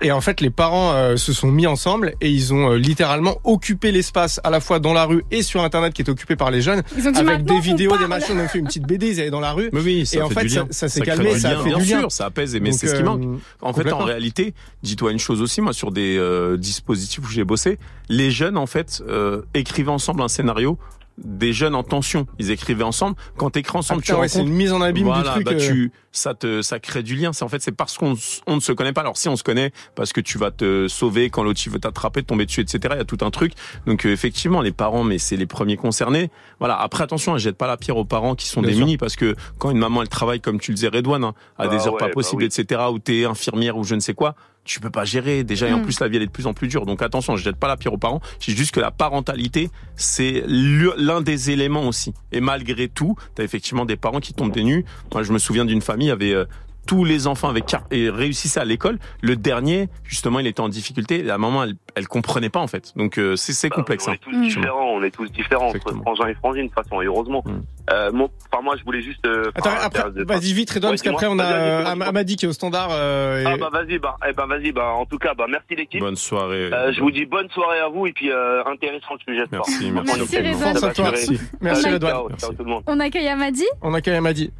Et 0.01 0.11
en 0.11 0.21
fait, 0.21 0.41
les 0.41 0.49
parents 0.49 0.93
euh, 0.93 1.17
se 1.17 1.33
sont 1.33 1.51
mis 1.51 1.67
ensemble 1.67 2.13
et 2.21 2.29
ils 2.31 2.53
ont 2.53 2.71
euh, 2.71 2.77
littéralement 2.77 3.37
occupé 3.43 3.91
l'espace 3.91 4.39
à 4.43 4.49
la 4.49 4.59
fois 4.59 4.79
dans 4.79 4.93
la 4.93 5.05
rue 5.05 5.23
et 5.31 5.43
sur 5.43 5.61
Internet 5.63 5.93
qui 5.93 6.01
est 6.01 6.09
occupé 6.09 6.35
par 6.35 6.49
les 6.49 6.61
jeunes, 6.61 6.81
Ils 6.97 7.07
ont 7.07 7.11
dit, 7.11 7.19
avec 7.19 7.43
des 7.43 7.59
vidéos, 7.59 7.91
des 7.91 7.97
parle. 7.97 8.09
machins. 8.09 8.35
On 8.37 8.39
a 8.39 8.47
fait 8.47 8.59
une 8.59 8.65
petite 8.65 8.87
BD, 8.87 9.09
ils 9.11 9.19
allaient 9.19 9.29
dans 9.29 9.39
la 9.39 9.51
rue. 9.51 9.69
Mais 9.73 9.81
oui, 9.81 10.05
ça 10.05 10.17
et 10.17 10.21
en 10.21 10.29
fait 10.29 10.41
fait, 10.41 10.47
du 10.47 10.55
lien. 10.55 10.67
ça, 10.71 10.87
ça 10.87 10.89
s'est 10.89 11.01
calmé, 11.01 11.37
ça 11.37 11.49
a 11.49 11.57
fait 11.57 11.69
bien 11.69 11.77
du 11.77 11.83
lien. 11.91 11.99
sûr, 11.99 12.11
ça 12.11 12.25
apaise, 12.25 12.57
mais 12.61 12.71
c'est 12.71 12.87
ce 12.87 12.95
qui 12.95 13.01
euh, 13.01 13.05
manque. 13.05 13.21
En 13.61 13.73
fait, 13.73 13.80
en 13.89 13.97
complètement. 13.97 14.05
réalité, 14.05 14.53
dis-toi 14.83 15.11
une 15.11 15.19
chose 15.19 15.41
aussi, 15.41 15.61
moi, 15.61 15.73
sur 15.73 15.91
des 15.91 16.17
euh, 16.17 16.57
dispositifs 16.57 17.23
où 17.23 17.29
j'ai 17.29 17.43
bossé, 17.43 17.79
les 18.09 18.31
jeunes, 18.31 18.57
en 18.57 18.67
fait, 18.67 19.01
euh, 19.07 19.41
écrivaient 19.53 19.91
ensemble 19.91 20.21
un 20.21 20.27
scénario 20.27 20.77
des 21.23 21.53
jeunes 21.53 21.75
en 21.75 21.83
tension. 21.83 22.25
Ils 22.39 22.51
écrivaient 22.51 22.83
ensemble. 22.83 23.15
Quand 23.37 23.49
t'écris 23.51 23.77
ensemble, 23.77 24.01
Ah, 24.03 24.05
tu 24.05 24.11
ouais, 24.11 24.15
rencontres. 24.17 24.33
c'est 24.33 24.41
une 24.41 24.49
mise 24.53 24.73
en 24.73 24.81
abîme 24.81 25.03
du 25.05 25.09
voilà, 25.11 25.31
truc, 25.31 25.45
Bah, 25.45 25.51
euh. 25.53 25.59
tu, 25.59 25.91
ça 26.11 26.33
te, 26.33 26.61
ça 26.61 26.79
crée 26.79 27.03
du 27.03 27.15
lien. 27.15 27.33
C'est 27.33 27.43
en 27.43 27.49
fait, 27.49 27.61
c'est 27.61 27.71
parce 27.71 27.97
qu'on, 27.97 28.15
on 28.47 28.55
ne 28.55 28.59
se 28.59 28.71
connaît 28.71 28.93
pas. 28.93 29.01
Alors 29.01 29.17
si 29.17 29.29
on 29.29 29.35
se 29.35 29.43
connaît, 29.43 29.71
parce 29.95 30.13
que 30.13 30.21
tu 30.21 30.37
vas 30.37 30.51
te 30.51 30.87
sauver 30.87 31.29
quand 31.29 31.43
l'autre 31.43 31.61
il 31.65 31.71
veut 31.71 31.79
t'attraper, 31.79 32.23
tomber 32.23 32.45
dessus, 32.45 32.61
etc. 32.61 32.79
Il 32.91 32.97
y 32.97 33.01
a 33.01 33.05
tout 33.05 33.17
un 33.21 33.31
truc. 33.31 33.53
Donc 33.85 34.05
euh, 34.05 34.11
effectivement, 34.11 34.61
les 34.61 34.71
parents, 34.71 35.03
mais 35.03 35.17
c'est 35.17 35.37
les 35.37 35.45
premiers 35.45 35.77
concernés. 35.77 36.29
Voilà. 36.59 36.79
Après 36.79 37.03
attention, 37.03 37.33
ne 37.33 37.37
jette 37.39 37.57
pas 37.57 37.67
la 37.67 37.77
pierre 37.77 37.97
aux 37.97 38.05
parents 38.05 38.35
qui 38.35 38.47
sont 38.47 38.61
Bien 38.61 38.71
démunis, 38.71 38.97
parce 38.97 39.15
que 39.15 39.35
quand 39.57 39.71
une 39.71 39.77
maman 39.79 40.01
elle 40.01 40.09
travaille 40.09 40.41
comme 40.41 40.59
tu 40.59 40.71
le 40.71 40.75
disais, 40.75 40.87
Redouane, 40.89 41.23
hein, 41.23 41.33
à 41.57 41.63
Ah 41.63 41.67
des 41.67 41.87
heures 41.87 41.93
ouais, 41.93 41.99
pas 41.99 42.07
bah 42.07 42.13
possibles, 42.13 42.43
oui. 42.43 42.49
etc. 42.55 42.81
Ou 42.91 42.99
t'es 42.99 43.25
infirmière 43.25 43.77
ou 43.77 43.83
je 43.83 43.95
ne 43.95 43.99
sais 43.99 44.13
quoi. 44.13 44.35
Tu 44.63 44.79
peux 44.79 44.91
pas 44.91 45.05
gérer 45.05 45.43
déjà 45.43 45.67
et 45.67 45.73
en 45.73 45.79
Mm. 45.79 45.83
plus 45.83 45.99
la 45.99 46.07
vie 46.07 46.17
elle 46.17 46.23
est 46.23 46.27
de 46.27 46.31
plus 46.31 46.45
en 46.47 46.53
plus 46.53 46.67
dure. 46.67 46.85
Donc 46.85 47.01
attention, 47.01 47.35
je 47.35 47.43
jette 47.43 47.55
pas 47.55 47.67
la 47.67 47.77
pierre 47.77 47.93
aux 47.93 47.97
parents. 47.97 48.21
Je 48.39 48.51
dis 48.51 48.57
juste 48.57 48.73
que 48.73 48.79
la 48.79 48.91
parentalité 48.91 49.69
c'est 49.95 50.43
l'un 50.47 51.21
des 51.21 51.49
éléments 51.51 51.87
aussi. 51.87 52.13
Et 52.31 52.41
malgré 52.41 52.87
tout, 52.87 53.15
t'as 53.35 53.43
effectivement 53.43 53.85
des 53.85 53.97
parents 53.97 54.19
qui 54.19 54.33
tombent 54.33 54.51
des 54.53 54.63
nues. 54.63 54.85
Moi 55.13 55.23
je 55.23 55.33
me 55.33 55.39
souviens 55.39 55.65
d'une 55.65 55.81
famille, 55.81 56.07
il 56.07 56.09
y 56.09 56.13
avait 56.13 56.33
euh, 56.33 56.45
tous 56.87 57.03
les 57.05 57.27
enfants 57.27 57.49
avec 57.49 57.65
car- 57.65 57.83
et 57.91 58.09
réussissaient 58.09 58.59
à 58.59 58.65
l'école. 58.65 58.97
Le 59.21 59.35
dernier, 59.35 59.89
justement, 60.03 60.39
il 60.39 60.47
était 60.47 60.61
en 60.61 60.69
difficulté. 60.69 61.25
Et 61.25 61.29
à 61.29 61.35
un 61.35 61.37
moment, 61.37 61.63
elle, 61.63 61.75
elle 61.95 62.07
comprenait 62.07 62.49
pas 62.49 62.59
en 62.59 62.67
fait. 62.67 62.91
Donc 62.95 63.17
euh, 63.17 63.35
c'est 63.35 63.53
c'est 63.53 63.69
complexe. 63.69 64.07
On 64.07 64.11
hein. 64.11 64.15
est 64.15 64.17
tous 64.17 64.41
différents, 64.41 64.89
on 64.93 65.03
est 65.03 65.11
tous 65.11 65.31
différents 65.31 65.69
entre 65.69 65.93
frangins 66.01 66.27
et 66.27 66.33
frangines 66.35 66.63
de 66.63 66.67
toute 66.73 66.83
façon, 66.83 67.01
et 67.01 67.05
heureusement. 67.05 67.43
Euh, 67.91 68.11
mon- 68.11 68.29
Enfin, 68.53 68.63
moi, 68.63 68.75
je 68.77 68.83
voulais 68.83 69.01
juste. 69.01 69.25
euh, 69.25 69.49
Attends, 69.55 69.69
après, 69.81 70.11
de- 70.11 70.23
vas-y 70.23 70.53
vite, 70.53 70.69
Redouane, 70.71 70.91
Ouais, 70.91 70.97
parce 70.97 71.01
qu'après, 71.01 71.27
on 71.27 71.39
a 71.39 71.43
euh, 71.45 71.85
Amadi 71.85 72.35
qui 72.35 72.45
est 72.45 72.47
au 72.47 72.53
standard. 72.53 72.89
euh, 72.91 73.41
et- 73.41 73.45
Ah 73.45 73.57
bah 73.57 73.69
vas-y, 73.71 73.97
bah, 73.97 74.17
eh 74.29 74.33
ben 74.33 74.45
vas-y, 74.45 74.71
bah 74.71 74.89
en 74.93 75.05
tout 75.05 75.17
cas, 75.17 75.33
bah 75.33 75.45
merci 75.49 75.75
l'équipe. 75.75 75.99
Bonne 76.01 76.15
soirée. 76.17 76.69
Euh, 76.73 76.91
je 76.93 76.99
vous 77.01 77.11
dis 77.11 77.25
bonne 77.25 77.49
soirée 77.49 77.79
à 77.79 77.87
vous 77.87 78.07
et 78.07 78.11
puis 78.13 78.29
euh, 78.29 78.63
intéressant 78.65 79.13
le 79.15 79.33
sujet. 79.33 79.45
Merci, 79.51 79.91
merci. 79.91 80.13
Merci, 80.17 80.37
Redouane. 80.37 81.11
Merci. 81.11 81.39
Merci, 81.61 81.89
Redouane. 81.89 82.11
ciao, 82.11 82.29
ciao 82.37 82.53
tout 82.53 82.63
le 82.63 82.69
monde. 82.69 82.83
On 82.87 82.99
accueille 82.99 83.27
Amadi. 83.29 83.65
On 83.81 83.93
accueille 83.93 84.15
Amadi. 84.15 84.51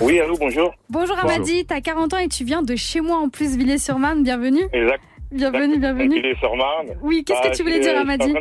Oui, 0.00 0.18
allô, 0.18 0.34
bonjour. 0.38 0.74
Bonjour 0.88 1.14
Bonjour. 1.16 1.30
Amadi, 1.30 1.66
t'as 1.66 1.80
40 1.80 2.14
ans 2.14 2.18
et 2.18 2.28
tu 2.28 2.44
viens 2.44 2.62
de 2.62 2.74
chez 2.74 3.00
moi 3.00 3.16
en 3.18 3.28
plus, 3.28 3.56
Villers-sur-Marne. 3.56 4.22
Bienvenue. 4.22 4.64
Exact. 4.72 5.02
Bienvenue, 5.30 5.78
bienvenue. 5.78 6.34
sur 6.36 6.56
Marne. 6.56 6.88
Oui, 7.02 7.22
qu'est-ce 7.24 7.42
que 7.48 7.56
tu 7.56 7.62
voulais 7.62 7.80
dire, 7.80 7.96
Amadi 7.98 8.32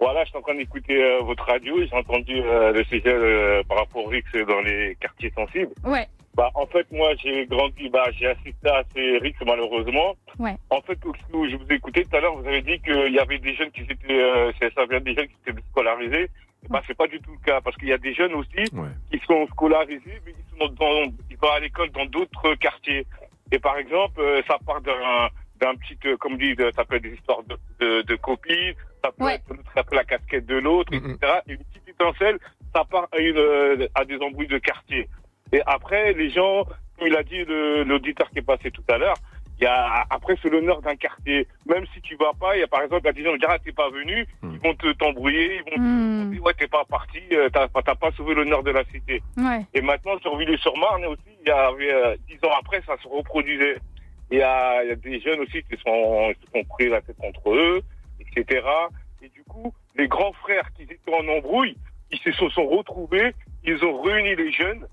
Voilà, 0.00 0.24
je 0.24 0.30
suis 0.30 0.38
en 0.38 0.42
train 0.42 0.54
d'écouter 0.54 0.96
euh, 1.02 1.20
votre 1.22 1.44
radio. 1.44 1.76
J'ai 1.84 1.94
entendu 1.94 2.40
euh, 2.40 2.72
le 2.72 2.82
sujet 2.84 3.02
euh, 3.08 3.62
par 3.68 3.78
rapport 3.78 4.04
au 4.04 4.08
RIX 4.08 4.24
dans 4.46 4.60
les 4.60 4.96
quartiers 5.00 5.32
sensibles. 5.36 5.70
Ouais, 5.84 6.06
Bah, 6.34 6.50
en 6.54 6.66
fait, 6.66 6.86
moi, 6.90 7.10
j'ai 7.22 7.46
grandi, 7.46 7.88
bah, 7.90 8.06
j'ai 8.18 8.28
assisté 8.28 8.68
à 8.68 8.82
ces 8.94 9.18
RIX, 9.18 9.36
malheureusement. 9.46 10.14
ouais. 10.38 10.56
En 10.70 10.80
fait, 10.80 10.98
où 11.04 11.12
je 11.46 11.56
vous 11.56 11.66
ai 11.70 11.74
écouté 11.74 12.04
tout 12.04 12.16
à 12.16 12.20
l'heure, 12.20 12.36
vous 12.36 12.48
avez 12.48 12.62
dit 12.62 12.80
qu'il 12.80 13.12
y 13.12 13.18
avait 13.18 13.38
des 13.38 13.54
jeunes 13.54 13.70
qui 13.72 13.82
étaient, 13.82 13.96
euh, 14.22 14.50
ça 14.60 14.66
ça 14.74 14.86
vient 14.86 15.00
des 15.00 15.14
jeunes 15.14 15.26
qui 15.26 15.50
étaient 15.50 15.60
scolarisés. 15.70 16.30
Bah, 16.68 16.82
c'est 16.86 16.96
pas 16.96 17.06
du 17.06 17.20
tout 17.20 17.32
le 17.32 17.44
cas, 17.44 17.60
parce 17.60 17.76
qu'il 17.76 17.88
y 17.88 17.92
a 17.92 17.98
des 17.98 18.12
jeunes 18.14 18.34
aussi 18.34 18.64
qui 19.10 19.20
sont 19.26 19.46
scolarisés, 19.48 20.20
mais 20.26 20.34
ils 20.36 20.58
sont 20.58 20.68
dans, 20.74 21.12
ils 21.30 21.36
vont 21.36 21.50
à 21.50 21.60
l'école 21.60 21.90
dans 21.90 22.06
d'autres 22.06 22.54
quartiers. 22.56 23.06
Et 23.52 23.58
par 23.58 23.78
exemple, 23.78 24.20
euh, 24.20 24.42
ça 24.46 24.58
part 24.66 24.80
d'un, 24.82 25.28
d'un 25.60 25.74
petit, 25.76 25.96
euh, 26.06 26.16
comme 26.18 26.36
dit, 26.36 26.54
ça 26.76 26.84
peut 26.84 26.96
être 26.96 27.02
des 27.02 27.14
histoires 27.14 27.42
de, 27.44 27.56
de, 27.80 28.02
de 28.02 28.16
copines, 28.16 28.74
ça 29.02 29.10
peut 29.12 29.28
être 29.28 29.44
ça 29.74 29.82
peut 29.82 29.94
être 29.94 29.94
la 29.94 30.04
casquette 30.04 30.46
de 30.46 30.56
l'autre, 30.56 30.92
etc. 30.92 31.16
Et 31.46 31.52
une 31.52 31.58
petite 31.64 31.88
étincelle, 31.88 32.38
ça 32.74 32.84
part 32.84 33.08
à, 33.12 33.18
une, 33.18 33.38
euh, 33.38 33.86
à 33.94 34.04
des 34.04 34.18
embrouilles 34.18 34.48
de 34.48 34.58
quartier. 34.58 35.08
Et 35.52 35.62
après, 35.64 36.12
les 36.12 36.28
gens, 36.30 36.64
comme 36.98 37.08
il 37.08 37.16
a 37.16 37.22
dit 37.22 37.42
l'auditeur 37.46 38.28
qui 38.30 38.40
est 38.40 38.42
passé 38.42 38.70
tout 38.70 38.84
à 38.88 38.98
l'heure, 38.98 39.16
il 39.60 39.64
y 39.64 39.66
a, 39.66 40.04
après, 40.10 40.34
c'est 40.42 40.48
l'honneur 40.50 40.80
d'un 40.82 40.94
quartier. 40.96 41.46
Même 41.66 41.84
si 41.92 42.00
tu 42.00 42.14
vas 42.16 42.32
pas, 42.38 42.56
il 42.56 42.60
y 42.60 42.62
a 42.62 42.68
par 42.68 42.82
exemple, 42.82 43.02
il 43.04 43.06
y 43.06 43.08
a 43.08 43.12
des 43.12 43.24
gens 43.24 43.32
qui 43.32 43.38
disent, 43.40 43.48
ah, 43.50 43.58
t'es 43.58 43.72
pas 43.72 43.90
venu, 43.90 44.26
ils 44.44 44.58
vont 44.60 44.74
te 44.74 44.92
t'embrouiller, 44.92 45.56
ils 45.66 45.70
vont 45.72 45.82
Hmm. 45.82 46.24
te 46.28 46.34
dire, 46.34 46.42
ouais, 46.44 46.54
t'es 46.54 46.68
pas 46.68 46.84
parti, 46.84 47.20
euh, 47.32 47.48
t'as 47.52 47.66
pas- 47.68 47.82
t'as 47.82 47.94
pas 47.96 48.10
sauvé 48.12 48.34
l'honneur 48.34 48.62
de 48.62 48.70
la 48.70 48.84
cité. 48.84 49.20
Ouais. 49.36 49.64
Et 49.74 49.80
maintenant, 49.80 50.18
sur 50.20 50.36
Villers-sur-Marne 50.36 51.04
aussi, 51.06 51.22
il 51.42 51.48
y 51.48 51.50
avait, 51.50 51.92
euh, 51.92 52.16
dix 52.28 52.38
ans 52.44 52.52
après, 52.58 52.80
ça 52.86 52.96
se 53.02 53.08
reproduisait. 53.08 53.78
Il 54.30 54.38
y 54.38 54.42
a, 54.42 54.84
il 54.84 54.88
y 54.90 54.92
a 54.92 54.96
des 54.96 55.20
jeunes 55.20 55.40
aussi 55.40 55.62
qui 55.64 55.76
sont, 55.84 56.32
qui 56.38 56.46
se 56.46 56.52
sont 56.52 56.64
pris 56.68 56.88
la 56.88 57.00
tête 57.00 57.16
contre 57.16 57.50
eux, 57.54 57.80
etc. 58.20 58.60
Et 59.22 59.28
du 59.30 59.42
coup, 59.44 59.72
les 59.96 60.06
grands 60.06 60.32
frères 60.34 60.70
qui 60.74 60.82
étaient 60.82 60.98
en 61.12 61.26
embrouille, 61.28 61.76
ils 62.10 62.18
se 62.20 62.30
sont, 62.32 62.48
sont 62.50 62.66
retrouvés, 62.66 63.32
ils 63.64 63.82
ont 63.84 64.00
réuni 64.02 64.36
les 64.36 64.52
jeunes 64.52 64.86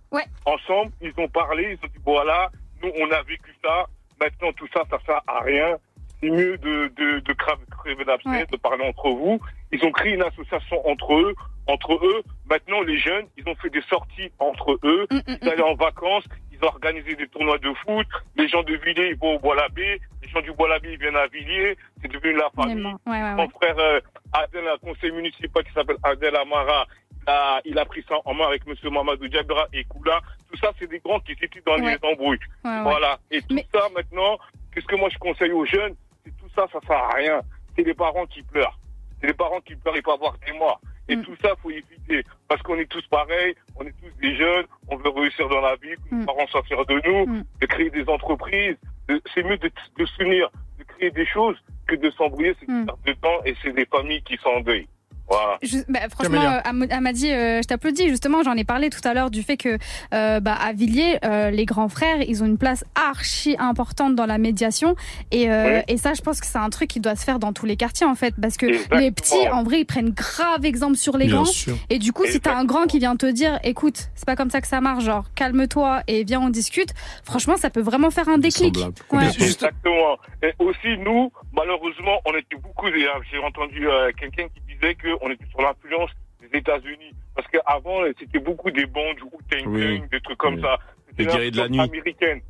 ensemble, 0.46 0.92
ils 1.02 1.14
ont 1.18 1.28
parlé, 1.28 1.78
ils 1.80 1.86
ont 1.86 1.90
dit 1.92 2.00
voilà, 2.04 2.50
nous 2.82 2.92
on 3.00 3.12
a 3.12 3.22
vécu 3.24 3.54
ça, 3.64 3.86
maintenant 4.26 4.52
tout 4.54 4.68
ça, 4.74 4.84
ça 4.90 4.98
sert 5.06 5.22
à 5.28 5.40
rien. 5.42 5.78
C'est 6.22 6.30
mieux 6.30 6.58
de, 6.58 6.92
de, 6.96 7.20
de 7.20 7.34
crever 7.34 7.66
de 7.66 8.58
parler 8.58 8.86
entre 8.88 9.10
vous. 9.10 9.40
Ils 9.72 9.84
ont 9.86 9.92
créé 9.92 10.14
une 10.14 10.24
association 10.24 10.88
entre 10.88 11.14
eux. 11.14 11.36
Entre 11.68 11.94
eux, 11.94 12.24
maintenant 12.50 12.82
les 12.82 12.98
jeunes, 12.98 13.26
ils 13.38 13.48
ont 13.50 13.56
fait 13.56 13.70
des 13.70 13.82
sorties 13.90 14.32
entre 14.40 14.80
eux. 14.84 15.08
Ils 15.12 15.50
allaient 15.50 15.64
en 15.64 15.74
vacances, 15.74 16.24
ils 16.52 16.64
ont 16.64 16.68
organisé 16.68 17.16
des 17.16 17.28
tournois 17.28 17.58
de 17.58 17.74
foot. 17.84 18.06
Les 18.36 18.48
gens 18.48 18.62
de 18.64 18.76
Villiers, 18.76 19.10
ils 19.10 19.18
vont 19.18 19.36
au 19.36 19.40
Bois-l'Abbé. 19.40 20.00
Les 20.22 20.30
gens 20.30 20.42
du 20.42 20.52
Bois-l'Abbé, 20.54 20.94
ils 20.94 21.00
viennent 21.00 21.16
à 21.16 21.28
Villiers. 21.28 21.76
C'est 22.02 22.12
devenu 22.12 22.34
la 22.34 22.50
famille. 22.56 22.86
Ouais, 23.08 23.22
ouais, 23.22 23.34
Mon 23.34 23.50
frère 23.50 23.78
euh, 23.80 24.00
Adel, 24.34 24.68
un 24.68 24.78
conseil 24.78 25.12
municipal 25.12 25.64
qui 25.64 25.74
s'appelle 25.74 25.98
Adel 26.04 26.36
Amara, 26.36 26.86
a, 27.28 27.62
il 27.66 27.78
a 27.80 27.86
pris 27.86 28.04
ça 28.08 28.16
en 28.26 28.34
main 28.34 28.48
avec 28.48 28.66
Monsieur 28.68 28.90
Mamadou 28.90 29.28
Diabra 29.28 29.68
et 29.74 29.84
Koula. 29.86 30.20
Tout 30.52 30.58
ça, 30.58 30.72
c'est 30.80 30.88
des 30.88 31.00
grands 31.00 31.20
qui 31.20 31.32
étaient 31.34 31.50
dans 31.66 31.74
Ouais. 31.78 31.98
les 32.02 32.10
embrouilles. 32.10 32.40
Ouais. 32.64 32.82
Voilà. 32.84 33.20
Et 33.32 33.42
tout 33.42 33.58
ça, 33.74 33.88
maintenant, 33.96 34.38
qu'est-ce 34.74 34.86
que 34.86 34.96
moi 34.96 35.10
je 35.12 35.18
conseille 35.18 35.52
aux 35.52 35.66
jeunes? 35.66 35.96
C'est 36.24 36.36
tout 36.38 36.50
ça, 36.56 36.66
ça 36.72 36.80
sert 36.88 36.98
à 36.98 37.14
rien. 37.16 37.42
C'est 37.76 37.84
les 37.84 37.94
parents 37.94 38.26
qui 38.26 38.42
pleurent. 38.44 38.78
C'est 39.22 39.28
les 39.28 39.34
parents 39.34 39.62
qui 39.62 39.76
pleurent, 39.76 39.96
ils 39.98 40.04
peuvent 40.04 40.14
avoir 40.16 40.36
des. 40.46 40.52
Mm. 40.54 40.64
Et 41.08 41.22
tout 41.22 41.36
ça, 41.42 41.50
faut 41.62 41.70
éviter. 41.70 42.24
Parce 42.48 42.62
qu'on 42.64 42.78
est 42.80 42.88
tous 42.90 43.06
pareils, 43.08 43.54
on 43.76 43.86
est 43.86 43.94
tous 44.02 44.12
des 44.22 44.36
jeunes, 44.36 44.66
on 44.88 44.96
veut 44.98 45.10
réussir 45.10 45.48
dans 45.50 45.62
la 45.62 45.76
vie, 45.76 45.96
que 46.10 46.16
Mm. 46.16 46.20
nos 46.22 46.26
parents 46.26 46.48
soient 46.48 46.64
fiers 46.64 46.78
de 46.88 47.02
nous, 47.08 47.44
de 47.62 47.66
créer 47.68 47.90
des 47.92 48.08
entreprises. 48.10 48.78
de- 49.08 49.22
C'est 49.36 49.44
mieux 49.44 49.58
de, 49.58 49.70
de 50.00 50.06
s'unir, 50.08 50.50
de 50.80 50.84
créer 50.84 51.12
des 51.12 51.28
choses 51.28 51.56
que 51.86 51.96
de 51.96 52.10
s'embrouiller, 52.10 52.56
c'est 52.60 52.68
Mm. 52.68 52.80
une 52.80 52.86
perte 52.88 53.06
de 53.06 53.14
temps 53.14 53.40
et 53.46 53.56
c'est 53.62 53.72
des 53.74 53.86
familles 53.86 54.24
qui 54.24 54.36
sont 54.38 54.50
en 54.50 54.62
deuil. 54.62 54.88
Voilà. 55.28 55.58
Je- 55.64 55.78
bah, 55.90 56.00
franchement, 56.12 56.40
euh, 56.42 56.60
Am- 56.64 56.88
Amadi, 56.92 57.32
euh, 57.32 57.62
je 57.62 57.68
t'applaudis. 57.68 58.10
Justement, 58.10 58.44
j'en 58.44 58.54
ai 58.54 58.64
parlé 58.64 58.90
tout 58.90 59.02
à 59.08 59.14
l'heure 59.14 59.32
du 59.32 59.42
fait 59.44 59.58
que 59.58 59.78
euh, 60.14 60.40
bah, 60.40 60.54
à 60.54 60.72
Villiers, 60.74 61.18
euh, 61.26 61.50
les 61.50 61.66
grands 61.66 61.90
frères, 61.90 62.22
ils 62.22 62.44
ont 62.44 62.46
une 62.46 62.58
place 62.60 62.84
archi 62.96 63.56
importante 63.58 64.16
dans 64.16 64.26
la 64.28 64.38
médiation. 64.38 64.96
Et, 65.32 65.50
euh, 65.50 65.78
Oui. 65.88 65.94
et 65.96 65.98
ça, 65.98 66.14
je 66.14 66.22
pense 66.22 66.40
que 66.40 66.46
c'est 66.46 66.58
un 66.60 66.70
truc 66.70 66.90
qui 66.90 67.00
doit 67.00 67.16
se 67.16 67.24
faire 67.24 67.40
dans 67.40 67.54
tous 67.54 67.66
les 67.66 67.76
quartiers, 67.76 68.06
en 68.06 68.16
fait. 68.16 68.34
Parce 68.40 68.58
que 68.58 68.68
Exactement. 68.68 69.02
les 69.02 69.12
petits, 69.12 69.50
en 69.52 69.64
vrai, 69.64 69.80
ils 69.82 69.86
prennent 69.86 70.12
grave 70.12 70.64
exemple 70.66 70.96
sur 70.98 71.18
les 71.18 71.26
Bien 71.26 71.36
grands. 71.38 71.46
sûr. 71.46 71.76
Et 71.90 71.98
du 72.00 72.12
coup, 72.14 72.26
si 72.28 72.40
t'as 72.40 72.56
un 72.56 72.66
grand 72.66 72.86
qui 72.86 73.00
vient 73.00 73.16
te 73.16 73.26
dire, 73.26 73.60
écoute, 73.64 74.10
c'est 74.16 74.26
pas 74.26 74.36
comme 74.36 74.50
ça 74.52 74.62
que 74.62 74.68
ça 74.68 74.80
marche, 74.82 75.04
genre, 75.06 75.26
calme-toi 75.36 76.02
et 76.08 76.24
viens, 76.24 76.42
on 76.42 76.50
discute, 76.50 76.90
franchement, 77.24 77.58
ça 77.58 77.70
peut 77.70 77.82
vraiment 77.82 78.12
faire 78.12 78.30
un 78.30 78.38
déclic. 78.38 78.78
Ouais. 79.12 79.26
Exactement. 79.40 80.18
Et 80.44 80.54
aussi, 80.60 80.98
nous, 81.04 81.32
malheureusement, 81.54 82.20
on 82.26 82.36
était 82.38 82.56
beaucoup, 82.62 82.88
et, 82.88 83.06
j'ai 83.32 83.40
entendu 83.40 83.88
euh, 83.88 84.12
quelqu'un 84.20 84.48
qui 84.50 84.62
disait 84.74 84.96
qu'on 85.18 85.32
était 85.32 85.46
sur 85.48 85.62
l'influence 85.62 86.12
des 86.42 86.58
États-Unis. 86.60 87.14
Parce 87.36 87.48
qu'avant, 87.50 88.02
c'était 88.20 88.40
beaucoup 88.40 88.72
des 88.72 88.86
bandes, 88.86 89.16
du 89.18 89.24
Oui. 89.68 90.02
Des 90.12 90.22
trucs 90.22 90.38
comme 90.38 90.60
ça. 90.62 90.78
Les 91.18 91.26
guerriers 91.26 91.52
de 91.52 91.58
la 91.58 91.70
nuit. 91.70 91.80
américaine. 91.80 92.42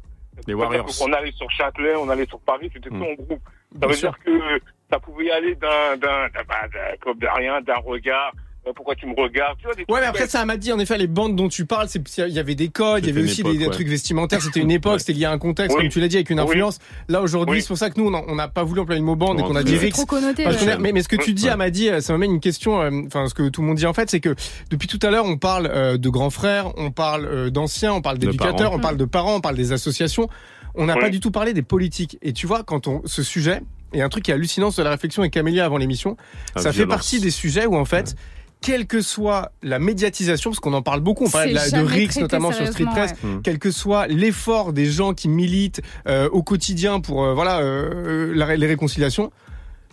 Les 0.48 0.54
Warriors. 0.54 0.88
On 1.02 1.14
allait 1.14 1.32
sur 1.32 1.50
Châtelet, 1.52 1.96
on 1.96 2.10
allait 2.10 2.26
sur 2.26 2.40
Paris, 2.42 2.70
c'était 2.74 2.90
tout 2.90 2.96
en 3.04 3.14
groupe. 3.14 3.40
Ça 3.74 3.80
Bien 3.80 3.88
veut 3.88 3.94
sûr. 3.94 4.10
dire 4.12 4.20
que 4.24 4.60
ça 4.92 5.00
pouvait 5.00 5.32
aller 5.32 5.56
d'un, 5.56 5.98
d'un, 5.98 6.28
d'un, 6.30 6.44
bah, 6.48 6.68
d'un- 6.74 6.98
comme 7.02 7.18
de 7.20 7.28
rien, 7.28 7.62
d'un 7.62 7.78
regard. 7.78 8.34
Euh, 8.68 8.72
Pourquoi 8.76 8.96
tu 8.96 9.06
me 9.06 9.14
regardes? 9.16 9.58
Tu 9.60 9.66
vois, 9.66 9.76
des 9.76 9.86
Ouais, 9.88 10.00
mais 10.02 10.08
après, 10.08 10.28
ça 10.28 10.44
m'a 10.46 10.58
dit, 10.58 10.72
en 10.72 10.80
effet, 10.80 10.98
les 10.98 11.08
bandes 11.08 11.36
dont 11.36 11.48
tu 11.50 11.66
parles, 11.66 11.88
c'est, 11.88 12.02
il 12.20 12.34
y 12.34 12.40
avait 12.40 12.56
des 12.56 12.70
codes, 12.70 13.04
il 13.04 13.08
y 13.08 13.12
avait 13.12 13.24
aussi 13.24 13.42
époque, 13.42 13.54
des, 13.54 13.58
des 13.60 13.66
ouais. 13.66 13.72
trucs 13.72 13.88
vestimentaires, 13.88 14.42
c'était 14.42 14.60
une 14.62 14.72
époque, 14.72 15.00
c'était 15.00 15.14
lié 15.14 15.26
à 15.26 15.32
un 15.32 15.38
contexte, 15.38 15.76
Oui. 15.78 15.84
comme 15.84 15.92
tu 15.92 16.00
l'as 16.00 16.08
dit, 16.08 16.16
avec 16.16 16.30
une 16.30 16.40
Oui. 16.40 16.46
influence. 16.46 16.80
Là, 17.08 17.22
aujourd'hui, 17.22 17.58
Oui. 17.58 17.62
c'est 17.62 17.68
pour 17.68 17.78
ça 17.78 17.90
que 17.90 18.00
nous, 18.00 18.08
on 18.12 18.36
n'a 18.36 18.48
pas 18.48 18.64
voulu 18.64 18.82
employer 18.82 19.00
le 19.00 19.06
mot 19.06 19.16
bande 19.16 19.40
et 19.40 19.44
qu'on 19.44 19.56
a 19.56 19.64
dit. 19.64 19.78
Rix. 19.78 19.94
Ouais. 20.10 20.78
mais, 20.80 20.92
mais 20.92 21.04
ce 21.04 21.08
que 21.08 21.16
tu 21.16 21.34
dis, 21.34 21.48
m'a 21.56 21.70
dit, 21.70 21.90
ça 22.02 22.14
m'amène 22.14 22.32
une 22.32 22.40
question, 22.40 22.82
euh, 22.82 22.90
enfin, 23.08 23.28
ce 23.28 23.34
que 23.34 23.50
tout 23.50 23.62
le 23.62 23.68
monde 23.68 23.78
dit 23.78 23.86
en 23.86 23.94
fait, 23.94 24.10
c'est 24.10 24.20
que 24.20 24.36
depuis 24.70 24.88
tout 24.88 25.00
à 25.04 25.12
l'heure, 25.12 25.26
on 25.26 25.38
parle 25.38 25.68
euh, 25.72 25.98
de 25.98 26.10
grands 26.10 26.30
frères, 26.30 26.72
on 26.78 26.92
parle 26.92 27.26
euh, 27.26 27.50
d'anciens, 27.50 27.94
on 27.94 28.02
parle 28.02 28.18
d'éducateurs, 28.18 28.58
parents. 28.58 28.76
on 28.76 28.80
parle 28.80 28.98
de 28.98 29.06
parents, 29.06 29.36
on 29.36 29.42
parle 29.42 29.56
des 29.56 29.72
associations. 29.72 30.28
On 30.76 30.86
n'a 30.88 30.96
Oui. 30.96 31.02
pas 31.02 31.10
du 31.10 31.20
tout 31.22 31.32
parlé 31.32 31.54
des 31.54 31.62
politiques. 31.62 32.18
Et 32.22 32.34
tu 32.34 32.48
vois, 32.48 32.64
quand 32.64 32.88
on, 32.88 33.02
ce 33.06 33.24
sujet, 33.24 33.62
et 33.94 34.02
un 34.02 34.10
truc 34.10 34.24
qui 34.26 34.32
est 34.32 34.34
hallucinant 34.34 34.72
sur 34.72 34.84
la 34.84 34.90
réflexion 34.90 35.22
avec 35.22 35.32
Camélia 35.34 35.64
avant 35.66 35.78
l'émission, 35.78 36.18
La 36.56 36.62
ça 36.62 36.74
fait 36.74 36.86
partie 36.86 37.22
des 37.22 37.32
sujets 37.32 37.66
où 37.66 37.76
en 37.78 37.86
fait, 37.86 38.16
quelle 38.66 38.88
que 38.88 39.02
soit 39.02 39.52
la 39.62 39.78
médiatisation, 39.78 40.50
parce 40.50 40.60
qu'on 40.60 40.74
en 40.74 40.82
parle 40.82 41.00
beaucoup, 41.00 41.26
on 41.26 41.30
parlait 41.30 41.52
de, 41.54 41.56
la, 41.56 41.84
Rix 41.84 42.18
notamment 42.20 42.52
sur 42.52 42.66
Street 42.68 42.86
Press, 42.86 43.12
ouais. 43.24 43.30
Mm. 43.30 43.42
quel 43.44 43.60
que 43.60 43.70
soit 43.70 44.08
l'effort 44.08 44.74
des 44.74 44.88
gens 44.88 45.14
qui 45.14 45.30
militent 45.30 45.82
euh, 46.08 46.28
au 46.32 46.42
quotidien 46.42 47.00
pour 47.00 47.24
euh, 47.24 47.34
voilà 47.36 47.60
euh, 47.60 48.34
la- 48.36 48.56
les 48.56 48.66
réconciliations, 48.68 49.32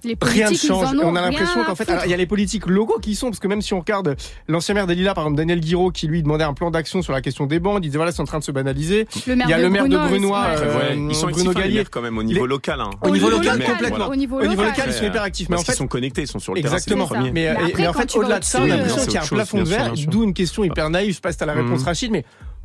Les 0.05 0.17
rien 0.21 0.49
ne 0.49 0.55
ils 0.55 0.59
change. 0.59 0.87
en 0.87 0.99
ont 0.99 1.03
On 1.05 1.17
a 1.17 1.21
l'impression 1.21 1.63
à 1.63 1.65
qu'en 1.65 1.75
fait, 1.75 1.89
il 2.05 2.11
y 2.11 2.15
a 2.15 2.17
les 2.17 2.27
politiques 2.27 2.67
locaux 2.67 2.99
qui 3.01 3.13
y 3.13 3.15
sont, 3.15 3.29
parce 3.29 3.39
que 3.39 3.47
même 3.49 3.63
si 3.63 3.73
on 3.75 3.81
regarde 3.81 4.17
l'ancien 4.49 4.75
maire 4.75 4.87
des 4.87 4.95
Lilas, 4.95 5.15
par 5.15 5.25
exemple 5.25 5.37
Daniel 5.39 5.61
Guiraud, 5.61 5.91
qui 5.93 6.07
lui 6.09 6.23
demandait 6.23 6.45
un 6.45 6.55
plan 6.55 6.71
d'action 6.71 7.03
sur 7.03 7.13
la 7.13 7.21
question 7.21 7.47
des 7.47 7.61
bandes, 7.61 7.85
il 7.85 7.89
disait 7.89 7.99
voilà, 7.99 8.11
c'est 8.13 8.21
en 8.23 8.25
train 8.25 8.39
de 8.41 8.45
se 8.45 8.51
banaliser. 8.53 9.07
Le 9.27 9.37
maire 9.37 9.47
il 9.47 9.51
y 9.51 9.55
a 9.55 9.59
de 9.59 9.63
le 9.63 9.71
maire 9.71 9.89
de 9.89 9.97
Brunois 9.97 10.45
euh, 10.57 10.79
Ouais, 10.79 10.97
ils 11.11 11.15
sont 11.15 11.29
Bruno 11.29 11.53
Gallier. 11.53 11.85
quand 11.91 12.01
même, 12.03 12.19
au 12.19 12.23
niveau 12.23 12.45
Les- 12.47 12.51
local. 12.51 12.81
hein. 12.81 12.91
Au 13.03 13.11
niveau 13.11 13.31
local, 13.31 13.59
local, 13.59 13.73
complètement. 13.75 14.09
au 14.09 14.17
niveau 14.17 14.41
Au 14.41 14.47
niveau 14.47 14.63
local. 14.65 14.85
ils 14.89 14.93
sont 14.93 15.05
hyper 15.05 15.23
actifs. 15.23 15.49
Mais 15.49 15.57
en 15.57 15.63
fait, 15.63 15.73
sont 15.75 15.87
connectés, 15.87 16.23
ils 16.23 16.27
sont 16.29 16.39
sur 16.39 16.55
le 16.55 16.61
terrain. 16.63 16.75
Exactement. 16.75 17.07
premier. 17.07 17.31
Mais, 17.31 17.43
Mais 17.43 17.49
après, 17.49 17.73
mais 17.79 17.87
en 17.89 17.93
fait, 17.93 18.17
au-delà 18.17 18.39
de 18.41 18.45
ça, 18.45 18.61
on 18.61 18.65
a 18.65 18.67
l'impression 18.69 19.03
euh, 19.03 19.05
qu'il 19.05 19.15
y 19.15 19.17
a 19.19 19.23
un 19.23 19.27
plafond 19.27 19.59
de 19.63 19.69
verre, 19.69 19.93
d'où 20.09 20.25
une 20.25 20.35
question 20.35 20.65
hyper 20.65 20.91
naïve. 20.91 21.11
Je 21.11 21.15
sais 21.17 21.21
pas 21.21 21.33
si 21.33 21.39
t'as 21.39 21.47
la 21.47 21.53
réponse, 21.55 21.81
Mhm. 21.81 21.87
Rachid, 21.87 22.11
mais 22.11 22.25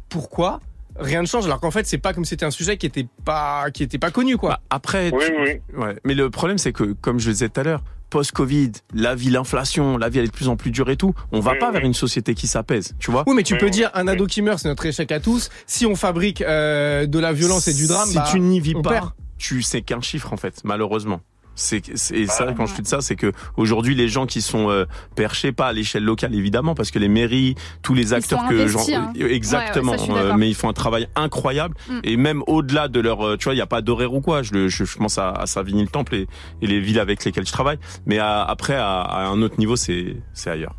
pourquoi 0.09 0.59
rien 0.99 1.21
ne 1.21 1.27
change 1.27 1.45
alors 1.45 1.59
qu'en 1.59 1.71
fait, 1.71 1.85
c'est 1.87 1.97
pas 1.97 2.13
comme 2.13 2.25
c'était 2.25 2.45
un 2.45 2.51
sujet 2.51 2.77
qui 2.77 2.85
était 2.85 3.07
pas, 3.25 3.69
qui 3.71 3.83
était 3.83 3.97
pas 3.97 4.11
connu, 4.11 4.37
quoi. 4.37 4.49
Bah, 4.51 4.59
après, 4.69 5.11
Oui, 5.13 5.23
tu- 5.25 5.33
oui. 5.41 5.81
ouais. 5.83 5.95
mais 6.03 6.13
le 6.13 6.29
problème 6.29 6.57
c'est 6.57 6.73
que, 6.73 6.93
comme 7.01 7.19
je 7.19 7.27
le 7.27 7.33
disais 7.33 7.49
tout 7.49 7.59
à 7.59 7.63
l'heure, 7.63 7.83
post-Covid, 8.09 8.71
la 8.93 9.15
vie, 9.15 9.29
l'inflation, 9.29 9.97
la 9.97 10.07
vie 10.09 10.19
elle 10.19 10.25
est 10.25 10.27
de 10.29 10.33
plus 10.33 10.47
en 10.47 10.55
plus 10.55 10.71
dure 10.71 10.89
et 10.89 10.95
tout. 10.95 11.13
On 11.33 11.39
va 11.41 11.51
Oui, 11.51 11.59
pas 11.59 11.67
oui. 11.67 11.73
vers 11.73 11.83
une 11.83 11.93
société 11.93 12.35
qui 12.35 12.47
s'apaise, 12.47 12.95
tu 12.99 13.11
vois. 13.11 13.23
Oui, 13.27 13.35
mais 13.35 13.43
tu 13.43 13.53
Oui, 13.53 13.59
peux 13.59 13.65
oui, 13.65 13.71
dire 13.71 13.91
un 13.95 14.07
ado 14.07 14.25
qui 14.27 14.41
meurt, 14.41 14.59
c'est 14.59 14.69
notre 14.69 14.85
échec 14.85 15.11
à 15.11 15.19
tous. 15.19 15.49
Si 15.65 15.85
on 15.85 15.95
fabrique 15.95 16.41
euh, 16.41 17.05
de 17.05 17.19
la 17.19 17.33
violence 17.33 17.67
et 17.67 17.73
du 17.73 17.85
drame, 17.87 18.07
si 18.07 18.15
bah, 18.15 18.27
tu 18.31 18.39
n'y 18.39 18.59
vis 18.61 18.75
pas, 18.75 18.89
perd. 18.89 19.09
tu 19.37 19.61
sais 19.61 19.81
qu'un 19.81 19.99
chiffre 20.01 20.31
en 20.31 20.37
fait, 20.37 20.61
malheureusement. 20.63 21.19
C'est 21.59 21.97
c'est 21.97 22.27
ça 22.27 22.53
quand 22.55 22.67
je 22.67 22.79
dis 22.79 22.87
ça, 22.87 23.01
c'est 23.01 23.15
que 23.15 23.31
aujourd'hui 23.57 23.95
les 23.95 24.07
gens 24.09 24.27
qui 24.27 24.41
sont 24.43 24.69
euh, 24.69 24.85
perchés 25.15 25.51
pas 25.51 25.65
à 25.67 25.73
l'échelle 25.73 26.03
locale 26.03 26.35
évidemment 26.35 26.75
parce 26.75 26.91
que 26.91 26.99
les 26.99 27.07
mairies, 27.07 27.55
tous 27.81 27.95
les 27.95 28.13
acteurs 28.13 28.41
sont 28.41 28.47
que 28.47 28.53
investis, 28.61 28.93
j'en- 28.95 29.01
hein. 29.09 29.13
exactement, 29.27 29.93
Ouais, 29.93 29.97
ouais, 29.97 30.05
ça, 30.05 30.13
je 30.13 30.19
suis 30.21 30.29
euh, 30.31 30.37
mais 30.37 30.47
ils 30.49 30.53
font 30.55 30.69
un 30.69 30.73
travail 30.73 31.07
incroyable 31.15 31.75
Mm. 31.89 31.99
et 32.03 32.15
même 32.15 32.43
au-delà 32.45 32.87
de 32.89 32.99
leur, 32.99 33.25
euh, 33.25 33.37
tu 33.37 33.45
vois, 33.45 33.55
il 33.55 33.57
y 33.57 33.61
a 33.61 33.65
pas 33.65 33.81
d'horaire 33.81 34.13
ou 34.13 34.21
quoi. 34.21 34.43
Je, 34.43 34.53
le- 34.53 34.67
je, 34.67 34.85
je 34.85 34.97
pense 34.97 35.17
à, 35.17 35.31
à 35.31 35.47
Savigny 35.47 35.81
le 35.81 35.87
Temple 35.87 36.13
et, 36.13 36.27
et 36.61 36.67
les 36.67 36.79
villes 36.79 36.99
avec 36.99 37.25
lesquelles 37.25 37.47
je 37.47 37.51
travaille, 37.51 37.79
mais 38.05 38.19
à- 38.19 38.43
après 38.43 38.75
à, 38.75 39.01
à 39.01 39.25
un 39.25 39.41
autre 39.41 39.57
niveau 39.57 39.75
c'est 39.75 40.15
c'est 40.33 40.51
ailleurs. 40.51 40.75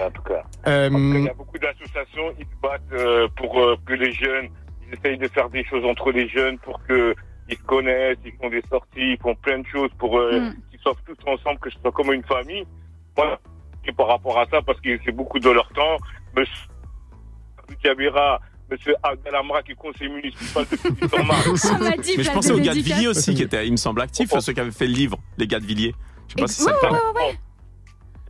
En 0.00 0.10
tout 0.10 0.22
cas. 0.22 0.42
Euh, 0.66 0.90
Il 0.92 1.24
y 1.24 1.28
a 1.28 1.34
beaucoup 1.34 1.58
d'associations, 1.58 2.34
ils 2.38 2.44
se 2.44 2.60
battent 2.62 2.82
euh, 2.92 3.28
pour 3.36 3.58
euh, 3.60 3.76
que 3.86 3.94
les 3.94 4.12
jeunes, 4.12 4.48
ils 4.86 4.98
essayent 4.98 5.18
de 5.18 5.28
faire 5.28 5.48
des 5.48 5.64
choses 5.64 5.84
entre 5.84 6.10
les 6.10 6.28
jeunes 6.28 6.58
pour 6.58 6.80
que 6.86 7.14
ils 7.48 7.56
se 7.56 7.62
connaissent, 7.62 8.18
ils 8.24 8.32
font 8.40 8.48
des 8.50 8.62
sorties, 8.70 9.12
ils 9.12 9.18
font 9.20 9.34
plein 9.34 9.58
de 9.58 9.66
choses 9.66 9.90
pour 9.98 10.18
euh, 10.18 10.40
Mm. 10.40 10.54
qu'ils 10.70 10.80
soient 10.80 10.96
tous 11.06 11.16
ensemble, 11.30 11.58
que 11.60 11.70
ce 11.70 11.78
soit 11.80 11.92
comme 11.92 12.12
une 12.12 12.24
famille. 12.24 12.64
Moi, 13.16 13.38
et 13.86 13.92
par 13.92 14.08
rapport 14.08 14.38
à 14.38 14.46
ça, 14.46 14.62
parce 14.62 14.80
que 14.80 14.98
c'est 15.04 15.12
beaucoup 15.12 15.38
de 15.38 15.50
leur 15.50 15.68
temps, 15.70 15.96
Monsieur 16.36 16.68
Kabira, 17.82 18.40
Monsieur 18.70 18.94
Abdel 19.02 19.34
Amra, 19.34 19.62
qui 19.62 19.72
est 19.72 19.74
conseiller 19.74 20.08
municipal 20.10 20.64
depuis 20.70 21.08
son 21.16 21.24
mars. 21.24 21.72
Mais 22.16 22.22
je 22.24 22.30
pensais 22.32 22.52
aux 22.52 22.58
gars 22.60 22.74
de 22.74 22.80
Villiers 22.80 23.08
aussi 23.08 23.34
qui 23.34 23.42
étaient, 23.42 23.66
il 23.66 23.72
me 23.72 23.76
semble, 23.76 24.00
actifs, 24.00 24.30
ceux 24.40 24.52
qui 24.52 24.60
avaient 24.60 24.70
fait 24.70 24.86
le 24.86 24.94
livre, 24.94 25.18
les 25.36 25.46
gars 25.46 25.60
de 25.60 25.66
Villiers. 25.66 25.94
Je 26.28 26.34
sais 26.34 26.40
pas 26.40 26.46
si 26.48 26.64
ouais, 26.64 26.72
ouais. 26.90 27.38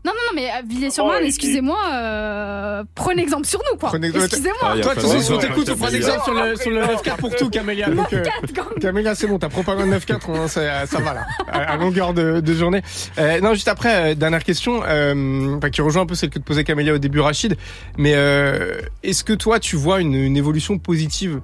Non, 0.05 0.13
non, 0.13 0.19
non, 0.31 0.35
mais 0.35 0.49
euh, 0.51 0.63
Villiers-sur-Marne, 0.69 1.25
excusez-moi, 1.25 1.79
euh, 1.93 2.85
prenez 2.95 3.23
exemple 3.23 3.47
sur 3.47 3.61
nous, 3.71 3.79
quoi. 3.79 3.89
Prenez- 3.89 4.09
Excusez-moi. 4.09 4.59
Ah, 4.63 4.73
Toi, 4.73 4.77
de 4.77 4.83
toute 4.83 4.93
façon, 4.95 5.09
on 5.09 5.17
raison. 5.19 5.39
t'écoute, 5.39 5.69
on 5.73 5.77
prend 5.77 5.89
l'exemple 5.89 6.25
sur 6.25 6.35
le, 6.35 6.57
sur 6.57 6.71
le 6.71 6.81
9-4 6.83 7.17
pour 7.17 7.35
tout, 7.35 7.49
Camélia. 7.49 7.89
Donc, 7.89 8.13
euh, 8.13 8.23
9-4, 8.23 8.53
quand 8.55 8.71
même. 8.71 8.79
Camélia, 8.81 9.15
c'est 9.15 9.27
bon, 9.27 9.39
ta 9.39 9.49
propagande 9.49 9.89
9-4, 9.91 10.29
on- 10.29 10.47
ça, 10.49 10.85
ça 10.87 10.99
va 11.01 11.15
là, 11.15 11.27
à, 11.51 11.77
longueur 11.77 12.13
de, 12.13 12.41
de 12.41 12.55
journée. 12.55 12.83
Euh, 13.19 13.41
non, 13.41 13.55
juste 13.55 13.69
après, 13.69 14.13
euh, 14.13 14.15
dernière 14.15 14.45
question, 14.45 14.83
euh, 14.87 15.59
qui 15.71 15.81
rejoint 15.81 16.03
un 16.03 16.07
peu 16.07 16.15
celle 16.15 16.31
que 16.31 16.39
te 16.39 16.45
posait 16.45 16.65
Camélia 16.65 16.93
au 16.95 16.99
début, 16.99 17.21
Rachid. 17.21 17.57
Mais 17.97 18.13
euh, 18.15 18.81
est-ce 19.03 19.25
que 19.25 19.33
toi, 19.33 19.59
tu 19.59 19.77
vois 19.77 20.01
une, 20.01 20.15
une 20.15 20.37
évolution 20.37 20.79
positive 20.79 21.41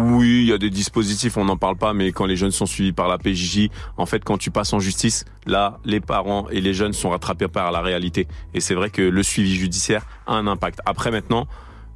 Oui, 0.00 0.42
il 0.42 0.46
y 0.46 0.52
a 0.52 0.58
des 0.58 0.70
dispositifs, 0.70 1.36
on 1.36 1.44
n'en 1.44 1.56
parle 1.56 1.76
pas, 1.76 1.92
mais 1.94 2.12
quand 2.12 2.26
les 2.26 2.36
jeunes 2.36 2.50
sont 2.50 2.66
suivis 2.66 2.92
par 2.92 3.08
la 3.08 3.18
PJJ, 3.18 3.68
en 3.96 4.06
fait, 4.06 4.22
quand 4.24 4.38
tu 4.38 4.50
passes 4.50 4.72
en 4.72 4.80
justice, 4.80 5.24
là, 5.46 5.78
les 5.84 6.00
parents 6.00 6.48
et 6.50 6.60
les 6.60 6.74
jeunes 6.74 6.92
sont 6.92 7.10
rattrapés 7.10 7.48
par 7.48 7.72
la 7.72 7.80
réalité. 7.80 8.26
Et 8.54 8.60
c'est 8.60 8.74
vrai 8.74 8.90
que 8.90 9.02
le 9.02 9.22
suivi 9.22 9.54
judiciaire 9.56 10.06
a 10.26 10.34
un 10.34 10.46
impact. 10.46 10.80
Après, 10.86 11.10
maintenant, 11.10 11.46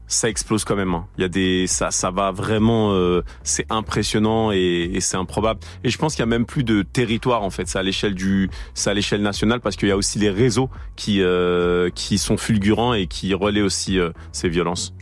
ça 0.06 0.28
explose 0.28 0.64
quand 0.64 0.74
même. 0.74 0.92
hein. 0.94 1.06
Il 1.18 1.20
y 1.20 1.24
a 1.24 1.28
des, 1.28 1.66
ça, 1.68 1.92
ça 1.92 2.10
va 2.10 2.32
vraiment, 2.32 2.92
euh, 2.94 3.22
c'est 3.44 3.66
impressionnant 3.70 4.50
et, 4.50 4.90
et 4.92 5.00
c'est 5.00 5.16
improbable. 5.16 5.60
Et 5.84 5.90
je 5.90 5.98
pense 5.98 6.14
qu'il 6.14 6.20
y 6.20 6.24
a 6.24 6.26
même 6.26 6.46
plus 6.46 6.64
de 6.64 6.82
territoire 6.82 7.42
en 7.44 7.50
fait. 7.50 7.68
C'est 7.68 7.78
à 7.78 7.82
l'échelle 7.84 8.14
du, 8.16 8.50
c'est 8.74 8.90
à 8.90 8.94
l'échelle 8.94 9.22
nationale 9.22 9.60
parce 9.60 9.76
qu'il 9.76 9.88
y 9.88 9.92
a 9.92 9.96
aussi 9.96 10.18
les 10.18 10.30
réseaux 10.30 10.68
qui, 10.96 11.22
euh, 11.22 11.90
qui 11.94 12.18
sont 12.18 12.36
fulgurants 12.36 12.92
et 12.92 13.06
qui 13.06 13.34
relaient 13.34 13.62
aussi 13.62 14.00
euh, 14.00 14.10
ces 14.32 14.48
violences. 14.48 14.94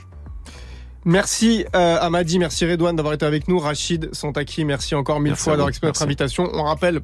Merci 1.08 1.64
euh, 1.74 1.96
Amadi, 2.02 2.38
merci 2.38 2.70
Redouane 2.70 2.94
d'avoir 2.94 3.14
été 3.14 3.24
avec 3.24 3.48
nous. 3.48 3.58
Rachid 3.58 4.14
Santaki, 4.14 4.66
merci 4.66 4.94
encore 4.94 5.20
mille 5.20 5.30
Merci 5.30 5.44
fois 5.44 5.52
d'avoir 5.54 5.68
accepté 5.68 5.86
notre 5.86 6.02
invitation. 6.02 6.50
On 6.52 6.64
rappelle, 6.64 7.00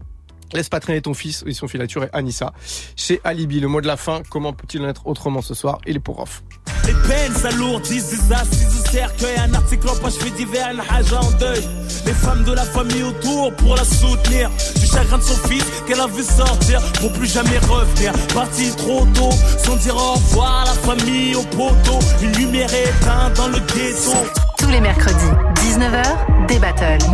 laisse 0.54 0.68
pas 0.68 0.80
traîner 0.80 1.02
ton 1.02 1.14
fils, 1.14 1.44
ils 1.46 1.54
sont 1.54 1.68
filature 1.68 2.04
et 2.04 2.08
Anissa. 2.12 2.52
Chez 2.96 3.20
Alibi, 3.24 3.60
le 3.60 3.68
mot 3.68 3.80
de 3.80 3.86
la 3.86 3.96
fin, 3.96 4.22
comment 4.30 4.52
peut-il 4.52 4.82
en 4.82 4.88
être 4.88 5.06
autrement 5.06 5.42
ce 5.42 5.54
soir? 5.54 5.78
Il 5.86 5.96
est 5.96 6.00
pour 6.00 6.20
off. 6.20 6.42
Les 6.86 6.92
peines 7.08 7.34
s'alourdissent, 7.34 8.10
des 8.10 8.32
assises 8.32 8.80
au 8.80 8.90
cercueil, 8.90 9.36
un 9.38 9.54
article 9.54 9.88
en 9.88 9.96
page 9.96 10.14
fait 10.14 10.30
divers, 10.30 10.70
une 10.70 10.80
haja 10.80 11.20
en 11.20 11.30
deuil. 11.32 11.62
Les 12.04 12.12
femmes 12.12 12.44
de 12.44 12.52
la 12.52 12.64
famille 12.64 13.02
autour 13.02 13.54
pour 13.56 13.74
la 13.74 13.84
soutenir. 13.84 14.50
Du 14.78 14.86
chagrin 14.86 15.18
de 15.18 15.22
son 15.22 15.48
fils 15.48 15.64
qu'elle 15.86 16.00
a 16.00 16.06
vu 16.06 16.22
sortir 16.22 16.82
pour 17.00 17.12
plus 17.14 17.32
jamais 17.32 17.58
revenir. 17.58 18.12
Parti 18.34 18.70
trop 18.76 19.06
tôt, 19.14 19.30
sans 19.64 19.76
dire 19.76 19.96
au 19.96 20.12
revoir 20.12 20.62
à 20.62 20.64
la 20.66 20.72
famille, 20.72 21.34
au 21.34 21.42
poteau. 21.44 21.98
Une 22.22 22.32
lumière 22.32 22.72
éteinte 22.72 23.34
dans 23.36 23.48
le 23.48 23.58
ghetto. 23.60 24.12
Tous 24.58 24.68
les 24.68 24.80
mercredis, 24.80 25.32
19h, 25.56 26.46
des 26.48 26.58
battles. 26.58 27.04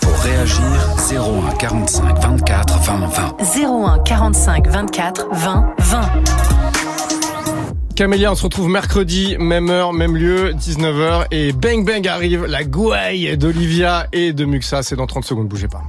Pour 0.00 0.11
réagir, 0.22 0.64
01 1.10 1.56
45 1.56 2.18
24 2.22 2.78
20 2.78 3.06
20. 3.08 3.36
01 3.56 3.98
45 4.04 4.68
24 4.68 5.28
20 5.32 5.74
20. 5.78 6.02
Camélia, 7.96 8.32
on 8.32 8.34
se 8.34 8.44
retrouve 8.44 8.68
mercredi, 8.68 9.36
même 9.38 9.68
heure, 9.68 9.92
même 9.92 10.16
lieu, 10.16 10.52
19h. 10.54 11.26
Et 11.30 11.52
Bang 11.52 11.84
Bang 11.84 12.06
arrive, 12.06 12.46
la 12.46 12.64
gouaille 12.64 13.36
d'Olivia 13.36 14.06
et 14.12 14.32
de 14.32 14.44
Muxa. 14.44 14.82
C'est 14.82 14.96
dans 14.96 15.06
30 15.06 15.24
secondes, 15.24 15.48
bougez 15.48 15.68
pas. 15.68 15.82